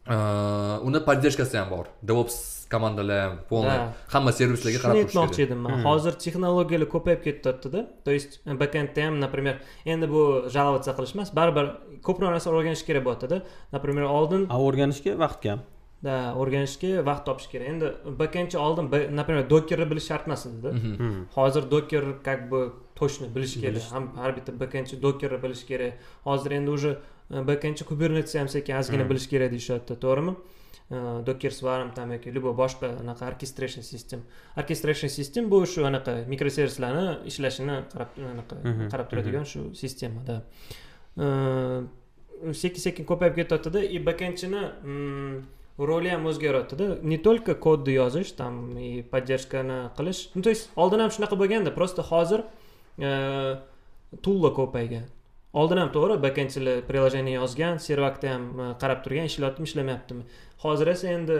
uni 0.08 1.00
поддержкасы 1.08 1.56
ham 1.58 1.68
bor 1.70 1.86
devops 2.02 2.36
komandalar 2.70 3.18
ham 3.28 3.38
полный 3.50 3.76
Да. 3.78 3.92
hamma 4.14 4.30
servislarga 4.38 4.78
qarab 4.82 4.94
shuni 4.94 5.02
turish 5.02 5.12
kerak 5.12 5.24
aytmoqchi 5.24 5.42
edim 5.46 5.58
man 5.64 5.72
Hmm. 5.72 5.84
hozir 5.88 6.12
texnologiyalar 6.24 6.88
ko'payib 6.94 7.20
ketyaptida 7.26 7.80
то 8.04 8.10
есть 8.16 8.40
backendda 8.62 9.00
ham 9.06 9.14
например 9.24 9.54
endi 9.92 10.06
bu 10.14 10.22
жаловаться 10.54 10.90
qilish 10.98 11.14
emas 11.16 11.30
baribir 11.38 11.66
ko'proq 12.06 12.30
narsa 12.34 12.48
o'rganish 12.50 12.84
kerak 12.88 13.02
bo'lyaptida 13.06 13.36
например 13.72 14.04
oldin 14.18 14.46
o'rganishga 14.66 15.12
vaqt 15.24 15.40
kam 15.46 15.58
да 16.06 16.14
o'rganishga 16.40 16.90
vaqt 17.08 17.24
topish 17.28 17.48
kerak 17.52 17.66
endi 17.72 17.86
backendchi 18.20 18.56
oldin 18.66 18.84
например 19.20 19.42
dokkerni 19.54 19.86
bilish 19.90 20.06
shart 20.10 20.24
emas 20.28 20.42
edida 20.48 20.70
hozir 21.36 21.62
docker 21.74 22.04
как 22.28 22.40
бы 22.50 22.60
точно 23.00 23.26
bilish 23.34 23.54
kerak 23.62 23.82
ham 23.92 24.04
har 24.22 24.30
bitta 24.36 24.50
backendchi 24.62 24.94
dokkerni 25.06 25.38
bilish 25.44 25.64
kerak 25.70 25.92
hozir 26.28 26.50
endi 26.58 26.70
уже 26.78 26.90
backendchi 27.30 27.84
kubernetesni 27.84 28.38
ham 28.40 28.48
sekin 28.48 28.76
ozgina 28.76 29.08
bilish 29.08 29.28
kerak 29.32 29.50
deyishyapti 29.50 29.98
to'g'rimi 30.04 30.36
docker 30.90 31.50
svarm 31.50 31.94
там 31.94 32.12
yoki 32.12 32.30
любой 32.30 32.52
boshqa 32.52 33.00
anaqa 33.00 33.26
orchestration 33.26 33.82
system 33.82 34.22
orchestration 34.56 35.08
system 35.08 35.50
bu 35.50 35.66
shu 35.66 35.82
anaqa 35.82 36.24
mikroservislarni 36.28 37.26
ishlashini 37.26 37.82
qarab 37.92 38.08
anaqa 38.32 38.56
qarab 38.92 39.10
turadigan 39.10 39.44
shu 39.44 39.74
sistemada 39.74 40.42
sekin 42.52 42.80
sekin 42.86 43.04
ko'payib 43.04 43.34
ketyaptida 43.34 43.82
и 43.82 43.98
backendchini 43.98 44.62
mm, 44.84 45.36
roli 45.78 46.08
ham 46.08 46.26
o'zgaryaptida 46.26 47.02
не 47.02 47.18
только 47.18 47.54
kodni 47.54 47.92
yozish 47.94 48.36
там 48.36 48.78
и 48.78 49.02
поддержкani 49.02 49.90
qilish 49.98 50.30
ну 50.34 50.42
то 50.42 50.50
есть 50.50 50.70
oldin 50.76 51.00
ham 51.00 51.10
shunaqa 51.10 51.34
bo'lganda 51.34 51.74
просто 51.74 52.02
hozir 52.02 52.44
tullar 54.22 54.52
ko'paygan 54.54 55.15
oldin 55.60 55.78
ham 55.82 55.90
to'g'ri 55.96 56.16
backendchilar 56.26 56.82
приложение 56.88 57.34
yozgan 57.40 57.78
servakda 57.86 58.32
ham 58.34 58.44
e, 58.60 58.66
qarab 58.82 59.00
turgan 59.04 59.28
ishlayaptimi 59.30 59.66
ishlamayaptimi 59.70 60.22
hozir 60.64 60.86
esa 60.94 61.08
endi 61.18 61.36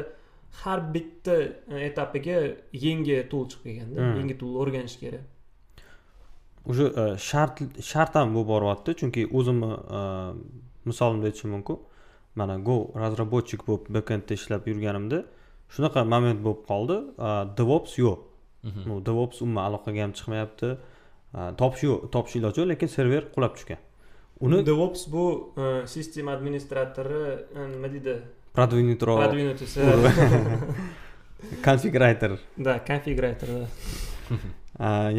har 0.61 0.79
bitta 0.95 1.37
e, 1.43 1.81
etapiga 1.89 2.37
yangi 2.87 3.17
tool 3.33 3.45
chiqib 3.51 3.65
kelganda 3.67 3.97
Hmm. 4.03 4.19
yangi 4.21 4.37
tool 4.43 4.55
o'rganish 4.63 4.97
kerak. 5.03 5.25
Уже 6.71 6.85
e, 7.03 7.05
shart 7.29 7.55
shart 7.91 8.15
ham 8.19 8.35
bo'lib 8.35 8.49
boryapti 8.55 8.91
chunki 9.01 9.23
o'zimni 9.39 9.71
misolimda 10.89 11.27
aytishim 11.31 11.51
mumkin. 11.57 11.77
Mana 12.35 12.55
go 12.69 12.77
разработчик 13.03 13.61
bo'lib 13.69 13.85
backendda 13.97 14.33
ishlab 14.41 14.63
yurganimda 14.71 15.19
shunaqa 15.75 16.01
moment 16.15 16.41
bo'lib 16.47 16.63
qoldi. 16.71 16.97
Devops 17.59 17.93
yo'q. 18.05 18.19
Mhm. 18.69 19.05
devops 19.09 19.37
umuman 19.45 19.63
aloqaga 19.69 20.01
ham 20.05 20.13
chiqmayapti. 20.19 20.69
Topish 21.61 21.83
yo'q 21.89 21.99
topish 22.15 22.35
iloji 22.39 22.59
yo'q 22.61 22.69
lekin 22.73 22.89
server 22.97 23.23
qulab 23.35 23.53
tushgan 23.57 23.81
uni 24.41 24.67
devops 24.67 25.07
bu 25.13 25.55
e, 25.57 25.87
sistema 25.87 26.33
administratori 26.33 27.23
e, 27.57 27.69
nima 27.73 27.89
deydi? 27.93 28.17
Продвинутро 28.57 29.17
продвинутыйsi 29.17 29.81
konfigurator 31.63 32.39
да 32.57 32.81
konfigurator 32.89 33.49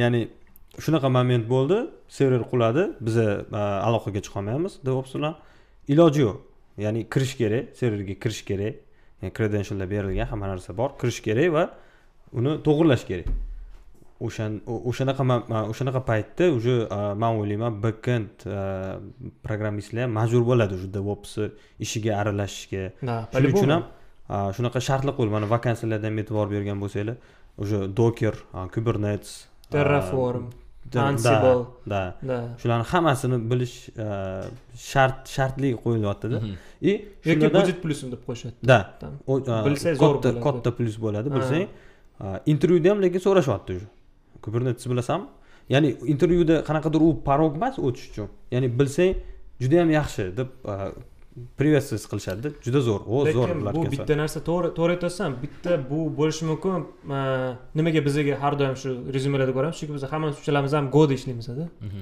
ya'ni 0.01 0.27
shunaqa 0.79 1.09
moment 1.09 1.45
bo'ldi 1.49 1.77
server 2.07 2.41
quladi 2.51 2.83
biza 3.01 3.45
aloqaga 3.87 4.21
chiqolmayapmiz 4.25 4.73
devops 4.87 5.13
bilan 5.17 5.35
iloji 5.93 6.21
yo'q 6.25 6.37
ya'ni 6.85 7.01
kirish 7.13 7.35
kerak 7.41 7.63
serverga 7.79 8.15
kirish 8.23 8.41
kerak 8.49 8.75
credentiallar 9.37 9.87
berilgan 9.93 10.27
hamma 10.31 10.47
narsa 10.53 10.77
bor 10.79 10.89
kirish 11.01 11.21
kerak 11.27 11.53
va 11.57 11.63
uni 12.39 12.51
to'g'irlash 12.65 13.05
kerak 13.09 13.27
o'shanaqa 14.21 15.23
o'shanaqa 15.71 16.01
paytda 16.09 16.45
уже 16.57 16.87
man 17.21 17.31
o'ylayman 17.41 17.73
backend 17.83 18.29
a, 18.45 18.99
programmistlar 19.45 20.01
ham 20.05 20.11
majbur 20.19 20.43
bo'ladi 20.51 20.73
уже 20.79 20.87
devopsni 20.97 21.45
ishiga 21.85 22.11
aralashishga. 22.21 22.83
Да 23.09 23.15
shuning 23.33 23.53
uchun 23.55 23.69
ham 23.75 23.83
shunaqa 24.57 24.79
shartlar 24.87 25.13
qo'yildi 25.17 25.33
mana 25.37 25.47
vakansiyalarda 25.55 26.07
ham 26.09 26.17
e'tibor 26.21 26.47
bergan 26.53 26.77
bo'lsanglar 26.83 27.15
уже 27.63 27.77
docker 27.99 28.35
kubernetes 28.73 29.31
terraform 29.73 30.45
Ansible. 30.95 31.65
da 31.91 32.01
да. 32.29 32.37
Shularni 32.61 32.85
hammasini 32.91 33.37
bilish 33.51 33.75
shart 34.91 35.17
shartli 35.35 35.69
qo'yilyaptida. 35.83 36.37
И 36.81 36.91
yoki 37.25 37.47
будет 37.55 37.77
plyusim 37.83 38.07
deb 38.11 38.21
qo'yishadi 38.27 38.53
da 38.71 38.79
Там. 39.01 39.11
o- 39.27 39.43
a, 39.53 39.65
Bilsa 39.65 39.89
zo'r 40.03 40.41
katta 40.45 40.69
plyus 40.77 40.95
bo'ladi. 41.05 41.27
Bilsang 41.35 41.67
intervyuda 42.51 42.89
ham 42.91 42.99
lekin 43.03 43.19
so'rashyapti 43.27 43.71
уже 43.77 43.87
kubernetes 44.45 44.85
bilasanmi 44.91 45.27
ya'ni 45.73 45.89
intervyuda 46.13 46.55
qanaqadir 46.69 47.01
u 47.07 47.09
parog 47.27 47.55
emas 47.59 47.75
o'tish 47.87 48.05
uchun. 48.11 48.27
Ya'ni 48.53 48.67
bilsang 48.79 49.13
juda 49.61 49.75
yam 49.81 49.89
yaxshi 49.99 50.23
deb 50.39 50.49
приветствовать 51.59 52.05
qilishadida 52.11 52.49
juda 52.65 52.79
zo'r 52.87 53.01
o 53.15 53.17
zo'r 53.35 53.51
lekin 53.67 53.83
bu 53.85 53.91
bitta 53.93 54.15
narsa 54.21 54.39
to'g'ri 54.49 54.69
to'g'ri 54.77 54.93
aytyapsan 54.97 55.35
bitta 55.43 55.73
bu 55.89 55.99
bo'lishi 56.19 56.43
mumkin 56.49 56.85
e, 57.17 57.19
nimaga 57.77 58.01
bizaga 58.07 58.33
har 58.43 58.53
doim 58.61 58.75
shu 58.81 58.89
rezyumelarda 59.15 59.53
ko'ramiz? 59.57 59.75
Chunki 59.79 59.93
biz 59.97 60.03
hammamiz 60.13 60.35
uchalamiz 60.41 60.73
ham 60.77 60.85
goda 60.95 61.13
ishlaymiz-da 61.19 61.67
Mhm. 61.87 62.01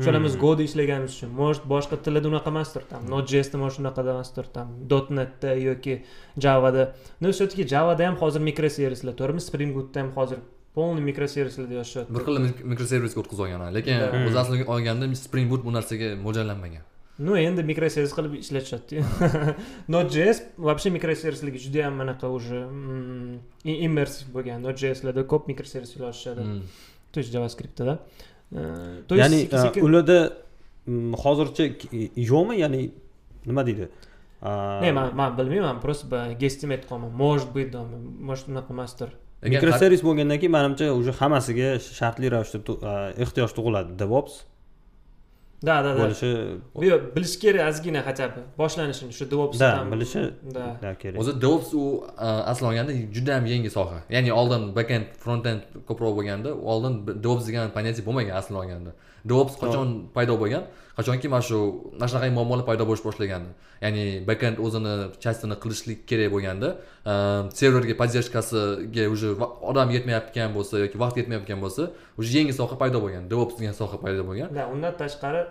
uchalamiz 0.00 0.34
Mm. 0.34 0.40
goda 0.44 0.62
ishlaganimiz 0.68 1.12
uchun 1.16 1.30
может 1.40 1.62
boshqa 1.72 1.96
tillarda 2.04 2.28
unaqa 2.32 2.48
emasdir 2.54 2.82
там 2.90 3.00
node.jsda 3.12 3.56
может 3.64 3.78
unaqa 3.82 4.00
emasdir 4.14 4.44
там 4.56 4.66
netda 5.18 5.50
yoki 5.68 5.94
javada. 6.44 6.82
Но 7.20 7.26
все 7.32 7.46
таки 7.50 7.62
javada 7.74 8.02
ham 8.08 8.16
hozir 8.22 8.40
mikroservislar 8.48 9.12
to'g'rimi? 9.20 9.40
Spring 9.48 9.70
bootda 9.76 9.98
ham 10.02 10.10
hozir 10.18 10.38
полный 10.76 11.02
mikroservislarda 11.10 11.74
yozishyapti 11.80 12.10
bir 12.16 12.22
xil 12.26 12.36
mik- 12.46 12.64
mikroservisga 12.72 13.18
o'tkazib 13.22 13.42
olgan 13.46 13.60
lekin 13.78 13.94
o'zi 14.28 14.38
asliga 14.42 14.64
olganda 14.74 15.04
spring 15.24 15.46
boot 15.52 15.62
bu 15.66 15.70
narsaga 15.78 16.08
mo'ljallanmagan. 16.26 16.84
Ну 17.26 17.32
endi 17.46 17.62
mikroservis 17.72 18.12
qilib 18.16 18.32
ishlatishadi 18.44 18.96
node.js 19.94 20.38
вообще 20.68 20.88
mikroservislarga 20.96 21.58
juda 21.66 21.78
yam 21.86 22.00
anaqa 22.04 22.26
уже 22.38 22.58
mm, 22.68 23.34
i- 23.70 23.80
immersive 23.86 24.28
bo'lgan. 24.36 24.58
Node.jslarda 24.66 25.22
ko'p 25.32 25.42
mikroservislar 25.52 26.00
yozishadi. 26.08 26.42
То 27.12 27.16
есть 27.20 27.30
javascriptda 27.36 27.84
da 27.90 27.94
Э, 28.52 29.02
то 29.08 29.14
есть 29.16 29.50
ya'ni 29.50 29.80
ularda 29.86 30.18
hozircha 31.24 31.64
yo'qmi 32.30 32.54
ya'ni 32.62 32.80
nima 33.48 33.62
deydi 33.68 33.88
ne 34.84 34.90
man 34.98 35.06
man 35.20 35.30
bilmayman 35.38 35.80
просто 35.84 36.04
guesstimate 36.42 36.84
qilaman 36.88 37.10
может 37.24 37.48
быть 37.56 37.70
может 38.28 38.46
unaqa 38.52 38.70
emasdir 38.76 39.08
mikroservis 39.54 40.02
bo'lgandan 40.08 40.38
keyin 40.42 40.54
manimcha 40.58 40.86
уже 41.00 41.12
hammasiga 41.20 41.68
shartli 41.98 42.26
ravishda 42.34 42.58
ehtiyoj 43.24 43.50
tug'iladi 43.58 43.92
devops. 44.02 44.34
Да 45.62 45.82
да 45.82 45.94
да 45.94 46.00
bo'lishi 46.02 46.60
Yo, 46.90 46.96
bilish 47.16 47.38
kerak 47.40 47.68
ozgina 47.68 48.02
хотя 48.02 48.28
бы. 48.28 48.40
Boshlanishini 48.58 49.12
shu 49.12 49.24
devops 49.24 49.58
da 49.58 49.86
bilishi 49.92 50.32
да. 50.54 50.94
kerak. 50.94 51.20
O'zi 51.20 51.32
devops 51.40 51.74
u 51.74 52.04
a, 52.16 52.28
asli 52.50 52.66
olganda 52.66 52.92
juda 53.14 53.34
ham 53.34 53.46
yangi 53.46 53.70
soha. 53.70 53.98
Ya'ni 54.10 54.32
oldin 54.32 54.62
backend 54.76 55.06
frontend 55.24 55.60
ko'proq 55.88 56.12
bo'lganda 56.18 56.50
oldin 56.72 56.94
devops 57.24 57.44
degan 57.48 57.72
понятие 57.76 58.04
bo'lmagan 58.08 58.34
asli 58.40 58.54
olganda 58.62 58.92
devops 59.30 59.54
qachon 59.62 59.88
paydo 60.16 60.34
bo'lgan? 60.42 60.64
Qachonki 60.98 61.28
mana 61.28 61.44
shu 61.48 61.58
mana 61.92 62.08
shunaqa 62.10 62.30
muammolar 62.38 62.64
paydo 62.70 62.84
bo'lish 62.88 63.04
boshlagandi. 63.08 63.50
Ya'ni 63.84 64.04
backend 64.28 64.56
o'zini 64.66 64.94
частini 65.24 65.56
qilishlik 65.62 66.06
kerak 66.10 66.32
bo'lganda 66.34 66.68
a, 67.04 67.14
serverga 67.58 67.94
поддержкасiga 68.00 69.04
уже 69.14 69.28
odam 69.70 69.88
yetmayotgan 69.96 70.50
bo'lsa 70.56 70.74
yoki 70.84 70.96
vaqt 71.04 71.16
yetmayotgan 71.20 71.60
bo'lsa 71.64 71.90
уже 72.18 72.30
yangi 72.38 72.54
soha 72.60 72.76
paydo 72.82 72.98
bo'lgan 73.04 73.28
devops 73.32 73.54
degan 73.60 73.74
soha 73.80 73.96
paydo 74.04 74.22
bo'lgan. 74.28 74.48
Да 74.56 74.64
undan 74.72 74.92
tashqari 75.02 75.42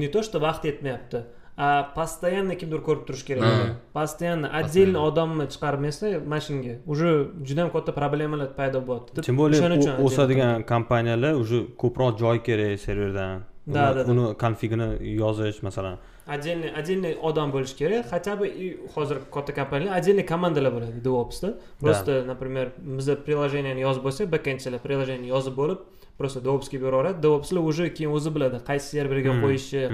не 0.00 0.08
то 0.08 0.22
что 0.22 0.38
vaqt 0.40 0.64
yetmayapti 0.64 1.24
постоянно 1.56 2.56
kimdir 2.56 2.80
ko'rib 2.82 3.06
turishi 3.06 3.26
kerak 3.26 3.76
постоянно. 3.92 4.48
Отдельно 4.60 4.98
odamni 5.08 5.46
chiqarmasa 5.46 6.20
mana 6.26 6.40
shunga 6.40 6.78
уже 6.86 7.30
juda 7.44 7.62
ham 7.62 7.70
katta 7.70 7.92
problemalar 7.92 8.48
paydo 8.58 8.80
bo'lyapti 8.88 9.22
tем 9.22 9.36
более 9.36 9.60
o'sadigan 10.06 10.62
kompaniyalar 10.72 11.34
уже 11.34 11.66
ko'proq 11.82 12.18
joy 12.18 12.42
kerak 12.42 12.80
serverdan 12.80 13.44
da, 13.66 13.94
da. 13.94 14.04
uni 14.12 14.34
konfigini 14.44 14.88
yozish 15.22 15.62
masalan 15.62 15.96
отдельный 16.26 16.70
отдельный 16.80 17.14
odam 17.28 17.52
bo'lishi 17.52 17.76
kerak 17.76 18.06
хотя 18.10 18.34
бы 18.36 18.48
и 18.48 18.76
hozir 18.96 19.18
katta 19.32 19.52
kompaniyalar 19.52 19.96
отдельный 19.98 20.26
komandalar 20.32 20.72
bo'ladi 20.76 21.00
devopsda 21.08 21.48
просто 21.80 22.24
например 22.26 22.72
biza 22.98 23.14
приложениeni 23.26 23.80
yozib 23.86 24.02
bo'lsak 24.06 24.26
backendchilar 24.34 24.80
приложение 24.86 25.28
yozib 25.28 25.54
bo'lib 25.60 25.78
просто 26.18 26.40
devopsga 26.40 26.78
beraveradi 26.84 27.22
devopslar 27.22 27.60
уже 27.70 27.84
keyin 27.96 28.10
o'zi 28.16 28.30
biladi 28.34 28.56
qaysi 28.70 28.88
serverga 28.96 29.30
Mhm. 29.34 29.40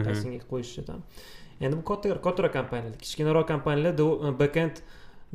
qaysiga 0.06 0.40
qo'yishi 0.52 0.82
там 0.86 1.02
endi 1.60 1.74
bu 1.80 1.84
katta 1.90 2.06
kattaroq 2.26 2.52
kompaniyalar 2.58 2.98
kichkinaroq 3.04 3.46
kompaniyalar 3.52 3.92
devo- 4.00 4.38
backend 4.42 4.76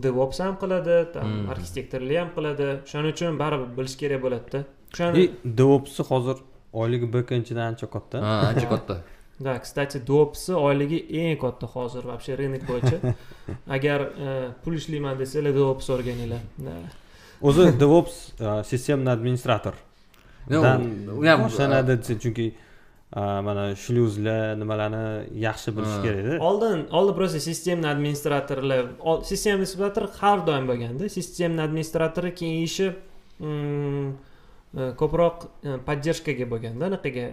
devops 0.06 0.40
ham 0.40 0.56
qiladi 0.62 0.96
там 1.14 1.26
Mhm. 1.28 1.50
arxitektorlik 1.54 2.18
ham 2.22 2.30
qiladi. 2.38 2.66
O'shaning 2.86 3.12
uchun 3.16 3.38
baribir 3.42 3.70
bilish 3.78 3.96
kerak 4.02 4.20
bo'ladida. 4.26 4.60
O'shani 4.94 5.16
и 5.24 5.26
devopsni 5.60 6.04
hozir 6.12 6.38
oyligi 6.82 7.08
backendchidan 7.16 7.66
ancha 7.72 7.88
katta. 7.96 8.18
Ha 8.26 8.34
ancha 8.52 8.68
katta. 8.74 8.96
Да 9.46 9.60
kстати 9.60 9.98
devopsni 10.10 10.56
oyligi 10.68 11.00
eng 11.22 11.38
katta 11.44 11.66
hozir 11.76 12.04
вообще 12.12 12.32
rынок 12.40 12.64
bo'yicha. 12.70 12.98
Agar 13.76 14.00
e, 14.26 14.28
pul 14.64 14.74
ishlayman 14.80 15.16
desanglar 15.20 15.54
devops 15.60 15.88
o'rganinglar. 15.94 16.42
O'zi 17.48 17.64
devops 17.84 18.16
системный 18.72 19.12
administrator. 19.18 19.74
U 20.50 20.64
ham 20.64 21.40
boshlanadi 21.46 21.94
desa 22.02 22.14
chunki 22.24 22.46
mana 23.16 23.76
shluzlar 23.84 24.58
nimalarni 24.60 25.04
yaxshi 25.40 25.72
bilish 25.76 25.98
kerakda 26.06 26.40
oldin 26.50 26.80
oldin 26.92 27.14
просто 27.20 27.40
sistemni 27.40 27.88
administratorlar 27.88 28.84
sistemni 29.24 29.56
administrator 29.56 30.06
har 30.20 30.38
doim 30.48 30.68
bo'lganda 30.72 31.10
sistemni 31.10 31.62
administratori 31.68 32.32
keyin 32.40 32.64
ishi 32.70 32.88
ko'proq 35.02 35.38
e, 35.64 35.78
поддержкаga 35.88 36.46
bo'lganda 36.54 36.90
anaqaga 36.92 37.26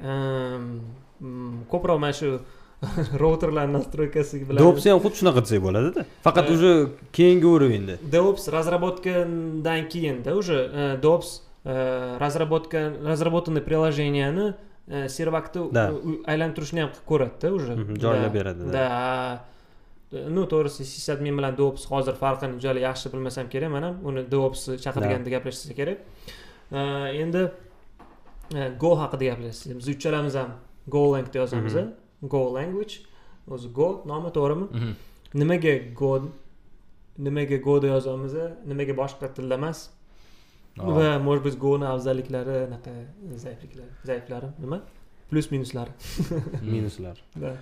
ko'proq 1.73 1.99
mana 2.05 2.15
shu 2.21 2.31
routerlarni 3.23 3.73
настройкasi 3.79 4.43
bilan 4.49 4.63
devops 4.63 4.87
ham 4.91 4.99
xuddi 5.05 5.17
shunaqa 5.21 5.41
desak 5.47 5.61
bo'ladida 5.67 6.01
faqat 6.27 6.47
Ha. 6.47 6.55
уже 6.55 6.71
keyingi 7.17 7.47
уровеньda 7.57 7.95
DevOps 8.15 8.45
разработкадан 8.57 9.81
keyinda 9.93 10.35
уже 10.41 10.59
э, 10.73 10.99
DevOps 11.03 11.31
э, 11.65 12.17
разработка 12.19 12.79
разработанный 13.11 13.63
приложениeni 13.69 14.55
э, 14.93 15.93
u- 16.11 16.21
aylantirishni 16.33 16.81
ham 16.85 16.91
qilib 16.95 17.07
ko'radida 17.11 17.49
уже. 17.59 17.73
Joylab 18.05 18.33
beradi, 18.39 18.63
да. 18.77 18.87
ну 20.37 20.43
to'g'risi 20.53 20.85
sysadmin 20.95 21.35
bilan 21.39 21.53
DevOps 21.61 21.85
hozir 21.93 22.15
farqini 22.23 22.55
juda 22.65 22.81
yaxshi 22.89 23.07
bilmasam 23.13 23.47
kerak 23.55 23.71
man 23.75 23.83
ham 23.87 23.95
uni 24.09 24.23
DevOps 24.33 24.63
chaqirganda 24.85 25.29
gaplashsa 25.35 25.75
kerak 25.81 25.99
Э, 26.73 26.81
endi 27.23 27.43
Go 28.83 28.91
haqida 29.03 29.25
gaplashsak 29.31 29.73
biz 29.79 29.87
uchalamiz 29.95 30.35
ham 30.41 30.51
Golangda 30.95 31.39
yozamiz 31.43 31.75
Mhm. 31.75 31.89
Go 32.35 32.43
language 32.57 32.95
o'zi 33.55 33.69
Go 33.79 33.89
nomi 34.11 34.31
to'g'rimi 34.37 34.67
nimaga 35.41 35.73
go 36.01 36.11
nimaga 37.27 37.57
goda 37.69 37.87
yozamiz 37.95 38.35
nimaga 38.71 38.95
boshqa 39.03 39.27
tilda 39.37 39.55
emas. 39.61 39.79
Va 40.77 41.19
может 41.19 41.43
быть 41.45 41.59
goni 41.59 41.85
afzalliklari 41.85 42.65
anaqa 42.67 42.91
zaifliklari 43.37 43.91
zaiflari 44.05 44.47
nima? 44.59 44.81
Plyus 45.31 45.51
minuslari 45.51 45.91
minuslar. 46.63 47.17
Да. 47.37 47.57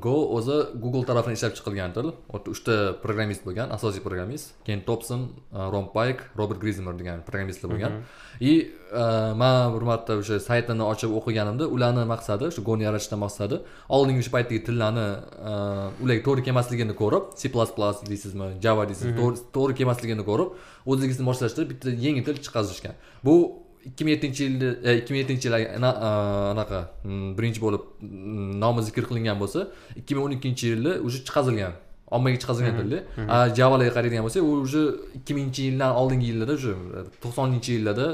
Go 0.00 0.14
o'zi 0.36 0.56
google 0.82 1.04
tarafidan 1.04 1.36
ishlab 1.36 1.52
chiqilgan 1.58 1.92
til 1.92 2.12
uchta 2.32 2.94
programmist 3.02 3.44
bo'lgan 3.44 3.68
asosiy 3.76 4.00
programmist. 4.00 4.54
Ken 4.64 4.80
topson 4.86 5.28
ron 5.52 5.90
payk 5.94 6.22
robert 6.36 6.60
grizmer 6.60 6.94
degan 6.96 7.20
programmistlar 7.26 7.70
bo'lgan. 7.72 8.02
И 8.40 8.72
а, 8.92 9.34
man 9.34 9.74
bir 9.74 9.84
marta 9.84 10.16
o'sha 10.16 10.40
saytini 10.40 10.80
ochib 10.80 11.12
o'qiganimda 11.18 11.68
ularni 11.68 12.06
maqsadi 12.08 12.50
shu 12.54 12.64
goni 12.64 12.88
yaratishdan 12.88 13.20
maqsadi. 13.26 13.60
Oldingi 13.88 14.24
o'sha 14.24 14.32
paytdagi 14.36 14.64
tillarni 14.68 15.06
ularga 16.02 16.22
to'g'ri 16.26 16.42
kelmasligini 16.48 16.94
ko'rib 17.02 17.36
c 17.36 17.52
deysizmi 18.10 18.46
java 18.64 18.88
deysiz 18.88 19.12
to'g'ri- 19.20 19.44
to'g'ri 19.56 19.74
kelmasligini 19.80 20.24
ko'rib 20.30 20.48
o'zligisini 20.86 21.24
moslashtirib 21.30 21.68
bitta 21.72 21.88
yangi 22.06 22.24
til 22.24 22.36
chiqarishgan. 22.46 22.94
Bu 23.24 23.59
ikki 23.88 24.02
ming 24.04 24.12
yettinchi 24.14 24.42
yilda 24.48 24.68
e, 24.88 24.96
ikki 25.00 25.10
ming 25.12 25.20
yettinchi 25.22 25.46
yil 25.48 25.54
ana- 25.76 25.98
a, 26.08 26.10
anaqa 26.52 26.80
mm, 27.04 27.28
birinchi 27.38 27.60
bo'lib 27.64 27.82
mm, 28.00 28.60
nomi 28.64 28.80
zikr 28.88 29.04
qilingan 29.10 29.36
bo'lsa 29.42 29.60
ikki 30.00 30.12
ming 30.14 30.24
o'n 30.26 30.34
ikkinchi 30.38 30.64
yilda 30.72 30.92
уже 31.06 31.18
chiqarilgan 31.26 31.72
ommaga 32.16 32.36
chiqarilgan 32.42 32.74
tilda. 32.80 32.98
a 33.34 33.36
javalarga 33.58 33.92
qaraydigan 33.96 34.24
bo'lsak 34.26 34.42
u 34.50 34.52
уже 34.66 34.82
ikki 35.18 35.32
minginchi 35.36 35.62
yildan 35.68 35.90
oldingi 36.00 36.26
yillarda 36.30 36.54
уже 36.60 36.72
to'qsoninchi 37.22 37.70
yillarda 37.76 38.06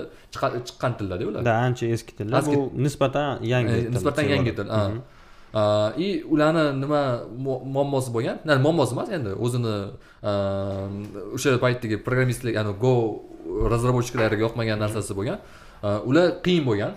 chiqqan 0.66 0.92
tillarda 0.98 1.24
ular. 1.30 1.42
Да 1.48 1.54
ancha 1.66 1.86
eski 1.96 2.12
tillar. 2.18 2.40
Bu 2.46 2.56
nisbatan 2.86 3.28
yangi 3.52 3.72
E, 3.76 3.82
til 3.82 3.92
nisbatan 3.94 4.24
yangi 4.34 4.52
til 4.58 4.68
и 6.04 6.22
ularni 6.32 6.64
nima 6.82 7.02
mu- 7.44 7.62
muammosi 7.74 8.10
bo'lgan? 8.16 8.36
Muammosi 8.66 8.92
emas 8.96 9.08
endi 9.16 9.32
o'zini 9.44 9.74
o'sha 11.36 11.50
paytdagi 11.64 11.96
programmistlik 12.06 12.54
go 12.84 12.94
razработчиклariga 13.72 14.42
yoqmagan 14.46 14.80
narsasi 14.84 15.16
bo'lgan. 15.18 15.42
A, 15.82 16.00
ular 16.08 16.38
qiyin 16.46 16.64
bo'lgan. 16.68 16.94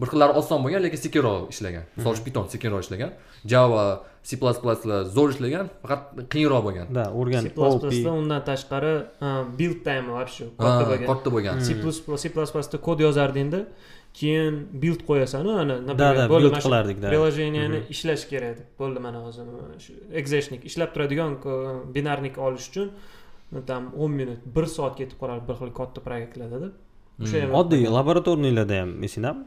Bir 0.00 0.10
xillari 0.10 0.34
oson 0.40 0.64
bo'lgan 0.64 0.82
lekin 0.86 1.00
sekinroq 1.06 1.52
ishlagan. 1.54 1.84
Misol 1.96 2.16
uchun 2.16 2.26
python 2.28 2.50
sekinroq 2.54 2.82
ishlagan. 2.86 3.14
Java 3.52 3.84
c 4.24 4.36
zo'r 5.16 5.28
ishlagan 5.34 5.66
faqat 5.82 6.00
qiyinroq 6.32 6.62
bo'lgan. 6.66 6.86
Да 6.98 7.04
o'rgan 7.20 7.50
undan 8.20 8.40
tashqari 8.50 8.94
uh, 9.20 9.42
build 9.58 9.84
time 9.88 10.08
вообще 10.16 10.44
katta 10.58 10.84
bo'lgan. 10.90 11.06
katta 11.10 11.28
bo'lgan. 11.34 11.54
C++ 11.66 11.72
C++ 12.22 12.72
da 12.72 12.78
kod 12.88 12.98
yozardingda 13.06 13.60
keyin 14.14 14.68
build 14.82 15.02
qo'yasanu 15.08 15.50
ana 15.62 15.76
build 16.30 16.54
qilardik 16.64 17.00
да. 17.02 17.10
приложениeni 17.10 17.80
ishlash 17.94 18.24
kerak 18.30 18.50
edi 18.54 18.62
bo'ldi 18.78 19.02
mana 19.06 19.22
hozir 19.26 19.46
shu 19.84 19.92
exeshnik 20.20 20.64
ishlab 20.70 20.94
turadigan 20.94 21.32
binarnik 21.96 22.38
olish 22.46 22.68
uchun 22.70 22.92
там 23.70 23.92
o'n 24.02 24.10
minut 24.20 24.40
bir 24.56 24.66
soat 24.76 24.94
ketib 25.00 25.16
qolardi 25.22 25.44
bir 25.48 25.56
xil 25.60 25.70
katta 25.80 26.00
proyektlardada 26.06 26.68
o'sha 27.22 27.42
ham 27.42 27.54
oddiy 27.60 27.86
laboratorniylarda 27.96 28.80
ham 28.82 28.90
esinglarmi? 29.06 29.44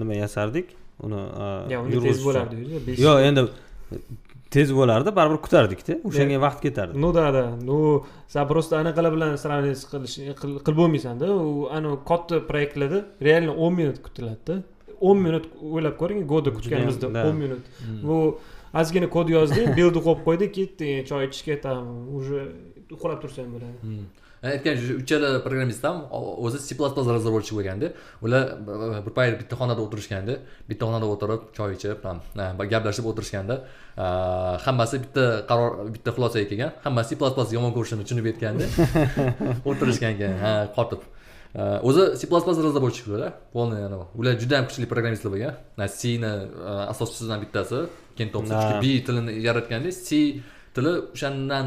Nima 0.00 0.14
yasardik? 0.24 0.66
Uni 1.06 1.20
unda 1.82 2.00
tez 2.08 2.18
bo'lardi 2.26 2.54
yo'q 3.06 3.18
endi 3.28 3.42
tez 4.54 4.68
bo'lardi 4.78 5.10
baribir 5.18 5.40
kutardikda. 5.46 5.92
O'shanga 6.08 6.38
vaqt 6.46 6.60
ketardi. 6.66 6.94
ну 7.04 7.12
да 7.12 7.32
да 7.32 7.44
ну 7.68 8.04
san 8.28 8.48
просто 8.48 8.72
anaqalar 8.82 9.12
bilan 9.16 9.36
сравнивать 9.44 9.84
qilish 9.92 10.16
qil- 10.40 10.60
qilib 10.66 10.78
bo'lmaysanda. 10.82 11.26
U 11.28 11.68
anavi 11.76 11.96
katta 12.10 12.36
proyektlarda 12.50 12.98
реально 13.26 13.52
o'n 13.64 13.72
minut 13.80 13.98
kutiladida. 14.06 14.62
o'n 15.00 15.18
minut 15.26 15.44
o'ylab 15.74 15.94
ko'ring 16.00 16.20
goda 16.32 16.50
kutganimizda 16.56 17.06
o'n 17.28 17.36
minut. 17.42 17.64
Bu 18.08 18.16
ozgina 18.80 19.08
kod 19.16 19.28
yozding 19.36 19.68
bildni 19.78 20.00
qo'yib 20.06 20.20
qo'yding 20.28 20.50
ketding 20.58 21.04
choy 21.10 21.22
ichishga 21.28 21.54
там 21.66 21.82
уже 22.16 22.38
uxlab 22.94 23.18
tursang 23.22 23.48
bo'ladi 23.54 23.78
Hmm. 23.82 24.04
aytgan 24.52 24.74
shu 24.80 24.94
uchala 25.02 25.28
programmist 25.46 25.82
ham 25.88 25.96
o'zi 26.46 26.58
c 26.68 26.70
разработчик 27.16 27.54
bo'lganda 27.58 27.88
ular 28.24 28.42
bir 29.06 29.12
payt 29.18 29.34
bitta 29.40 29.54
xonada 29.60 29.80
o'tirishganda 29.86 30.34
bitta 30.70 30.82
xonada 30.88 31.06
o'tirib 31.14 31.40
choy 31.56 31.70
ichib 31.76 31.98
ha, 32.06 32.14
gaplashib 32.72 33.06
o'tirishganda 33.10 33.56
hammasi 34.66 34.96
bitta 35.04 35.24
qaror 35.50 35.70
bitta 35.94 36.10
xulosaga 36.16 36.46
kelgan. 36.50 36.70
Hammasi 36.86 37.12
c 37.48 37.52
yomon 37.56 37.72
ko'rishini 37.76 38.02
tushunib 38.04 38.26
yetganda 38.30 38.64
o'tirishgan 39.70 40.10
ekan 40.16 40.34
ha 40.44 40.52
qotib. 40.76 41.00
O'zi 41.88 42.02
c 42.20 42.22
разработчик 42.68 43.06
ular 43.08 43.32
полный 43.54 43.80
anavi. 43.88 44.04
Ular 44.20 44.34
juda 44.42 44.54
ham 44.58 44.66
kuchli 44.68 44.86
programmistlar 44.92 45.30
bo'lgan. 45.34 45.54
Cni 46.00 46.32
asoschisidan 46.92 47.38
bittasi. 47.44 47.78
Ken 48.16 48.28
Да. 48.32 48.80
b 48.82 48.84
tilini 49.06 49.32
yaratganda 49.46 49.90
c 49.92 50.42
tili 50.76 50.92
o'shandan 51.14 51.66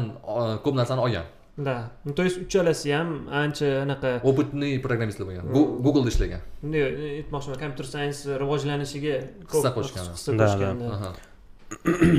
ko'p 0.64 0.74
narsani 0.80 1.00
olgan. 1.06 1.26
Да 1.68 1.90
ну 2.04 2.12
то 2.14 2.22
есть 2.22 2.38
uchalasi 2.44 2.88
ham 2.96 3.08
ancha 3.42 3.66
anaqa 3.84 4.10
опытный 4.30 4.72
программистlar 4.86 5.26
bo'lgan. 5.28 5.44
Googleda 5.84 6.08
ishlagan. 6.14 6.40
Bunday 6.62 6.82
aytmoqchiman 7.20 7.58
kompyuter 7.62 7.86
sayens 7.94 8.18
rivojlanishiga 8.42 9.14
ko'p 9.50 9.60
Hissa 9.60 9.70
qo'shgan. 9.76 10.04
hissa 10.14 10.30
qo'shgan 10.40 10.76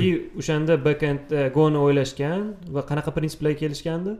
и 0.06 0.08
o'shanda 0.40 0.74
backend 0.86 1.24
goni 1.56 1.78
o'ylashgan 1.86 2.40
va 2.74 2.82
qanaqa 2.90 3.10
prinsiplarga 3.16 3.58
kelishgandi? 3.62 4.12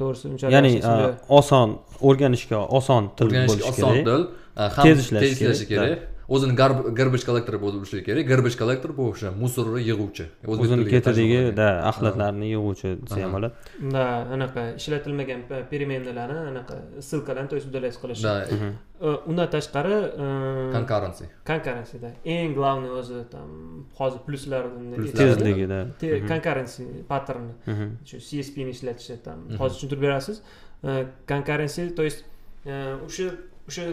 To'g'risi 0.00 0.24
unchalik 0.32 0.54
ya'ni 0.56 0.72
a, 0.90 0.92
oson 1.40 1.68
o'rganishga 2.08 2.58
oson 2.78 3.02
til 3.16 3.26
o'rganishga 3.26 3.50
bo'lishi 3.50 3.70
oson 3.72 3.94
kerak. 3.98 4.24
ham 4.76 4.84
Tez 4.86 4.96
ishlashi 5.04 5.66
kerak 5.72 5.98
o'zini 6.34 6.54
garb- 6.60 6.88
garbage 6.98 7.24
collector 7.28 7.54
bo'lishi 7.64 8.02
kerak. 8.06 8.24
Garbage 8.30 8.56
collector 8.62 8.90
bu 8.98 9.02
o'sha 9.12 9.28
musorni 9.42 9.80
yig'uvchi. 9.90 10.24
O'zini 10.52 10.84
ketidagi 10.92 11.40
да 11.60 11.68
axlatlarni 11.90 12.46
yig'uvchi 12.54 12.88
desa 13.04 13.20
ham 13.24 13.32
bo'ladi. 13.36 13.54
Да 13.94 14.02
anaqa 14.36 14.62
ishlatilmagan 14.80 15.40
переменныйlarni 15.70 16.40
anaqa 16.52 16.74
ссылкаlarni 17.08 17.48
то 17.52 17.56
есть 17.58 17.68
удалять 17.70 17.96
qilish. 18.02 18.22
Да 18.28 18.34
undan 19.30 19.48
tashqari 19.54 19.94
concurrency. 20.76 21.24
Konkurensiyada 21.50 22.10
eng 22.34 22.54
главный 22.58 22.90
o'zi 23.00 23.18
там 23.34 23.48
hozir 23.98 24.20
pluslarni 24.26 24.96
Pluslar. 24.96 25.26
aytadi. 25.26 25.34
tezligida 25.34 25.78
Te- 26.00 26.20
konkurrensiya 26.32 26.88
patternni. 27.12 27.52
Mhm. 27.72 27.86
shu 28.08 28.16
CSPni 28.28 28.70
ishlatishi 28.76 29.14
там 29.26 29.38
hozir 29.60 29.74
tushuntirib 29.76 30.02
berasiz. 30.06 30.36
Konkurrensiya 31.30 31.94
то 31.98 32.02
есть 32.08 32.20
o'sha 33.06 33.26
o'sha 33.68 33.84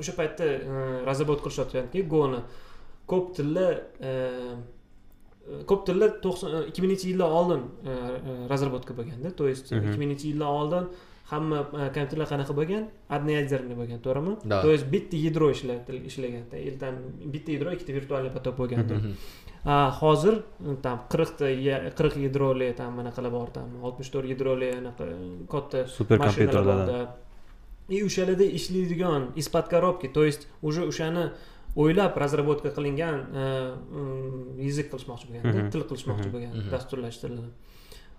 o'sha 0.00 0.12
paytda 0.20 0.44
э, 0.44 1.04
разработка 1.08 1.48
qilishayotgandiki 1.48 2.06
goni 2.14 2.40
ko'p 3.10 3.34
tillar 3.36 3.74
э, 4.00 4.56
ko'p 5.66 5.86
tillar 5.86 6.10
to'qson 6.24 6.68
ikki 6.70 6.84
minginchi 6.84 7.12
yildan 7.12 7.30
oldin 7.38 7.62
э, 7.84 7.94
э, 7.94 8.46
разработка 8.52 8.94
bo'lganda 8.94 9.30
то 9.30 9.48
есть 9.48 9.72
ikki 9.72 9.98
minginchi 10.02 10.26
yildan 10.32 10.48
oldin 10.60 10.84
hamma 11.32 11.58
э, 11.72 11.90
kompyuterlar 11.94 12.28
qanaqa 12.32 12.54
bo'lgan 12.58 12.84
одноядерный 13.16 13.76
bo'lgan 13.80 14.02
to'g'rimi 14.06 14.34
то 14.48 14.70
есть 14.74 14.86
bitta 14.94 15.16
yadro 15.16 15.50
ishlagan 15.50 16.44
там 16.82 16.94
bitta 17.34 17.50
yadro 17.56 17.74
ikkita 17.76 17.92
virtualniy 17.98 18.32
поток 18.36 18.54
bo'lgan 18.60 18.84
hozir 20.00 20.34
там 20.82 20.96
qirqta 21.12 21.46
qirq 21.98 22.14
yadroli 22.26 22.72
там 22.80 23.00
anaqalar 23.02 23.30
bor 23.30 23.48
там 23.56 23.68
oltmish 23.82 24.10
to'rt 24.14 24.26
yadroli 24.32 24.70
anaqa 24.80 25.04
katta 25.52 25.86
super 25.86 26.18
да. 26.18 27.21
И 27.88 28.02
o'shalarda 28.02 28.44
ishlaydigan 28.44 29.32
под 29.52 29.68
коробки. 29.68 30.08
То 30.08 30.24
есть 30.24 30.48
уже 30.62 30.82
o'shani 30.86 31.32
o'ylab 31.76 32.16
разработка 32.16 32.68
qilingan 32.68 33.26
э, 33.32 33.76
язык 34.60 34.90
qilishmoqchi 34.92 35.28
bo'lganda 35.30 35.70
til 35.72 35.84
qilishmoqchi 35.88 36.28
bo'lgan 36.34 36.70
dasturlash 36.72 37.18
tilini 37.22 37.48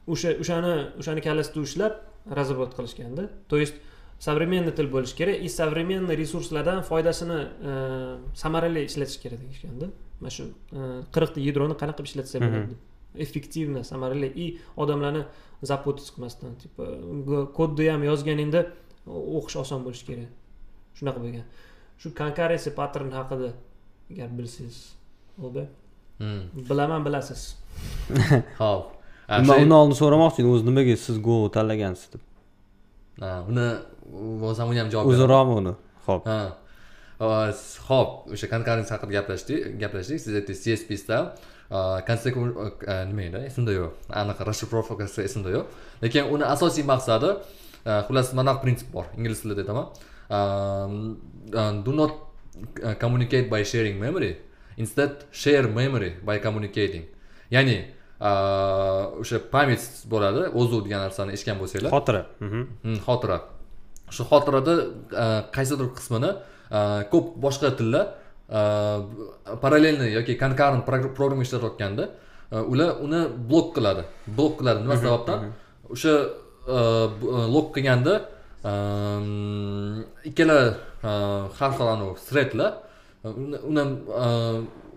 o'sha 0.07 0.34
o'shani 0.41 0.74
o'shani 0.99 1.22
kallasida 1.22 1.61
ushlab 1.61 1.93
разработка 2.26 2.82
qilishganda 2.82 3.30
то 3.47 3.57
есть 3.57 3.76
современный 4.20 4.72
til 4.72 4.89
bo'lishi 4.89 5.16
kerak 5.16 5.38
и 5.41 5.49
современный 5.49 6.16
resurslardan 6.16 6.82
foydasini 6.89 7.39
samarali 8.34 8.86
ishlatish 8.89 9.22
kerak 9.22 9.39
deyishganda 9.45 9.91
mana 10.20 10.32
shu 10.32 10.43
qirqta 11.16 11.39
yadroni 11.47 11.76
qanaqa 11.82 12.01
qilib 12.01 12.09
ishlatsa 12.09 12.39
bo'ladi 12.45 12.76
effektivно 13.26 13.84
samarali 13.84 14.28
и 14.43 14.45
odamlarni 14.76 15.26
запутать 15.61 16.09
qilmasdan 16.16 16.55
типа 16.64 16.84
kodni 17.57 17.88
ham 17.89 18.03
yozganingda 18.03 18.66
o'qish 19.08 19.56
oson 19.64 19.80
bo'lishi 19.86 20.06
kerak. 20.10 20.32
Shunaqa 20.97 21.20
bo'lgan. 21.24 21.45
Shu 22.01 22.08
konkurrensiya 22.22 22.76
pattern 22.80 23.12
haqida 23.20 23.49
agar 24.12 24.30
bilsangiz 24.39 24.80
bo'ldi 25.41 25.64
Hmm. 26.20 26.41
bilaman 26.70 27.01
bilasiz. 27.06 27.41
Ho'p 28.62 28.84
man 29.47 29.64
uni 29.66 29.74
oldin 29.82 29.95
so'ramoqchi 30.01 30.39
edim. 30.41 30.51
O'zi 30.56 30.66
nimaga 30.70 30.95
siz 31.06 31.18
go 31.28 31.38
tanlagansiz 31.56 32.08
deb. 32.14 32.22
Ha, 33.24 33.32
uni 33.49 33.68
bo'lsam 34.43 34.70
uni 34.72 34.80
ham 34.82 34.89
javob 34.93 35.06
beraman. 35.10 35.16
o'ziroqmi 35.18 35.54
uni? 35.62 35.74
Ho'p 36.08 36.22
ho'p 37.89 38.10
o'sha 38.36 38.47
konkurrensiya 38.54 38.93
haqida 38.97 39.12
gaplashdik 39.18 39.60
gaplashdik. 39.82 40.20
Siz 40.24 40.34
aytdingiz 40.39 40.64
csp 40.84 40.89
sta 41.01 41.18
konseku 42.08 42.39
nima 43.10 43.24
edi? 43.30 43.39
Esimda 43.49 43.72
yo'q. 43.80 43.91
Anaqa 44.22 44.41
расшифровкасы 44.49 45.26
esimda 45.28 45.49
yo'q. 45.58 45.66
Lekin 46.04 46.24
uni 46.34 46.45
asosiy 46.56 46.86
maqsadi 46.93 47.30
xullas 48.07 48.34
mana 48.34 48.53
bunaqa 48.53 48.61
prinsip 48.63 48.89
bor 48.95 49.05
ingliz 49.17 49.41
tilida 49.43 49.61
aytaman. 49.63 49.86
Um, 50.38 51.17
uh, 51.53 51.71
do 51.86 51.91
not 51.99 52.11
uh, 52.84 52.93
communicate 53.03 53.49
by 53.49 53.63
sharing 53.63 53.99
memory. 53.99 54.38
Instead 54.77 55.11
share 55.31 55.67
memory 55.67 56.11
by 56.27 56.39
communicating. 56.45 57.03
Ya'ni 57.51 57.77
uh, 58.21 59.19
o'sha 59.21 59.38
pamять 59.53 59.84
bo'ladi 60.11 60.41
o'zu 60.59 60.77
degan 60.86 61.01
narsani 61.05 61.31
eshitgan 61.36 61.57
bo'lsanglar. 61.61 61.91
Xotira. 61.95 62.21
Mhm. 62.45 62.61
Hmm, 62.84 62.99
xotira. 63.07 63.38
Shu 64.15 64.23
xotirada 64.31 64.73
uh, 65.23 65.41
qaysidir 65.55 65.88
qismini 65.97 66.31
uh, 66.77 67.01
ko'p 67.11 67.25
boshqa 67.45 67.69
tillar 67.79 68.05
parallelniy 69.63 70.11
yoki 70.17 70.34
progr- 70.88 71.13
programma 71.17 71.43
ishlatayotganda 71.47 72.05
ular 72.73 72.89
uni 73.05 73.21
blok 73.49 73.67
qiladi. 73.75 74.03
Blok 74.38 74.53
qiladi. 74.59 74.79
Nima 74.86 74.95
sababdan? 75.03 75.39
o'sha 75.93 76.13
e, 76.13 76.21
b- 76.23 76.29
e, 76.29 76.43
lok 77.55 77.68
qilganda 77.76 78.14
ikkala 80.30 80.57
har 81.59 81.72
xil 81.78 81.88
anavi 81.95 82.14
threadlar 82.30 82.72
uni 83.70 83.84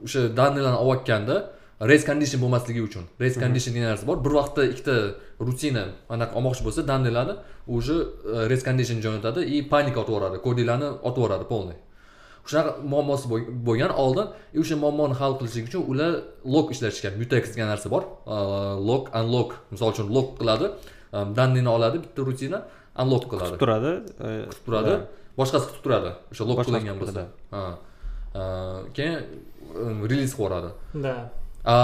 o'sha 0.07 0.21
данныйlarni 0.39 0.79
olayotganda 0.85 1.37
race 1.91 2.05
condition 2.09 2.39
bo'lmasligi 2.45 2.81
uchun 2.89 3.05
race 3.23 3.39
condition 3.43 3.73
degan 3.75 3.89
narsa 3.93 4.07
bor 4.11 4.19
bir 4.25 4.33
vaqtda 4.41 4.63
ikkita 4.73 4.97
rutina 5.47 5.85
anaqa 6.15 6.33
olmoqchi 6.39 6.63
bo'lsa 6.67 6.81
данныйlarni 6.91 7.35
уже 7.77 7.97
race 8.51 8.65
condition 8.69 9.01
jo'natadi 9.05 9.41
и 9.55 9.63
panika 9.63 10.01
otib 10.01 10.13
yuboradi 10.15 10.37
kodinglarni 10.47 10.89
otib 11.09 11.21
yuboradi 11.23 11.45
полный. 11.53 11.77
Shunaqa 12.49 12.71
muammosi 12.93 13.27
bo'lgan 13.69 13.93
oldin 14.05 14.27
и 14.55 14.59
o'sha 14.63 14.77
muammoni 14.85 15.15
hal 15.21 15.33
qilishlik 15.39 15.65
uchun 15.69 15.83
ular 15.91 16.13
log 16.55 16.67
ishlatishgan 16.75 17.13
mutex 17.21 17.45
degan 17.53 17.69
narsa 17.73 17.89
bor 17.95 18.03
log 18.89 19.03
unlock. 19.21 19.51
Misol 19.73 19.89
uchun 19.95 20.07
log 20.17 20.27
qiladi 20.41 20.67
данныйni 21.39 21.71
oladi 21.77 21.97
bitta 22.05 22.21
rutina 22.29 22.59
unlock 23.03 23.25
qiladi 23.33 23.51
kutib 23.51 23.63
turadi 23.65 23.93
kutib 24.51 24.65
turadi 24.69 24.95
boshqasi 25.41 25.65
kutib 25.71 25.83
turadi 25.87 26.11
o'sha 26.33 26.43
Boshqasi 26.51 26.67
qilingan 26.69 26.97
bo'lsa 27.03 27.23
Ha. 27.57 27.63
Keyin 28.97 29.19
reliz 30.11 30.33
qilib 30.37 30.41
yuboradi 30.41 30.71
да. 31.07 31.15
A, 31.75 31.77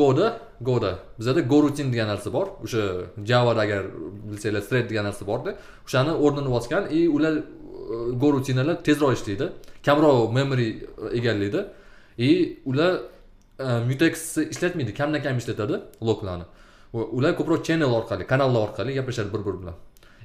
goda 0.00 0.28
goda 0.68 0.92
bizada 1.18 1.40
go 1.52 1.58
rutin 1.62 1.92
degan 1.92 2.08
narsa 2.12 2.32
bor 2.36 2.46
o'sha 2.64 2.82
javada 3.30 3.60
agar 3.66 3.82
bilsanglar 4.30 4.62
thread 4.68 4.86
degan 4.90 5.04
narsa 5.08 5.24
borda 5.30 5.50
o'shani 5.86 6.12
o'rnini 6.24 6.50
bosgan 6.56 6.82
и 6.98 7.00
ular 7.16 7.34
e, 7.36 7.42
go 8.22 8.28
rutinalar 8.34 8.76
tezroq 8.86 9.12
ishlaydi 9.18 9.46
kamroq 9.86 10.32
memory 10.38 10.68
egallaydi 11.18 11.60
и 12.28 12.30
ular 12.70 12.90
mutex 13.90 14.14
ishlatmaydi 14.52 14.92
kamdan 15.00 15.20
kam 15.26 15.36
ishlatadi 15.42 15.76
loklarni 16.08 16.46
ular 16.92 17.32
ko'proq 17.38 17.64
channel 17.64 17.90
orqali 17.98 18.26
kanallar 18.26 18.60
orqali 18.68 18.94
gaplashadi 18.94 19.32
bir 19.34 19.44
biri 19.46 19.60
bilan. 19.62 19.74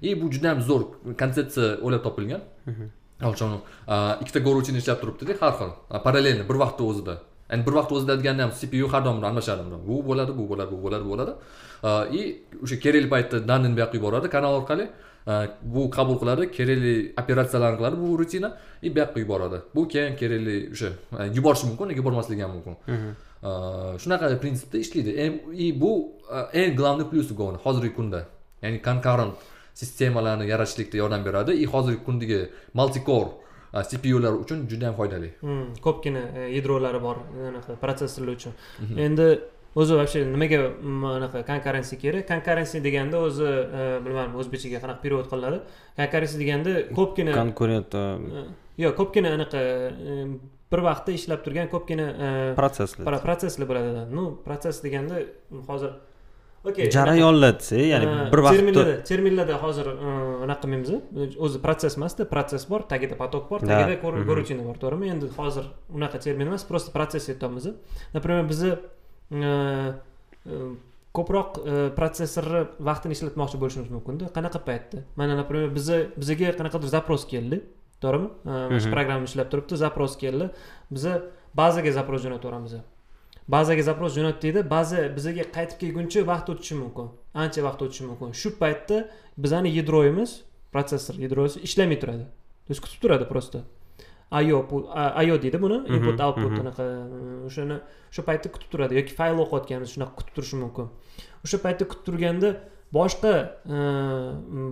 И 0.02 0.22
bu 0.22 0.32
juda 0.32 0.50
ham 0.50 0.62
zo'r 0.62 0.84
konsepsiya 1.22 1.78
o'ylab 1.86 2.02
topilgan. 2.04 2.42
Misol 3.22 3.34
uchun 3.34 3.52
a, 3.88 4.18
ikkita 4.22 4.40
rutin 4.56 4.76
ishlab 4.76 4.98
turibdida 5.02 5.34
har 5.42 5.54
xil 5.60 5.72
parallelni 6.06 6.44
bir 6.50 6.58
vaqtda 6.64 6.84
o'zida. 6.90 7.14
Ya'ni 7.52 7.66
bir 7.68 7.74
vaqtda 7.78 7.94
o'zida 7.98 8.14
deganda 8.20 8.42
ham 8.44 8.52
cpu 8.62 8.88
har 8.94 9.02
doim 9.06 9.24
almashadi 9.30 9.62
bu 9.90 9.96
bo'ladi 10.08 10.32
bu 10.38 10.44
bo'ladi 10.52 10.72
bu 10.74 10.80
bo'ladi 10.86 11.04
bu 11.06 11.10
bo'ladi. 11.14 11.34
И 12.18 12.22
o'sha 12.64 12.76
kerakli 12.84 13.10
paytda 13.14 13.38
данныйni 13.50 13.76
bu 13.76 13.80
yoqqa 13.84 13.96
yuboradi 14.00 14.28
kanal 14.36 14.54
orqali. 14.60 14.86
Bu 15.76 15.82
qabul 15.98 16.18
qiladi 16.22 16.44
kerakli 16.58 16.94
operatsiyalarni 17.22 17.78
qiladi 17.80 17.96
bu 18.04 18.08
rutina. 18.22 18.50
И 18.86 18.90
bu 18.94 19.00
yoqqa 19.04 19.20
yuboradi. 19.24 19.58
Bu 19.76 19.82
keyin 19.94 20.14
kerakli 20.22 20.56
o'sha 20.74 20.90
yuborishi 21.38 21.66
mumkin 21.70 21.88
yubormasligi 22.00 22.42
ham 22.46 22.52
mumkin 22.58 22.76
shunaqa 23.44 24.40
prinsipda 24.40 24.78
ishlaydi 24.78 25.12
и 25.54 25.72
bu 25.72 25.92
eng 26.54 26.76
главный 26.76 27.06
plyusi 27.06 27.34
goni 27.34 27.58
hozirgi 27.66 27.94
kunda 27.96 28.26
ya'ni 28.64 28.82
concurrent 28.82 29.34
sistemalarni 29.74 30.46
yaratishlikda 30.54 30.98
yordam 30.98 31.24
beradi 31.26 31.52
и 31.64 31.66
hozirgi 31.66 32.04
kundagi 32.08 32.40
multicore 32.74 33.32
cpular 33.90 34.34
uchun 34.44 34.68
juda 34.68 34.88
ham 34.88 34.96
foydali 35.00 35.30
ko'pgina 35.86 36.22
yadrolari 36.58 37.00
bor 37.08 37.18
anaqa 37.50 37.72
protsessorlar 37.84 38.34
uchun 38.38 38.54
endi 39.08 39.28
o'zi 39.76 39.94
вообще 40.00 40.26
nimaga 40.26 40.60
anaqa 41.18 41.44
konkurrensiya 41.52 42.00
kerak 42.04 42.28
konkurrensiya 42.32 42.84
deganda 42.88 43.18
o'zi 43.28 43.48
bilmadim 44.06 44.34
o'zbekchaga 44.42 44.80
qanaqa 44.84 45.02
перевод 45.06 45.28
qilinadi 45.32 45.60
konkurrensiya 46.00 46.40
deganda 46.44 46.72
ko'pgina 46.98 47.32
konkurent 47.42 47.92
yo'q 48.84 48.94
ko'pgina 49.00 49.30
anaqa 49.38 49.62
bir 50.72 50.80
vaqtda 50.88 51.12
ishlab 51.20 51.42
turgan 51.46 51.68
ko'pgina 51.74 52.06
e, 52.28 52.30
protsesslar 52.60 53.06
pro- 53.08 53.22
protsesslar 53.28 53.68
bo'ladi 53.72 54.06
ну 54.18 54.24
protsess 54.46 54.82
deganda 54.86 55.16
hozir 55.70 55.92
okey 56.70 56.92
jarayonlar 56.96 57.54
desa 57.60 57.76
ya'ni 57.94 58.06
bir 58.34 58.40
vaqtda 58.46 58.58
terminlarda 58.60 58.96
terminlarda 59.12 59.56
hozir 59.64 59.88
e, 59.92 60.12
anaqa 60.46 60.62
qilmaymiz 60.64 60.92
o'zi 61.46 61.58
protsess 61.66 61.98
emasda 62.00 62.24
protsess 62.34 62.64
bor 62.72 62.82
tagida 62.94 63.16
potok 63.24 63.50
bor 63.52 63.60
tagida 63.72 63.98
Mhm. 63.98 64.28
горучина 64.30 64.64
bor 64.70 64.78
to'g'rimi? 64.84 65.10
Endi 65.14 65.28
hozir 65.40 65.66
unaqa 65.98 66.18
termin 66.26 66.48
emas 66.52 66.64
просто 66.72 66.90
protsess 66.98 67.30
aytyapmiz 67.34 67.66
например 68.16 68.44
bizni 68.52 68.72
e, 68.72 69.52
e, 70.46 70.56
ko'proq 71.18 71.50
e, 71.60 71.90
protsessorni 71.98 72.62
vaqtini 72.90 73.14
ishlatmoqchi 73.18 73.58
bo'lishimiz 73.62 73.90
mumkinda. 73.92 74.30
Qanaqa 74.38 74.60
paytda? 74.70 74.98
Mana 75.20 75.34
например 75.42 75.70
bizni 75.78 75.98
bizga 76.22 76.54
qanaqadir 76.60 76.88
запрос 76.98 77.26
keldi 77.34 77.58
to'g'rimi 78.04 78.28
E, 78.76 78.80
shu 78.82 78.88
Mhm. 78.88 78.94
programma 78.96 79.24
ishlab 79.30 79.48
turibdi 79.52 79.76
запрос 79.86 80.12
keldi. 80.24 80.46
Biza 80.96 81.14
bazaga 81.62 81.92
запрос 82.00 82.20
jo'nataveramiz 82.26 82.74
bazaga 83.56 83.84
запрос 83.90 84.12
jo'nat 84.18 84.38
deydi 84.44 84.60
baza 84.76 85.00
bizaga 85.18 85.44
qaytib 85.56 85.78
kelguncha 85.82 86.20
vaqt 86.32 86.48
o'tishi 86.54 86.76
mumkin. 86.84 87.08
Ancha 87.44 87.62
vaqt 87.68 87.82
o'tishi 87.86 88.04
mumkin. 88.10 88.30
Shu 88.42 88.50
paytda 88.62 88.98
bizani 89.44 89.70
yadroyimiz 89.78 90.32
protsessor 90.74 91.16
yadrosi 91.26 91.58
ishlamay 91.68 91.98
turadi. 92.04 92.26
То 92.66 92.70
есть 92.74 92.82
kutib 92.84 93.00
turadi 93.04 93.26
просто 93.34 93.58
io 94.48 94.58
pu- 94.70 94.88
a- 95.02 95.24
io 95.28 95.36
deydi 95.44 95.58
buni 95.64 95.78
Mhm, 95.80 95.94
input 95.96 96.20
output 96.26 96.52
mhm. 96.52 96.60
anaqa 96.64 96.84
e, 96.84 97.46
o'shani 97.48 97.76
o'sha 98.12 98.22
paytda 98.28 98.48
kutib 98.54 98.70
turadi 98.74 98.94
yoki 99.00 99.14
fayl 99.20 99.36
o'qiyotganimiz 99.44 99.90
shunaqa 99.96 100.14
kutib 100.20 100.34
turishi 100.38 100.56
mumkin. 100.64 100.88
O'sha 101.46 101.58
paytda 101.66 101.84
kutib 101.92 102.04
turganda 102.08 102.50
boshqa 102.98 103.34
e, 103.76 103.78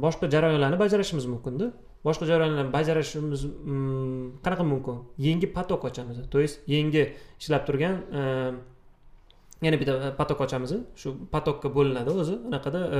boshqa 0.06 0.26
jarayonlarni 0.34 0.78
bajarishimiz 0.84 1.26
mumkinda 1.34 1.66
boshqa 2.06 2.26
jarayonlarni 2.32 2.72
bajarishimiz 2.74 3.44
mm, 3.46 4.40
qanaqa 4.44 4.64
mumkin? 4.64 5.04
Yangi 5.18 5.48
potok 5.48 5.84
ochamiz. 5.84 6.18
То 6.30 6.40
есть 6.40 6.62
yangi 6.68 7.16
ishlab 7.40 7.66
turgan 7.68 7.96
e, 8.12 8.22
yana 9.62 9.78
bitta 9.78 10.16
potok 10.18 10.42
ochamiz. 10.42 10.72
Shu 10.96 11.16
potokka 11.32 11.70
bo'linadi 11.70 12.10
o'zi. 12.10 12.36
Anaqada 12.48 12.80
e, 12.98 13.00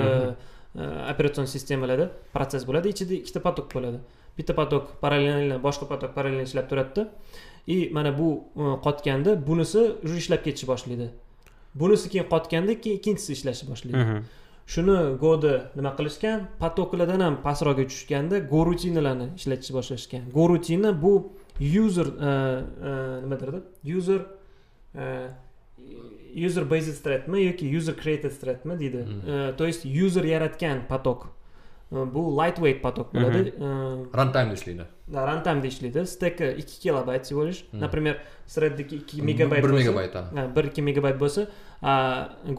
e, 0.76 0.84
operatsion 1.12 1.46
sistemalarda 1.46 2.12
protsess 2.34 2.66
bo'ladi. 2.68 2.90
Ichida 2.94 3.14
ikkita 3.22 3.40
potok 3.40 3.72
bo'ladi. 3.76 4.00
Bitta 4.38 4.54
potok 4.54 5.00
parallelno 5.04 5.60
boshqa 5.64 5.86
potok 5.92 6.12
parallelno 6.18 6.44
ishlab 6.50 6.68
turadida 6.70 7.08
и 7.68 7.90
mana 7.92 8.12
bu 8.18 8.44
qotganda 8.84 9.36
bunisi 9.48 9.96
уже 10.04 10.18
ishlab 10.18 10.44
ketishni 10.44 10.68
boshlaydi. 10.68 11.08
Bunisi 11.76 12.10
keyin 12.10 12.28
qotganda 12.34 12.74
keyin 12.82 12.98
ikkinchisi 13.00 13.32
ishlashni 13.38 13.70
boshlaydi. 13.72 13.98
Mhm. 13.98 14.24
Shuni 14.70 15.18
goda 15.20 15.54
nima 15.76 15.92
qilishgan? 15.98 16.46
Potoklardan 16.62 17.22
ham 17.26 17.38
pastroqga 17.46 17.86
tushganda 17.90 18.40
go 18.52 18.64
rutinalarni 18.70 19.32
ishlatishni 19.40 19.76
boshlashgan. 19.80 20.32
Go 20.34 20.48
rutina 20.52 20.94
bu 21.04 21.14
user 21.60 22.08
e, 22.08 22.32
e, 22.90 22.94
nima 23.24 23.40
derdi 23.42 23.62
user 23.98 24.22
e, 24.96 25.06
user 26.46 26.66
based 26.72 27.04
threadmi 27.04 27.46
yoki 27.48 27.78
user 27.78 27.96
created 28.04 28.34
threadmi 28.42 28.80
deydi. 28.80 29.06
То 29.58 29.66
есть 29.66 29.86
user 29.86 30.24
yaratgan 30.24 30.78
E, 30.88 31.39
bu 31.92 32.22
lightweight 32.40 32.82
potok 32.84 33.14
bo'ladi 33.14 33.54
runtime 34.20 34.54
ishlaydi 34.54 34.84
да, 35.14 35.20
rantime'da 35.30 35.68
ishlaydi 35.68 36.06
steki 36.08 36.46
ikki 36.62 36.76
kilobayt 36.84 37.24
всего 37.26 37.44
Mhm. 37.74 37.80
например 37.84 38.16
threadniki 38.56 38.96
ikki 39.02 39.18
bir 39.18 39.26
megabayt 39.26 39.64
bo'lsa- 39.64 39.78
megabayt 39.78 40.56
bir 40.56 40.64
ikki 40.70 40.82
megabayt 40.82 41.18
bo'lsa 41.24 41.42
a, 41.82 41.94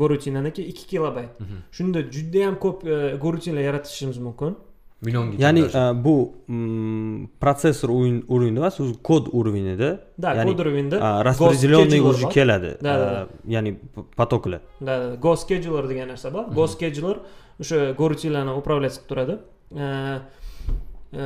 gorutinaniki 0.01 0.62
ikki 0.72 0.87
kilobayt 0.87 1.31
shunda 1.76 2.01
judayam 2.14 2.55
ko'p 2.64 2.78
gorutinlar 3.24 3.62
yaratishimiz 3.62 4.18
mumkin 4.18 4.57
millionga 5.03 5.36
ya'ni 5.38 5.61
e, 5.61 5.82
bu 6.05 6.14
protsessor 7.40 7.90
уровенida 8.34 8.61
emas 8.61 8.80
o'zi 8.80 8.94
kod 9.03 9.30
уровенida 9.32 9.90
да 10.18 10.34
Ya'ni, 10.34 10.53
kod 10.53 10.61
уровеньda 10.61 10.96
a, 11.01 11.22
распределенный 11.24 12.01
уже 12.01 12.28
keladi. 12.28 12.76
Да, 12.80 12.98
да, 12.98 13.20
a, 13.22 13.28
ya'ni 13.46 13.78
potoklar 14.16 14.61
да 14.80 15.16
go 15.16 15.34
scheduler 15.36 15.88
degan 15.88 16.09
narsa 16.09 16.30
bor. 16.30 16.44
Go 16.55 16.66
scheduler 16.66 17.16
o'sha 17.61 17.94
gorutinlarni 18.01 18.53
управлять 18.61 18.94
qilib 18.98 19.09
turadi. 19.09 19.34
E, 19.74 19.86
e, 21.12 21.24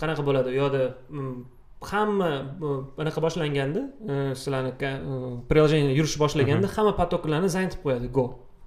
qanaqa 0.00 0.22
bo'ladi? 0.28 0.54
U 0.54 0.56
yoqda 0.62 0.82
mm, 1.10 1.36
hamma 1.90 2.30
anaqa 3.02 3.20
boshlanganda 3.26 3.82
sizlarni 4.34 4.72
приложение 5.50 5.94
yurishni 5.98 6.20
boshlaganda 6.24 6.66
hamma 6.76 6.92
potoklarni 7.02 7.48
занятib 7.48 7.80
qo'yadi 7.84 8.08
go. 8.18 8.26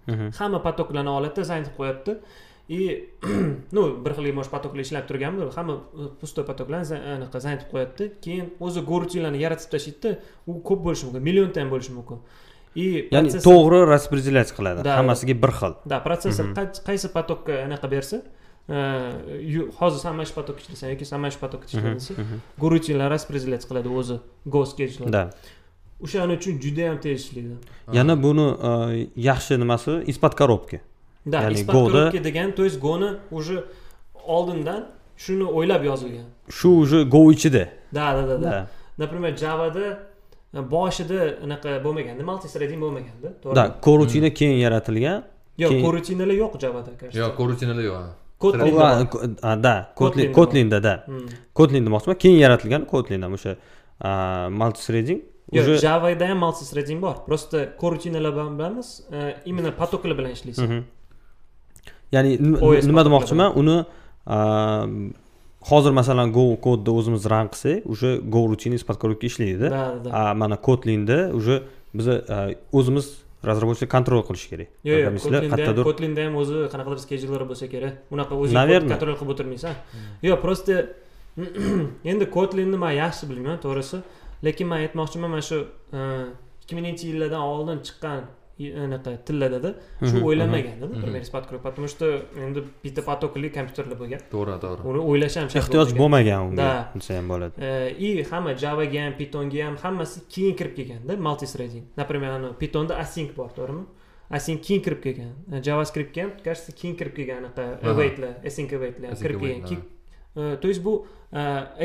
Mhm. 0.09 0.31
hamma 0.39 0.59
potoklarni 0.67 1.11
oladida 1.17 1.43
занятib 1.51 1.75
qo'yadida 1.79 2.13
и 2.69 2.79
ну 3.75 3.81
bir 4.05 4.11
xil 4.17 4.33
может 4.37 4.51
potoklar 4.55 4.81
ishlab 4.85 5.05
turganmi 5.09 5.47
hamma 5.57 5.75
potoklarni 6.49 6.85
za- 6.91 7.01
anaqa 7.17 7.37
занятib 7.45 7.67
qo'yadida 7.73 8.05
keyin 8.25 8.45
o'zi 8.65 8.81
gorutinlarni 8.91 9.39
yaratib 9.45 9.69
tashlaydida 9.73 10.11
u 10.47 10.53
ko'p 10.69 10.79
bo'lishi 10.85 11.03
mumkin 11.07 11.21
millionta 11.29 11.57
ham 11.63 11.69
bo'lishi 11.73 11.91
mumkin 11.97 12.17
и 12.83 12.85
ya'ni 13.15 13.29
to'g'ri 13.47 13.79
распределять 13.93 14.51
qiladi 14.57 14.79
hammasiga 14.99 15.35
bir 15.43 15.51
xil 15.59 15.73
да 15.91 15.97
protsessor 16.05 16.45
qay- 16.57 16.83
qaysi 16.89 17.07
potokka 17.17 17.53
anaqa 17.67 17.87
bersa 17.95 18.17
hozir 19.79 19.99
mana 20.17 20.25
shu 20.29 20.33
potokka 20.39 20.61
ishlasan 20.65 20.89
yoki 20.93 21.05
mana 21.23 21.31
shu 21.33 21.39
Mhm, 21.43 21.65
ishlaysan 21.69 21.95
desa 21.99 22.13
gorutinlar 22.63 23.09
распределять 23.15 23.65
qiladi 23.69 23.89
o'zi 23.99 24.15
go 24.53 24.61
scheduler 24.71 25.09
да. 25.17 25.23
O'shaning 26.05 26.37
uchun 26.39 26.53
judayam 26.63 26.97
tez 27.03 27.15
ishlaydi 27.25 27.55
yana 27.97 28.15
buni 28.25 28.45
yaxshi 29.29 29.53
nimasi 29.63 29.91
под 30.23 30.33
коробки 30.41 30.77
да 31.31 31.37
Ya'ni 31.43 31.65
Go-da- 31.65 32.11
коробки 32.11 32.17
degan 32.27 32.51
то 32.57 32.63
есть 32.67 32.79
goni 32.79 33.09
уже 33.31 33.55
oldindan 34.35 34.81
shuni 35.17 35.43
o'ylab 35.57 35.83
yozilgan. 35.91 36.25
Shu 36.49 36.69
уже 36.83 36.97
go 37.15 37.21
ichida. 37.33 37.63
Да 37.93 38.13
да 38.17 38.21
да 38.27 38.37
да 38.37 38.49
Да. 38.51 38.67
например 38.97 39.31
javada 39.45 39.85
boshida 40.73 41.19
anaqa 41.45 41.69
bo'lmaganda 41.85 42.23
multithreading 42.31 42.79
bo'lmaganda 42.85 43.21
да 43.25 43.31
to'g'rimi? 43.43 43.81
Korutina 43.87 44.29
keyin 44.39 44.57
yaratilgan. 44.65 45.19
Yo'q 45.63 45.73
korutinalar 45.85 46.35
yo'q 46.43 46.53
javada 46.63 46.89
yo'q 47.21 47.31
korutinalar 47.39 47.83
yo'q. 47.91 48.01
Kotlin 48.43 48.73
Va- 48.75 48.99
bor. 48.99 49.07
ko- 49.13 49.21
a, 49.49 49.63
да 49.63 49.75
kotlin 49.99 50.31
Kotlinda 50.31 50.35
kotlinda 50.39 50.83
да 50.87 50.93
Hmm. 51.07 51.27
kotlin 51.59 51.83
demoqchiman. 51.87 52.17
Keyin 52.23 52.39
yaratilgan 52.45 52.81
kotlin 52.93 53.21
ham 53.25 53.33
o'sha 53.37 53.51
multithreading 54.61 55.19
yo'q 55.57 55.61
уже 55.63 55.73
javada 55.87 56.25
ham 56.29 56.37
multithreading 56.45 56.99
bor. 57.05 57.15
Просто 57.27 57.57
korutinalar 57.81 58.31
bilan 58.35 58.53
bilamiz 58.59 58.87
e, 59.11 59.17
именно 59.45 59.71
потокlar 59.81 60.17
bilan 60.19 60.31
ishlaysan 60.37 60.65
Mhm. 60.65 60.83
Ya'ni 62.11 62.37
nima 62.89 63.03
demoqchiman? 63.07 63.55
Uni 63.61 63.77
hozir 65.71 65.91
masalan 65.91 66.31
go 66.31 66.55
kodni 66.65 66.91
o'zimiz 66.99 67.25
ran 67.33 67.47
qilsak 67.53 67.85
уже 67.85 68.19
go 68.33 68.47
rutina 68.47 68.75
из 68.75 68.83
подкоробки 68.83 69.25
ishlaydida 69.25 69.67
a 70.11 70.33
mana 70.33 70.57
kotlinda 70.57 71.31
уже 71.33 71.63
biza 71.93 72.55
o'zimiz 72.71 73.05
разработчик 73.43 73.89
kontrol 73.91 74.23
qilish 74.27 74.47
kerak. 74.51 74.69
Yo'q 74.83 75.05
ham 75.07 75.15
qayerdadir 75.17 75.83
kotlinda 75.89 76.25
ham 76.27 76.35
o'zi 76.41 76.65
qanaqadir 76.73 76.99
skejular 77.05 77.43
bo'lsa 77.49 77.67
kerak. 77.73 77.93
Unaqa 78.11 78.33
o'zing 78.35 78.55
Наверное. 78.61 78.89
kontrol 78.93 79.15
qilib 79.19 79.31
o'tirmaysan. 79.35 79.75
Yo'q 80.23 80.41
просто 80.41 80.73
endi 82.11 82.25
kotlinni 82.37 82.77
man 82.83 82.93
yaxshi 83.03 83.29
bilmayman 83.29 83.59
to'g'risi. 83.65 84.01
Lekin 84.43 84.67
man 84.71 84.83
aytmoqchiman 84.85 85.29
mana 85.35 85.43
shu 85.49 85.57
ikki 86.63 86.73
minginchi 86.77 87.05
yillardan 87.11 87.41
oldin 87.53 87.79
chiqqan 87.87 88.21
anaqa 88.85 89.11
tillardada 89.27 89.69
shu 90.09 90.17
o'ylanmaganda 90.27 90.85
mhm. 90.87 90.95
например 90.95 91.21
подкрой 91.35 91.59
потому 91.59 91.87
что 91.87 92.05
endi 92.45 92.63
bitta 92.83 93.01
потокli 93.09 93.49
kompyuterlar 93.57 93.97
bo'lgan 94.01 94.21
to'g'ri 94.33 94.55
to'g'ri 94.63 94.81
uni 94.89 94.99
o'ylash 95.11 95.35
ham 95.39 95.47
shart 95.53 95.63
ehtiyoj 95.63 95.93
bo'lmagan. 96.01 96.39
unga 96.49 96.71
desa 96.95 97.11
ham 97.17 97.27
bo'ladi 97.31 97.53
и 98.07 98.09
hamma 98.31 98.51
javaga 98.63 98.99
ham 99.05 99.13
pythonga 99.21 99.61
ham 99.67 99.75
hammasi 99.83 100.17
keyin 100.33 100.53
kirib 100.59 100.73
kelganda 100.79 101.13
multithreading 101.27 101.85
например 102.01 102.29
pythonda 102.61 102.93
async 103.03 103.29
bor 103.39 103.49
to'g'rimi 103.57 103.85
async 104.37 104.59
keyin 104.65 104.81
kirib 104.85 105.01
kelgan 105.05 105.31
javascriptga 105.67 106.19
ham 106.23 106.31
кажется 106.45 106.71
keyin 106.79 106.93
kirib 106.99 107.13
kelgan 107.17 107.37
anaqa 107.41 107.63
awaitlar 107.91 108.33
async 108.49 108.69
awaitlar 108.77 109.09
kirib 109.25 109.39
kelgan 109.43 109.81
то 110.61 110.67
есть 110.71 110.81
bu 110.87 110.93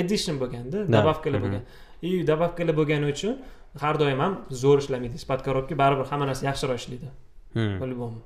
addition 0.00 0.34
bo'lganda 0.42 0.78
Mhm. 0.84 1.42
bo'lgan 1.44 1.62
и 2.04 2.22
добавкаlar 2.22 2.74
bo'lgani 2.76 3.06
uchun 3.12 3.38
har 3.80 3.98
doim 3.98 4.20
ham 4.20 4.38
zo'r 4.50 4.78
ishlamaydi. 4.78 5.14
Из 5.14 5.24
коробки 5.24 5.74
baribir 5.74 6.06
hamma 6.10 6.26
narsa 6.26 6.46
yaxshiroq 6.46 6.76
ishlaydi. 6.76 7.08
Hmm. 7.54 7.78
по-любому 7.78 8.22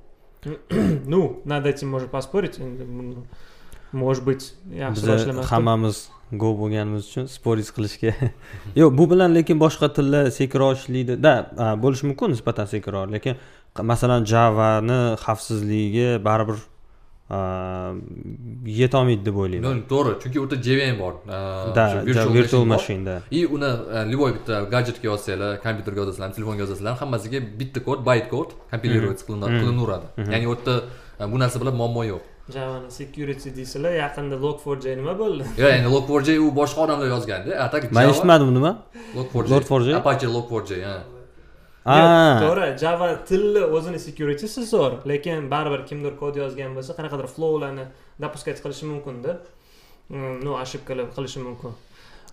ну 1.05 1.41
nад 1.45 1.65
этим 1.67 1.89
можно 1.89 2.07
поспорить 2.07 2.59
может 3.91 4.23
быть 4.23 4.55
yaxshiroq 4.71 5.15
ishlamasdi 5.21 5.49
hammamiz 5.53 6.09
go 6.31 6.49
bo'lganimiz 6.57 7.03
uchun 7.09 7.27
sporiz 7.27 7.69
qilishga 7.75 8.13
yo'q 8.81 8.89
bu 8.97 9.05
bilan 9.11 9.35
lekin 9.37 9.59
boshqa 9.59 9.93
tillar 9.93 10.31
sekinroq 10.39 10.73
ishlaydi. 10.79 11.13
Da 11.25 11.33
a, 11.57 11.75
bo'lishi 11.83 12.05
mumkin 12.09 12.33
nisbatan 12.33 12.65
sekinroq 12.73 13.11
lekin 13.15 13.35
masalan 13.91 14.25
javani 14.25 14.99
xavfsizligiga 15.23 16.09
baribir 16.27 16.57
yetolmaydi 18.81 19.23
deb 19.27 19.35
o'ylayman 19.43 19.81
to'g'ri 19.91 20.13
chunki 20.21 20.37
u 20.39 20.43
yerda 20.45 20.57
jvm 20.67 20.95
bor 21.03 21.13
да 21.77 21.85
virtual, 22.05 22.65
machine 22.73 23.03
да. 23.05 23.21
И 23.31 23.45
uni 23.45 23.65
e, 23.65 24.05
любой 24.11 24.31
bitta 24.37 24.55
gadjetga 24.73 25.05
yozsanglar 25.11 25.51
kompyuterga 25.65 25.99
yozasizlar 26.03 26.29
telefonga 26.37 26.59
yozasizlar 26.65 26.93
hammasiga 27.01 27.39
bitta 27.59 27.79
kod 27.87 27.99
bayt 28.09 28.25
kod 28.33 28.49
Mhm. 28.71 29.59
qilinaveradi 29.61 30.07
ya'ni 30.33 30.45
u 30.47 30.53
yerda 30.55 30.73
bu 31.31 31.37
narsa 31.43 31.57
bilan 31.61 31.75
muammo 31.81 32.03
yo'q 32.11 32.23
javani 32.55 32.89
security 32.99 33.47
deysizlar 33.57 33.91
yaqinda 34.03 34.35
log4j 34.45 34.85
nima 34.99 35.13
bo'ldi 35.21 35.43
yo'q 35.61 35.69
ya'ni 35.75 35.89
log4j 35.95 36.27
u 36.45 36.47
boshqa 36.59 36.79
odamlar 36.85 37.07
yozganda 37.15 37.51
a 37.63 37.65
так 37.73 37.91
man 37.91 38.09
eshitmadim 38.09 38.49
nima 38.57 38.71
log4j 39.17 39.49
Log4j? 39.53 39.87
apache 40.01 40.27
log4j 40.35 40.71
ha 40.87 40.95
a 40.95 40.97
Yo'q, 40.97 41.18
to'g'ri 41.85 42.67
java 42.83 43.13
tilni 43.29 43.63
o'zini 43.77 43.99
securitysi 44.07 44.65
zo'r 44.73 44.99
lekin 45.11 45.47
baribir 45.53 45.85
kimdir 45.89 46.17
kod 46.21 46.35
yozgan 46.43 46.75
bo'lsa 46.77 46.97
qanaqadir 46.97 47.27
flowlarni 47.35 47.85
допускать 48.19 48.59
qilishi 48.63 48.85
mumkinda 48.91 49.39
Mm, 50.09 50.43
ну 50.43 50.57
ошибкаlar 50.57 51.05
qilishi 51.13 51.39
mumkin. 51.39 51.75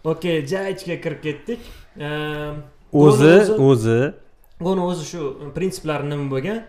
Okey 0.05 0.47
ja 0.49 0.63
ichiga 0.73 0.97
kirib 0.97 1.21
ketdik. 1.21 1.61
Ehm, 2.01 2.63
o'zi 2.93 3.53
o'zi 3.53 3.99
buni 4.61 4.81
o'zi 4.81 5.05
shu 5.05 5.21
prinsiplari 5.57 6.09
nima 6.09 6.25
bo'lgan? 6.33 6.63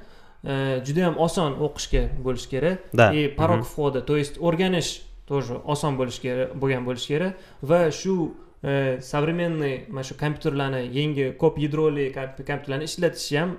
Eh, 0.44 0.84
juda 0.84 1.06
yam 1.06 1.16
oson 1.26 1.56
o'qishga 1.66 2.04
bo'lishi 2.26 2.50
kerak. 2.50 2.84
Да. 2.94 3.14
и 3.14 3.30
порог 3.30 3.64
входа 3.66 4.02
то 4.02 4.18
есть 4.18 4.38
o'rganish 4.38 5.00
тоже 5.28 5.54
oson 5.64 5.96
bo'lishi 5.96 6.22
kerak 6.22 6.56
bo'lgan 6.60 6.84
bo'lishi 6.84 7.08
kerak. 7.08 7.34
Va 7.62 7.90
shu 7.92 8.36
современный 8.64 9.86
mana 9.90 10.04
shu 10.04 10.16
kompyuterlarni 10.18 10.82
yangi 11.00 11.26
ko'p 11.42 11.60
yadroli 11.64 12.06
komp- 12.18 12.42
kompyuterlarni 12.50 12.86
ishlatish 12.90 13.32
ham 13.40 13.50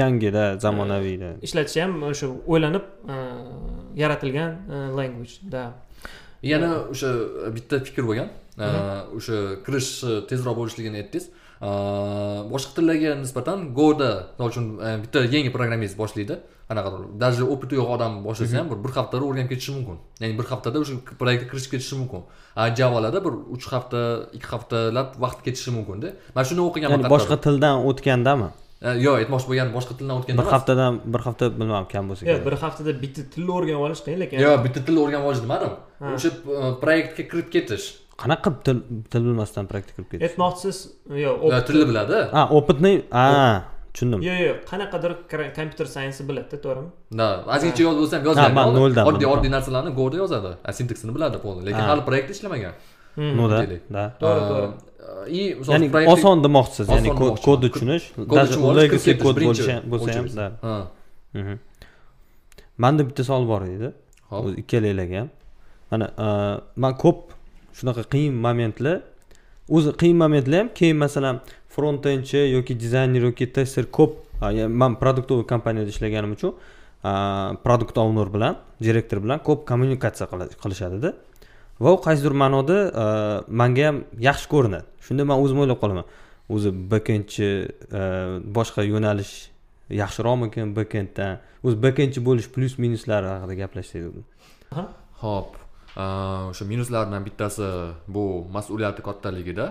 yangida 0.00 0.44
zamonaviyda 0.64 1.30
ishlatish 1.46 1.80
ham 1.82 1.92
o'sha 2.10 2.26
o'ylanib 2.52 2.84
yaratilgan 4.02 4.50
language 4.98 5.34
да. 5.54 5.74
Yana 6.42 6.70
o'sha 6.92 7.10
bitta 7.56 7.80
fikr 7.88 8.02
bo'lgan 8.08 8.28
o'sha 9.18 9.36
kirish 9.66 9.90
tezroq 10.30 10.56
bo'lishligini 10.60 11.02
aytdingiz 11.02 11.26
boshqa 12.52 12.72
tillarga 12.76 13.10
nisbatan 13.24 13.58
goda 13.78 14.10
misol 14.38 14.48
uchun 14.52 14.66
bitta 15.04 15.24
yangi 15.34 15.50
programmist 15.56 15.96
boshlaydi 16.02 16.36
qanaqadir 16.68 17.00
даже 17.24 17.42
опыти 17.54 17.74
yo'q 17.80 17.88
odam 17.96 18.12
boshlasa 18.26 18.54
ham 18.58 18.66
bir 18.72 18.78
bir 18.84 18.92
haftada 18.98 19.24
o'rganib 19.28 19.48
ketishi 19.52 19.72
mumkin 19.76 19.96
ya'ni 20.22 20.34
bir 20.40 20.46
haftada 20.52 20.76
o'sha 20.82 20.94
proyektga 21.20 21.46
kirishib 21.50 21.70
ketishi 21.74 21.94
mumkin 22.00 22.22
a 22.60 22.62
javalarda 22.78 23.18
bir 23.26 23.34
uch 23.54 23.66
hafta 23.74 24.00
ikki 24.36 24.48
haftalab 24.54 25.08
vaqt 25.24 25.40
ketishi 25.46 25.70
mumkinda 25.78 26.08
man 26.36 26.44
shuni 26.48 26.62
o'qiganman 26.68 26.98
ya'ni 27.02 27.12
boshqa 27.16 27.36
tildan 27.46 27.74
o'tgandami 27.90 28.48
yo'q 29.04 29.14
aytmoqchi 29.20 29.46
bo'lganim 29.50 29.72
boshqa 29.78 29.94
tildan 29.98 30.14
o'tganda 30.20 30.40
bir 30.42 30.48
haftadan 30.54 30.92
bir 31.14 31.20
hafta 31.26 31.44
bilmadim 31.60 31.86
kam 31.92 32.04
bo'lsa 32.10 32.22
yo'q 32.22 32.28
kerak 32.32 32.46
bir 32.48 32.56
haftada 32.64 32.90
bitta 33.04 33.22
tilni 33.34 33.52
o'rganib 33.58 33.82
olish 33.86 34.02
qiyin 34.06 34.18
lekin 34.24 34.36
yo'q 34.46 34.56
bitta 34.66 34.80
tilni 34.86 35.00
o'rganib 35.04 35.26
olish 35.30 35.42
demadim 35.46 35.72
Ha. 36.02 36.08
o'sha 36.16 36.30
proyektga 36.82 37.22
kirib 37.30 37.48
ketish 37.54 37.86
qanaqa 38.22 38.50
til 38.66 38.76
til 39.12 39.22
bilmasdan 39.28 39.64
praktika 39.70 39.96
qilib 40.02 40.10
ketish 40.12 40.26
aytmoqchisiz 40.28 40.76
yo'q 41.24 41.62
tilni 41.68 41.86
biladi 41.90 42.18
a 42.40 42.42
опытный? 42.58 42.96
A 43.22 43.24
tushundim. 43.96 44.18
Yo'q 44.28 44.38
yo'q 44.48 44.58
qanaqadir 44.70 45.12
kompyuter 45.58 45.86
sayensi 45.96 46.20
biladida 46.28 46.58
to'g'rimi? 46.64 46.90
Да 47.20 47.26
ozgincha 47.54 47.82
yo'l 47.86 47.96
bo'lsa 48.00 48.14
ham 48.18 48.24
yozgan 48.28 48.52
man 48.58 48.68
noldan 48.80 49.04
oddiy 49.10 49.28
oddiy 49.34 49.50
narsalarni 49.56 49.90
goda 50.00 50.16
yozadi. 50.22 50.50
Sintaksini 50.78 51.12
biladi 51.16 51.36
полный 51.44 51.64
lekin 51.68 51.82
Ha. 51.84 51.88
hali 51.92 52.02
proyektda 52.08 52.32
ishlamagan. 52.36 52.74
Ну 53.38 53.44
да 53.52 53.58
да 53.96 54.04
To'g'ri, 54.20 54.40
E, 54.42 54.48
to'g'ri. 54.50 54.68
и 55.38 55.42
ya'ni 55.72 55.86
oson 56.14 56.36
demoqchisiz 56.46 56.86
ya'ni 56.94 57.10
kodni 57.46 57.68
tushunish 57.74 58.04
даже 58.38 58.56
legacy 58.80 59.12
kod 59.24 59.36
bo'lsa 59.92 60.10
ham 60.18 60.26
да 60.40 60.46
Ha, 60.66 60.74
Mhm. 61.38 61.54
manda 62.82 63.02
bitta 63.08 63.22
savol 63.28 63.44
bor 63.52 63.62
edi. 63.76 63.88
Hop. 64.30 64.40
O'zi 64.44 64.54
ikkalanglarga 64.62 65.16
ham. 65.22 65.28
Mana 65.90 66.06
a, 66.24 66.26
man 66.82 66.92
ko'p 67.02 67.18
shunaqa 67.78 68.02
qiyin 68.12 68.34
momentlar 68.46 68.96
o'zi 69.76 69.90
qiyin 70.00 70.16
momentlar 70.22 70.58
ham 70.62 70.68
keyin 70.78 70.96
masalan 71.04 71.36
frontendchi 71.76 72.40
yoki 72.56 72.74
dizayner 72.80 73.22
yoki 73.28 73.46
tester 73.52 73.84
ko'p 73.98 74.12
man 74.68 74.96
produktovый 75.02 75.46
kompaniyada 75.52 75.90
ishlaganim 75.94 76.32
uchun 76.36 76.54
produkt 77.64 77.98
owner 77.98 78.28
bilan 78.34 78.56
direktor 78.82 79.22
bilan 79.24 79.38
ko'p 79.48 79.66
kommunikatsiya 79.68 80.26
qilishadida. 80.62 81.12
Va 81.80 81.92
u 81.92 81.98
qaysidir 82.06 82.32
ma'noda 82.42 82.78
manga 83.48 83.86
ham 83.88 84.04
yaxshi 84.28 84.48
ko'rinadi. 84.54 84.86
Shunda 85.06 85.24
man 85.30 85.42
o'zim 85.44 85.58
o'ylab 85.62 85.78
qolaman. 85.82 86.06
O'zi 86.54 86.70
bekendchi 86.92 87.48
boshqa 88.58 88.84
yo'nalish 88.92 89.34
yaxshiroqmikin 90.02 90.74
bekenddan 90.78 91.38
o'zi 91.64 91.76
bekendchi 91.86 92.20
bo'lish 92.28 92.48
plyus 92.54 92.78
minuslari 92.84 93.26
haqida 93.32 93.54
gaplashsak 93.62 94.02
Aha. 94.72 94.84
hop. 95.22 95.50
O'sha 96.50 96.64
minuslardan 96.72 97.24
bittasi 97.28 97.66
bu 98.14 98.24
mas'uliyati 98.56 99.02
kattaligida 99.08 99.66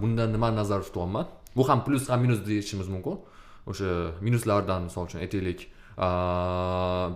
bundan 0.00 0.32
nimani 0.32 0.56
nazarda 0.56 0.84
tutyapman? 0.84 1.26
Bu 1.56 1.68
ham 1.68 1.84
plyus 1.84 2.08
ham 2.08 2.20
minus 2.20 2.46
deyishimiz 2.46 2.88
mumkin. 2.88 3.18
O'sha 3.66 3.90
minuslardan 4.20 4.82
misol 4.88 5.06
uchun 5.06 5.20
aytaylik. 5.24 5.68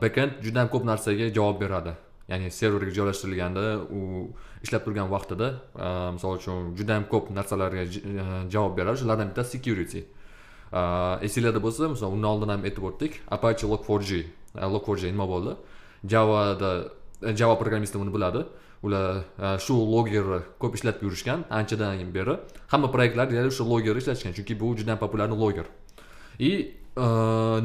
Backend 0.02 0.32
juda 0.44 0.60
ham 0.60 0.68
ko'p 0.74 0.84
narsaga 0.90 1.26
javob 1.38 1.60
beradi. 1.60 1.92
Ya'ni 2.28 2.50
serverga 2.50 2.92
joylashtirilganda 2.98 3.64
u 3.98 4.00
ishlab 4.64 4.82
turgan 4.86 5.08
vaqtida 5.14 5.48
misol 6.16 6.36
uchun 6.38 6.74
juda 6.78 6.92
ham 6.98 7.04
ko'p 7.12 7.30
narsalarga 7.38 7.82
javob 8.54 8.76
beradi. 8.78 8.96
Shulardan 9.02 9.30
bittasi 9.30 9.50
security. 9.56 10.00
Esinglarda 11.26 11.60
bo'lsa 11.66 11.88
misol 11.94 12.14
undan 12.16 12.30
oldin 12.34 12.48
ham 12.54 12.62
aytib 12.68 12.84
o'tdik. 12.90 13.12
Apache 13.36 13.66
log4j 13.72 14.10
log4j 14.74 15.02
nima 15.14 15.26
bo'ldi? 15.32 15.52
Javada 16.12 16.70
java 17.40 17.54
programmisti 17.62 17.98
buni 17.98 18.12
biladi. 18.16 18.40
Ular 18.82 19.24
e, 19.38 19.58
shu 19.64 19.74
logerni 19.94 20.40
ko'p 20.60 20.74
ishlatib 20.78 21.02
yurishgan 21.06 21.44
anchadan 21.50 22.14
beri 22.16 22.34
hamma 22.72 22.90
proyektlar 22.94 23.30
deyarli 23.30 23.50
o'sha 23.54 23.64
logerni 23.72 24.00
ishlatishgan 24.02 24.32
chunki 24.38 24.54
bu 24.60 24.76
juda 24.78 24.90
ham 24.92 24.98
populyarniy 25.04 25.38
loger. 25.44 25.66
И 26.38 26.50
e, 27.04 27.06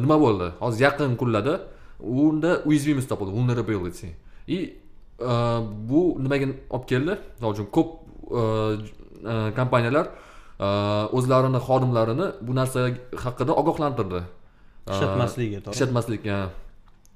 nima 0.04 0.18
bo'ldi? 0.24 0.48
Hozir 0.64 0.82
yaqin 0.88 1.16
kunlarda 1.22 1.54
unda 2.00 2.52
уязвимость 2.66 3.10
topildi 3.10 3.32
vulnerability. 3.38 4.10
И 4.48 4.58
e, 5.20 5.34
bu 5.90 6.02
nimaga 6.24 6.48
olib 6.76 6.86
keldi? 6.92 7.14
Misol 7.38 7.52
uchun 7.56 7.68
ko'p 7.78 7.90
kompaniyalar 9.60 10.08
o'zlarini 11.18 11.60
xodimlarini 11.68 12.28
bu 12.48 12.56
narsa 12.56 12.80
haqida 13.24 13.54
ogohlantirdi. 13.62 14.22
Ishlatmasligiga 14.90 15.60
to'g'ri. 15.64 15.76
ishlatmaslikka 15.76 16.38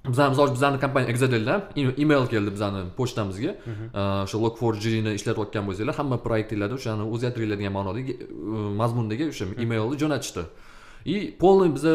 bizani 0.07 0.29
misol 0.33 0.43
uchun 0.47 0.55
bizani 0.59 0.79
kompaniya 0.83 1.09
exadeldan 1.13 1.61
email 2.03 2.27
keldi 2.33 2.51
bizani 2.55 2.81
pochtamizga. 2.97 3.51
O'sha 4.25 4.37
log 4.43 4.55
4 4.61 4.85
ni 5.05 5.11
ishlatayotgan 5.19 5.63
bo'lsanglar 5.67 5.95
hamma 5.99 6.17
proyektinglarni 6.27 6.75
o'shani 6.79 7.03
o'zgartiringlar 7.13 7.57
degan 7.61 7.73
ma'nodagi 7.79 8.13
e, 8.13 8.25
mazmundagi 8.81 9.29
o'sha 9.31 9.45
emailni 9.63 9.97
jo'natishdi. 10.03 10.43
И 11.05 11.15
полный 11.41 11.69
biza 11.77 11.93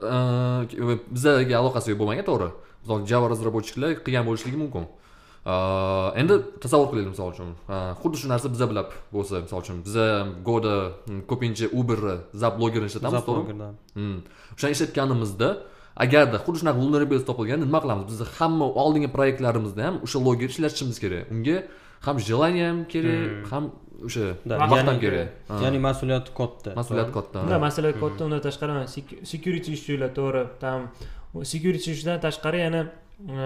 e, 0.00 0.98
bizaga 1.16 1.54
aloqasi 1.60 1.98
bo'lmagan 2.00 2.24
to'g'ri. 2.30 2.48
Misol 2.82 2.98
java 3.12 3.26
разработчиклар 3.32 3.90
qilgan 4.06 4.24
bo'lishligi 4.28 4.58
mumkin. 4.64 4.84
Endi 6.20 6.34
tasavvur 6.60 6.90
qilaylik 6.92 7.12
misol 7.14 7.30
uchun. 7.32 7.54
Xuddi 8.02 8.16
shu 8.20 8.28
narsa 8.28 8.48
biza 8.54 8.66
bilan 8.70 8.86
bo'lsa 9.14 9.40
misol 9.44 9.60
uchun 9.64 9.76
biza 9.86 10.06
goda 10.48 10.74
ko'pincha 11.30 11.66
uberni 11.80 12.16
zap 12.42 12.58
blogerni 12.58 12.88
ishlatamiz 12.90 13.24
to'g'rimi 13.28 13.70
Hmm. 13.96 14.18
o'shani 14.56 14.72
ishlatganimizda 14.76 15.48
agarda 15.96 16.38
xuddi 16.44 16.58
shunaqa 16.60 16.78
vulnerability 16.82 17.26
topilganda 17.30 17.64
nima 17.66 17.80
qilamiz? 17.84 18.04
Biz 18.10 18.20
hamma 18.38 18.66
oldingi 18.82 19.08
proyektlarimizda 19.16 19.82
ham 19.88 19.96
o'sha 20.06 20.18
loger 20.26 20.48
ishlatishimiz 20.52 20.98
kerak. 21.04 21.24
Unga 21.34 21.56
ham 22.06 22.16
желание 22.28 22.66
ham 22.70 22.78
kerak 22.92 23.50
ham 23.52 23.64
o'sha 24.06 24.24
Да, 24.48 24.54
vaqt 24.72 24.88
ham 24.90 24.98
kerak. 25.04 25.28
ya'ni 25.64 25.78
mas'uliyati 25.88 26.30
katta. 26.40 26.70
Mas'uliyat 26.80 27.10
katta. 27.16 27.38
Unda 27.44 27.58
masala 27.66 27.92
katta 28.02 28.20
undan 28.26 28.40
tashqari 28.46 28.72
security 29.32 29.70
ishchilar 29.76 30.10
to'g'ri 30.18 30.42
там 30.64 30.80
security 31.52 31.88
ishidan 31.96 32.16
tashqari 32.26 32.58
yana 32.66 32.80
e, 33.34 33.38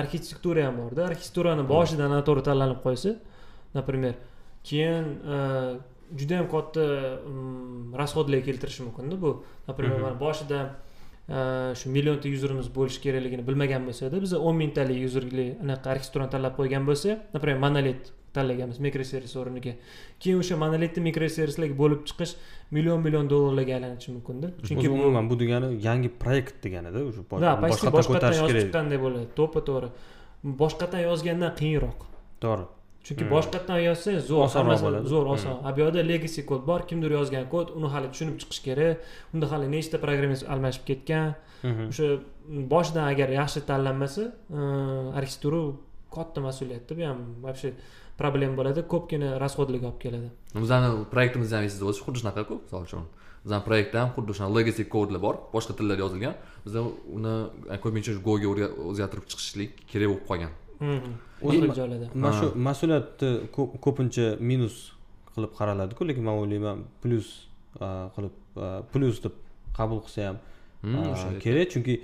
arxitektura 0.00 0.60
ham 0.66 0.76
borda. 0.82 1.02
Arxitekturani 1.10 1.64
boshidan 1.74 2.08
noto'g'ri 2.16 2.42
tanlanib 2.48 2.80
qo'ysa 2.86 3.10
например 3.78 4.14
keyin 4.68 5.04
e, 5.34 5.36
juda 6.18 6.34
yam 6.40 6.48
katta 6.54 6.84
mm, 6.84 7.94
расходlar 8.00 8.40
keltirishi 8.48 8.82
mumkinda 8.86 9.16
bu. 9.24 9.30
Например 9.68 9.98
mana 10.04 10.16
boshida 10.24 10.58
shu 11.28 11.88
millionta 11.96 12.28
yuzerimiz 12.28 12.68
bo'lishi 12.76 13.00
kerakligini 13.04 13.46
bilmagan 13.46 13.86
bo'lsada 13.88 14.20
biz 14.24 14.34
o'n 14.36 14.56
mingtalik 14.62 14.98
yuzerli 15.06 15.46
anaqa 15.64 15.94
arxitekturani 15.94 16.30
tanlab 16.34 16.54
qo'ygan 16.58 16.84
bo'lsa 16.90 17.16
например 17.36 17.58
monolit 17.64 18.12
tanlaganmiz 18.36 18.78
mikroservis 18.86 19.34
o'rniga. 19.40 19.72
Keyin 20.22 20.40
o'sha 20.42 20.58
monolitni 20.64 21.02
mikroservislarga 21.08 21.76
bo'lib 21.82 22.02
chiqish 22.10 22.34
million 22.76 23.00
million 23.06 23.30
dollarlarga 23.32 23.76
aylanishi 23.78 24.10
mumkinda 24.16 24.50
chunki 24.68 24.90
umuman 24.96 25.30
bu 25.30 25.38
degani 25.42 25.68
yangi 25.88 26.10
proyekt 26.22 26.56
deganida 26.66 27.00
bosh- 27.30 27.44
да 27.44 27.56
почти 27.64 27.92
boshqatdan 27.98 28.34
yozib 28.40 28.60
chiqqanday 28.62 28.98
bo'ladi. 29.04 29.26
To'ppa 29.38 29.60
to'g'ri. 29.68 29.88
Boshqatdan 30.62 31.02
yozgandan 31.08 31.52
qiyinroq. 31.60 32.00
To'g'ri 32.44 32.64
chunki 33.06 33.24
Hmm. 33.24 33.32
boshqatdan 33.34 33.78
yozsang 33.88 34.16
zo'r 34.30 34.44
Osonroq 34.48 34.80
bo'ladi. 34.86 35.06
zo'r 35.12 35.26
Hmm. 35.26 35.34
oson. 35.34 35.54
A 35.66 35.68
bu 35.74 35.78
yoqda 35.84 36.00
legacy 36.12 36.40
kod 36.50 36.62
bor 36.70 36.80
kimdir 36.88 37.10
yozgan 37.18 37.44
kod 37.54 37.66
uni 37.78 37.88
hali 37.94 38.06
tushunib 38.12 38.36
chiqish 38.40 38.62
kerak. 38.66 38.94
Unda 39.34 39.46
hali 39.52 39.66
nechta 39.74 39.96
programmist 40.04 40.44
almashib 40.52 40.84
ketgan. 40.90 41.34
Mhm. 41.70 41.84
o'sha 41.92 42.06
boshidan 42.72 43.04
agar 43.12 43.28
yaxshi 43.40 43.60
tanlanmasa 43.70 44.22
e, 44.58 44.60
arxitektura 45.18 45.60
katta 46.16 46.40
mas'uliyatda 46.48 46.92
bu 46.98 47.02
ham 47.10 47.18
вообще 47.44 47.68
problema 48.20 48.54
bo'ladi. 48.60 48.80
Ko'pgina 48.92 49.28
расходlarga 49.44 49.86
olib 49.90 50.00
keladi. 50.04 50.28
Bizani 50.64 50.88
proyektimizni 51.12 51.54
ham 51.56 51.64
esingizda 51.68 51.86
bo'lsa 51.88 52.00
xuddi 52.06 52.18
shunaqa-ku 52.22 52.54
misol 52.64 52.82
uchun. 52.88 53.04
Bizani 53.44 53.62
proyektda 53.68 53.96
ham 54.02 54.10
xuddi 54.16 54.32
shunaqa 54.36 54.52
legacy 54.58 54.82
kodlar 54.94 55.20
bor. 55.26 55.34
Boshqa 55.54 55.72
tillarda 55.78 56.02
yozilgan. 56.04 56.34
Biza 56.66 56.80
uni 57.16 57.34
ko'pincha 57.84 58.12
goga 58.28 58.48
o'zgartirib 58.90 59.26
chiqishlik 59.30 59.70
kerak 59.90 60.08
bo'lib 60.12 60.24
qolgan 60.30 60.52
Xil 60.80 61.64
joylarda 61.78 62.06
mana 62.24 62.32
shu 62.40 62.46
mas'uliyatni 62.68 63.30
ko'p- 63.56 63.74
ko'pincha 63.84 64.26
minus 64.50 64.76
qilib 65.34 65.52
qaraladiku 65.58 66.02
lekin 66.08 66.22
man 66.28 66.34
o'ylayman 66.42 66.78
plyus 67.02 67.28
qilib 68.14 68.34
plyus 68.92 69.16
deb 69.24 69.34
qabul 69.78 69.98
qilsa 70.06 70.20
ham 70.28 70.36
kerak 71.44 71.68
chunki 71.74 71.94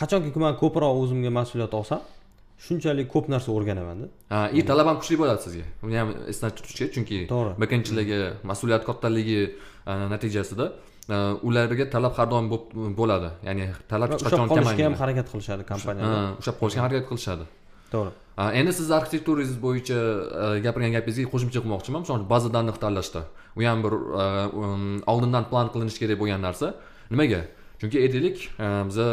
qachonki 0.00 0.38
man 0.44 0.54
ko'proq 0.62 0.92
o'zimga 1.02 1.30
mas'uliyat 1.40 1.72
olsam 1.80 2.00
shunchalik 2.66 3.06
ko'p 3.14 3.26
narsa 3.32 3.48
o'rganamanda 3.56 4.06
ha 4.32 4.38
и 4.58 4.60
talab 4.70 4.86
ham 4.90 4.96
kuchli 5.00 5.16
bo'ladi 5.22 5.40
sizga 5.46 5.64
uni 5.86 5.96
ham 6.00 6.08
esda 6.32 6.46
tutish 6.56 6.74
kerak 6.78 6.92
chunki 6.96 7.16
To'g'ri. 7.32 7.52
backendchilarga 7.62 8.18
mas'uliyat 8.50 8.82
kattaligi 8.88 9.40
natijasida 10.12 10.66
ularga 11.48 11.84
talab 11.94 12.12
har 12.18 12.26
doim 12.32 12.46
bo'ladi 13.00 13.30
ya'ni 13.48 13.64
talab 13.92 14.08
hech 14.12 14.18
ushlab 14.20 14.30
qachon 14.32 14.48
qolishga 14.52 14.70
ham 14.70 14.76
kamaymaydi 14.76 15.00
harakat 15.02 15.26
qilishadi 15.32 15.62
kompaniyalar 15.72 16.14
Ha, 16.18 16.36
ushlab 16.40 16.56
qolishga 16.62 16.80
harakat 16.86 17.04
qilishadi 17.10 17.44
to'g'ri. 17.92 18.12
Endi 18.40 18.72
sizni 18.72 18.94
arxitekturangiz 18.96 19.56
bo'yicha 19.60 19.98
a, 19.98 20.46
gapirgan 20.64 20.92
gapingizga 20.96 21.28
qo'shimcha 21.32 21.60
qilmoqchiman. 21.64 22.00
Misol 22.04 22.16
uchun 22.16 22.28
baza 22.30 22.48
dannih 22.56 22.76
tanlashda 22.84 23.22
u 23.58 23.64
ham 23.68 23.82
bir 23.84 23.92
a, 23.92 24.24
um, 24.48 25.02
oldindan 25.12 25.44
plan 25.50 25.68
qilinishi 25.74 25.98
kerak 26.02 26.18
bo'lgan 26.22 26.40
narsa. 26.46 26.74
Nimaga? 27.12 27.42
Chunki 27.80 28.00
aytaylik 28.04 28.36
a, 28.58 28.68
biza 28.88 29.06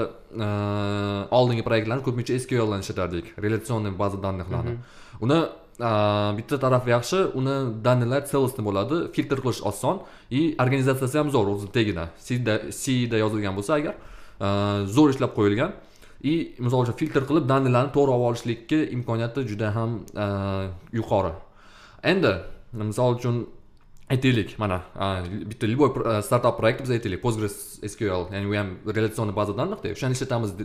oldingi 1.39 1.63
proyektlarni 1.67 2.03
ko'pincha 2.07 2.39
sql 2.43 2.67
bilan 2.69 2.85
ishlatardik. 2.85 3.33
Relatsionniy 3.45 3.93
baza 4.03 4.17
danniqlarni 4.25 4.77
uni 5.25 5.39
a, 5.89 5.91
bitta 6.37 6.55
tarafi 6.63 6.93
yaxshi 6.95 7.19
uni 7.39 7.55
данныйлар 7.85 8.23
целостный 8.31 8.63
bo'ladi 8.69 9.01
filtr 9.15 9.41
qilish 9.43 9.61
oson 9.71 9.99
и 10.29 10.55
organizatsiyasi 10.63 11.17
ham 11.21 11.33
zo'r 11.35 11.51
o'zi 11.55 11.67
tagida. 11.75 12.07
Cda 12.27 13.17
yozilgan 13.23 13.59
bo'lsa 13.59 13.81
agar 13.81 13.95
zo'r 14.95 15.09
ishlab 15.15 15.35
qo'yilgan 15.37 15.75
и 16.21 16.55
misol 16.59 16.85
uchun 16.85 16.97
filtr 16.97 17.25
qilib 17.29 17.45
данныйlarni 17.49 17.93
to'g'ri 17.95 18.13
olib 18.15 18.25
olishlikka 18.31 18.79
imkoniyati 18.95 19.45
juda 19.51 19.73
ham 19.75 19.99
e, 20.23 20.25
yuqori. 20.99 21.33
Endi 22.11 22.33
misol 22.73 23.17
uchun 23.19 23.45
aytaylik 24.09 24.55
mana 24.59 24.81
e, 24.95 25.05
bitta 25.51 25.67
любой 25.67 25.89
e, 25.93 26.21
startup 26.21 26.57
proyekt 26.59 26.81
biz 26.85 26.91
aytaylik 26.97 27.21
postgres 27.21 27.57
sql 27.93 28.33
ya'ni 28.33 28.47
u 28.49 28.57
ham 28.57 28.69
relatsion 28.97 29.33
baza 29.35 29.57
данныхda 29.57 29.93
o'shani 29.95 30.17
ishlatamiz 30.17 30.57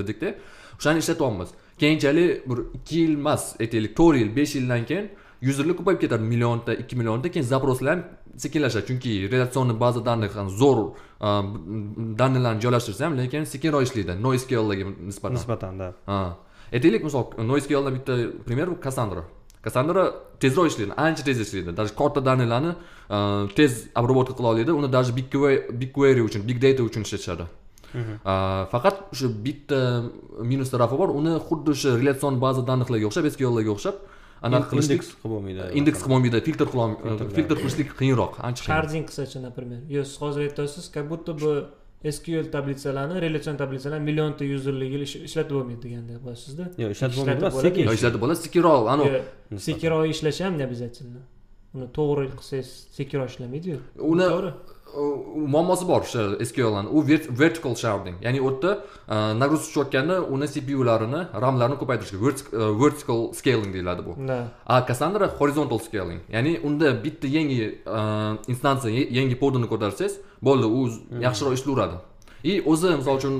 dedikda. 0.00 0.34
O'shani 0.78 1.04
ishlatyapmiz. 1.04 1.48
Keyinchalik 1.78 2.48
bir 2.50 2.58
ikki 2.80 2.98
yil 3.04 3.16
emas 3.20 3.54
aytaylik 3.60 3.96
to'rt 4.00 4.22
yil 4.22 4.36
besh 4.36 4.54
yildan 4.58 4.86
keyin 4.90 5.10
yuzerlar 5.40 5.76
ko'payib 5.78 6.00
ketadi 6.00 6.24
millionta 6.32 6.74
ikki 6.74 6.96
millionta 6.96 7.28
keyin 7.30 7.46
запросlar 7.46 7.90
ham 7.92 8.02
sekinlashadi. 8.44 8.86
Chunki 8.88 9.10
relatsionniy 9.32 9.76
baza 9.84 10.00
данных 10.08 10.32
zo'r 10.62 10.78
данныйlarni 12.20 12.60
joylashtirsa 12.64 13.04
ham 13.06 13.16
lekin 13.20 13.44
sekinroq 13.54 13.82
ishlaydi 13.86 14.12
noisqlga 14.26 14.84
nisbatan. 15.08 15.34
Nisbatan 15.38 15.78
да 15.78 15.88
aytaylik 16.72 17.02
misol 17.08 17.24
noisqlda 17.52 17.90
bitta 17.96 18.14
пример 18.46 18.66
bu 18.70 18.80
kassandra 18.86 19.22
kassandra 19.62 20.02
tezroq 20.42 20.66
ishlaydi 20.70 20.92
ancha 20.96 21.22
tez 21.28 21.40
ishlaydi 21.46 21.76
даже 21.76 21.94
katta 22.00 22.20
данныйlarni 22.28 22.72
a, 23.08 23.46
tez 23.58 23.72
обработка 23.94 24.34
qila 24.38 24.48
oladi 24.52 24.72
uni 24.72 24.88
даже 24.88 25.12
bigquery 25.80 26.22
uchun 26.28 26.42
big 26.48 26.58
data 26.60 26.82
uchun 26.82 27.02
ishlatishadi 27.08 27.46
A, 28.24 28.68
faqat 28.72 28.96
o'sha 29.12 29.28
bitta 29.44 29.78
minus 30.50 30.70
tarafi 30.70 30.96
bor 31.00 31.08
uni 31.20 31.32
xuddi 31.48 31.70
o'sha 31.74 31.90
relatsion 32.00 32.34
baza 32.44 32.60
данныхlarga 32.70 33.06
o'xshab 33.08 33.26
sqllarga 33.34 33.70
o'xshab 33.76 33.96
anaqa 34.46 34.66
qilishlik 34.70 35.00
indeks 35.00 35.10
qilib 35.14 35.32
bo'lmaydi 35.34 35.66
indeks 35.80 35.98
qilib 36.02 36.12
bo'lmaydi 36.14 36.44
filtr 36.48 36.66
qila 36.72 36.86
filtr 37.36 37.56
qilishlik 37.62 37.88
qiyinroq 38.00 38.34
ancha 38.48 38.60
qiyin 38.62 38.74
sharding 38.74 39.04
qilsachi 39.08 39.38
например 39.48 39.80
yo 39.96 40.04
siz 40.08 40.16
hozir 40.22 40.40
aytyapsiz 40.48 40.84
как 40.96 41.04
будто 41.12 41.32
бы 41.42 41.52
sql 42.16 42.46
tablitsalarni 42.56 43.16
relatsion 43.26 43.56
tablitsalarni 43.62 44.04
millionta 44.10 44.44
yuzerlik 44.52 44.92
ishlatib 45.28 45.54
bo'lmaydi 45.58 45.82
deganda 45.86 46.20
bo'lasizda 46.26 46.64
yo'q 46.82 46.92
ishlatib 46.96 47.16
bo'lmaydi 47.18 47.42
bo'ladi. 47.46 47.64
sekin 47.66 47.82
ishlatib 47.98 48.20
bo'ladi 48.24 48.40
sekinroq 48.46 48.84
anavi 48.94 49.20
sekinroq 49.68 50.04
ishlashi 50.14 50.42
ham 50.46 50.54
не 50.60 50.64
обязательно 50.68 51.20
uni 51.74 51.86
to'g'ri 51.98 52.26
qilsangiz 52.38 52.68
sekinroq 52.98 53.28
ishlamaydiyu. 53.32 53.78
Uni- 54.12 54.52
muammosi 55.54 55.84
bor 55.88 56.00
o'sha 56.06 56.22
sqlni 56.48 56.88
u 56.96 57.02
vert- 57.08 57.28
vertical 57.40 57.74
sharding. 57.82 58.16
Ya'ni 58.26 58.40
u 58.40 58.50
yerda 58.50 58.70
a, 59.08 59.16
nagruз 59.42 59.62
tushayotganda 59.66 60.16
uni 60.34 60.46
cpularini 60.54 61.20
ramlarini 61.44 61.76
ko'paytirish 61.82 62.10
kerak. 62.12 62.22
Vertic- 62.26 62.52
a, 62.62 62.64
vertical 62.82 63.20
scaling 63.38 63.72
deyiladi 63.74 64.02
bu. 64.06 64.12
A 64.66 64.86
cassandra 64.88 65.26
horizontal 65.38 65.78
scaling. 65.78 66.20
Ya'ni 66.34 66.60
unda 66.64 66.88
bitta 67.04 67.26
yangi 67.36 67.58
a, 67.86 68.00
instansiya 68.52 69.06
yangi 69.18 69.36
podini 69.42 69.66
ko'tarsangiz 69.72 70.14
bo'ldi 70.46 70.66
u 70.78 70.80
z- 70.92 71.00
yaxshiroq 71.26 71.52
ishlayveradi 71.58 71.96
и 72.44 72.60
o'zi 72.60 72.96
misol 73.00 73.16
uchun 73.20 73.34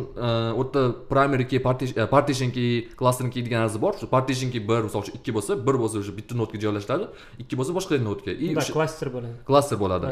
u 0.61 0.63
yerda 0.63 0.83
primary 1.11 1.47
key 1.49 1.61
parti- 1.63 1.95
a, 2.01 2.07
partition 2.07 2.51
key 2.51 2.89
cluster 2.99 3.31
key 3.31 3.43
degan 3.47 3.61
narsa 3.65 3.81
bor. 3.81 3.93
Shu 4.01 4.07
key 4.53 4.63
bir 4.69 4.83
misol 4.89 5.01
uchun 5.03 5.15
ikki 5.19 5.33
bo'lsa 5.37 5.53
bir 5.67 5.75
bo'lsa 5.83 5.99
o'sha 6.03 6.13
bitta 6.19 6.35
nodga 6.41 6.59
joylashtiradi 6.65 7.07
ikki 7.43 7.55
bo'lsa 7.59 7.73
boshqa 7.79 7.99
nodga 8.09 8.33
и 8.33 8.55
klaster 8.55 9.09
bo'ladi. 9.15 9.35
Klaster 9.49 9.77
bo'ladi. 9.83 10.07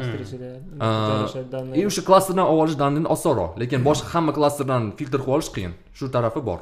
Joylashadi 0.79 1.49
данные. 1.51 1.75
и 1.81 1.85
o'sha 1.85 2.01
klasterdan 2.09 2.45
olib 2.51 2.61
olish 2.63 2.77
danini 2.83 3.07
osonroq. 3.15 3.51
Lekin 3.61 3.79
boshqa 3.89 4.07
hamma 4.13 4.31
klasterdan 4.37 4.91
filtr 4.97 5.19
qilib 5.23 5.35
olish 5.37 5.51
qiyin. 5.55 5.73
Shu 5.97 6.11
tarafi 6.11 6.41
bor. 6.49 6.59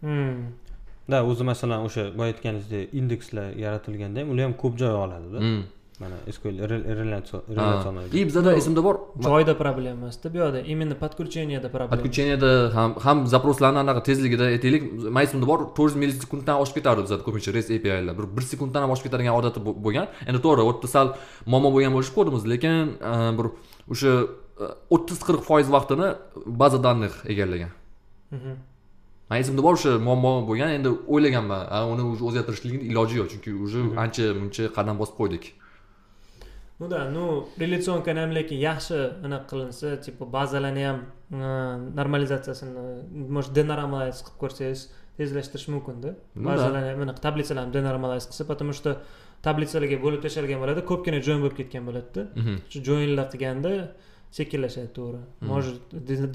Hmm. 0.00 0.52
да 1.08 1.22
o'zi 1.22 1.44
masalan 1.46 1.84
o'sha 1.86 2.02
boya 2.18 2.32
aytganingizdek 2.32 2.94
indekslar 2.98 3.48
yaratilganda 3.64 4.20
ham 4.20 4.30
ular 4.32 4.44
ham 4.48 4.54
ko'p 4.62 4.74
joy 4.80 4.94
oladida. 5.04 5.38
Mm. 5.40 5.62
Mana 6.00 6.16
sql 6.36 6.54
и 8.20 8.24
bizada 8.28 8.50
esimda 8.60 8.84
bor. 8.84 8.96
Joyda 9.28 9.54
problema 9.62 9.96
emasda 9.98 10.26
bu 10.34 10.36
yoqda 10.42 10.60
именно 10.72 10.94
подключениеda 11.02 11.68
problema 11.74 11.90
подключениеda 11.94 12.50
ham 12.76 12.90
ham 13.06 13.18
запросlarni 13.34 13.78
anaqa 13.84 14.02
tezligida 14.08 14.44
aytaylik. 14.54 14.82
Man 15.14 15.22
esimda 15.26 15.46
bor 15.52 15.58
to'rt 15.76 15.88
yuz 15.88 15.96
millisekunddan 16.02 16.56
oshib 16.62 16.74
ketardi 16.78 17.00
bizada 17.06 17.22
ko'pincha 17.26 17.50
rest 17.56 17.70
apilar 17.76 18.14
bir 18.18 18.26
bir 18.36 18.44
sekunddan 18.52 18.80
ham 18.84 18.90
oshib 18.94 19.04
ketadigan 19.06 19.34
odati 19.40 19.58
bo- 19.66 19.76
bo'lgan. 19.86 20.06
Endi 20.28 20.38
to'g'ri 20.46 20.62
u 20.66 20.70
yerda 20.70 20.88
sal 20.96 21.06
muammo 21.52 21.68
bo'lgan 21.74 21.92
bo'lishi 21.96 22.12
kodimiz 22.18 22.42
lekin 22.52 22.76
e, 23.10 23.12
bir 23.38 23.46
o'sha 23.92 24.12
o'ttiz 24.94 25.18
qirq 25.26 25.42
foiz 25.48 25.68
vaqtini 25.76 26.08
baza 26.62 26.78
данных 26.86 27.14
egallagan. 27.32 27.72
Mhm. 28.36 28.52
man 29.30 29.38
esimda 29.42 29.62
bor 29.66 29.74
o'sha 29.78 29.92
muammo 30.08 30.32
bo'lgan. 30.48 30.70
Endi 30.78 30.90
o'ylaganman. 31.14 31.62
Uni 31.92 32.02
уже 32.12 32.22
o'zgartirishlikni 32.28 32.84
iloji 32.90 33.14
yo'q 33.20 33.28
chunki 33.32 33.50
уже 33.64 33.78
ancha 34.04 34.24
muncha 34.42 34.64
qadam 34.76 34.96
bosib 35.02 35.16
qo'ydik 35.20 35.44
ну 36.78 36.88
да 36.88 37.10
ну 37.10 37.48
reляционкani 37.58 38.20
ham 38.24 38.32
lekin 38.38 38.58
yaxshi 38.68 38.96
anaqa 39.26 39.46
qilinsa 39.50 39.96
типа 40.06 40.24
bazalarni 40.36 40.82
ham 40.88 40.98
normalizatsiyasini 42.00 42.72
может 43.36 43.52
denormalize 43.58 44.20
qilib 44.24 44.38
ko'rsangiz 44.42 44.80
tezlashtirish 45.18 45.68
mumkinda 45.74 46.10
да. 46.12 46.42
bazalarni 46.48 47.02
anaqa 47.06 47.20
tablitsalarni 47.26 47.72
denormalize 47.78 48.26
qilsa 48.30 48.44
потому 48.52 48.72
что 48.78 48.90
tablitsalarga 49.46 49.96
bo'lib 50.04 50.20
tashlangan 50.26 50.60
bo'ladi 50.62 50.80
ko'pgina 50.90 51.18
join 51.26 51.40
bo'lib 51.44 51.56
ketgan 51.60 51.82
bo'ladida 51.88 52.22
shu 52.72 52.78
joinlar 52.88 53.26
qilganda 53.32 53.72
sekinlashadi 54.38 54.90
to'g'ri 54.98 55.20
может 55.50 55.80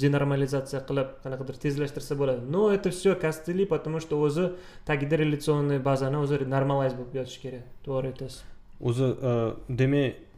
denormalizatsiya 0.04 0.82
qilib 0.90 1.10
qanaqadir 1.24 1.56
tezlashtirsa 1.66 2.14
bo'ladi 2.22 2.42
но 2.56 2.62
это 2.76 2.90
все 2.96 3.12
костыли 3.26 3.64
потому 3.74 3.98
что 4.04 4.14
o'zi 4.26 4.46
tagida 4.90 5.16
reляционный 5.24 5.80
bazani 5.90 6.18
o'zi 6.24 6.36
normalize 6.56 6.96
bo'lib 7.00 7.14
yotishi 7.20 7.40
kerak 7.46 7.64
to'g'ri 7.86 8.06
aytasiz 8.12 8.42
o'zi 8.90 9.08
demak 9.82 10.31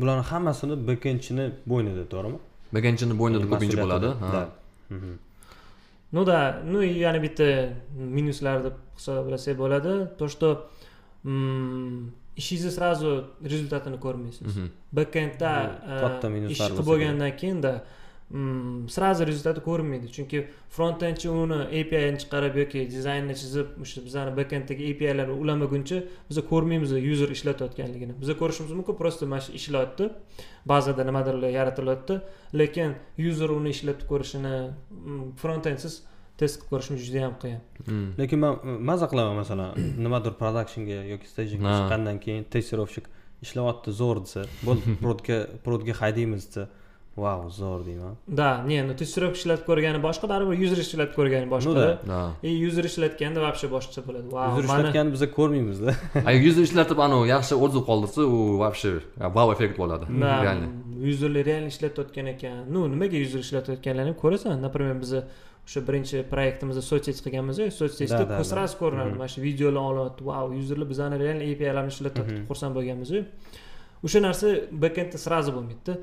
bularni 0.00 0.24
hammasini 0.30 0.74
bekendchini 0.88 1.44
bo'ynida 1.70 2.04
to'g'rimi? 2.12 2.38
Baganchini 2.76 3.14
bo'ynida 3.20 3.46
ko'pincha 3.52 3.78
bo'ladi. 3.84 4.08
ha. 4.32 4.42
Ну 6.16 6.24
да 6.24 6.38
ну 6.72 6.78
и 6.88 6.90
yana 7.04 7.18
bitta 7.26 7.46
minuslar 8.16 8.56
deb 8.66 8.74
hisoblasak 8.96 9.54
bo'ladi 9.62 9.92
то 10.18 10.24
что 10.34 10.48
ishingizni 12.40 12.70
сразу 12.78 13.08
rezultatini 13.52 13.98
ko'rmaysiz 14.04 14.46
bekendda 14.98 15.52
Bu 15.90 16.00
katta 16.04 16.26
minuslar 16.36 16.52
ish 16.54 16.72
qilib 16.72 16.86
bo'lgandan 16.90 17.32
keyinda 17.40 17.72
м, 17.74 17.80
сразу 18.88 19.24
rezultati 19.24 19.60
ko'rinmaydi 19.68 20.08
chunki 20.16 20.38
frontendchi 20.76 21.28
uni 21.42 21.58
apini 21.80 22.18
chiqarib 22.22 22.54
yoki 22.62 22.80
dizaynni 22.94 23.34
chizib 23.40 23.68
o'sha 23.84 24.00
bizani 24.06 24.30
bekenddagi 24.40 24.82
apilarni 24.92 25.34
ulamaguncha 25.42 25.98
biz 26.30 26.36
ko'rmaymiz 26.50 26.90
user 27.12 27.28
ishlatayotganligini 27.36 28.12
biz 28.20 28.28
ko'rishimiz 28.40 28.72
mumkin 28.78 28.94
просто 29.02 29.22
mana 29.32 29.40
shu 29.46 29.52
ishlayapti 29.60 30.04
bazada 30.72 31.02
nimadirlar 31.10 31.50
yaratilyapti 31.58 32.14
lekin 32.60 32.90
user 33.28 33.48
uni 33.58 33.70
ishlatib 33.76 34.06
ko'rishini 34.12 34.54
frontendsiz 35.42 35.94
test 36.40 36.54
qilib 36.60 36.70
ko'rishimiz 36.72 37.00
juda 37.08 37.18
yam 37.26 37.34
qiyin 37.42 37.60
lekin 38.20 38.38
man 38.44 38.52
maza 38.90 39.06
qilaman 39.12 39.36
masalan 39.42 39.70
nimadir 40.06 40.32
productionga 40.42 40.98
yoki 41.12 41.26
stagingga 41.32 41.68
Ha. 41.68 41.76
chiqqandan 41.78 42.16
keyin 42.24 42.42
testirovщик 42.54 43.04
ishlayapti 43.46 43.90
zo'r 44.00 44.18
desa 44.26 44.42
bo'ldi 44.66 44.96
prodga 45.04 45.38
prodga 45.66 45.94
haydaymiz 46.02 46.42
desa 46.48 46.64
vau 47.16 47.48
zo'r 47.50 47.80
deyman. 47.88 48.14
Да 48.28 48.62
не 48.66 48.82
ну 48.82 48.94
testировка 48.94 49.36
ishlatib 49.40 49.64
ko'rgani 49.70 49.98
boshqa 50.06 50.26
baribir 50.32 50.56
user 50.66 50.78
ishlatib 50.84 51.14
ko'rgani 51.18 51.46
Ну 51.46 51.52
boshqa 51.54 51.74
да. 51.74 51.98
Da. 52.06 52.32
и 52.42 52.50
user 52.68 52.84
ishlatganda 52.90 53.40
вообще 53.46 53.66
boshqacha 53.74 54.02
bo'ladi. 54.08 54.26
Wow 54.36 54.58
uzr 54.58 54.66
mana 54.68 54.80
ishlatganini 54.80 55.12
biz 55.14 55.22
ko'rmaymizda 55.38 55.90
agar 56.28 56.40
yuzni 56.48 56.62
ishlatib 56.68 56.98
anavi 57.06 57.28
yaxshi 57.34 57.54
orzu 57.64 57.80
qoldirsa 57.88 58.20
u 58.36 58.38
вообще 58.62 58.88
vau 59.36 59.48
effekt 59.54 59.76
bo'ladi. 59.82 60.04
Да 60.22 60.42
реально 60.44 60.68
yuzerlar 61.08 61.42
реально 61.50 61.68
ishlatayotgan 61.74 62.26
ekan. 62.34 62.56
Ну 62.74 62.80
nimaga 62.92 63.16
user 63.26 63.40
ishlatayotganlarini 63.46 64.14
ko'rasan? 64.22 64.60
Например 64.66 64.94
biza 65.04 65.20
o'sha 65.66 65.80
birinchi 65.88 66.16
proyektimizda 66.32 66.82
soцсеть 66.90 67.20
qilganmiz 67.24 67.56
да. 67.58 68.44
sразу 68.44 68.74
ko'rinadi. 68.82 69.10
Mhm. 69.10 69.18
mana 69.18 69.28
shu 69.28 69.40
videolar 69.48 69.82
olyapti. 69.90 70.22
Vau 70.30 70.46
yuzerlar 70.60 70.88
bizani 70.92 71.16
реально 71.24 71.42
apilarni 71.52 71.90
ishlatyapti 71.94 72.34
Mhm. 72.34 72.46
xursand 72.50 72.72
bo'lganmiz 72.76 73.10
o'sha 74.06 74.20
narsa 74.26 74.46
bekendda 74.84 75.18
сразу 75.26 75.50
bo'lmaydida. 75.56 75.94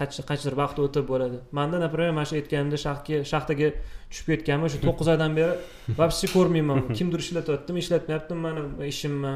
Qancha 0.00 0.22
qanchadir 0.30 0.54
vaqt 0.62 0.78
o'tib 0.84 1.04
bo'ladi. 1.12 1.38
Manda 1.58 1.76
например 1.86 2.12
mana 2.18 2.26
shu 2.30 2.34
aytganimda 2.40 2.78
shaxtga 2.86 3.16
shaxtaga 3.32 3.68
tushib 4.10 4.26
ketganman 4.32 4.68
shu 4.72 4.78
to'qqiz 4.86 5.08
oydan 5.14 5.32
beri 5.38 5.54
вообще 6.00 6.26
ko'rmayman. 6.36 6.78
Kimdir 6.98 7.20
ishlatyaptimi 7.26 7.78
ishlatmayaptimi 7.84 8.40
mani 8.46 8.62
ishimmi? 8.92 9.34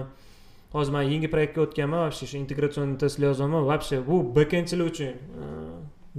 Hozir 0.75 0.93
man 0.97 1.03
yangi 1.13 1.29
proyektga 1.35 1.61
o'tganman 1.67 2.01
вообще 2.07 2.25
shu 2.31 2.37
integratsion 2.45 2.97
testlar 3.03 3.27
yozyapman 3.31 3.63
вообще 3.71 3.97
bu 4.09 4.17
bekendchilar 4.39 4.87
uchun 4.93 5.13
e, 5.43 5.45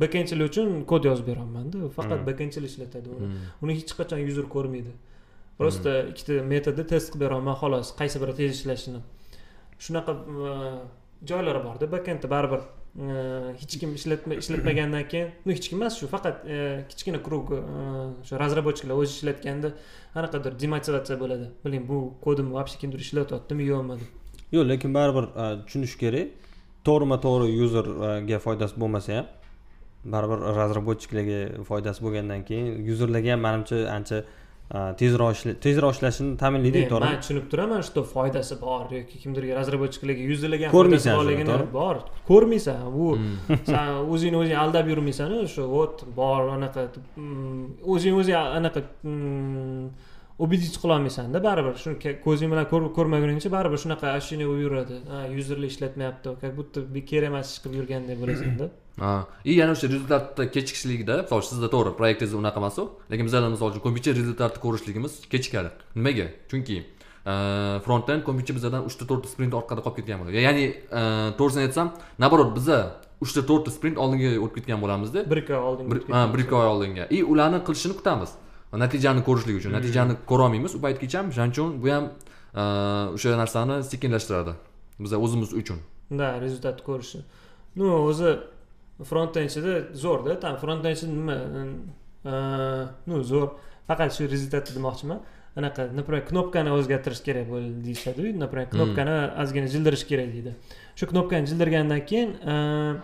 bekendchilar 0.03 0.45
uchun 0.51 0.67
kod 0.91 1.03
yozib 1.09 1.25
beryapmanda 1.31 1.77
faqat 1.97 2.19
Mm. 2.19 2.27
bekendchilar 2.29 2.67
ishlatadi 2.71 3.09
uni. 3.17 3.25
Mm. 3.25 3.37
uni 3.63 3.73
hech 3.77 3.93
qachon 3.99 4.19
user 4.29 4.45
ko'rmaydi. 4.55 4.93
Просто 5.59 5.89
ikkita 6.11 6.33
metodda 6.53 6.83
test 6.91 7.07
qilib 7.11 7.21
beryapman 7.25 7.55
xolos. 7.61 7.87
Qaysi 7.99 8.17
biri 8.21 8.33
tez 8.39 8.49
ishlashini. 8.57 8.99
Shunaqa 9.85 10.11
e, 10.49 10.51
joylari 11.23 11.63
borda 11.63 11.91
bekendda 11.91 12.29
baribir 12.29 12.61
e, 12.99 13.53
hech 13.61 13.79
kim 13.79 13.95
ishlatma 13.95 14.33
ishlatmagandan 14.41 15.07
keyin 15.07 15.29
ну 15.45 15.51
hech 15.51 15.69
kim 15.69 15.81
emas 15.81 15.99
shu 15.99 16.07
faqat 16.07 16.45
e, 16.45 16.85
kichkina 16.89 17.19
kruг 17.27 17.51
o'sha 17.51 18.35
e, 18.35 18.75
shu 18.79 18.93
o'zi 19.01 19.11
ishlatganda 19.17 19.69
qanaqadir 20.15 20.59
demotivatsiya 20.63 21.17
bo'ladi. 21.23 21.45
Biling 21.65 21.83
bu 21.89 21.97
kodimni 22.25 22.53
вообще 22.57 22.77
kimdir 22.81 22.99
ishlatyaptimi 23.05 23.63
yo'qmi? 23.71 23.95
Deb 23.99 24.55
yo'q 24.57 24.65
lekin 24.71 24.93
baribir 24.97 25.25
tushunish 25.65 25.95
kerak. 26.03 26.27
To'g'rima 26.87 27.17
to'g'ri 27.25 27.45
userga 27.65 28.37
foydasi 28.45 28.75
bo'lmasa 28.81 29.11
ham 29.17 29.25
baribir 30.13 30.39
разработчикlarga 30.59 31.39
foydasi 31.69 32.03
bo'lgandan 32.05 32.41
keyin 32.49 32.67
userlarga 32.93 33.31
ham 33.33 33.41
manimcha 33.47 33.77
ancha 33.97 34.17
tezroq 34.73 35.59
tezroq 35.65 35.91
ishlashini 35.95 36.37
ta'minlaydi 36.41 36.79
man 36.81 36.89
to'g'rimi 36.93 37.19
tushunib 37.23 37.45
turaman 37.51 37.81
что 37.87 38.01
foydasi 38.13 38.55
bor 38.61 38.87
yoki 38.99 39.17
kimdirga 39.23 39.53
разработчикlarga 39.59 40.23
yuzlagan 40.31 40.69
Ko'rmaysan 40.77 41.13
borligini 41.19 41.57
bor 41.79 41.95
ko'rmaysan 42.29 42.79
Mm. 42.95 43.59
san 43.69 43.87
o'zingni 44.13 44.37
o'zing 44.43 44.57
aldab 44.63 44.85
yurmaysan 44.91 45.29
shu 45.53 45.63
вот 45.75 45.95
bor 46.19 46.41
anaqa 46.57 46.81
mm, 47.17 47.63
o'zing 47.93 48.13
anaqa 48.59 48.81
убедить 50.43 50.77
qilolmaysanda 50.83 51.39
baribir 51.47 51.75
shuni 51.83 52.15
ko'zing 52.25 52.49
bilan 52.53 52.65
ko'r- 52.71 52.89
ko'rmaguningcha 52.97 53.49
baribir 53.57 53.79
shunaqa 53.83 54.05
ощущение 54.17 54.47
bo'lib 54.49 54.63
yuradi 54.67 54.95
yuzerlar 55.37 55.67
ishlatmayapti 55.73 56.29
как 56.41 56.51
будто 56.57 56.79
kerak 57.11 57.29
emas 57.31 57.45
ish 57.53 57.59
qilib 57.63 57.75
yurgandek 57.81 58.17
bo'lasanda. 58.23 58.65
И 59.43 59.53
yana 59.53 59.71
o'sha 59.75 59.87
rezultatda 59.91 60.51
kechikishligida 60.55 61.15
misol 61.23 61.41
uchun 61.41 61.51
sizda 61.55 61.69
to'g'ri 61.75 61.91
proyektingiz 61.99 62.33
unaqa 62.41 62.59
emasu. 62.63 62.83
Lekin 63.11 63.25
bizada 63.27 63.49
misol 63.51 63.73
uchun 63.73 63.83
ko'pincha 63.83 64.11
rezultatni 64.15 64.59
ko'rishligimiz 64.65 65.13
kechikadi. 65.33 65.69
Nimaga? 65.95 66.27
Chunki 66.51 66.77
frontend 67.25 68.23
ko'pincha 68.27 68.55
bizdan 68.57 68.85
uchta 68.89 69.07
to'rtta 69.09 69.27
sprint 69.33 69.53
orqada 69.59 69.81
qolib 69.85 69.97
ketgan 69.99 70.21
bo'ladi. 70.21 70.43
Ya'ni 70.47 70.65
e, 70.69 71.01
to'g'risini 71.39 71.67
aytsam 71.67 71.91
наоборот 72.23 72.55
biza 72.57 72.77
uchta 73.25 73.41
to'rtta 73.49 73.73
sprint 73.75 73.97
oldinga 74.03 74.31
o'tib 74.45 74.61
ketgan 74.61 74.79
bo'lamizda. 74.83 75.25
Bir 75.31 75.43
ikki 75.43 75.55
oy 75.57 75.63
oldin 75.69 75.91
bir 75.91 76.41
ikki 76.45 76.55
oy 76.55 76.67
oldinga. 76.73 77.07
И 77.09 77.23
ularni 77.23 77.59
qilishini 77.67 77.97
kutamiz. 77.99 78.31
Natijani 78.83 79.23
ko'rishlik 79.27 79.59
uchun 79.59 79.75
natijani 79.75 80.15
ko'rolmaymiz. 80.31 80.75
U 80.77 80.79
paytgacha 80.85 81.25
shuning 81.35 81.51
uchun 81.55 81.75
bu 81.83 81.91
ham 81.95 82.05
e, 82.61 82.63
o'sha 83.15 83.35
narsani 83.43 83.83
sekinlashtiradi. 83.91 84.53
Biza 84.99 85.17
o'zimiz 85.17 85.51
uchun. 85.61 85.81
Да 86.11 86.37
rezultatni 86.39 86.85
ko'rishi 86.89 87.19
ну 87.75 87.85
o'zi 88.09 88.39
frontendchida 89.03 89.93
zo'rda 89.93 90.39
там 90.39 90.57
frontendchi 90.57 91.07
nima 91.07 91.35
э, 92.23 92.87
ну 93.05 93.23
zo'r. 93.23 93.49
Faqat 93.87 94.13
shu 94.15 94.27
rezultatni 94.29 94.75
demoqchiman. 94.75 95.19
Anaqa 95.55 95.89
например 95.93 96.25
knopkani 96.27 96.71
o'zgartirish 96.75 97.21
kerak 97.23 97.49
bo'ldi 97.49 97.83
deyishadiyu. 97.85 98.33
Например 98.39 98.69
knopkani 98.71 99.17
ozgina 99.43 99.67
jildirish 99.71 100.05
kerak 100.07 100.31
deydi. 100.33 100.55
Shu 100.95 101.07
knopkani 101.11 101.47
jildirgandan 101.51 102.01
keyin 102.05 102.33
э, 102.41 102.95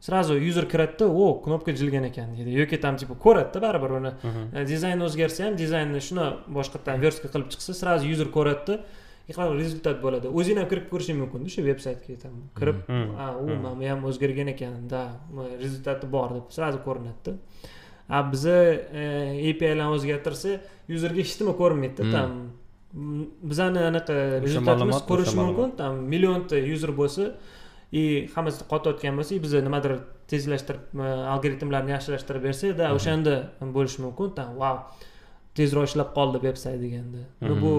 сразу 0.00 0.38
user 0.38 0.68
kiradida 0.68 1.08
o 1.08 1.42
knopka 1.42 1.72
jilgan 1.72 2.04
ekan 2.04 2.36
deydi. 2.36 2.54
Yoki 2.60 2.78
там 2.78 2.96
типа 2.96 3.14
ko'radida 3.14 3.60
baribir 3.60 3.96
uni 3.98 4.12
dizayn 4.66 5.00
o'zgarsa 5.00 5.48
ham 5.48 5.56
dizaynni 5.56 6.00
shuni 6.00 6.28
boshqatdan 6.48 7.02
verska 7.02 7.28
qilib 7.28 7.50
chiqsa 7.52 7.74
сразу 7.74 8.06
user 8.06 8.30
ko'radida 8.36 8.80
и 9.28 9.32
qanaqa 9.36 9.56
rezultat 9.62 9.96
bo'ladi 10.04 10.30
o'zing 10.38 10.58
ham 10.60 10.68
kirib 10.72 10.86
ko'rishing 10.92 11.18
mumkinda 11.22 11.50
shu 11.54 11.64
veb 11.70 11.80
saytga 11.86 12.16
tam 12.24 12.36
kirib 12.58 12.78
a 13.24 13.26
u 13.42 13.46
mana 13.48 13.74
bu 13.78 13.90
ham 13.90 14.04
o'zgargan 14.10 14.48
ekan 14.54 14.88
да 14.92 15.02
rezultati 15.64 16.06
bor 16.14 16.28
deb 16.36 16.46
sразу 16.56 16.78
ko'rinadida 16.86 17.36
a 18.08 18.22
biza 18.32 18.56
apilarni 19.50 19.92
o'zgartirsa 19.96 20.50
yuzerga 20.92 21.20
hech 21.24 21.34
nima 21.40 21.52
ko'rinmaydida 21.60 22.12
там 22.16 22.32
bizani 23.50 23.80
anaqa 23.90 24.14
rezultatimiz 24.44 24.96
o'sha 24.96 25.06
ko'rishi 25.10 25.36
ma'lumot. 25.36 25.56
mumkin 25.56 25.76
там 25.80 25.92
millionta 26.12 26.56
yuzer 26.56 26.92
bo'lsa 27.00 27.24
и 27.92 28.30
hammasi 28.34 28.64
qotayotgan 28.72 29.20
bo'lsa 29.20 29.34
и 29.36 29.40
biza 29.44 29.60
nimadir 29.60 29.92
tezlashtirib 30.30 31.04
algoritmlarni 31.34 31.92
yaxshilashtirib 31.96 32.42
bersak 32.48 32.76
да 32.80 32.94
o'shanda 32.96 33.34
bo'lishi 33.76 34.00
mumkin 34.06 34.32
там 34.38 34.56
vau 34.62 34.76
tezroq 35.56 35.84
ishlab 35.90 36.08
qoldi 36.16 36.38
vebsayt 36.48 36.80
deganda 36.84 37.22
ну 37.40 37.54
bu 37.62 37.72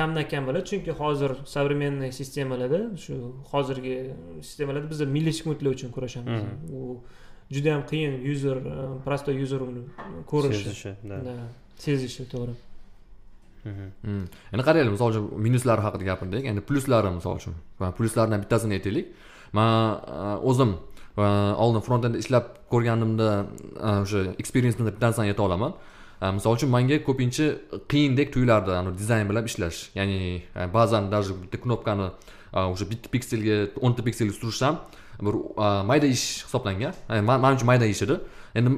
kamdan 0.00 0.28
kam 0.32 0.46
bo'ladi. 0.48 0.64
Chunki 0.70 0.92
hozir 1.00 1.30
современный 1.54 2.10
sistemalarda 2.20 2.80
shu 3.04 3.14
hozirgi 3.52 3.96
sistemalarda 4.48 4.90
biz 4.92 5.00
millisekundlar 5.16 5.70
uchun 5.76 5.90
kurashamiz. 5.96 6.42
U 6.78 7.00
juda 7.54 7.68
yam 7.74 7.82
qiyin 7.90 8.12
user 8.32 8.56
простой 9.06 9.34
user 9.44 9.60
uni 9.70 9.82
ko'rishi. 10.32 10.64
Sezishi 10.68 10.92
да. 11.10 11.16
Да, 11.28 11.34
sezishi 11.84 12.24
to'g'ri. 12.32 12.54
Hmm. 13.64 14.24
endi 14.52 14.62
qaraylik 14.68 14.92
misol 14.96 15.10
uchun 15.12 15.24
minuslari 15.46 15.82
haqida 15.86 16.04
gapirdik. 16.10 16.44
Endi 16.50 16.60
pluslari 16.68 17.10
misol 17.18 17.34
uchun. 17.40 17.54
Va 17.80 17.90
pluslaridan 17.98 18.40
bittasini 18.44 18.78
aytaylik. 18.78 19.06
Man 19.56 19.68
uh, 19.68 20.50
o'zim 20.50 20.76
oldin 21.64 21.82
front 21.86 22.04
end 22.08 22.16
ishlab 22.22 22.44
ko'rganimda 22.72 23.28
uh, 23.42 24.02
o'sha 24.04 24.20
experiencemdan 24.42 24.92
bittasini 24.92 25.32
ayta 25.32 25.42
olaman 25.48 25.72
misol 26.20 26.56
uchun 26.56 26.70
manga 26.70 26.98
ko'pincha 27.08 27.46
qiyindek 27.92 28.32
tuyulardi 28.34 28.72
anavi 28.74 28.98
dizayn 28.98 29.28
bilan 29.30 29.44
ishlash. 29.50 29.78
Ya'ni 29.94 30.42
e, 30.56 30.66
ba'zan 30.74 31.12
даже 31.12 31.34
bitta 31.42 31.60
knopkani 31.62 32.10
e, 32.54 32.58
o'sha 32.58 32.90
bitta 32.90 33.08
pikselga 33.14 33.58
o'nta 33.86 34.02
pikselga 34.06 34.34
surish 34.40 34.62
ham 34.66 34.80
bir 35.20 35.34
e, 35.34 35.68
mayda 35.90 36.06
ish 36.06 36.26
hisoblangan. 36.46 36.94
Man 37.22 37.54
uchun 37.54 37.66
mayda 37.70 37.86
ish 37.86 38.02
edi. 38.06 38.18
Endi 38.58 38.70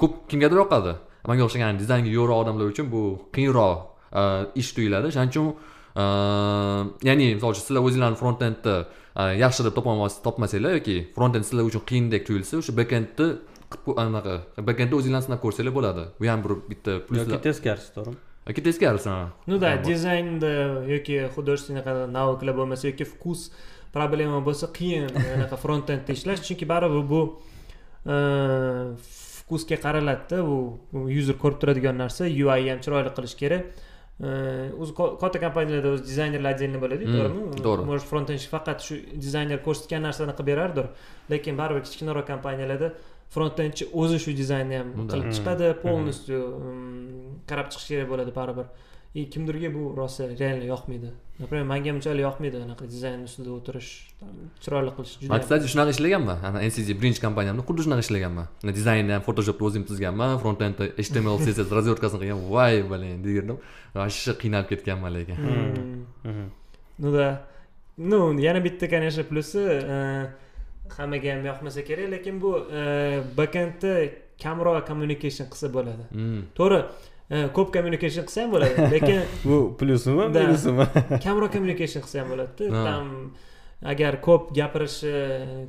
ko'p 0.00 0.26
kimgadir 0.30 0.58
yoqadi. 0.62 0.96
Manga 1.28 1.46
o'xshagan 1.46 1.78
dizaynga 1.82 2.10
yo'g'roq 2.18 2.42
odamlar 2.42 2.66
uchun 2.74 2.90
bu 2.94 3.02
qiyinroq 3.36 4.56
ish 4.60 4.72
tuyuladi. 4.76 5.14
Shuning 5.14 5.30
uchun 5.30 5.46
ya'ni 7.08 7.34
misol 7.36 7.54
uchun 7.54 7.64
sizlar 7.68 7.82
o'zinglarni 7.86 8.18
front 8.22 8.42
endni 8.48 8.76
yaxshi 9.44 9.64
deb 9.66 9.74
topolmas- 9.78 10.20
topmasanglar 10.26 10.78
yoki 10.78 10.96
front 11.14 11.36
end 11.36 11.44
sizlar 11.44 11.64
uchun 11.70 11.82
qiyindek 11.90 12.26
tuyulsa 12.26 12.58
o'sha 12.58 12.72
backendni 12.80 13.26
qilib 13.72 13.98
anaqa 14.04 14.34
backendni 14.68 14.98
o'zinglar 15.00 15.22
sinab 15.26 15.40
ko'rsanglar 15.44 15.74
bo'ladi. 15.78 16.04
Bu 16.20 16.28
ham 16.32 16.44
bir 16.44 16.52
bitta 16.70 16.92
yoki 16.98 17.06
pluslar 17.08 17.42
teskarisi 17.48 17.90
to'g'rimi? 17.96 18.18
Yoki 18.48 18.62
teskarisi 18.62 19.08
ha. 19.08 19.32
ну 19.46 19.58
да 19.58 19.76
dizaynda 19.76 20.84
yoki 20.94 21.28
художественный 21.34 21.82
навыкlar 22.18 22.54
bo'lmasa 22.60 22.88
yoki 22.90 23.04
vkus 23.04 23.50
problema 23.92 24.40
bo'lsa 24.48 24.66
qiyin 24.78 25.06
anaqa 25.36 25.56
front 25.56 25.90
endda 25.90 26.12
ishlash. 26.12 26.42
Chunki 26.48 26.66
baribir 26.68 27.04
bu 27.12 27.22
vkusga 28.04 29.76
qaraladida 29.84 30.42
bu 30.48 30.58
user 31.20 31.36
ko'rib 31.42 31.58
turadigan 31.62 31.96
narsa 32.02 32.24
ui 32.24 32.68
ham 32.70 32.80
chiroyli 32.84 33.12
qilish 33.16 33.36
kerak. 33.42 33.62
E, 34.22 34.30
o'zi 34.82 34.92
katta 35.22 35.38
kompaniyalarda 35.44 35.90
o'zi 35.94 36.04
dizaynerlar 36.10 36.54
отдельно 36.54 36.78
bo'ladiku 36.82 37.14
to'g'rimi? 37.14 37.62
to'g'ri. 37.66 37.86
может 37.90 38.06
front 38.10 38.30
end 38.30 38.42
faqat 38.54 38.78
shu 38.86 38.94
dizayner 39.24 39.58
ko'rsatgan 39.66 40.02
narsani 40.08 40.34
qilib 40.38 40.50
berardir. 40.50 40.86
Lekin 41.32 41.54
baribir 41.60 41.82
kichkinaroq 41.86 42.26
kompaniyalarda 42.32 42.88
front 43.34 43.56
endchi 43.64 43.84
o'zi 44.00 44.18
shu 44.24 44.30
dizaynni 44.42 44.76
ham 44.80 44.88
qilib 45.10 45.26
Mm. 45.28 45.34
chiqadi 45.36 45.66
полностью 45.86 46.38
mm, 46.38 47.46
qarab 47.50 47.66
chiqish 47.72 47.88
kerak 47.92 48.08
bo'ladi 48.12 48.32
baribir. 48.40 48.66
И 49.14 49.26
kimdirga 49.32 49.68
bu 49.76 49.82
rosa 50.00 50.22
реально 50.40 50.64
yoqmaydi. 50.74 51.08
Например 51.38 51.64
manga 51.72 51.90
unchalik 51.96 52.22
yoqmaydi 52.28 52.56
anaqa 52.66 52.84
dizayn 52.94 53.20
ustida 53.28 53.50
o'tirish 53.58 53.90
chiroyli 54.64 54.90
qilish 54.96 55.12
juda 55.20 55.30
man 55.32 55.40
kстати 55.44 55.66
shunaqa 55.72 55.90
ishlaganman 55.96 56.38
ana 56.48 56.58
ncg 56.68 56.88
birinchi 57.00 57.20
kompaniyamda 57.26 57.62
xuddi 57.68 57.80
shunaqa 57.84 58.02
ishlaganman 58.06 58.46
Ana 58.64 58.72
dizaynni 58.78 59.12
ham 59.16 59.22
photoshopda 59.28 59.62
o'zim 59.68 59.82
tuzganman 59.90 60.30
front 60.42 60.60
endda 60.66 60.84
html 61.06 61.36
css 61.44 61.68
razверткасini 61.78 62.20
qilgan 62.22 62.40
voy 62.54 62.74
блин 62.90 63.16
degandim 63.26 63.56
вообще 63.94 64.32
qiynalib 64.42 64.68
ketganman 64.72 65.10
lekin? 65.16 65.36
Mm. 65.36 66.06
Mhm. 66.30 66.46
ну 67.02 67.08
да. 67.16 67.28
Ну 67.98 68.18
yana 68.46 68.60
bitta 68.66 68.84
конечно 68.94 69.22
plyusi 69.30 69.60
e, 69.94 69.96
hammaga 70.96 71.34
ham 71.34 71.46
yoqmasa 71.50 71.84
kerak 71.88 72.10
lekin 72.14 72.40
bu 72.42 72.52
e, 72.80 72.82
backendda 73.36 73.94
kamroq 74.42 74.86
communication 74.88 75.46
qilsa 75.52 75.72
bo'ladi. 75.76 76.04
Mm. 76.10 76.42
to'g'ri 76.58 76.80
e, 77.30 77.36
ko'p 77.56 77.72
communication 77.76 78.26
qilsa 78.28 78.44
ham 78.44 78.52
bo'ladi 78.56 78.90
lekin 78.96 79.22
bu 79.44 79.62
plyusimi 79.78 80.28
minusimi? 80.36 80.86
Kamroq 81.26 81.52
communication 81.56 82.04
qilsa 82.04 82.22
ham 82.22 82.28
bo'ladida. 82.34 82.84
Там 82.88 83.08
agar 83.94 84.20
ko'p 84.22 84.52
gapirishi 84.54 85.14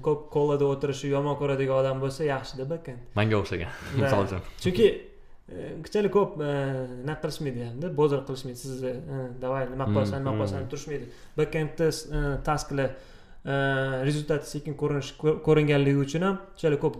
ko'p 0.05 0.27
kollada 0.33 0.67
o'tirishi 0.73 1.09
yomon 1.13 1.37
ko'radigan 1.39 1.81
odam 1.81 2.03
bo'lsa 2.03 2.27
yaxshida 2.27 2.67
backend. 2.69 3.01
Manga 3.17 3.39
o'xshagan 3.41 3.73
misol 3.97 4.27
uchun. 4.27 4.43
Chunki 4.65 4.89
e, 4.91 5.71
unchalik 5.79 6.13
ko'p 6.17 6.37
nima 6.43 7.15
qilishmaydi 7.23 7.65
hamda 7.69 7.89
bozor 8.01 8.21
qilishmaydi. 8.27 8.59
Sizni 8.65 8.93
e, 9.15 9.23
давай 9.41 9.65
nima 9.71 9.87
Mm, 9.87 9.95
qilasan 9.95 10.21
nima 10.21 10.35
qilasan 10.37 10.63
deb 10.65 10.69
turishmaydi. 10.75 11.09
Backendda 11.39 11.89
e, 11.89 12.21
tasklar 12.49 12.93
e, 12.93 13.12
rezultati 13.45 14.45
sekin 14.53 14.73
ko'rinish 14.81 15.09
ko- 15.21 15.37
ko'ringanligi 15.47 15.99
uchun 16.05 16.21
ham 16.27 16.37
unchalik 16.55 16.79
ko'p 16.85 16.95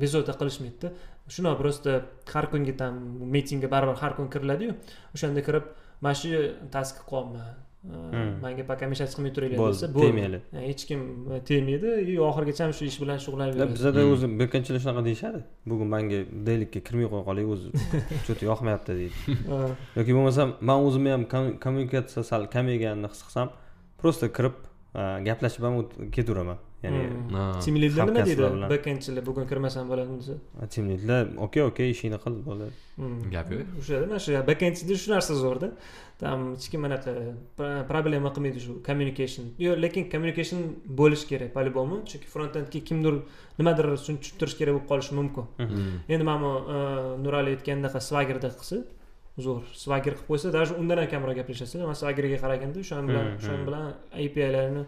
bezovta 0.00 0.32
qilishmaydida 0.40 0.88
shunaqa 1.36 1.56
просто 1.62 1.90
har 2.32 2.44
kungi 2.52 2.72
там 2.80 2.92
mitingga 3.34 3.68
baribir 3.74 3.96
har 4.02 4.12
kun 4.16 4.28
kiriladiyu 4.34 4.72
o'shanda 5.14 5.40
kirib 5.46 5.64
mana 6.02 6.14
shu 6.20 6.28
task 6.74 6.94
qilib 6.96 7.08
qolyapman 7.12 7.48
manga 8.44 8.62
пока 8.70 8.84
мешать 8.92 9.12
qilmay 9.16 9.32
turinglar 9.36 9.58
bo'ldi 9.62 9.74
desa 9.76 9.88
bo'ldi 9.96 10.06
tegmaydi 10.06 10.38
hech 10.68 10.82
kim 10.88 11.00
tegmaydi 11.48 11.88
и 12.12 12.14
oxirigacha 12.28 12.62
ham 12.64 12.72
shu 12.78 12.84
ish 12.90 12.98
bilan 13.02 13.18
yuradi 13.52 13.72
bizada 13.78 14.00
o'zi 14.12 14.26
bekkanchilar 14.40 14.80
shunaqa 14.84 15.02
deyishadi 15.08 15.40
bugun 15.70 15.88
manga 15.94 16.18
deylikka 16.48 16.80
kirmay 16.86 17.06
qo'ya 17.12 17.24
qolay 17.28 17.44
o'zi 17.54 17.68
что-то 18.24 18.42
yoqmayapti 18.50 18.92
deydi 19.00 19.16
yoki 19.98 20.12
bo'lmasam 20.16 20.48
man 20.68 20.78
o'zimni 20.88 21.10
ham 21.16 21.22
kommu- 21.34 21.56
kommunikatsiya 21.64 22.22
sal 22.30 22.42
kamayganini 22.54 23.08
his 23.12 23.20
qilsam 23.26 23.48
просто 24.00 24.26
kirib 24.36 24.56
gaplashib 25.28 25.62
ham 25.66 25.74
ketaveraman 26.16 26.58
ya'ni 26.84 27.00
leader 27.82 28.06
nima 28.08 28.26
deydi 28.26 28.42
backendchilar 28.72 29.22
bugun 29.28 29.46
kirmasam 29.50 29.88
bo'ladi 29.92 30.18
desa 30.20 30.34
team 30.74 30.84
leadlar 30.90 31.22
okey 31.46 31.62
okey 31.70 31.90
ishingni 31.94 32.18
qil 32.24 32.34
bo'ladi. 32.48 32.72
Gap 33.34 33.46
yo'q. 33.52 33.64
o'sha 33.80 34.00
mana 34.02 34.18
shu 34.24 34.30
backendchida 34.50 34.94
shu 35.02 35.08
narsa 35.14 35.34
zo'rda 35.44 35.68
там 36.22 36.38
hech 36.54 36.68
kim 36.72 36.82
anaqa 36.88 37.10
pro- 37.58 37.84
problema 37.90 38.30
qilmaydi 38.36 38.60
shu 38.66 38.72
communication. 38.88 39.44
Yo'q 39.64 39.74
lekin 39.84 40.02
communication 40.12 40.58
bo'lishi 41.00 41.26
kerak 41.30 41.50
по 41.56 41.60
любому 41.66 41.94
chunki 42.10 42.28
front 42.34 42.54
endga 42.60 42.80
kimdir 42.88 43.14
nimadir 43.58 43.86
tushuntirish 43.98 44.56
kerak 44.60 44.72
bo'lib 44.76 44.86
qolishi 44.92 45.12
mumkin 45.20 45.44
endi 46.12 46.24
mana 46.30 46.38
bu 46.44 46.50
nurali 47.24 47.50
aytgandaqa 47.56 48.00
swagerda 48.08 48.48
qilsa 48.60 48.76
zo'r 49.46 49.62
swager 49.82 50.12
qilib 50.16 50.28
qo'ysa 50.30 50.48
даже 50.58 50.72
undan 50.80 50.98
ham 51.02 51.08
kamroq 51.14 51.36
gaplashasiz 51.40 51.80
man 51.90 51.96
swagerga 52.02 52.38
qaraganda 52.44 52.78
o'shaning 52.84 53.08
bilan 53.10 53.24
Hmm, 53.26 53.36
o'shaning 53.40 53.60
hmm. 53.60 53.68
bilan 53.68 53.84
apilarni 54.24 54.82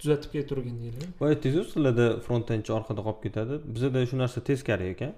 tuzatib 0.00 0.30
kelturgin 0.36 0.76
deydi 0.82 1.00
boya 1.20 1.30
aytdingizu 1.34 1.62
sizlarda 1.72 2.06
front 2.26 2.46
endchi 2.56 2.70
orqada 2.78 3.00
qolib 3.06 3.20
ketadi. 3.26 3.54
Bizada 3.74 3.98
shu 4.10 4.16
narsa 4.22 4.38
teskari 4.50 4.86
ekan. 4.94 5.12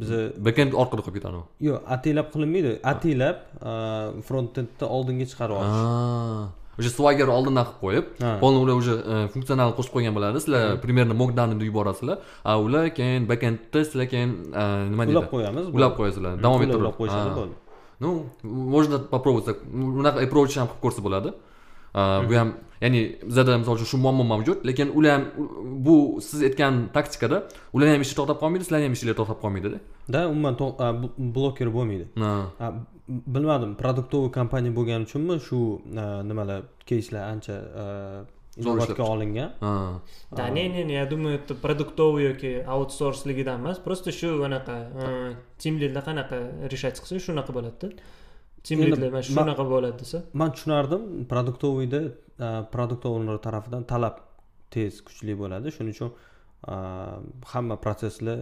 Biza 0.00 0.18
backend 0.46 0.72
orqada 0.82 1.02
qolib 1.06 1.16
ketadi 1.18 1.38
yo'q 1.68 1.76
atilab 1.96 2.26
qilinmaydi. 2.34 2.72
Atilab 2.92 3.36
front 4.28 4.52
endni 4.62 4.86
oldinga 4.96 5.26
chiqarib 5.32 5.56
olish 5.60 5.82
Ah. 5.82 6.46
o'sha 6.80 6.90
swagger 6.98 7.28
oldindan 7.36 7.64
qilib 7.68 7.80
qo'yib 7.84 8.06
полный 8.42 8.60
ular 8.64 8.74
уже 8.82 8.94
funksional 9.34 9.70
qo'shib 9.78 9.92
qo'ygan 9.96 10.12
bo'ladi 10.18 10.38
sizlar 10.44 10.62
примерно 10.84 11.14
mockdown 11.22 11.48
deb 11.54 11.64
yuborasizlar. 11.70 12.16
A 12.50 12.52
ular 12.66 12.84
keyin 12.98 13.22
backendda 13.30 13.80
sizlar 13.88 14.06
keyin 14.12 14.30
e, 14.60 14.62
nima 14.92 15.02
deydi? 15.06 15.16
ulab 15.16 15.26
qo'yamiz 15.34 15.64
ulab 15.78 15.92
qo'yasizlar 15.98 16.32
davom 16.44 16.60
ettirib. 16.64 16.82
ulab 16.84 16.96
qo'yishadi 17.00 17.30
Ha. 17.32 17.36
bo'ldi 17.40 17.54
ну 18.00 18.26
можно 18.42 18.98
попробовать 18.98 19.56
unaqa 19.72 20.18
approach 20.26 20.54
ham 20.60 20.68
qilib 20.68 20.82
ko'rsa 20.84 21.00
bo'ladi 21.06 21.30
bu 22.28 22.34
ham 22.40 22.48
ya'ni 22.84 23.00
bizada 23.28 23.58
misol 23.58 23.74
uchun 23.78 23.88
shu 23.92 23.98
muammo 24.04 24.24
mavjud 24.32 24.58
lekin 24.68 24.88
ular 24.98 25.12
ham 25.16 25.24
bu 25.86 25.96
siz 26.28 26.42
aytgan 26.48 26.74
taktikada 26.96 27.38
ular 27.76 27.88
ham 27.92 28.00
ishi 28.06 28.14
to'xtab 28.18 28.38
qolmaydi 28.42 28.64
sizlarni 28.66 28.86
ham 28.88 28.94
ishinglar 28.96 29.16
to'xtab 29.20 29.38
qolmaydida 29.44 29.78
da 30.14 30.20
umuman 30.32 30.54
bloker 31.36 31.68
bo'lmaydi 31.76 32.06
bilmadim 33.34 33.70
produktovый 33.82 34.30
kompaniya 34.38 34.72
bo'lgani 34.78 35.02
uchunmi 35.08 35.36
shu 35.48 35.58
nimalar 36.30 36.58
keyslar 36.90 37.22
ancha 37.32 37.54
inobatga 38.60 39.04
olingan 39.14 39.50
Ha. 39.60 40.00
Да, 40.38 40.48
не, 40.50 40.68
не, 40.68 40.84
не, 40.84 40.94
я 40.94 41.06
думаю, 41.06 41.34
это 41.38 41.54
продуктовый 41.54 42.24
yoki 42.30 42.52
outsourceligidan 42.74 43.60
emas, 43.62 43.78
просто 43.86 44.10
shu 44.12 44.28
anaqa 44.48 44.74
leadlar 45.82 46.02
qanaqa 46.08 46.36
решать 46.72 46.96
qilsa 47.02 47.18
shunaqa 47.26 47.52
bo'ladida. 47.56 47.88
Leadlar 48.70 48.98
mana 49.10 49.18
ma- 49.18 49.26
shunaqa 49.28 49.64
bo'ladi 49.72 49.96
desa. 50.02 50.18
man 50.40 50.50
tushunardim 50.54 51.02
produktoviyda 51.32 52.00
produkt 52.74 53.04
owner 53.06 53.36
tarafidan 53.46 53.82
talab 53.92 54.16
tez 54.74 54.92
kuchli 55.06 55.32
bo'ladi 55.42 55.68
shuning 55.76 55.94
uchun 55.96 56.10
a, 56.72 56.76
hamma 57.52 57.76
protsesslar 57.84 58.38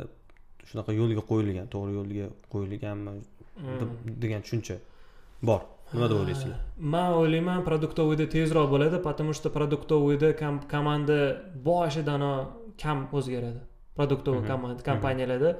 shunaqa 0.69 0.91
yo'lga 1.01 1.23
qo'yilgan 1.31 1.67
to'g'ri 1.75 1.93
yo'lga 1.99 2.27
qo'yilganmi 2.53 3.13
deb- 3.81 3.97
degan 4.23 4.41
tushuncha 4.45 4.77
bor 5.49 5.61
nima 5.95 6.07
deb 6.11 6.17
o'ylaysizlar 6.23 6.59
man 6.95 7.11
o'ylayman 7.21 7.61
продуктовыйda 7.71 8.27
tezroq 8.37 8.67
bo'ladi 8.75 8.97
потому 9.09 9.33
что 9.39 9.47
kom- 10.43 10.65
komanda 10.75 11.19
boshidanoq 11.69 12.47
kam 12.83 12.99
o'zgaradi 13.19 13.61
продуктовый 13.99 14.41
Mhm. 14.43 14.49
komanda 14.51 14.81
kompaniyalarda 14.91 15.51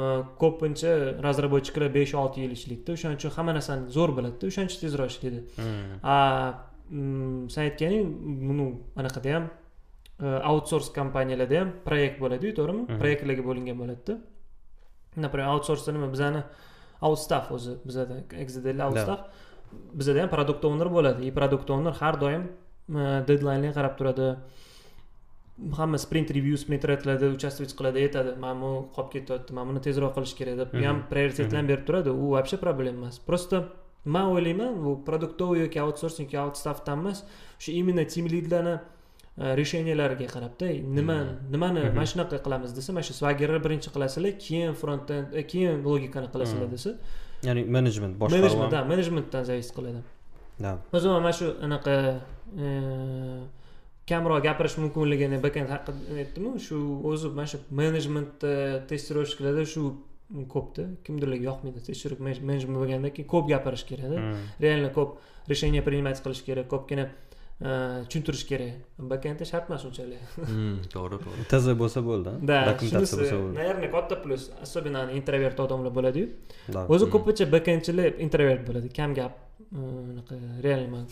e, 0.00 0.02
ko'pincha 0.42 0.90
разработчикlar 1.26 1.88
besh 1.98 2.12
olti 2.22 2.38
yil 2.44 2.52
ishlaydida 2.58 2.90
o'shaning 2.96 3.16
uchun 3.20 3.30
hamma 3.36 3.52
narsani 3.58 3.82
zo'r 3.96 4.10
biladida 4.18 4.44
o'shaning 4.50 4.68
uchun 4.70 4.80
tezroq 4.84 5.08
ishlaydi 5.14 5.40
Hmm. 5.58 5.92
a 6.14 6.16
mm, 6.90 7.50
sen 7.54 7.62
aytganing 7.68 8.02
buni 8.48 8.66
anaqada 9.00 9.28
ham 9.36 9.44
e, 10.24 10.26
outsource 10.50 10.88
kompaniyalarda 10.98 11.56
ham 11.60 11.68
proyekt 11.88 12.16
bo'ladiyu 12.22 12.52
to'g'rimi 12.58 12.82
Mhm. 12.88 12.98
proyektlarga 13.00 13.42
bo'lingan 13.48 13.76
bo'ladida 13.82 14.14
например 15.24 15.46
outsourceda 15.54 15.90
nima 15.96 16.08
bizani 16.14 16.40
outstaff 17.06 17.46
o'zi 17.56 17.72
bizada 17.88 18.14
exadel 18.44 18.76
Да. 18.78 18.84
outstaff 18.88 19.20
bizada 19.94 20.20
ham 20.22 20.28
produkt 20.28 20.64
owner 20.64 20.88
bo'ladi. 20.96 21.26
И 21.26 21.30
produkt 21.30 21.68
owner 21.70 21.92
har 22.00 22.14
doim 22.22 22.42
deadlinelarga 23.28 23.72
qarab 23.78 23.94
turadi. 23.98 24.36
Hamma 25.78 25.98
sprint 25.98 26.30
review 26.30 26.56
sprint 26.56 26.84
aytiladi 26.84 27.26
участвовать 27.36 27.74
qiladi 27.78 27.98
aytadi 28.04 28.30
mana 28.44 28.54
bu 28.60 28.70
qolib 28.96 29.10
ketyapti 29.14 29.52
mana 29.56 29.66
buni 29.70 29.80
tezroq 29.86 30.12
qilish 30.16 30.34
kerak 30.38 30.56
deb. 30.60 30.68
Ham 30.84 30.96
Mhm. 30.96 31.08
prioritetlarni 31.12 31.68
berib 31.70 31.84
turadi. 31.88 32.08
U 32.10 32.30
вообще 32.34 32.56
проблема 32.56 32.98
emas. 33.06 33.18
Просто 33.28 33.56
man 34.04 34.26
o'ylayman 34.34 34.72
bu 34.84 34.90
produktовый 35.08 35.58
yoki 35.64 35.78
outsourcing 35.86 36.26
yoki 36.26 36.38
outstaffdan 36.44 36.98
emas 37.02 37.18
o'sha 37.60 37.70
именно 37.80 38.04
team 38.12 38.26
leadlarni 38.34 38.74
e, 39.38 39.54
решениялariga 39.60 40.26
qarabda 40.34 40.66
nima 40.98 41.16
nimani 41.54 41.80
Mhm. 41.80 41.94
mana 41.96 42.06
shunaqa 42.12 42.36
qilamiz 42.44 42.70
desa 42.78 42.90
mana 42.92 43.02
shu 43.08 43.12
swagerni 43.20 43.60
birinchi 43.64 43.88
qilasizlar 43.94 44.32
keyin 44.44 44.72
frontend 44.80 45.26
e, 45.34 45.42
keyin 45.50 45.82
logikani 45.86 46.28
qilasizlar 46.34 46.66
Mhm. 46.66 46.72
desa 46.74 46.90
ya'ni 47.42 47.64
menejment 47.64 48.14
boshqaruv 48.18 48.42
menejment 48.42 48.70
да 48.70 48.84
menejmentdan 48.84 49.44
зависит 49.44 49.74
qiladi. 49.74 50.02
O'zim 50.92 51.10
mana 51.10 51.32
shu 51.32 51.46
anaqa 51.66 52.20
e, 52.64 52.66
kamroq 54.06 54.42
gapirish 54.46 54.76
mumkinligini 54.78 55.42
backend 55.42 55.68
haqida 55.74 56.18
aytdimu. 56.22 56.58
Shu 56.66 56.76
o'zi 57.10 57.28
mana 57.28 57.48
shu 57.52 57.58
menejmentda 57.70 58.52
testirovщикlarda 58.90 59.64
shu 59.74 59.82
ko'pda 60.54 60.84
kimdirlarga 61.04 61.44
yoqmaydi. 61.50 61.84
Testировщик 61.88 62.22
menejment 62.48 62.78
bo'lgandan 62.82 63.12
keyin 63.16 63.28
ko'p 63.34 63.50
gapirish 63.52 63.84
kerakda. 63.90 64.18
Реально 64.64 64.90
ko'p 64.98 65.18
решение 65.48 65.82
принимать 65.82 66.22
qilish 66.24 66.42
kerak. 66.46 66.68
Ko'pgina 66.72 67.08
tushuntirish 67.62 68.44
kerak 68.50 68.72
backendda 69.12 69.44
shart 69.52 69.64
emas 69.70 69.82
unchalik 69.88 70.20
to'g'ri 70.94 71.16
to'g'ri 71.24 71.44
tz 71.52 71.64
bo'lsa 71.82 72.00
bo'ldi 72.08 72.30
да? 72.50 72.56
Shunisi 72.90 73.16
наверное 73.60 73.90
katta 73.96 74.14
plyus 74.24 74.44
особенно 74.64 75.00
introvert 75.18 75.58
odamlar 75.64 75.92
bo'ladiyu 75.98 76.26
o'zi 76.94 77.04
ko'pincha 77.14 77.44
backendchilar 77.54 78.10
introvert 78.26 78.62
bo'ladi 78.68 78.88
kam 78.98 79.10
gap 79.18 79.32
unaqa 80.12 80.34
реально 80.66 80.88
man 80.94 81.04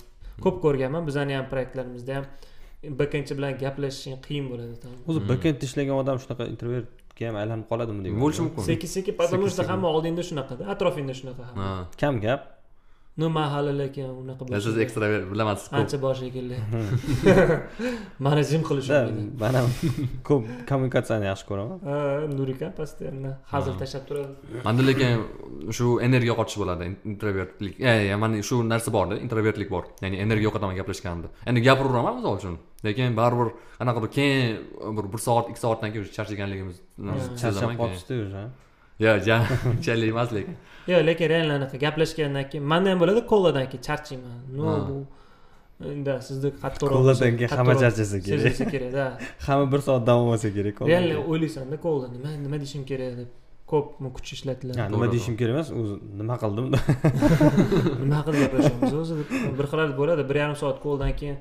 ko'p 0.44 0.56
ko'rganman 0.64 1.02
bizani 1.08 1.32
ham 1.38 1.46
proyektlarimizda 1.52 2.12
ham 2.18 2.24
backendchi 3.00 3.32
bilan 3.38 3.52
gaplashishing 3.64 4.16
qiyin 4.26 4.46
bo'ladi 4.52 4.72
o'zi 5.10 5.20
backend 5.30 5.58
ishlagan 5.68 5.96
odam 6.02 6.16
shunaqa 6.22 6.44
introvertga 6.52 7.24
ham 7.28 7.36
aylanib 7.42 7.66
qoladimi 7.72 8.00
deyman 8.04 8.20
bo'lishi 8.24 8.42
mumkin 8.46 8.62
sekin 8.70 8.88
sekin 8.96 9.14
потому 9.22 9.46
что 9.54 9.62
hamma 9.70 9.88
oldingda 9.96 10.22
shunaqada 10.30 10.62
atrofingda 10.74 11.14
shunaqa 11.20 11.42
hamma 11.48 11.62
Ha. 11.68 11.76
kam 12.02 12.14
gap 12.26 12.40
no 13.18 13.28
man 13.28 13.48
hali 13.50 13.72
lekin 13.78 14.06
unaqa 14.22 14.46
Ya 14.54 14.60
siz 14.60 14.76
ekstravert 14.84 15.24
bilamasiz 15.32 15.66
ko'p 15.68 15.78
ancha 15.80 15.98
bor 16.04 16.14
shekilli 16.14 16.56
mani 18.26 18.42
jim 18.50 18.62
qilish 18.68 18.90
man 19.42 19.54
ham 19.58 19.68
ko'p 20.28 20.44
kommunikatsiyani 20.70 21.26
yaxshi 21.30 21.46
ko'raman. 21.50 21.78
Nurika 22.38 22.68
постоянно 22.78 23.32
hazil 23.52 23.72
Ha. 23.74 23.78
tashlab 23.82 24.04
turadi. 24.08 24.32
Manda 24.64 24.82
lekin 24.90 25.10
shu 25.78 25.86
energiya 26.06 26.32
yo'qotish 26.32 26.58
bo'ladi 26.62 26.88
introvertlik. 27.12 27.74
Mana 28.22 28.42
shu 28.48 28.62
narsa 28.72 28.90
borda 28.96 29.14
introvertlik 29.26 29.68
bor. 29.74 29.84
Ya'ni 30.02 30.16
energiya 30.24 30.48
yo'qotaman 30.48 30.76
gaplashganda 30.80 31.28
endi 31.48 31.60
gapiraveraman 31.68 32.14
misol 32.18 32.34
uchun. 32.40 32.56
Lekin 32.86 33.16
baribir 33.20 33.48
qanaqadir 33.80 34.10
keyin 34.16 34.96
bir 34.96 35.04
bir 35.12 35.20
soat 35.26 35.46
ikki 35.52 35.60
soatdan 35.66 35.88
keyin 35.92 36.04
o'sha 36.06 36.14
charchaganligimizni 36.18 36.82
charchab 37.40 37.70
qolibsizda 37.80 38.14
уже 38.26 38.42
yo 39.04 39.12
ja 39.26 39.36
unchalik 39.70 40.10
emas 40.14 40.30
lekin 40.36 40.56
yo'q 40.92 41.02
lekin 41.08 41.26
реально 41.32 41.52
anaqa 41.60 41.76
gaplashgandan 41.84 42.44
keyin 42.50 42.64
manda 42.72 42.88
ham 42.92 42.98
bo'ladi 43.02 43.20
koladan 43.32 43.66
keyin 43.70 43.82
charchayman 43.88 44.38
no 44.58 44.64
Ha. 44.70 44.76
bu 44.88 44.96
да 46.06 46.14
sizni 46.26 46.48
qattiqroq 46.62 46.92
Koladan 46.98 47.32
keyin 47.38 47.50
hamma 47.58 47.74
charchasa 47.82 48.18
kerak 48.26 48.40
sezilsa 48.42 48.64
kerak 48.74 48.90
да 48.98 49.06
hamma 49.46 49.64
bir 49.72 49.80
soat 49.86 50.02
davom 50.10 50.28
etsa 50.36 50.48
kerak 50.56 50.76
реально 50.92 51.14
o'ylaysanda 51.32 51.76
kolda 51.86 52.06
nima 52.16 52.28
nima 52.44 52.56
deyishim 52.62 52.82
kerak 52.90 53.12
deb 53.20 53.30
ko'p 53.70 53.86
kuch 54.16 54.30
ishlatiladi 54.36 54.78
nima 54.94 55.06
deyishim 55.14 55.34
kerak 55.40 55.52
emas 55.56 55.68
o'zi 55.80 55.94
nima 56.20 56.34
qildim 56.42 56.66
nima 58.02 58.14
haqida 58.20 58.36
gaplashamiz 58.44 58.92
o'zi 59.02 59.14
deb 59.20 59.28
bir 59.58 59.66
xillar 59.70 59.88
bo'ladi 60.00 60.22
bir 60.30 60.36
yarim 60.42 60.56
soat 60.62 60.78
koldan 60.86 61.12
keyin 61.20 61.36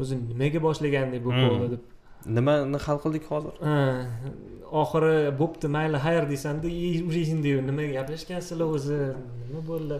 o'zi 0.00 0.14
nimaga 0.30 0.58
boshlagandek 0.66 1.20
bu 1.26 1.30
Hmm. 1.32 1.42
kolda 1.48 1.66
deb 1.74 1.82
nimani 2.26 2.78
hal 2.86 3.00
qildik 3.04 3.24
hozir? 3.30 3.54
Oxiri 4.82 5.14
bo'pti 5.40 5.68
mayli 5.68 5.98
xayr 6.06 6.28
deysanda 6.30 6.68
и 6.68 7.02
уже 7.08 7.24
endi 7.34 7.56
nimaga 7.68 7.92
gaplashgansizlar 7.98 8.68
o'zi? 8.76 9.00
Nima 9.48 9.62
bo'ldi? 9.70 9.98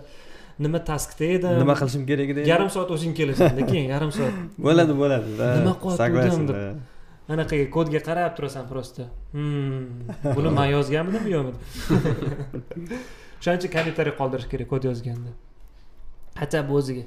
Nima 0.65 0.79
taskda 0.91 1.25
edim 1.37 1.59
nima 1.65 1.75
qilishim 1.81 2.07
kerak 2.11 2.33
edi? 2.35 2.49
Yarim 2.53 2.71
soat 2.71 2.91
o'zing 2.97 3.13
kelasan 3.19 3.61
keyin 3.71 3.91
yarim 3.95 4.13
soat. 4.19 4.35
Bo'ladi 4.67 4.97
bo'ladi. 5.03 5.31
Nima 5.61 5.77
o'zim 5.83 6.49
да. 6.49 6.65
anaqaga 7.29 7.67
kodga 7.71 8.01
qarab 8.09 8.37
turasan 8.37 8.69
просто 8.69 9.09
hmm, 9.33 10.35
buni 10.37 10.51
man 10.59 10.69
yozganmidim 10.77 11.27
yo'qmi 11.35 11.53
o'shaning 13.39 13.61
uchun 13.61 13.73
kommentariy 13.77 14.15
qoldirish 14.21 14.49
kerak 14.53 14.69
kod 14.73 14.85
yozganda. 14.91 15.33
Хотя 16.35 16.63
бы 16.63 16.75
o'ziga 16.79 17.05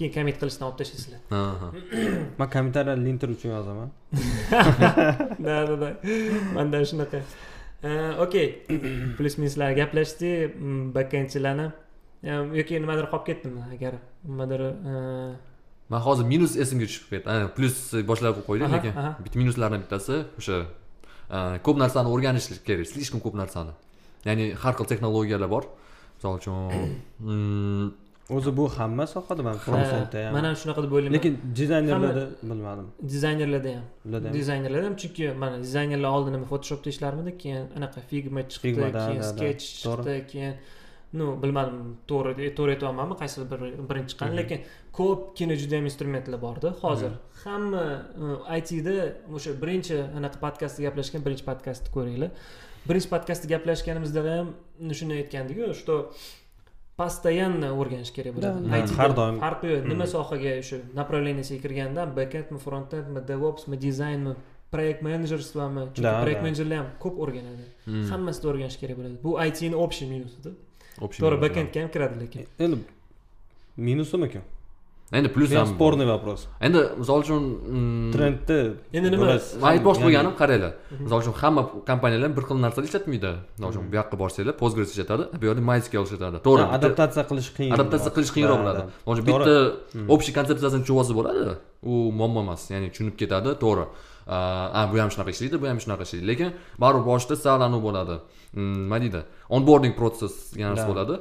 keyin 0.00 0.14
commit 0.16 0.40
qilishdan 0.40 0.66
olib 0.68 0.78
tashlaysizlar. 0.80 1.20
Man 2.40 2.50
kommentariyani 2.56 3.06
linter 3.06 3.28
uchun 3.36 3.54
yozaman. 3.56 3.90
Да 5.46 5.54
да 5.68 5.76
да 5.82 5.88
manda 6.56 6.82
shunaqa. 6.90 7.20
Okey. 8.24 8.46
Plyus 9.16 9.38
minuslar 9.38 9.70
gaplashdik 9.80 10.56
mm, 10.56 10.82
backendchilarni 10.96 11.70
Em, 12.20 12.50
yoki 12.52 12.76
nimadir 12.76 13.06
qolib 13.08 13.24
ketdimi 13.30 13.62
agar 13.72 13.94
nimadir 14.28 14.60
e, 14.60 14.94
man 15.88 16.02
hozir 16.04 16.26
minus 16.28 16.52
esimga 16.62 16.84
tushib 16.88 17.06
ketdi 17.14 17.36
plyus 17.56 17.78
boshlab 18.10 18.42
qo'ydik 18.48 18.74
lekin 18.74 18.98
bitta 19.24 19.40
minuslardan 19.40 19.86
bittasi 19.86 20.18
o'sha 20.40 20.58
e, 20.66 21.38
ko'p 21.64 21.80
narsani 21.80 22.12
o'rganish 22.12 22.50
kerak 22.66 22.90
слишком 22.92 23.24
ko'p 23.24 23.38
narsani. 23.40 23.72
Ya'ni 24.28 24.50
har 24.62 24.76
xil 24.76 24.90
texnologiyalar 24.90 25.48
bor. 25.54 25.64
Misol 26.18 26.36
uchun 26.36 26.58
mm, 27.24 27.86
o'zi 28.36 28.50
bu 28.58 28.64
hamma 28.78 29.06
sohada 29.14 29.42
man 29.48 29.56
frontendda 29.66 30.26
ham 30.26 30.32
man 30.36 30.44
ham 30.48 30.56
shunaqa 30.62 30.80
deb 30.84 30.92
o'ylayman. 30.96 31.16
Lekin 31.18 31.38
dizaynerlarda 31.60 32.24
bilmadim. 32.50 32.86
Dizaynerlarda 33.14 33.70
ham. 33.76 33.86
Ularda 34.08 34.86
ham. 34.88 34.96
Chunki 35.02 35.24
mana 35.44 35.56
dizaynerlar 35.66 36.10
oldin 36.16 36.32
nima 36.36 36.46
photoshopda 36.52 36.88
ishlarmidi 36.94 37.32
keyin 37.42 37.64
anaqa 37.78 38.00
figma 38.10 38.42
chiqdi 38.52 38.92
keyin 39.00 39.22
sketch 39.32 39.64
chiqdi 39.82 40.14
keyin 40.32 40.54
ну 41.18 41.26
bilmadim 41.42 41.78
to'g'ri 42.10 42.50
to'g'ri 42.58 42.72
aytyapmanmi 42.76 43.16
qaysidir 43.22 43.46
bir 43.52 43.60
birinchi 43.90 44.10
chiqqan 44.12 44.36
lekin 44.40 44.58
ko'pgina 44.98 45.54
juda 45.62 45.74
yam 45.78 45.86
instrumentlar 45.90 46.38
borda 46.46 46.68
hozir 46.82 47.12
hamma 47.44 47.84
itda 48.58 48.96
o'sha 49.36 49.50
birinchi 49.62 49.96
anaqa 50.18 50.38
podkastda 50.44 50.80
gaplashgan 50.86 51.24
birinchi 51.26 51.44
podkastni 51.50 51.88
ko'ringlar 51.96 52.30
birinchi 52.88 53.08
podkastda 53.14 53.46
gaplashganimizda 53.54 54.20
ham 54.36 54.46
shuni 54.98 55.14
aytgandiku 55.20 55.64
что 55.80 55.94
постоянно 57.00 57.68
o'rganish 57.80 58.12
kerak 58.16 58.36
bo'ladi. 58.36 58.94
Har 59.00 59.12
doim. 59.18 59.36
farqi 59.44 59.72
yo'q. 59.74 59.88
Nima 59.92 60.06
sohaga 60.14 60.54
o'sha 60.62 60.78
направленияsiga 61.00 61.60
kirganda 61.64 62.06
backendmi 62.18 62.58
frontendmi 62.66 63.20
devopsmi 63.32 63.76
dizaynmi 63.86 64.34
proyekt 64.74 65.00
menejerstvami 65.08 65.82
chunki 65.94 66.14
proyekt 66.24 66.42
menejerlar 66.46 66.82
ham 66.82 66.88
ko'p 67.04 67.20
o'rganadi. 67.24 67.66
Mm, 67.86 68.06
hammasida 68.12 68.46
o'rganish 68.52 68.78
kerak 68.82 68.96
bo'ladi. 69.00 69.16
Bu 69.26 69.30
itni 69.46 69.76
общий 69.84 70.06
minusida. 70.14 70.50
Общий 71.04 71.20
to'g'ri 71.22 71.36
minus, 71.36 71.44
backendga 71.46 71.84
ham 71.84 71.90
kiradi 71.94 72.16
lekin. 72.22 72.48
Endi 72.64 72.76
minusimikan. 73.88 74.42
Endi 75.18 75.28
plyus 75.34 75.50
ham 75.58 75.66
спорный 75.74 76.06
вопрос 76.12 76.40
endi 76.66 76.78
misol 77.00 77.18
uchun 77.24 77.42
mm, 77.76 78.10
trendni 78.14 78.58
Endi 78.96 79.08
nima- 79.14 79.38
aytmoqchi 79.70 80.02
bo'lganim 80.06 80.34
qaranglar 80.40 80.72
Mhm. 80.92 81.02
misol 81.04 81.18
uchun 81.22 81.34
hamma 81.42 81.62
kompaniyalar 81.90 82.30
bir 82.36 82.42
xil 82.48 82.58
narsada 82.64 82.86
ishlatmaydi 82.88 83.30
misol 83.56 83.68
uchun 83.72 83.82
Mhm. 83.84 83.90
bu 83.92 83.94
yoqqa 84.00 84.16
borsanglar 84.22 84.54
postgres 84.62 84.90
ishlatadi 84.94 85.24
bu 85.40 85.44
yoqda 85.48 85.62
mysql 85.70 86.02
ishlatadi 86.08 86.36
to'g'ri 86.46 86.64
adaptatsiya 86.76 87.24
qilish 87.30 87.48
qiyin 87.56 87.72
adaptatsiya 87.76 88.10
qilish 88.16 88.32
qiyinroq 88.36 88.58
bo'ladi 88.64 88.82
misol 88.88 89.12
uchun 89.14 89.26
bitta 89.30 89.54
общий 90.14 90.32
konsepsiyasini 90.38 90.82
tushunib 90.84 91.00
olsa 91.02 91.12
bo'ladi 91.18 91.40
u 91.90 91.92
muammo 92.18 92.40
emas 92.46 92.62
ya'ni 92.72 92.86
tushunib 92.92 93.14
ketadi 93.20 93.50
to'g'ri 93.64 93.84
a 94.80 94.82
bu 94.92 95.00
ham 95.02 95.10
shunaqa 95.14 95.30
ishlaydi 95.34 95.56
bu 95.62 95.66
ham 95.70 95.78
shunaqa 95.84 96.02
ishlaydi. 96.06 96.26
Lekin 96.30 96.48
baribir 96.82 97.04
boshida 97.10 97.36
sal 97.44 97.60
anavi 97.66 97.82
bo'ladi. 97.88 98.16
Mm, 98.54 98.74
nima 98.84 98.98
deydi? 99.04 99.20
Onboarding 99.56 99.94
process 100.00 100.34
degan 100.54 100.68
narsa 100.72 100.86
bo'ladi. 100.90 101.14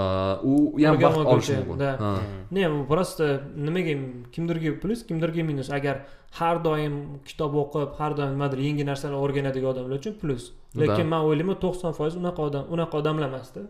Uh, 0.00 0.50
u 0.50 0.54
ham 0.86 0.96
vaqt 1.04 1.30
olishi 1.34 1.56
mumkin. 1.70 2.78
bu 2.80 2.84
просто 2.92 3.24
nimaga 3.66 3.94
kimdirga 4.34 4.70
plyus 4.82 5.00
kimdirga 5.08 5.42
minus? 5.50 5.70
Agar 5.78 5.96
har 6.38 6.56
doim 6.66 6.94
kitob 7.28 7.52
o'qib 7.62 7.90
har 7.98 8.12
doim 8.18 8.30
nimadir 8.36 8.58
yangi 8.66 8.84
narsalar 8.90 9.18
o'rganadigan 9.24 9.70
odamlar 9.72 9.98
uchun 10.00 10.14
plyus 10.22 10.44
lekin 10.82 11.06
man 11.12 11.20
o'ylayman 11.28 11.56
to'qson 11.64 11.92
foiz 11.98 12.14
unaqa 12.22 12.40
odam 12.48 12.64
unaqa 12.74 12.94
odamlar 13.00 13.28
emasda 13.30 13.62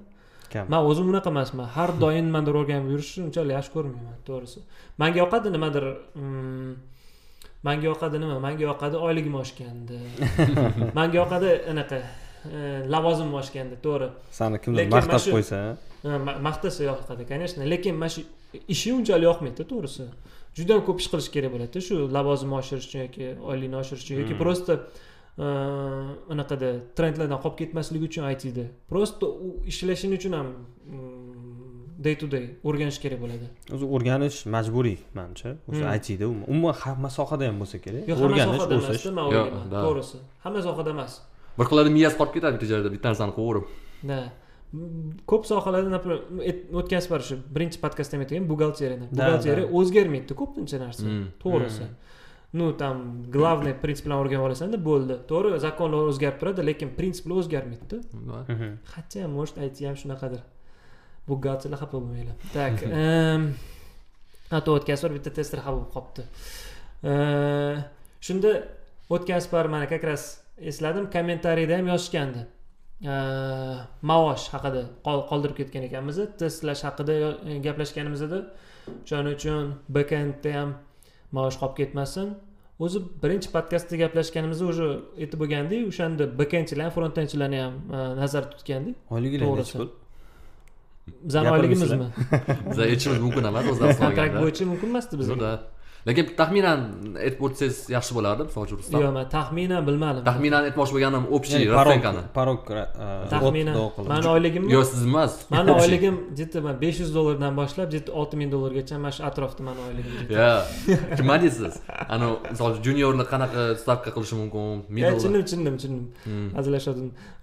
kam. 0.55 0.65
Man 0.73 0.81
o'zim 0.90 1.06
unaqa 1.12 1.28
emasman. 1.35 1.66
Har 1.77 1.90
doim 2.05 2.24
nimadir 2.31 2.55
o'rganib 2.61 2.89
yurishni 2.94 3.23
unchalik 3.28 3.52
yaxshi 3.59 3.73
ko'rmayman 3.77 4.16
to'g'risi. 4.28 4.61
Manga 5.01 5.19
yoqadi 5.23 5.52
nimadir 5.56 5.85
mm, 5.93 6.73
manga 7.66 7.86
yoqadi 7.91 8.20
nima? 8.23 8.39
Manga 8.47 8.65
yoqadi 8.70 9.01
oyligim 9.07 9.35
oshganda 9.43 9.99
manga 10.99 11.16
yoqadi 11.23 11.51
anaqa 11.73 11.99
e, 12.03 12.61
lavozimim 12.95 13.35
oshganda 13.41 13.81
to'g'ri. 13.86 14.11
Sani 14.41 14.61
kimdir 14.65 14.91
maqtab 14.97 15.24
qo'ysa 15.36 15.61
maqtasa 16.49 16.89
yoqadi 16.91 17.27
конечно. 17.32 17.70
Lekin 17.73 17.95
mana 18.03 18.12
shu 18.15 18.23
ishi 18.74 18.93
unchalik 18.99 19.28
yoqmaydi 19.31 19.66
to'g'risi. 19.73 20.09
Juda 20.59 20.78
ko'p 20.86 21.01
ish 21.03 21.09
qilish 21.12 21.31
kerak 21.35 21.51
bo'ladi 21.55 21.82
shu 21.89 22.05
lavozimni 22.16 22.61
oshirish 22.61 22.86
uchun 22.89 23.01
yoki 23.07 23.27
oylikni 23.51 23.77
oshirish 23.82 24.05
uchun 24.05 24.23
yoki 24.23 24.35
Mm. 24.35 24.43
просто 24.45 24.73
anaqada 25.39 26.69
trendlardan 26.95 27.41
qolib 27.43 27.57
ketmasligi 27.59 28.05
uchun 28.11 28.24
aytida 28.31 28.65
просто 28.89 29.27
u 29.27 29.49
ishlashini 29.66 30.15
uchun 30.15 30.32
ham 30.39 30.49
day 32.06 32.14
to 32.20 32.26
day 32.34 32.44
o'rganish 32.68 32.98
kerak 33.04 33.18
bo'ladi. 33.24 33.46
O'zi 33.74 33.84
o'rganish 33.94 34.38
majburiy 34.54 34.98
manimcha. 35.18 35.50
O'sha 35.70 35.84
Hmm. 35.84 35.92
aytida 35.94 36.24
umuman 36.52 36.74
hamma 36.82 37.08
sohada 37.18 37.44
ham 37.48 37.56
bo'lsa 37.62 37.76
kerak. 37.84 38.02
Yo'q 38.10 38.16
hamma 38.18 38.26
o'rganish 38.28 38.58
sohada 38.60 38.74
emasda 38.80 39.10
man 39.18 39.24
o'ylayman 39.28 39.66
to'g'risi. 39.86 40.16
Hamma 40.44 40.60
sohada 40.68 40.90
emas. 40.96 41.12
Bir 41.58 41.64
xillarda 41.68 41.90
miyasi 41.98 42.16
qolib 42.20 42.32
ketadi 42.36 42.54
bitta 42.56 42.66
joyda 42.72 42.88
bitta 42.94 43.06
narsani 43.10 43.32
qilaverib 43.38 43.66
да 44.10 44.18
ko'p 45.30 45.42
sohalarda 45.50 45.90
например 45.96 46.18
o'tgan 46.80 47.00
safar 47.04 47.20
shu 47.28 47.34
birinchi 47.56 47.78
podkastda 47.84 48.12
ham 48.16 48.22
aytgan 48.24 48.44
buxgalteriyani 48.50 49.06
buxgalteriya 49.12 49.66
o'zgarmaydi 49.78 50.32
ko'pincha 50.40 50.76
narsa 50.84 51.04
Hmm. 51.08 51.26
to'g'risi. 51.44 51.86
ну 52.58 52.66
там 52.82 52.96
главный 53.36 53.74
prinsiplarni 53.82 54.20
o'rganib 54.22 54.44
olasanda 54.48 54.76
bo'ldi. 54.88 55.14
To'g'ri 55.30 55.58
zakonlar 55.66 56.00
o'zgarib 56.10 56.36
turadi 56.40 56.60
lekin 56.70 56.88
prinsiplar 56.98 57.36
o'zgarmaydida 57.42 57.96
Mhm. 58.52 58.68
хотя 58.94 59.20
может 59.36 59.56
aytsa 59.64 59.82
ham 59.88 59.96
shunaqadir 60.02 60.40
buxgalterlar 61.28 61.78
xafa 61.82 61.92
bo'lmanglar 61.96 62.36
так 62.56 62.74
эм, 62.82 63.42
a 64.56 64.59
то 64.64 64.70
o'tgan 64.78 64.96
safar 65.01 65.12
bitta 65.16 65.30
tester 65.38 65.59
xafa 65.64 65.72
bo'lib 65.76 65.90
qolibdi 65.96 66.22
shunda 68.26 68.51
o'tgan 69.14 69.40
safar 69.44 69.64
mana 69.74 69.86
как 69.92 70.05
раз 70.10 70.22
esladim 70.70 71.05
kommentariyda 71.14 71.74
ham 71.78 71.86
yozishgandi 71.92 72.42
maosh 74.10 74.44
haqida 74.55 74.82
qol- 75.06 75.24
qoldirib 75.30 75.56
ketgan 75.60 75.82
ekanmiz 75.88 76.16
testlash 76.40 76.82
haqida 76.88 77.14
yo- 77.24 77.38
gaplashganimizda 77.66 78.38
shuning 79.09 79.34
uchun 79.38 79.64
bekendda 79.96 80.51
ham 80.59 80.70
maosh 81.36 81.56
qolib 81.60 81.76
ketmasin 81.80 82.28
o'zi 82.84 82.98
birinchi 83.22 83.48
podkastda 83.56 83.94
gaplashganimizda 84.05 84.64
уже 84.72 84.86
aytib 85.22 85.38
bo'lgandik 85.42 85.80
o'shanda 85.90 86.24
bekendchilar 86.40 86.84
ham 86.86 86.92
frontendchilarni 86.98 87.59
ham 87.64 87.74
nazarda 88.22 88.51
tutgandik 88.56 88.94
oyligilar 89.14 89.46
To'g'risi. 89.48 89.76
pul 89.78 89.88
bizani 91.06 91.48
Gapirmaysizlar? 91.48 91.98
oyligimizmi 91.98 92.70
biz 92.70 92.78
aytishimiz 92.89 93.20
mumkin 93.26 93.44
emas 93.52 93.66
o'zlari 93.72 93.97
kontrakt 94.05 94.35
bo'yicha 94.43 94.64
mumkin 94.72 94.89
emasdi 94.94 95.18
bizga. 95.20 95.40
Да 95.44 95.52
lekin 96.09 96.26
taxminan 96.39 96.81
aytib 97.24 97.40
o'tsangiz 97.47 97.78
yaxshi 97.94 98.12
bo'lardi 98.16 98.44
misol 98.48 98.66
uchun 98.66 98.78
rustam. 98.81 99.01
Yo'q 99.05 99.12
man 99.16 99.28
taxminan 99.36 99.86
bilmadim. 99.89 100.22
Taxminan 100.28 100.66
aytmoqchi 100.68 100.93
bo'lganim 100.97 101.24
общий 101.36 101.64
расценкani 101.72 102.22
parok 102.39 102.60
taxminan. 103.32 103.74
mani 104.12 104.28
oyligimni 104.35 104.74
yo'q 104.76 104.85
siz 104.93 105.02
emas. 105.09 105.32
Mani 105.55 105.72
oyligim 105.82 106.16
где-то 106.35 106.59
man 106.66 106.76
besh 106.85 106.98
yuz 107.02 107.10
dollardan 107.16 107.52
boshlab 107.60 107.86
где-то 107.93 108.10
olti 108.20 108.35
ming 108.40 108.51
dollargacha 108.55 108.94
mana 109.05 109.12
shu 109.16 109.22
atrofda 109.31 109.62
mani 109.68 109.81
oyligim 109.89 110.12
yo 110.39 110.48
nima 111.20 111.36
deysiz 111.43 111.74
anavi 112.14 112.35
misol 112.52 112.70
uchun 112.72 112.85
juniorlar 112.86 113.26
qanaqa 113.32 113.60
stavka 113.82 114.10
qilishi 114.16 114.35
mumkin? 114.40 114.64
Middle 114.94 115.14
tushundim 115.18 115.43
tushundim 115.47 115.74
tushundim 115.81 116.06
Hmm. 116.26 116.48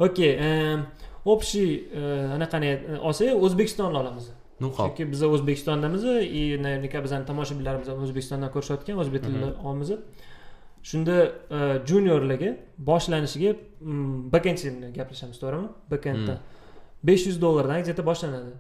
okey 0.06 0.32
общий 1.26 1.90
anaqani 2.36 2.80
olsak 3.02 3.44
o'zbekistonni 3.46 3.98
olamiz 3.98 4.32
chunki 4.62 5.12
biz 5.12 5.24
o'zbekistondamiz 5.24 6.04
и 6.04 6.58
наверняка 6.58 7.04
bizani 7.04 7.26
tomoshabinlarimiz 7.26 7.88
ham 7.88 8.04
o'zbekistondan 8.06 8.52
ko'rishayotgan 8.56 8.98
o'zbek 9.04 9.22
tilida 9.26 9.50
olamiz 9.64 9.92
shunda 10.90 11.16
juniorlarga 11.90 12.50
boshlanishiga 12.90 13.52
backendni 14.34 14.88
gaplashamiz 14.98 15.38
to'g'rimi 15.44 15.70
backendda 15.94 16.36
besh 17.04 17.26
yuz 17.30 17.38
dollardan 17.42 17.82
где 17.84 17.94
то 17.94 18.04
boshlanadi 18.04 18.54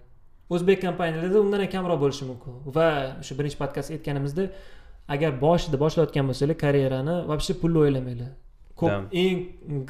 o'zbek 0.49 0.81
kompaniyalarida 0.85 1.39
undan 1.45 1.59
ham 1.63 1.69
kamroq 1.75 1.99
bo'lishi 2.03 2.25
mumkin 2.31 2.53
va 2.77 2.87
o'sha 3.21 3.33
birinchi 3.39 3.57
podkast 3.63 3.89
aytganimizda 3.95 4.43
agar 5.13 5.31
boshida 5.45 5.77
boshlayotgan 5.83 6.25
bo'lsanglar 6.29 6.57
karyerani 6.65 7.15
вообще 7.31 7.53
pulni 7.61 7.77
o'ylamanglar 7.83 8.31
ko'p 8.81 8.91
Да. 8.93 9.07
eng 9.23 9.37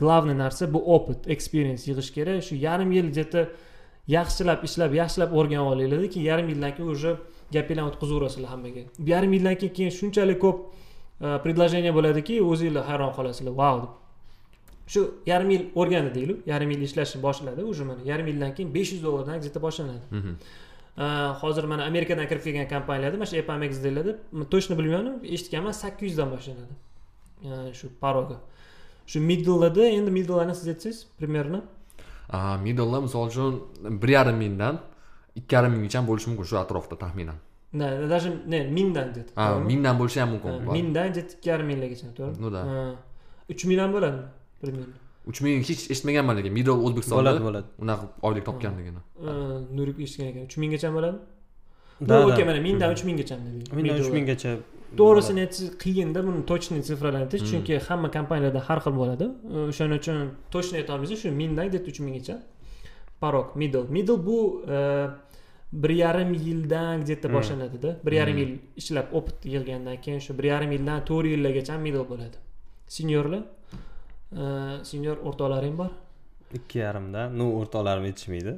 главный 0.01 0.35
narsa 0.43 0.63
bu 0.73 0.79
opit 0.95 1.19
experience 1.35 1.83
yig'ish 1.89 2.11
kerak. 2.15 2.43
Shu 2.47 2.55
yarim 2.67 2.91
yil 2.97 3.07
где 3.13 3.23
то 3.33 3.41
yaxshilab 4.17 4.59
ishlab 4.67 4.91
yaxshilab 5.01 5.31
o'rganib 5.39 5.67
olinglarda 5.73 6.07
keyin 6.13 6.25
yarim 6.31 6.47
yildan 6.51 6.71
keyin 6.75 6.89
уже 6.95 7.11
gapinglarni 7.55 7.89
o'tkazaverasizlar 7.91 8.49
hammaga. 8.53 8.81
Yarim 9.11 9.31
yildan 9.35 9.55
keyin 9.59 9.73
keyin 9.77 9.91
shunchalik 9.99 10.39
ko'p 10.45 10.57
e, 11.25 11.27
предложение 11.45 11.93
bo'ladiki 11.97 12.35
o'zinglar 12.51 12.83
hayron 12.89 13.11
qolasizlar. 13.17 13.53
Vau 13.61 13.77
deb. 13.83 13.91
Shu 14.93 15.01
yarim 15.31 15.49
yil 15.55 15.63
o'rgandi 15.79 16.11
deylik. 16.17 16.37
Yarim 16.51 16.69
yil 16.73 16.81
ishlashni 16.87 17.19
boshladi 17.27 17.61
уже 17.71 17.83
mana 17.89 18.01
yarim 18.11 18.27
yildan 18.31 18.51
keyin 18.55 18.69
besh 18.75 18.91
yuz 18.93 19.01
dollardan 19.03 19.39
где 19.39 19.49
то 19.55 19.59
boshlanadi. 19.67 20.05
Mhm. 20.11 20.33
Э, 20.97 21.33
hozir 21.41 21.63
mana 21.71 21.83
amerikadan 21.91 22.27
kirib 22.29 22.43
kelgan 22.47 22.67
kompaniyalarda 22.73 23.17
mana 23.17 23.29
shu 23.31 23.35
epamex 23.43 23.83
deyiladi. 23.83 24.11
Точно 24.53 24.73
bilmayman 24.79 25.15
eshitganman 25.35 25.71
sakkiz 25.83 26.05
yuzdan 26.09 26.29
boshlanadi. 26.35 26.73
Э, 27.45 27.73
shu 27.79 27.87
paroga 28.01 28.37
shu 29.11 29.19
middlelarda 29.29 29.83
endi 29.97 30.11
middlelarni 30.17 30.55
siz 30.59 30.67
aytsangiz 30.73 30.99
примерно 31.19 31.59
А, 32.37 32.57
middlelar 32.65 33.01
misol 33.07 33.27
uchun 33.27 33.53
bir 34.01 34.09
yarim 34.17 34.37
mingdan 34.43 34.75
ikki 35.39 35.55
yarim 35.55 35.71
minggacha 35.75 35.99
bo'lishi 36.09 36.27
mumkin 36.31 36.45
shu 36.51 36.57
atrofda 36.63 36.95
taxminan. 37.03 37.37
Да, 37.73 38.07
даже 38.09 38.29
не 38.47 38.59
mingdan 38.77 39.07
a 39.35 39.59
mingdan 39.69 39.95
bo'lishi 39.99 40.19
ham 40.21 40.29
mumkin 40.33 40.51
mingdan 40.77 41.07
где 41.11 41.21
то 41.27 41.33
ikki 41.37 41.49
yarim 41.49 41.67
minglargacha 41.71 42.07
to'g'rimi 42.17 42.41
Ну 42.43 42.49
да. 42.55 42.61
Uch 43.51 43.63
mingdan 43.69 43.89
bo'ladimi 43.95 44.23
примерно 44.61 44.95
uch 45.29 45.39
ming 45.43 45.53
hech 45.69 45.81
eshitmaganman 45.93 46.33
lekin 46.39 46.53
middle 46.57 46.75
o'zbekistonda 46.85 47.21
bo'ladi 47.21 47.43
bo'ladi. 47.47 47.67
unaqa 47.83 48.05
oylik 48.27 48.43
topganligini 48.49 49.01
nurik 49.77 49.97
eshitgan 50.05 50.27
ekan. 50.31 50.43
Uch 50.49 50.57
minggacha 50.63 50.89
bo'ladi 50.97 51.17
Да, 52.09 52.15
okey 52.27 52.43
mana 52.49 52.59
mingdan 52.67 52.89
uch 52.95 53.03
minggacha 53.09 53.35
mingdan 53.77 53.95
uch 54.03 54.11
minggacha 54.17 54.51
to'g'risini 54.99 55.39
aytsangiz 55.45 55.71
qiyinda 55.83 56.19
buni 56.27 56.41
точный 56.51 56.81
sifralarni 56.89 57.25
aytish 57.27 57.43
Mm. 57.43 57.49
chunki 57.51 57.73
hamma 57.87 58.07
kompaniyalarda 58.17 58.61
har 58.67 58.79
xil 58.85 58.93
bo'ladi. 59.01 59.25
O'shaning 59.69 59.97
uchun 60.01 60.17
точно 60.53 60.75
aytolmaysiz 60.81 61.17
shu 61.23 61.29
mingdan 61.41 61.65
где 61.69 61.79
то 61.85 61.89
uch 61.91 61.99
minggacha 62.05 62.35
порог 63.21 63.47
middle. 63.61 63.83
Middle 63.95 64.17
bu 64.27 64.37
e, 64.75 64.77
bir 65.83 65.89
yarim 66.03 66.31
yildan 66.45 66.95
где 67.03 67.15
то 67.21 67.27
Mm. 67.29 67.33
boshlanadida. 67.35 67.89
Bir 68.05 68.11
yarim 68.19 68.35
Mm. 68.35 68.41
yil 68.41 68.51
ishlab 68.79 69.07
opit 69.17 69.37
yig'gandan 69.53 69.97
keyin 70.03 70.19
shu 70.25 70.31
bir 70.39 70.43
yarim 70.53 70.71
yildan 70.75 70.99
to'rt 71.09 71.25
yillargacha 71.33 71.73
middle 71.85 72.05
bo'ladi. 72.11 72.37
Seniorlar? 72.95 73.43
E, 74.41 74.43
senior 74.89 75.17
o'rtoqlaring 75.27 75.75
bor? 75.81 75.91
Ikki 76.57 76.77
yarimdan 76.85 77.27
ну 77.39 77.45
o'rtoqlarim 77.59 78.05
yetishmaydi. 78.09 78.53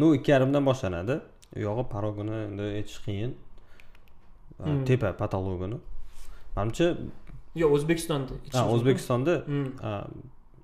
Ну 0.00 0.06
ikki 0.16 0.30
yarimdan 0.34 0.62
boshlanadi. 0.70 1.14
U 1.56 1.58
yog'i 1.68 1.84
parogini 1.94 2.36
endi 2.46 2.62
aytish 2.78 2.98
qiyin. 3.06 3.30
Hmm. 3.30 3.47
Tepa 4.88 5.08
patologini 5.22 5.78
manimcha 6.56 6.86
yo'q 7.62 7.70
o'zbekistonda 7.76 8.32
ha, 8.54 8.60
o'zbekistonda 8.74 9.34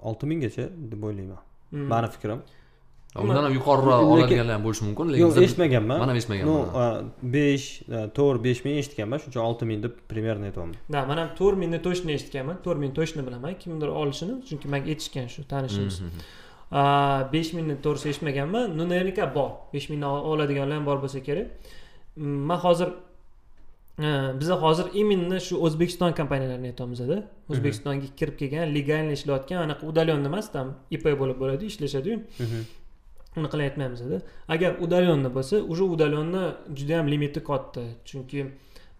olti 0.08 0.24
minggacha 0.30 0.64
deb 0.92 1.02
o'ylayman 1.08 1.40
mani 1.92 2.08
fikrim 2.16 2.40
undan 3.22 3.44
ham 3.46 3.52
yuqoriroq 3.58 4.00
oladiganlar 4.14 4.54
ham 4.56 4.62
bo'lishi 4.66 4.82
mumkin 4.88 5.06
lekin 5.12 5.22
yo'q 5.24 5.36
eshitmaganman 5.46 5.98
man 6.02 6.08
ham 6.12 6.16
eshitmaganman 6.20 7.10
besh 7.36 7.66
to'rt 8.18 8.40
besh 8.46 8.60
ming 8.66 8.76
eshitganman 8.82 9.18
shuning 9.22 9.32
uchun 9.34 9.44
olti 9.50 9.64
ming 9.70 9.80
deb 9.86 9.94
примерно 10.12 10.44
aytyapman 10.50 10.76
да 10.94 11.00
man 11.10 11.18
ham 11.22 11.28
to'rt 11.40 11.56
mingni 11.62 11.78
точно 11.88 12.10
eshitganman 12.18 12.56
to'rt 12.64 12.78
ming 12.84 12.92
точно 13.00 13.20
bilaman 13.28 13.54
kimdir 13.62 13.88
olishini 14.02 14.34
chunki 14.48 14.66
manga 14.74 14.88
aytishgan 14.94 15.26
shu 15.34 15.40
tanishimiz 15.52 15.96
besh 17.34 17.50
mingni 17.56 17.76
to'g'risi 17.84 18.06
eshitmaganman 18.12 18.64
ну 18.78 18.82
наверняка 18.92 19.24
bor 19.38 19.50
besh 19.74 19.86
mingdan 19.92 20.10
ol- 20.14 20.24
oladiganlar 20.32 20.76
ham 20.78 20.86
bor 20.90 20.98
bo'lsa 21.04 21.20
kerak 21.28 21.46
man 22.48 22.58
hozir 22.66 22.88
biza 24.40 24.54
hozir 24.54 24.86
именно 24.94 25.38
shu 25.40 25.54
o'zbekiston 25.66 26.12
kompaniyalarini 26.20 26.66
aytyapmizda 26.72 27.18
o'zbekistonga 27.52 28.08
kirib 28.18 28.36
kelgan 28.40 28.74
legalniy 28.76 29.14
ishlayotgan 29.18 29.58
anaqa 29.66 29.86
udaленный 29.90 30.30
emas 30.32 30.46
там 30.52 30.66
ip 30.90 31.04
bo'lib 31.20 31.38
bo'ladi 31.42 31.64
ishlashadiyu. 31.72 32.16
Mhm. 32.44 32.60
unaqa 33.36 33.58
aytmaymizda 33.58 34.22
agar 34.48 34.70
udaленный 34.84 35.30
bo'lsa 35.36 35.56
уже 35.72 35.84
udaленный 35.84 36.54
juda 36.78 36.92
yam 36.98 37.06
limiti 37.06 37.40
katta 37.40 37.82
chunki 38.04 38.50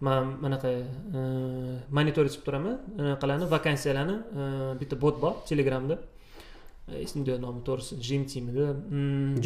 man 0.00 0.38
manaqa 0.44 0.68
e, 1.18 1.20
monitor 1.90 2.24
etib 2.26 2.42
turaman. 2.46 2.78
Anaqalarni 2.98 3.46
vakansiyalarni 3.50 4.16
e, 4.40 4.80
bitta 4.80 5.00
bot 5.00 5.20
bor 5.22 5.34
telegramda. 5.48 5.98
Esimda 7.04 7.30
yo'q 7.32 7.40
nomi 7.46 7.60
to'g'risi 7.68 7.94
jimtimida 8.08 8.66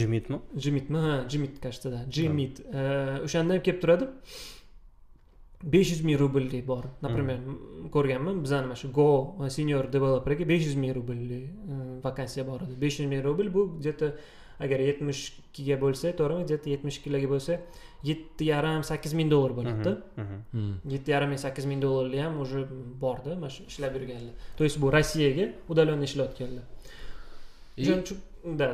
jimitmi? 0.00 0.38
Jimitmi 0.64 0.98
ha 1.06 1.24
jimit 1.28 1.60
кажется 1.60 1.90
да 1.90 2.00
jimit. 2.10 2.60
E, 2.60 3.20
o'shanda 3.24 3.54
ham 3.54 3.62
kelib 3.62 3.80
turadi 3.82 4.08
besh 5.62 5.90
yuz 5.92 6.02
ming 6.04 6.18
rubllik 6.18 6.66
bor. 6.66 6.84
Например 7.02 7.38
ko'rganman 7.92 8.42
bizani 8.44 8.66
mana 8.66 8.76
shu 8.76 8.88
go 8.92 9.36
senior 9.48 9.84
developerga 9.92 10.48
besh 10.48 10.64
yuz 10.66 10.74
ming 10.74 10.94
rubllik 10.94 11.44
e, 11.72 11.74
vakansiya 12.04 12.46
bor 12.46 12.60
edi 12.66 12.74
besh 12.80 13.00
yuz 13.00 13.08
ming 13.08 13.22
rubl 13.24 13.48
bu 13.54 13.62
где 13.80 13.92
то 13.92 14.12
agar 14.60 14.80
yetmish 14.80 15.20
ikkiga 15.40 15.76
bo'lsa 15.80 16.12
to'g'rimi? 16.18 16.44
Где 16.46 16.56
то 16.62 16.68
yetmish 16.70 16.96
ikkilarga 16.98 17.28
bo'lsa 17.34 17.52
yetti 18.10 18.44
yarim 18.52 18.82
sakkiz 18.90 19.12
ming 19.18 19.30
dollar 19.30 19.50
bo'ladida 19.58 19.92
Mhm. 20.16 20.38
Mhm. 20.52 20.74
yetti 20.94 21.10
yarim 21.14 21.28
ming 21.32 21.40
sakkiz 21.46 21.64
ming 21.70 21.80
dollarli 21.82 22.18
ham 22.24 22.34
уже 22.44 22.60
borda 23.02 23.34
mana 23.42 23.50
shu 23.54 23.62
ishlab 23.70 23.92
yurganlar. 23.96 24.34
То 24.58 24.64
есть 24.64 24.76
bu 24.82 24.86
rossiyaga 24.92 25.44
удаленно 25.68 26.04
ishlayotganlar. 26.08 26.64
O'shaning 27.78 28.02
uchun 28.04 28.18
да. 28.58 28.64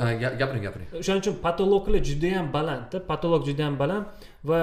Gapiring 0.41 0.63
gapiring. 0.67 0.89
O'shaning 1.01 1.23
uchun 1.25 1.35
patologlar 1.47 2.01
judayam 2.11 2.47
balandda 2.57 2.99
patolog 3.11 3.43
judayam 3.49 3.75
baland 3.83 4.05
va 4.51 4.61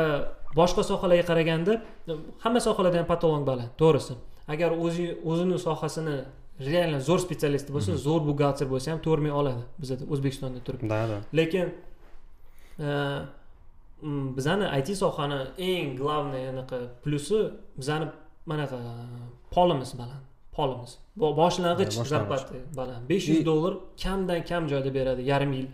boshqa 0.59 0.83
sohalarga 0.91 1.25
qaraganda 1.31 1.73
hamma 2.43 2.59
sohalarda 2.67 2.97
ham 3.01 3.07
patolog 3.13 3.43
baland 3.51 3.71
to'g'risi. 3.81 4.13
Agar 4.53 4.69
o'zi 4.85 5.05
o'zini 5.31 5.57
sohasini 5.67 6.17
реально 6.69 6.99
zo'r 7.07 7.21
spetsialist 7.25 7.67
bo'lsa 7.75 7.97
zo'r 8.07 8.21
buxgalter 8.29 8.67
bo'lsa 8.73 8.87
ham 8.93 8.99
to'rt 9.05 9.21
ming 9.25 9.35
oladi 9.41 9.63
bizada 9.81 10.03
o'zbekistonda 10.13 10.59
turib. 10.65 10.81
Да 10.93 11.01
да 11.11 11.17
lekin 11.39 11.67
e, 12.87 12.89
bizani 14.37 14.65
it 14.79 14.89
sohani 15.03 15.39
eng 15.57 15.95
главный 16.01 16.43
anaqa 16.53 16.77
plusi 17.03 17.39
bizani 17.79 18.05
manaqa 18.51 18.77
polimiz 19.55 19.91
baland 20.01 20.23
polimiz. 20.57 20.91
Bo- 21.15 21.35
boshlang'ich 21.41 21.91
зарплата 22.13 22.55
baland 22.79 23.09
besh 23.09 23.27
yuz 23.29 23.45
dollar 23.45 23.73
kamdan 24.03 24.41
kam 24.49 24.63
joyda 24.71 24.89
beradi 24.97 25.21
yarim 25.31 25.51
yil 25.53 25.67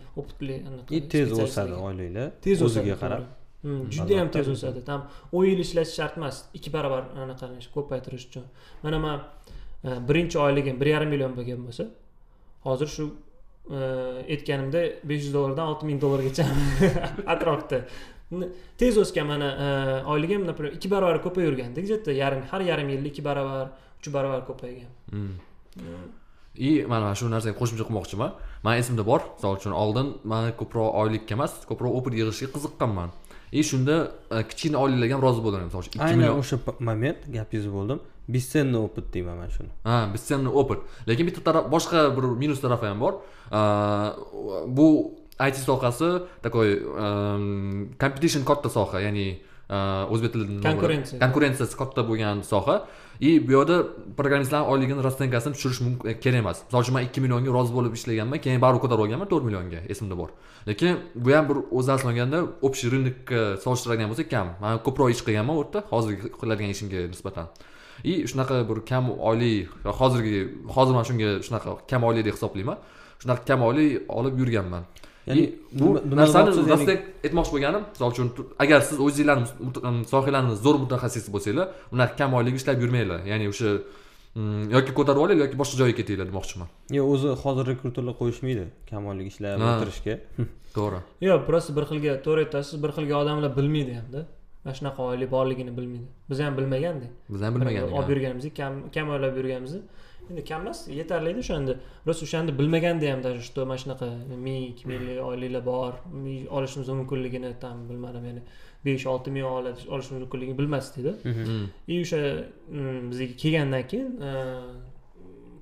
anaqa 0.68 0.90
и 0.96 1.00
tez 1.12 1.28
o'sadi 1.44 1.74
oyliklar 1.88 2.28
tez 2.44 2.58
o'ziga 2.66 2.96
qarab 3.02 3.22
to'g'ri. 3.64 3.90
Juda 3.90 4.12
yam 4.12 4.28
Albatta. 4.28 4.38
tez 4.38 4.48
o'sadi 4.54 4.84
tam 4.84 5.00
o'n 5.32 5.46
yil 5.50 5.60
ishlash 5.64 5.94
shart 5.98 6.18
emas 6.20 6.36
ikki 6.58 6.70
barobar 6.76 7.04
anaqa 7.22 7.48
ko'paytirish 7.76 8.26
uchun 8.30 8.44
mana 8.82 8.98
man 8.98 9.18
e, 9.84 9.88
birinchi 10.08 10.38
oyligim 10.38 10.80
bir 10.80 10.86
yarim 10.94 11.10
million 11.14 11.32
bo'lgan 11.38 11.64
bo'lsa 11.66 11.88
hozir 12.66 12.88
shu 12.96 13.06
e, 13.70 13.80
aytganimda 14.34 14.82
besh 15.10 15.24
yuz 15.24 15.34
dollardan 15.38 15.72
olti 15.72 15.90
ming 15.90 15.98
dollargacha 16.04 16.46
atrofda 17.34 17.82
tez 18.78 19.02
o'sgan 19.04 19.26
mana 19.32 19.48
e, 19.64 19.68
oyligim 20.14 20.46
например 20.50 20.72
ikki 20.78 20.88
barobar 20.94 21.18
ko'payaverganda 21.26 21.80
где 21.86 21.96
то 22.06 22.10
yarim 22.22 22.42
har 22.50 22.60
yarim 22.70 22.88
yilda 22.94 23.08
ikki 23.12 23.22
barobar 23.28 23.66
uch 24.00 24.08
barobar 24.16 24.40
ko'paygan 24.50 24.90
и 26.58 26.84
mana 26.90 27.04
mana 27.06 27.14
shu 27.14 27.26
narsaga 27.30 27.54
qo'shimcha 27.60 27.84
qilmoqchiman. 27.88 28.30
Mani 28.64 28.78
esimda 28.82 29.02
bor. 29.10 29.20
Misol 29.36 29.52
uchun 29.58 29.72
oldin 29.82 30.06
man 30.30 30.50
ko'proq 30.60 30.88
oylikka 31.00 31.32
emas. 31.38 31.52
Ko'proq 31.70 31.92
opit 31.98 32.12
yig'ishga 32.18 32.48
qiziqqanman 32.54 33.10
и 33.52 33.62
shunda 33.62 33.96
e, 34.30 34.42
kichkina 34.50 34.78
oyliklarga 34.84 35.14
ham 35.16 35.22
rozi 35.22 35.40
bo'ldim 35.44 35.66
misol 35.68 35.80
uchun 35.82 35.92
ikki 35.92 36.04
aynan 36.04 36.18
million 36.18 36.38
o'sha 36.42 36.56
moment 36.80 37.20
gapingizni 37.36 37.72
bo'ldim. 37.78 38.00
Бесценный 38.28 38.78
опыт 38.78 39.10
deyman 39.10 39.38
man 39.40 39.50
shuni. 39.50 39.70
Ha 39.84 40.06
бесценный 40.12 40.52
опыт 40.52 40.80
lekin 41.06 41.24
bitta 41.26 41.40
taraf 41.40 41.70
boshqa 41.72 42.14
bir 42.16 42.24
minus 42.42 42.60
tarafi 42.60 42.86
ham 42.90 43.00
bor. 43.00 43.14
A, 43.50 44.12
bu 44.66 45.16
it 45.40 45.56
sohasi 45.56 46.26
такой 46.42 46.68
competition 47.98 48.44
katta 48.44 48.68
soha 48.68 49.00
ya'ni 49.00 49.40
e, 49.70 49.76
o'zbek 50.12 50.32
tilida? 50.32 50.60
Konkurensiya. 50.68 51.18
konkurensiyasi 51.24 51.76
katta 51.80 52.04
bo'lgan 52.08 52.42
soha 52.52 52.84
и 53.20 53.48
bu 53.48 53.52
yoqda 53.52 53.76
programmistlarni 54.16 54.66
oyligini 54.72 55.02
расценкасini 55.02 55.52
tushirish 55.54 55.80
mumkin 55.80 56.08
e, 56.08 56.20
kerak 56.20 56.38
emas. 56.38 56.62
Misol 56.66 56.80
uchun 56.84 56.94
man 56.94 57.02
ikki 57.08 57.20
millionga 57.20 57.50
rozi 57.50 57.72
bo'lib 57.74 57.94
ishlaganman 57.98 58.40
keyin 58.44 58.60
baribir 58.64 58.80
ko'tarib 58.84 59.02
olganman 59.04 59.28
to'rt 59.32 59.44
millionga 59.48 59.80
esimda 59.92 60.18
bor. 60.20 60.30
Lekin 60.68 61.00
bu 61.14 61.32
ham 61.36 61.48
bir 61.48 61.56
o'zi 61.78 61.92
asli 61.92 62.08
olganda 62.12 62.38
общий 62.62 62.88
рынокка 62.92 63.40
solishtiradigan 63.64 64.08
bo'lsak 64.12 64.30
kam. 64.30 64.46
Man 64.62 64.78
ko'proq 64.86 65.10
ish 65.14 65.22
qilganman 65.26 65.54
u 65.58 65.64
yerda 65.64 65.80
hozirgi 65.92 66.30
qiladigan 66.40 66.70
ishimga 66.76 66.98
nisbatan. 67.14 67.46
И 68.04 68.26
shunaqa 68.30 68.68
bir 68.68 68.86
kam 68.86 69.10
oylik 69.10 69.68
hozirgi 69.84 70.38
hozir 70.76 70.94
man 70.94 71.04
shunga 71.08 71.28
shunaqa 71.46 71.70
kam 71.90 72.04
oylik 72.04 72.24
deb 72.28 72.34
hisoblayman. 72.38 72.78
Shunaqa 73.22 73.42
kam 73.48 73.62
oylik 73.68 73.90
olib 74.08 74.38
yurganman. 74.38 74.82
Ya'ni 75.28 75.44
bu 75.80 75.86
narsani 76.20 76.50
rost 76.72 76.90
aytmoqchi 77.26 77.52
bo'lganim 77.54 77.82
misol 77.92 78.10
uchun 78.14 78.28
agar 78.64 78.80
siz 78.88 78.98
o'zinglarni 79.06 80.04
sohalarni 80.12 80.54
zo'r 80.64 80.76
mutaxassisi 80.84 81.30
bo'lsanglar 81.34 81.66
unaqa 81.94 82.14
kam 82.20 82.36
oylik 82.38 82.54
ishlab 82.60 82.78
yurmanglar. 82.84 83.20
Ya'ni 83.30 83.50
o'sha 83.52 83.68
mm, 84.38 84.62
yoki 84.76 84.92
ko'tarib 84.98 85.20
olinglar 85.24 85.44
yoki 85.46 85.60
boshqa 85.62 85.76
joyga 85.82 85.96
ketinglar 86.00 86.26
demoqchiman. 86.30 86.68
Yo'q 86.98 87.12
o'zi 87.14 87.34
hozir 87.42 87.64
rekruterlar 87.72 88.14
qo'yishmaydi 88.20 88.64
kam 88.90 89.12
oylik 89.12 89.26
ishlab 89.32 89.66
o'tirishga. 89.68 90.14
To'g'ri. 90.76 91.00
Yo'q 91.28 91.46
просто 91.48 91.76
bir 91.76 91.84
xilga 91.90 92.18
to'g'ri 92.26 92.46
aytasiz 92.46 92.82
bir 92.84 92.90
xilga 92.96 93.14
odamlar 93.22 93.56
bilmaydi 93.58 93.94
hamda. 94.00 94.26
Mana 94.64 94.74
shunaqa 94.78 95.00
oylik 95.10 95.30
borligini 95.36 95.72
bilmaydi. 95.78 96.08
Biz 96.30 96.38
ham 96.44 96.56
bilmagandik. 96.58 97.10
Biz 97.34 97.40
ham 97.46 97.52
bilmagandik 97.56 97.92
olib 97.98 98.08
ha. 98.08 98.12
yurganimizni 98.12 98.50
kam 98.60 98.72
kam 98.96 99.06
oylab 99.14 99.36
yurganimizni 99.40 99.82
endi 100.30 100.42
kam 100.50 100.60
emas 100.64 100.78
yetarli 101.00 101.28
edi 101.32 101.40
o'shanda 101.44 101.72
просто 102.04 102.22
o'shanda 102.26 102.50
bilmaganda 102.60 103.06
ham 103.12 103.20
даже 103.26 103.40
что 103.48 103.60
mana 103.70 103.78
shunaqa 103.82 104.06
ming 104.46 104.58
ikki 104.72 104.84
minglik 104.90 105.18
oyliklar 105.30 105.62
bor. 105.66 105.92
Olishimiz 106.56 106.88
mumkinligini 107.00 107.50
там 107.64 107.76
bilmadim 107.90 108.24
ya'ni 108.28 108.42
besh 108.84 109.06
olti 109.12 109.28
ming 109.36 109.44
olish 109.56 109.82
olish 109.94 110.10
mumkinligini 110.10 110.56
bilmasdikda 110.60 111.12
Mm. 111.24 111.66
и 111.92 111.94
o'sha 112.04 112.20
bizga 113.10 113.26
kelgandan 113.42 113.82
keyin 113.90 114.08
e, 114.28 114.30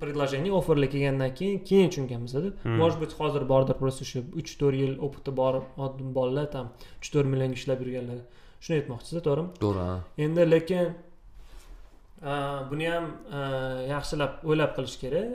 предложение 0.00 0.52
offerlar 0.52 0.90
kelgandan 0.94 1.34
keyin 1.34 1.58
keyin 1.68 1.88
tushunganmizda 1.90 2.40
Hmm. 2.64 2.76
может 2.82 2.98
быть 3.02 3.12
hozir 3.20 3.42
bordir 3.52 3.74
просто 3.82 4.00
o'sha 4.04 4.20
uch 4.40 4.50
to'rt 4.60 4.74
yil 4.82 4.92
opiti 5.06 5.30
bor 5.40 5.54
bolalar 6.18 6.46
там 6.56 6.66
uch 7.00 7.08
to'rt 7.12 7.26
millionga 7.32 7.54
ishlab 7.60 7.78
yurganlar. 7.84 8.18
Shuni 8.64 8.74
aytmoqchisiz 8.80 9.20
to'g'rimi? 9.26 9.48
To'g'ri 9.64 9.86
endi 10.24 10.42
lekin 10.54 10.84
buni 12.22 12.86
ham 12.88 13.10
e, 13.28 13.40
yaxshilab 13.90 14.44
o'ylab 14.44 14.76
qilish 14.76 14.96
kerak. 15.00 15.34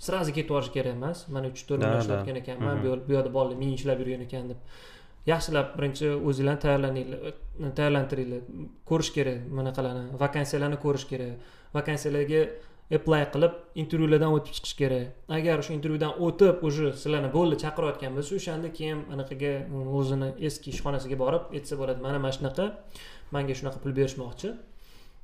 Сразу 0.00 0.32
ketib 0.32 0.50
yuborish 0.50 0.72
kerak 0.72 0.94
emas. 0.96 1.26
Mana 1.28 1.48
uch 1.48 1.66
to'rt 1.68 1.82
da. 1.82 1.98
ishlayotgan 2.00 2.36
ekanman. 2.42 2.78
Mhm. 2.78 2.84
bu 2.84 3.08
bu 3.08 3.12
yoqda 3.12 3.32
bolalar 3.32 3.56
ming 3.56 3.74
ishlab 3.74 4.00
yurgan 4.00 4.24
ekan 4.26 4.48
deb. 4.48 4.60
Yaxshilab 5.26 5.76
birinchi 5.76 6.06
o'zinglarni 6.28 6.60
tayyorlaninglar 6.64 7.20
tayyorlantiringlar. 7.80 8.40
Ko'rish 8.90 9.12
kerak 9.16 9.38
bunaqalarni. 9.58 10.04
Vakansiyalarni 10.22 10.78
ko'rish 10.84 11.06
kerak. 11.12 11.34
Vakansiyalarga 11.76 12.40
apply 12.96 13.22
qilib 13.34 13.54
intervyulardan 13.82 14.32
o'tib 14.36 14.56
chiqish 14.56 14.76
kerak. 14.80 15.12
Agar 15.38 15.60
o'sha 15.62 15.74
intervyudan 15.76 16.16
o'tib 16.26 16.64
уже 16.68 16.94
sizlarni 17.02 17.30
bo'ldi 17.36 17.60
chaqirayotgan 17.64 18.16
bo'lsa 18.16 18.40
o'shanda 18.40 18.72
keyin 18.78 19.04
anaqaga 19.14 19.52
o'zini 20.00 20.32
eski 20.48 20.72
ishxonasiga 20.74 21.16
borib 21.24 21.52
aytsa 21.56 21.74
bo'ladi 21.80 22.00
mana 22.06 22.18
mana 22.24 22.32
shunaqa. 22.38 22.66
Manga 23.34 23.54
shunaqa 23.60 23.78
pul 23.84 23.92
berishmoqchi 24.00 24.48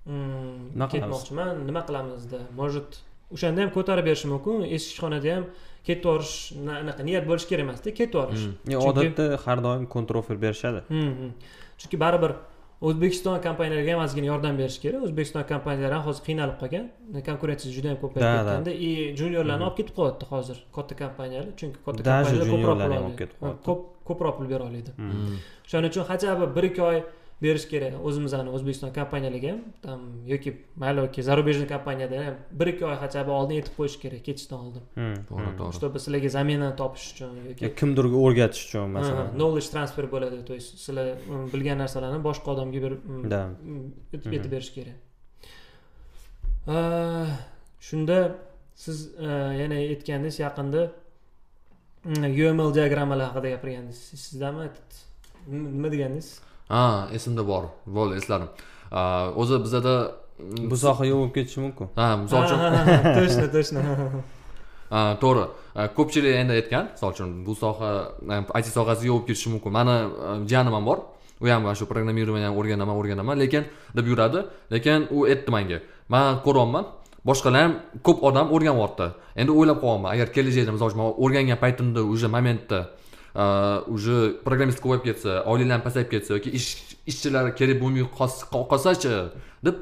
Nima 0.07 0.87
qilamiz? 0.89 0.93
ketmoqchiman. 0.93 1.53
Nima 1.69 1.83
qilamizda 1.89 2.39
может 2.61 2.89
o'shanda 3.35 3.61
ham 3.65 3.71
ko'tarib 3.77 4.05
berishi 4.09 4.27
mumkin. 4.33 4.63
Eski 4.77 4.91
ishxonada 4.95 5.29
ham 5.37 5.45
ketib 5.87 6.05
yuborish 6.05 6.35
na- 6.67 6.79
anaqa 6.85 7.03
niyat 7.09 7.25
bo'lishi 7.31 7.47
kerak 7.51 7.65
emasda 7.67 7.91
ketib 8.01 8.15
yuborish 8.15 8.45
Mm. 8.47 8.55
Chunki- 8.73 8.89
odatda 8.91 9.25
har 9.45 9.59
doim 9.67 9.87
kontrofer 9.97 10.37
berishadi. 10.45 10.81
Hmm, 10.93 11.13
hmm. 11.19 11.31
chunki 11.81 11.97
baribir 12.05 12.33
o'zbekiston 12.89 13.37
kompaniyalariga 13.47 13.93
ham 13.97 14.03
ozgina 14.07 14.27
yordam 14.33 14.55
berish 14.61 14.79
kerak. 14.85 15.01
O'zbekiston 15.07 15.43
kompaniyalari 15.53 15.95
ham 15.99 16.05
hozir 16.09 16.23
qiynalib 16.29 16.57
qolgan. 16.63 16.85
Konkurensiya 17.31 17.71
juda 17.77 17.89
yam 17.93 17.99
ko'payib 18.05 18.25
Da, 18.27 18.33
da. 18.33 18.39
ketganda 18.45 18.73
и 18.87 18.91
juniorlarni 19.21 19.65
olib 19.69 19.77
ketib 19.81 19.95
qo'yapti 19.99 20.25
hozir 20.33 20.57
katta 20.77 20.95
kompaniyalar. 21.03 21.49
Chunki 21.61 21.77
katta 21.87 22.01
kompaniyalar 22.03 22.47
ko'proq 22.55 23.57
pul 23.67 23.77
ko'proq 24.09 24.35
pul 24.39 24.47
bera 24.53 24.65
oladi. 24.71 24.91
Shuning 25.71 25.91
uchun 25.93 26.05
хотя 26.11 26.31
бы 26.39 26.45
bir 26.57 26.65
ikki 26.71 26.83
oy 26.91 26.99
berish 27.43 27.67
kerak 27.69 27.95
o'zimizni 28.09 28.51
o'zbekiston 28.57 28.93
kompaniyalariga 28.95 29.51
ham 29.53 29.61
там 29.83 30.01
yoki 30.33 30.51
mayli 30.77 31.23
зарубежный 31.23 31.69
kompaniyada 31.69 32.27
ham 32.27 32.35
bir 32.53 32.67
ikki 32.67 32.85
oy 32.87 32.97
хотя 32.97 33.25
бы 33.27 33.31
oldin 33.39 33.55
aytib 33.61 33.75
qo'yish 33.79 33.97
kerak 34.03 34.23
ketishdan 34.29 34.59
oldin. 34.65 34.83
Mm, 34.97 35.17
To'g'ri, 35.29 35.49
mm. 35.51 35.57
to'g'ri. 35.59 35.77
чтобы 35.79 35.99
sizlarga 36.05 36.29
zamena 36.39 36.77
topish 36.77 37.07
uchun 37.13 37.31
yoki 37.49 37.65
Yo, 37.65 37.71
kimdirga 37.81 38.17
o'rgatish 38.25 38.63
uchun 38.67 38.91
masalan. 38.97 39.27
Knowledge 39.39 39.69
transfer 39.75 40.05
bo'ladi 40.15 40.45
то 40.49 40.55
есть 40.59 40.71
sizlar 40.85 41.07
mm, 41.17 41.47
bilgan 41.53 41.79
narsalarni 41.83 42.21
boshqa 42.29 42.49
odamga 42.55 42.81
berib 42.85 43.01
Да. 43.35 43.43
mm, 43.49 43.87
aytib 44.15 44.31
aytib 44.37 44.51
berish 44.57 44.71
kerak. 44.77 44.99
Shunda 47.89 48.19
siz 48.85 48.97
yana 49.61 49.77
aytgandingiz 49.93 50.37
yaqinda 50.47 50.83
uml 52.53 52.69
diagrammalar 52.79 53.27
haqida 53.31 53.49
gapirgandingiz. 53.55 54.01
Sizdami? 54.25 54.69
Nima 55.49 55.89
degandingiz 55.95 56.29
ha 56.69 57.09
esimda 57.13 57.43
bor. 57.47 57.65
Bo'ldi 57.87 58.21
esladim. 58.21 58.49
O'zi 59.41 59.59
bizada 59.65 59.95
mm, 60.39 60.71
bu 60.71 60.77
soha 60.77 61.05
yo'q 61.07 61.19
bo'lib 61.21 61.35
ketishi 61.37 61.61
mumkin. 61.65 61.89
Ha 61.97 62.17
misol 62.17 62.45
uchun 62.47 62.59
точно 63.19 63.47
точно 63.57 63.81
to'g'ri. 65.23 65.45
Ko'pchilik 65.97 66.35
endi 66.41 66.53
aytgan 66.59 66.85
misol 66.95 67.11
uchun 67.15 67.31
bu 67.47 67.55
soha 67.63 67.91
it 68.59 68.67
sohasi 68.77 69.07
yo'q 69.11 69.17
bo'lib 69.17 69.27
ketishi 69.29 69.49
mumkin. 69.55 69.73
Mani 69.79 69.97
jiyanim 70.51 70.75
ham 70.77 70.85
bor. 70.91 70.99
U 71.43 71.47
ham 71.51 71.63
mana 71.63 71.75
shu 71.75 71.85
programmirование 71.87 72.51
o'rganaman 72.59 72.95
o'rganaman 73.01 73.37
lekin 73.43 73.65
deb 73.97 74.07
yuradi. 74.07 74.41
Lekin 74.75 75.09
u 75.11 75.27
aytdi 75.27 75.51
manga 75.51 75.79
man 76.09 76.41
ko'ryapman. 76.47 76.85
Boshqalar 77.29 77.61
ham 77.65 77.73
ko'p 78.07 78.19
odam 78.29 78.47
o'rganyapti 78.55 79.07
endi 79.41 79.51
o'ylab 79.59 79.79
qolyapman 79.83 80.11
agar 80.15 80.29
kelajakda 80.37 80.73
misol 80.77 80.89
uchun 80.91 81.01
man 81.03 81.09
o'rgangan 81.25 81.59
paytimda 81.65 82.01
уже 82.13 82.29
momentda 82.29 82.79
уже 83.35 84.39
programmist 84.45 84.81
ko'payib 84.81 85.03
ketsa 85.09 85.43
oyliklar 85.51 85.79
ham 85.79 85.83
pasayib 85.83 86.09
ketsa 86.11 86.35
yoki 86.37 86.51
ish 86.59 86.69
ishchilar 87.11 87.51
kerak 87.59 87.81
bo'lmay 87.83 88.05
qolsachi 88.71 89.15
deb 89.67 89.77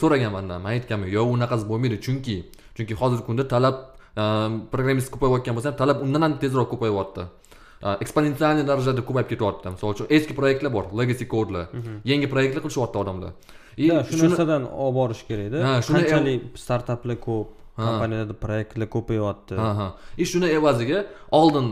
so'ragan 0.00 0.32
mandan 0.36 0.62
man 0.64 0.72
aytganman 0.76 1.10
yo'q 1.16 1.28
unaqasi 1.36 1.68
bo'lmaydi 1.72 1.98
chunki 2.06 2.36
chunki 2.76 2.94
hozirgi 3.00 3.24
kunda 3.28 3.44
talab 3.54 3.76
programmist 4.72 5.12
ko'payayotgan 5.14 5.58
bo'lsa 5.58 5.68
ham 5.72 5.76
talab 5.82 6.00
undan 6.06 6.22
ham 6.26 6.38
tezroq 6.44 6.68
ko'payyapti 6.72 7.26
eksponensialniy 8.04 8.64
darajada 8.70 9.04
ko'payib 9.08 9.28
ketyapti 9.32 9.74
misol 9.74 9.92
uchun 9.94 10.06
eski 10.16 10.38
proyektlar 10.40 10.72
bor 10.76 10.84
legacy 11.00 11.28
kodlar 11.34 11.68
yangi 12.12 12.32
proyektlar 12.32 12.64
qilishyapti 12.64 12.98
odamlar 13.02 13.32
и 13.76 13.90
shu 14.08 14.22
narsadan 14.24 14.64
olib 14.84 14.96
borish 15.00 15.22
kerakda 15.28 15.58
qanchalik 15.90 16.48
startaplar 16.64 17.20
ko'p 17.28 17.52
kompaniyalarda 17.84 18.36
proyektlar 18.44 18.88
ko'payyapti 18.96 19.54
и 20.22 20.24
shuni 20.32 20.48
evaziga 20.58 21.04
oldin 21.40 21.68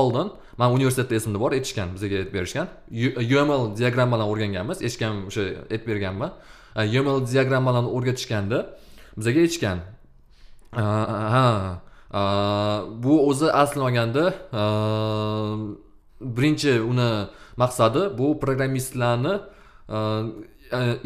oldin 0.00 0.32
man 0.58 0.68
universitetda 0.78 1.14
esimda 1.20 1.38
bor 1.44 1.52
aytishgan 1.56 1.88
bizga 1.94 2.16
aytib 2.20 2.34
berishgan. 2.38 2.66
Uml 3.42 3.62
diagrammalarni 3.78 4.32
o'rganganmiz 4.32 4.78
eshitgan 4.86 5.26
o'sha 5.30 5.42
aytib 5.72 5.88
berganman 5.92 6.30
uml 6.76 7.18
diagrammalarni 7.32 7.90
o'rgatishganda 7.96 8.58
bizga 9.16 9.40
aytishgan 9.44 9.78
ha 11.34 11.46
bu 13.04 13.14
o'zi 13.30 13.48
aslini 13.62 13.84
olganda 13.88 14.24
birinchi 16.36 16.72
uni 16.90 17.10
maqsadi 17.62 18.02
bu 18.18 18.26
programmistlarni 18.42 19.34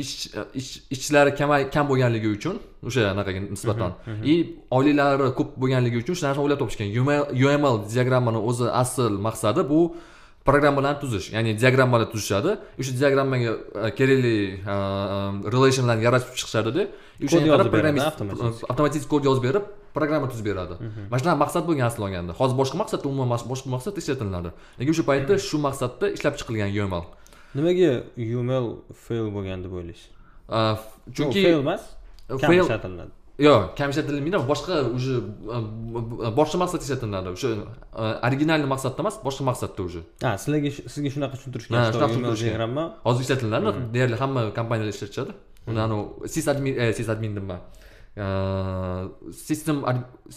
ish 0.02 0.82
ishchilari 0.94 1.34
kam 1.74 1.84
bo'lganligi 1.90 2.28
uchun 2.36 2.56
o'sha 2.88 3.00
anaqaga 3.14 3.40
nisbatan. 3.54 3.90
И 4.32 4.34
oyliklari 4.76 5.34
ko'p 5.38 5.50
bo'lganligi 5.62 5.96
uchun 6.02 6.14
shu 6.18 6.24
narsani 6.26 6.44
o'ylab 6.46 6.58
topishgan. 6.62 6.88
Uml 7.00 7.74
diagrammani 7.94 8.40
o'zi 8.50 8.66
asl 8.82 9.12
maqsadi 9.26 9.62
bu 9.72 9.80
programmalarni 10.48 11.00
tuzish 11.02 11.26
ya'ni 11.34 11.50
diagrammalar 11.62 12.08
tuzishadi. 12.14 12.50
O'sha 12.80 12.92
diagrammaga 13.00 13.52
kerakli 13.98 14.36
relationlarni 15.54 16.02
yaratib 16.08 16.32
chiqishadida 16.38 16.82
o'sha 17.24 17.38
avtomatik. 18.72 19.02
kod 19.12 19.22
yozib 19.28 19.44
berib 19.48 19.64
programma 19.96 20.26
tuzib 20.32 20.46
beradi. 20.50 20.74
Mana 21.10 21.18
shunaqa 21.20 21.38
maqsad 21.44 21.62
bo'lgan 21.68 21.86
asli 21.90 22.02
olganda. 22.06 22.32
Hozir 22.40 22.56
boshqa 22.60 22.76
maqsadda 22.82 23.06
umuman 23.12 23.38
boshqa 23.52 23.68
maqsadda 23.74 23.98
ishlatiladi. 24.02 24.50
Lekin 24.78 24.92
o'sha 24.94 25.04
paytda 25.10 25.34
shu 25.48 25.56
maqsadda 25.66 26.06
ishlab 26.16 26.34
chiqilgan 26.40 26.70
uml 26.86 27.04
nimaga 27.56 27.90
uml 28.40 28.66
fail 29.04 29.26
bo'lgan 29.36 29.58
deb 29.64 29.72
o'ylaysiz 29.78 30.06
chunki 31.16 31.42
fail 31.46 31.60
emas 31.64 31.82
kam 32.42 32.52
ishlatiladi 32.52 33.12
yo'q 33.46 33.62
kam 33.78 33.88
ishlatilmaydi 33.92 34.38
boshqa 34.52 34.74
уже 34.96 35.14
boshqa 36.38 36.56
maqsadda 36.62 36.84
ishlatiladi 36.86 37.28
o'sha 37.34 37.48
originalniy 38.28 38.68
maqsadda 38.74 39.00
emas 39.04 39.16
boshqa 39.26 39.42
maqsadda 39.50 39.80
уже. 39.88 40.00
Ha 40.24 40.30
sizlarga 40.42 40.70
sizga 40.94 41.10
shunaqa 41.14 41.34
tushuntirishgan 41.38 41.76
shunaqa 41.94 42.16
diagramma 42.42 42.84
hozir 43.06 43.22
ishlatiladi 43.26 43.68
deyarli 43.94 44.16
hamma 44.22 44.40
kompaniyalar 44.58 44.92
ishlatishadi 44.96 45.32
uni 45.70 45.80
anavi 45.86 46.02
sysadmin 46.34 46.74
sysadmin 46.98 47.32
deyman 47.38 47.60
system 49.48 49.76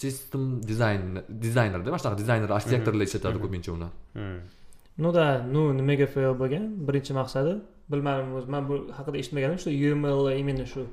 system 0.01 0.43
design 0.71 1.01
dizaynerda 1.45 1.87
mana 1.91 2.01
shunaqa 2.01 2.17
dizayner 2.23 2.49
arxitektorlar 2.57 3.05
ishlatadi 3.09 3.37
ko'pincha 3.45 3.71
uni. 3.77 3.89
Ну 4.97 5.11
да 5.11 5.43
ну 5.43 5.71
nimaga 5.73 6.07
fail 6.07 6.33
bo'lgan 6.41 6.65
birinchi 6.87 7.13
maqsadi. 7.13 7.61
Bilmadim 7.91 8.35
o'zi 8.37 8.49
man 8.49 8.67
bu 8.69 8.75
haqida 8.97 9.17
eshitmaganim 9.21 9.57
shu 9.63 9.69
uml 9.69 10.31
именно 10.41 10.65
shu 10.65 10.87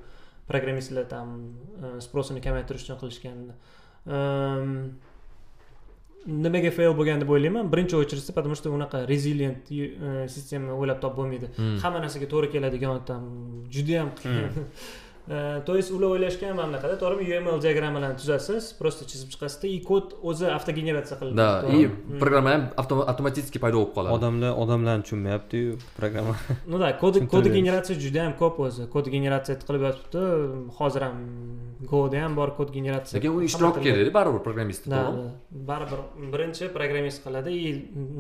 programmistlar 0.51 1.05
там 1.05 1.55
e, 1.83 2.01
спросini 2.01 2.41
kamaytirish 2.41 2.85
uchun 2.85 2.99
qilishgan. 3.03 3.39
Nimaga 6.45 6.71
fail 6.79 6.93
bo'lgan 6.99 7.21
deb 7.23 7.31
o'ylayman. 7.35 7.71
Birinchi 7.73 7.95
очередьda 7.97 8.33
потому 8.33 8.55
что 8.55 8.71
unaqa 8.71 9.07
resilient 9.13 9.71
e, 9.71 10.29
sistema 10.29 10.73
o'ylab 10.81 10.99
topib 11.05 11.17
bo'lmaydi. 11.21 11.47
Hamma 11.83 11.99
narsaga 12.05 12.27
to'g'ri 12.33 12.49
keladigan 12.55 13.05
там 13.11 13.23
judayam 13.75 14.09
qiyin 14.21 14.51
то 15.29 15.77
есть 15.77 15.91
ular 15.97 16.11
o'ylashgan 16.15 16.55
mana 16.59 16.69
bunaqada 16.71 16.95
to'g'rimi 17.03 17.39
uml 17.41 17.61
diagrammalarni 17.65 18.17
tuzasiz 18.23 18.73
просто 18.81 19.05
chizib 19.11 19.29
chiqasizda 19.33 19.67
и 19.77 19.79
kod 19.91 20.15
o'zi 20.31 20.47
avtogeneratsiya 20.57 21.17
qilinadi 21.21 21.39
да 21.41 21.49
и 21.77 21.89
programma 22.23 22.51
ham 22.55 22.63
avto- 22.83 23.07
avtomatически 23.13 23.59
paydo 23.65 23.77
bo'lib 23.79 23.93
qoladi 23.97 24.15
odamlar 24.17 24.53
odamlarni 24.63 25.03
tushunmayaptiyu 25.07 25.79
programma 25.99 26.35
ну 26.67 26.79
да 26.79 26.89
kod 27.03 27.15
kod 27.35 27.45
generatsiya 27.59 27.97
juda 28.05 28.21
ham 28.27 28.35
ko'p 28.43 28.57
o'zi. 28.67 28.83
Kod 28.95 29.05
generatsiya 29.17 29.55
qilib 29.69 29.83
yotibdi 29.89 30.23
hozir 30.79 31.03
ham 31.07 31.17
goda 31.89 32.19
ham 32.23 32.35
bor 32.37 32.51
kod 32.59 32.69
generatsiya 32.77 33.17
lekin 33.21 33.43
ishtiroki 33.49 33.81
tilda. 33.81 33.97
kerakda 33.97 34.13
baribir 34.19 34.41
programmistda 34.47 34.91
да 34.91 35.01
to'g'rimi 35.07 35.67
baribir 35.71 36.01
birinchi 36.33 36.65
programmist 36.77 37.19
qiladi 37.25 37.51
и 37.67 37.69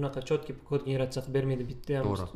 unaqa 0.01 0.20
четкий 0.31 0.55
kod 0.70 0.81
generatsiya 0.89 1.20
qilib 1.24 1.35
bermaydi 1.37 1.65
bitta 1.70 1.93
ham 1.99 2.05
To'g'ri. 2.07 2.27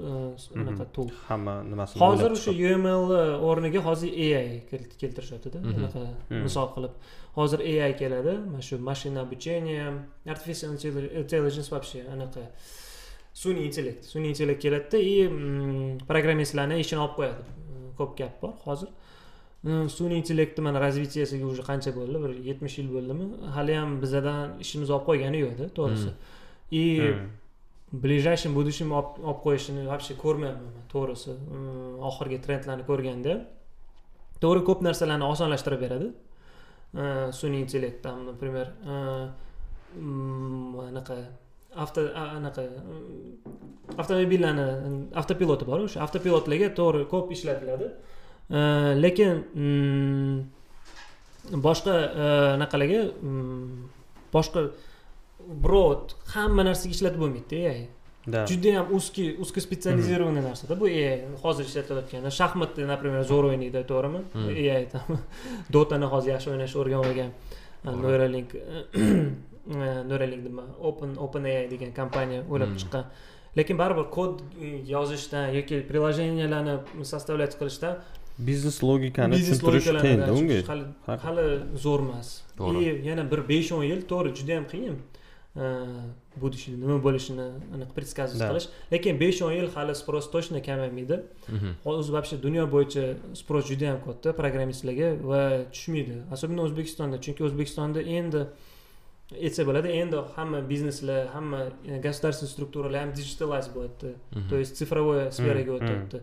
e, 0.56 0.60
unaqa 0.62 0.84
tool 0.94 1.08
hamma 1.28 1.54
nimasini 1.72 2.00
hozir 2.04 2.30
o'sha 2.36 2.50
uml 2.76 3.12
o'rniga 3.50 3.80
hozir 3.88 4.10
ai 4.40 4.62
kel- 4.70 4.90
keltirishyaptida 5.00 5.58
Mhm. 5.64 5.74
unaqa 5.78 6.02
Mhm. 6.30 6.42
misol 6.46 6.68
qilib 6.74 6.92
hozir 7.38 7.60
ai 7.86 7.92
keladi 8.00 8.32
mana 8.52 8.62
shu 8.68 8.74
mashina 8.88 9.20
обучение 9.26 9.84
artificial 10.34 10.70
intelli- 10.76 11.12
intelligence 11.22 11.68
вообще 11.74 11.98
anaqa 12.14 12.42
sun'iy 13.42 13.64
intellekt 13.68 14.02
sun'iy 14.12 14.30
intellekt 14.34 14.60
keladida 14.64 14.98
и 15.12 15.14
mm, 15.28 16.06
programmistlarni 16.10 16.74
ishini 16.84 17.00
olib 17.04 17.14
qo'yadi 17.18 17.42
ko'p 17.98 18.10
gap 18.20 18.34
bor 18.42 18.54
hozir 18.68 18.88
Mm, 18.88 19.03
sun'iy 19.64 20.18
intellektni 20.20 20.62
mana 20.62 20.80
развитиесiga 20.80 21.46
уже 21.46 21.62
qancha 21.70 21.90
bo'ldi? 21.96 22.16
Bir 22.24 22.30
yetmish 22.48 22.78
yil 22.78 22.88
bo'ldimi? 22.96 23.26
Haliyam 23.56 24.00
bizadan 24.02 24.58
ishimizni 24.64 24.94
olib 24.96 25.06
qo'ygani 25.08 25.38
yo'qda 25.44 25.68
to'g'risi. 25.78 26.10
И 26.70 26.84
Hmm. 27.00 27.28
ближайшем 27.92 28.54
будущем 28.54 28.92
olib 28.92 29.40
qo'yishini 29.46 29.86
вообще 29.86 30.14
ko'rmayapman 30.24 30.70
man 30.76 30.84
to'g'risi. 30.92 31.32
Mm, 31.56 31.92
oxirgi 32.08 32.38
trendlarni 32.46 32.84
ko'rganda. 32.90 33.34
To'g'ri 34.42 34.60
ko'p 34.68 34.80
narsalarni 34.86 35.24
osonlashtirib 35.32 35.80
beradi. 35.86 36.08
Uh, 36.94 37.32
sun'iy 37.32 37.60
intellekt 37.64 38.02
там 38.02 38.26
например 38.26 38.66
mm, 39.96 40.78
anaqa 40.90 41.16
avto 41.74 42.02
anaqa 42.14 42.62
mm, 42.62 43.98
avtomobillarni 43.98 44.66
avtopiloti 45.20 45.64
bor 45.70 45.80
o'sha 45.86 45.98
avtopilotlarga 46.06 46.68
to'g'ri 46.80 47.08
ko'p 47.14 47.32
ishlatiladi 47.36 47.88
lekin 48.50 49.44
boshqa 51.66 51.94
anaqalarga 52.56 53.00
boshqa 54.34 54.60
birov 55.64 56.14
hamma 56.34 56.62
narsaga 56.64 56.92
ishlatib 56.96 57.20
bo'lmaydida 57.24 57.56
AI 57.72 57.88
да. 58.26 58.46
Judayam 58.46 58.90
узкий 58.90 59.36
узкоспециализированный 59.38 60.40
narsada 60.40 60.74
bu 60.80 60.86
hozir 61.42 61.64
ishlatilayotganda 61.64 62.30
shaxmatni 62.30 62.86
например 62.86 63.20
zo'r 63.28 63.44
o'ynaydi 63.50 63.84
to'g'rimi. 63.90 64.20
AI 64.34 64.86
там 64.92 65.18
dotani 65.70 66.06
hozir 66.06 66.30
yaxshi 66.34 66.48
o'ynashni 66.52 66.78
o'rganib 66.80 67.04
olgan 67.10 67.30
neuralink 67.84 68.50
neuralink 70.10 70.42
nima 70.48 70.64
open 70.80 71.16
open 71.18 71.44
AI 71.44 71.68
degan 71.68 71.92
kompaniya 72.00 72.40
o'ylab 72.48 72.72
chiqqan 72.80 73.04
lekin 73.58 73.76
baribir 73.82 74.06
kod 74.16 74.40
yozishdan 74.94 75.52
yoki 75.58 75.76
приложенияларni 75.90 76.74
составлять 77.12 77.54
qilishdan 77.60 77.94
biznes 78.38 78.82
logikani 78.82 79.36
tushuntirish 79.38 79.88
qiyinda 80.04 80.32
unga 80.32 81.18
hali 81.26 81.46
zo'r 81.84 82.00
emas 82.06 82.28
To'g'ri. 82.58 82.82
и 82.82 83.06
yana 83.08 83.24
bir 83.30 83.40
besh 83.48 83.72
o'n 83.72 83.84
yil 83.84 84.02
to'g'ri 84.10 84.30
juda 84.38 84.52
yam 84.58 84.66
qiyin. 84.72 84.96
Будущий 86.36 86.72
nima 86.74 86.98
bo'lishini 86.98 87.44
aniq 87.74 87.90
предсказывать 87.94 88.42
qilish. 88.50 88.66
Lekin 88.90 89.18
besh 89.20 89.38
o'n 89.46 89.52
yil 89.54 89.68
hali 89.74 89.94
sпрос 89.94 90.26
точно 90.34 90.58
kamaymaydi. 90.60 91.16
Mhm. 91.48 91.68
hozir 91.84 92.12
вообще 92.16 92.36
dunyo 92.42 92.66
bo'yicha 92.74 93.04
sпрос 93.34 93.64
juda 93.70 93.84
yam 93.84 93.98
katta 94.06 94.32
programmistlarga 94.32 95.08
va 95.30 95.42
tushmaydi. 95.74 96.16
Особенно 96.34 96.62
o'zbekistonda 96.66 97.16
chunki 97.24 97.42
o'zbekistonda 97.46 98.00
endi 98.02 98.40
aytsa 99.46 99.62
bo'ladi 99.68 99.88
endi 100.00 100.16
hamma 100.36 100.58
bizneslar 100.70 101.28
hamma 101.34 101.60
e, 101.86 101.98
государственный 102.06 102.50
strukturalar 102.54 103.00
ham 103.04 103.10
digitalize 103.14 103.70
bo'lyapti. 103.76 104.08
Mhm. 104.34 104.48
то 104.50 104.56
есть 104.56 104.72
цифровой 104.80 105.30
sferaga 105.38 105.70
Mm, 105.72 105.78
o'tyapti 105.78 106.18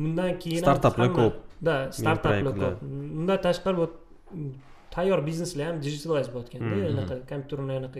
bundan 0.00 0.32
keyin 0.42 0.58
ham 0.62 0.64
Startuplar 0.64 1.08
hamma- 1.08 1.16
ko'p. 1.18 1.34
да 1.68 1.74
startuplar 1.98 2.32
proyektlar. 2.42 2.72
ko'p 2.72 2.82
undan 3.20 3.38
tashqari 3.46 3.76
bu 3.82 3.86
tayyor 4.96 5.18
bizneslar 5.28 5.64
ham 5.68 5.76
digitalize 5.84 6.30
bo'layotganda 6.34 6.74
anaqa 6.92 7.14
kompyuterni 7.30 7.72
anaqa 7.80 7.98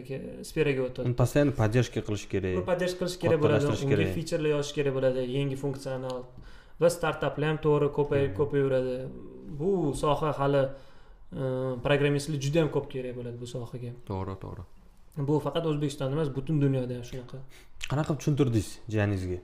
sferaga 0.50 0.82
o'tyapti 0.88 1.06
uni 1.08 1.16
постоянно 1.22 1.52
поддержка 1.62 2.00
qilish 2.08 2.24
uni 2.26 2.32
kerak 2.34 2.66
поддержка 2.70 2.98
qilish 3.04 3.18
kerak 3.22 3.38
bo'ladi 3.44 3.64
unga 3.86 3.96
featurelar 4.16 4.50
yozish 4.56 4.74
kerak 4.78 4.92
bo'ladi 4.96 5.20
yangi 5.38 5.56
funksional 5.64 6.18
va 6.82 6.88
startaplar 6.96 7.46
ham 7.50 7.58
to'g'ri 7.66 7.88
ko'payib 7.98 8.30
Mhm. 8.30 8.36
ko'payaveradi. 8.40 8.94
Bu 9.60 9.70
soha 10.02 10.30
hali 10.40 10.62
e, 11.40 11.42
programmistlar 11.86 12.36
juda 12.44 12.58
yam 12.62 12.68
ko'p 12.76 12.86
kerak 12.94 13.12
bo'ladi 13.18 13.36
bu 13.42 13.46
sohaga. 13.54 13.90
To'g'ri 14.10 14.34
to'g'ri. 14.44 14.62
Bu 15.28 15.34
faqat 15.46 15.64
o'zbekistonda 15.70 16.12
emas 16.18 16.28
butun 16.38 16.56
dunyoda 16.64 16.92
ham 16.98 17.04
shunaqa. 17.10 17.36
Qanaqa 17.90 18.08
qilib 18.08 18.20
tushuntirdingiz 18.22 18.68
jiyaningizga 18.92 19.38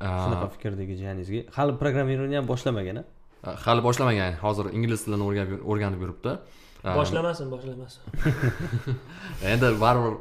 shunaqa 0.00 0.46
fikrdagi 0.54 0.94
jiyaningizga. 1.00 1.40
Hali 1.56 1.72
programmirование 1.82 2.38
ham 2.40 2.46
boshlamagan 2.52 2.98
a 3.02 3.50
hali 3.64 3.80
boshlamagan 3.88 4.36
hozir 4.44 4.66
ingliz 4.76 5.00
tilini 5.04 5.24
o'rganib 5.70 6.00
yuribdi. 6.04 6.32
Boshlamasin 7.00 7.46
boshlamasin 7.54 8.00
endi 9.52 9.66
baribir 9.84 10.14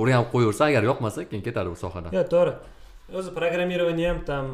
o'rganib 0.00 0.28
qo'yaversa 0.34 0.62
agar 0.70 0.82
yoqmasa 0.90 1.20
keyin 1.30 1.42
ketadi 1.48 1.68
bu 1.74 1.78
sohadan 1.84 2.10
yo'q 2.18 2.28
to'g'ri. 2.34 2.52
O'zi 3.18 3.30
programmirование 3.38 4.08
ham 4.10 4.18
там 4.30 4.44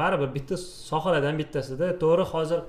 baribir 0.00 0.28
bitta 0.36 0.56
sohalardan 0.90 1.34
bittasida. 1.40 1.86
To'g'ri 2.02 2.24
hozir 2.32 2.60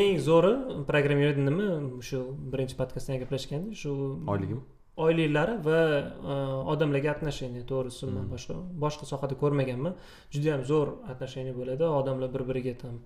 eng 0.00 0.16
zo'ri 0.28 0.52
programmirование 0.90 1.46
nima 1.50 1.66
shu 2.08 2.18
birinchi 2.52 2.74
podkastda 2.80 3.10
ham 3.12 3.20
gaplashganda 3.24 3.74
shu 3.82 3.90
oyligimi 4.32 4.62
oyliklari 4.96 5.56
va 5.64 5.78
e, 5.98 6.34
odamlarga 6.74 7.10
отношение 7.16 7.64
to'g'risi 7.72 8.08
man 8.12 8.28
boshqa 8.32 8.56
boshqa 8.84 9.08
sohada 9.12 9.38
ko'rmaganman. 9.42 9.94
Juda 10.34 10.54
yam 10.54 10.64
zo'r 10.70 10.94
отношение 11.12 11.54
bo'ladi. 11.56 11.84
Odamlar 12.00 12.32
bir 12.34 12.44
biriga 12.50 12.74
там 12.82 13.00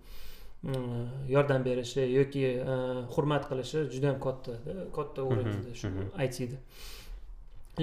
mm, 0.62 1.28
yordam 1.28 1.64
berishi 1.64 2.02
yoki 2.18 2.44
e, 2.58 2.76
hurmat 3.14 3.48
qilishi 3.50 3.86
juda 3.94 4.06
yam 4.12 4.20
katta 4.26 4.52
katta 4.96 5.22
o'rinda 5.30 5.74
shu 5.80 5.90
aytida 6.24 6.58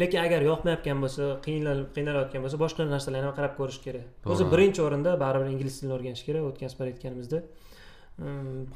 lekin 0.02 0.20
agar 0.26 0.42
yoqmayotgan 0.50 1.04
bo'lsa 1.06 1.26
qiynalib 1.46 1.90
qiynalayotgan 1.96 2.42
bo'lsa 2.46 2.60
boshqa 2.66 2.88
narsalarni 2.96 3.30
ham 3.30 3.36
qarab 3.40 3.54
ko'rish 3.60 3.80
kerak. 3.86 4.08
O'zi 4.36 4.48
birinchi 4.54 4.82
o'rinda 4.88 5.12
baribir 5.24 5.52
ingliz 5.56 5.80
tilini 5.80 5.96
o'rganish 5.98 6.24
kerak 6.28 6.50
o'tgan 6.50 6.74
safar 6.74 6.92
aytganimizda. 6.92 7.42
mm, 7.42 7.63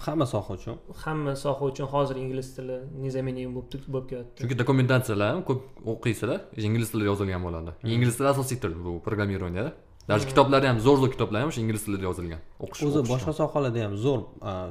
hamma 0.06 0.26
soha 0.34 0.54
uchun. 0.58 0.76
hamma 1.04 1.36
soha 1.36 1.66
uchun 1.72 1.86
hozir 1.94 2.16
ingliz 2.24 2.48
tili 2.56 2.78
незаменимый 3.04 3.54
bo'lib 3.58 3.84
bo'lib 3.94 4.08
kelyapti. 4.12 4.38
Chunki 4.42 4.56
dokumentatsiyalar 4.62 5.28
ham 5.34 5.44
ko'p 5.50 5.62
o'qiysizlar 5.94 6.40
ingliz 6.70 6.88
tilida 6.92 7.08
yozilgan 7.12 7.42
bo'ladi 7.48 7.72
ingliz 7.96 8.14
tili 8.18 8.28
asosiy 8.34 8.58
til 8.64 8.74
bu 8.86 8.92
programmirованияda 9.08 9.72
даже 10.10 10.26
kitoblar 10.32 10.62
ham 10.70 10.78
zo'r 10.86 10.98
zo'r 11.02 11.12
kitoblar 11.16 11.40
ham 11.42 11.50
o'sha 11.52 11.62
ingliz 11.66 11.82
tilida 11.86 12.04
yozilgan. 12.10 12.42
O'qish 12.66 12.84
o'zi 12.88 13.00
boshqa 13.12 13.32
sohalarda 13.40 13.80
ham 13.86 13.94
zo'r 14.06 14.22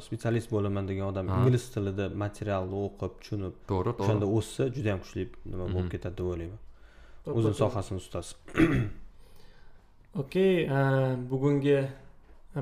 spetsialist 0.07 0.49
bo'laman 0.55 0.85
degan 0.91 1.07
odam 1.13 1.27
ingliz 1.39 1.65
tilida 1.75 2.05
materialni 2.25 2.77
o'qib 2.87 3.13
tushunib 3.21 3.55
to'g'ri 3.71 3.91
o'shanda 4.03 4.25
to'g'ri 4.27 4.39
o'ssa 4.39 4.63
juda 4.77 4.89
yam 4.93 5.01
kuchli 5.05 5.23
nima 5.51 5.65
bo'lib 5.75 5.87
Mhm. 5.87 5.93
ketadi 5.95 6.15
deb 6.21 6.27
o'ylayman. 6.33 6.61
O'zini 7.39 7.55
sohasini 7.63 7.99
ustasi 8.03 8.33
okey 10.23 10.53
bugungi 11.31 11.79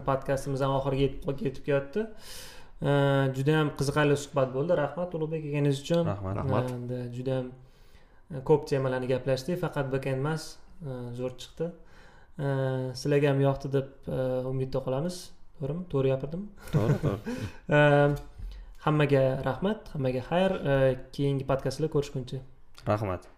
podkastimiz 0.09 0.61
ham 0.65 0.75
oxiriga 0.81 1.03
yetib 1.07 1.47
yetib 1.49 1.65
kelyapti 1.69 2.09
E, 2.83 2.93
juda 3.37 3.55
yam 3.59 3.71
qiziqarli 3.79 4.17
suhbat 4.25 4.51
bo'ldi. 4.57 4.77
Rahmat 4.83 5.15
ulug'bek 5.17 5.45
kelganingiz 5.45 5.81
uchun. 5.85 6.03
Rahmat. 6.11 6.37
Rahmat. 6.41 6.71
Endi 6.77 6.99
juda 7.17 7.39
ham 7.39 7.49
ko'p 8.51 8.67
temalarni 8.71 9.09
gaplashdik. 9.13 9.61
Faqat 9.65 9.93
backend 9.95 10.21
emas 10.23 10.49
e, 10.83 10.97
zo'r 11.19 11.37
chiqdi. 11.43 11.71
E, 12.45 12.47
sizlarga 13.01 13.33
ham 13.33 13.45
yoqdi 13.47 13.73
deb 13.77 14.11
e, 14.17 14.19
umidda 14.53 14.83
qolamiz 14.87 15.21
to'g'rimi? 15.61 15.87
To'g'ri 15.93 16.15
gapirdimmi 16.15 16.73
to'g'ri 16.75 16.99
to'g'ri. 17.05 17.37
E, 17.77 17.81
hammaga 18.89 19.23
rahmat 19.51 19.95
hammaga 19.95 20.27
xayr. 20.33 20.59
E, 20.73 20.75
keyingi 21.17 21.49
podkastlarda 21.53 21.95
ko'rishguncha. 21.97 22.43
Rahmat 22.93 23.34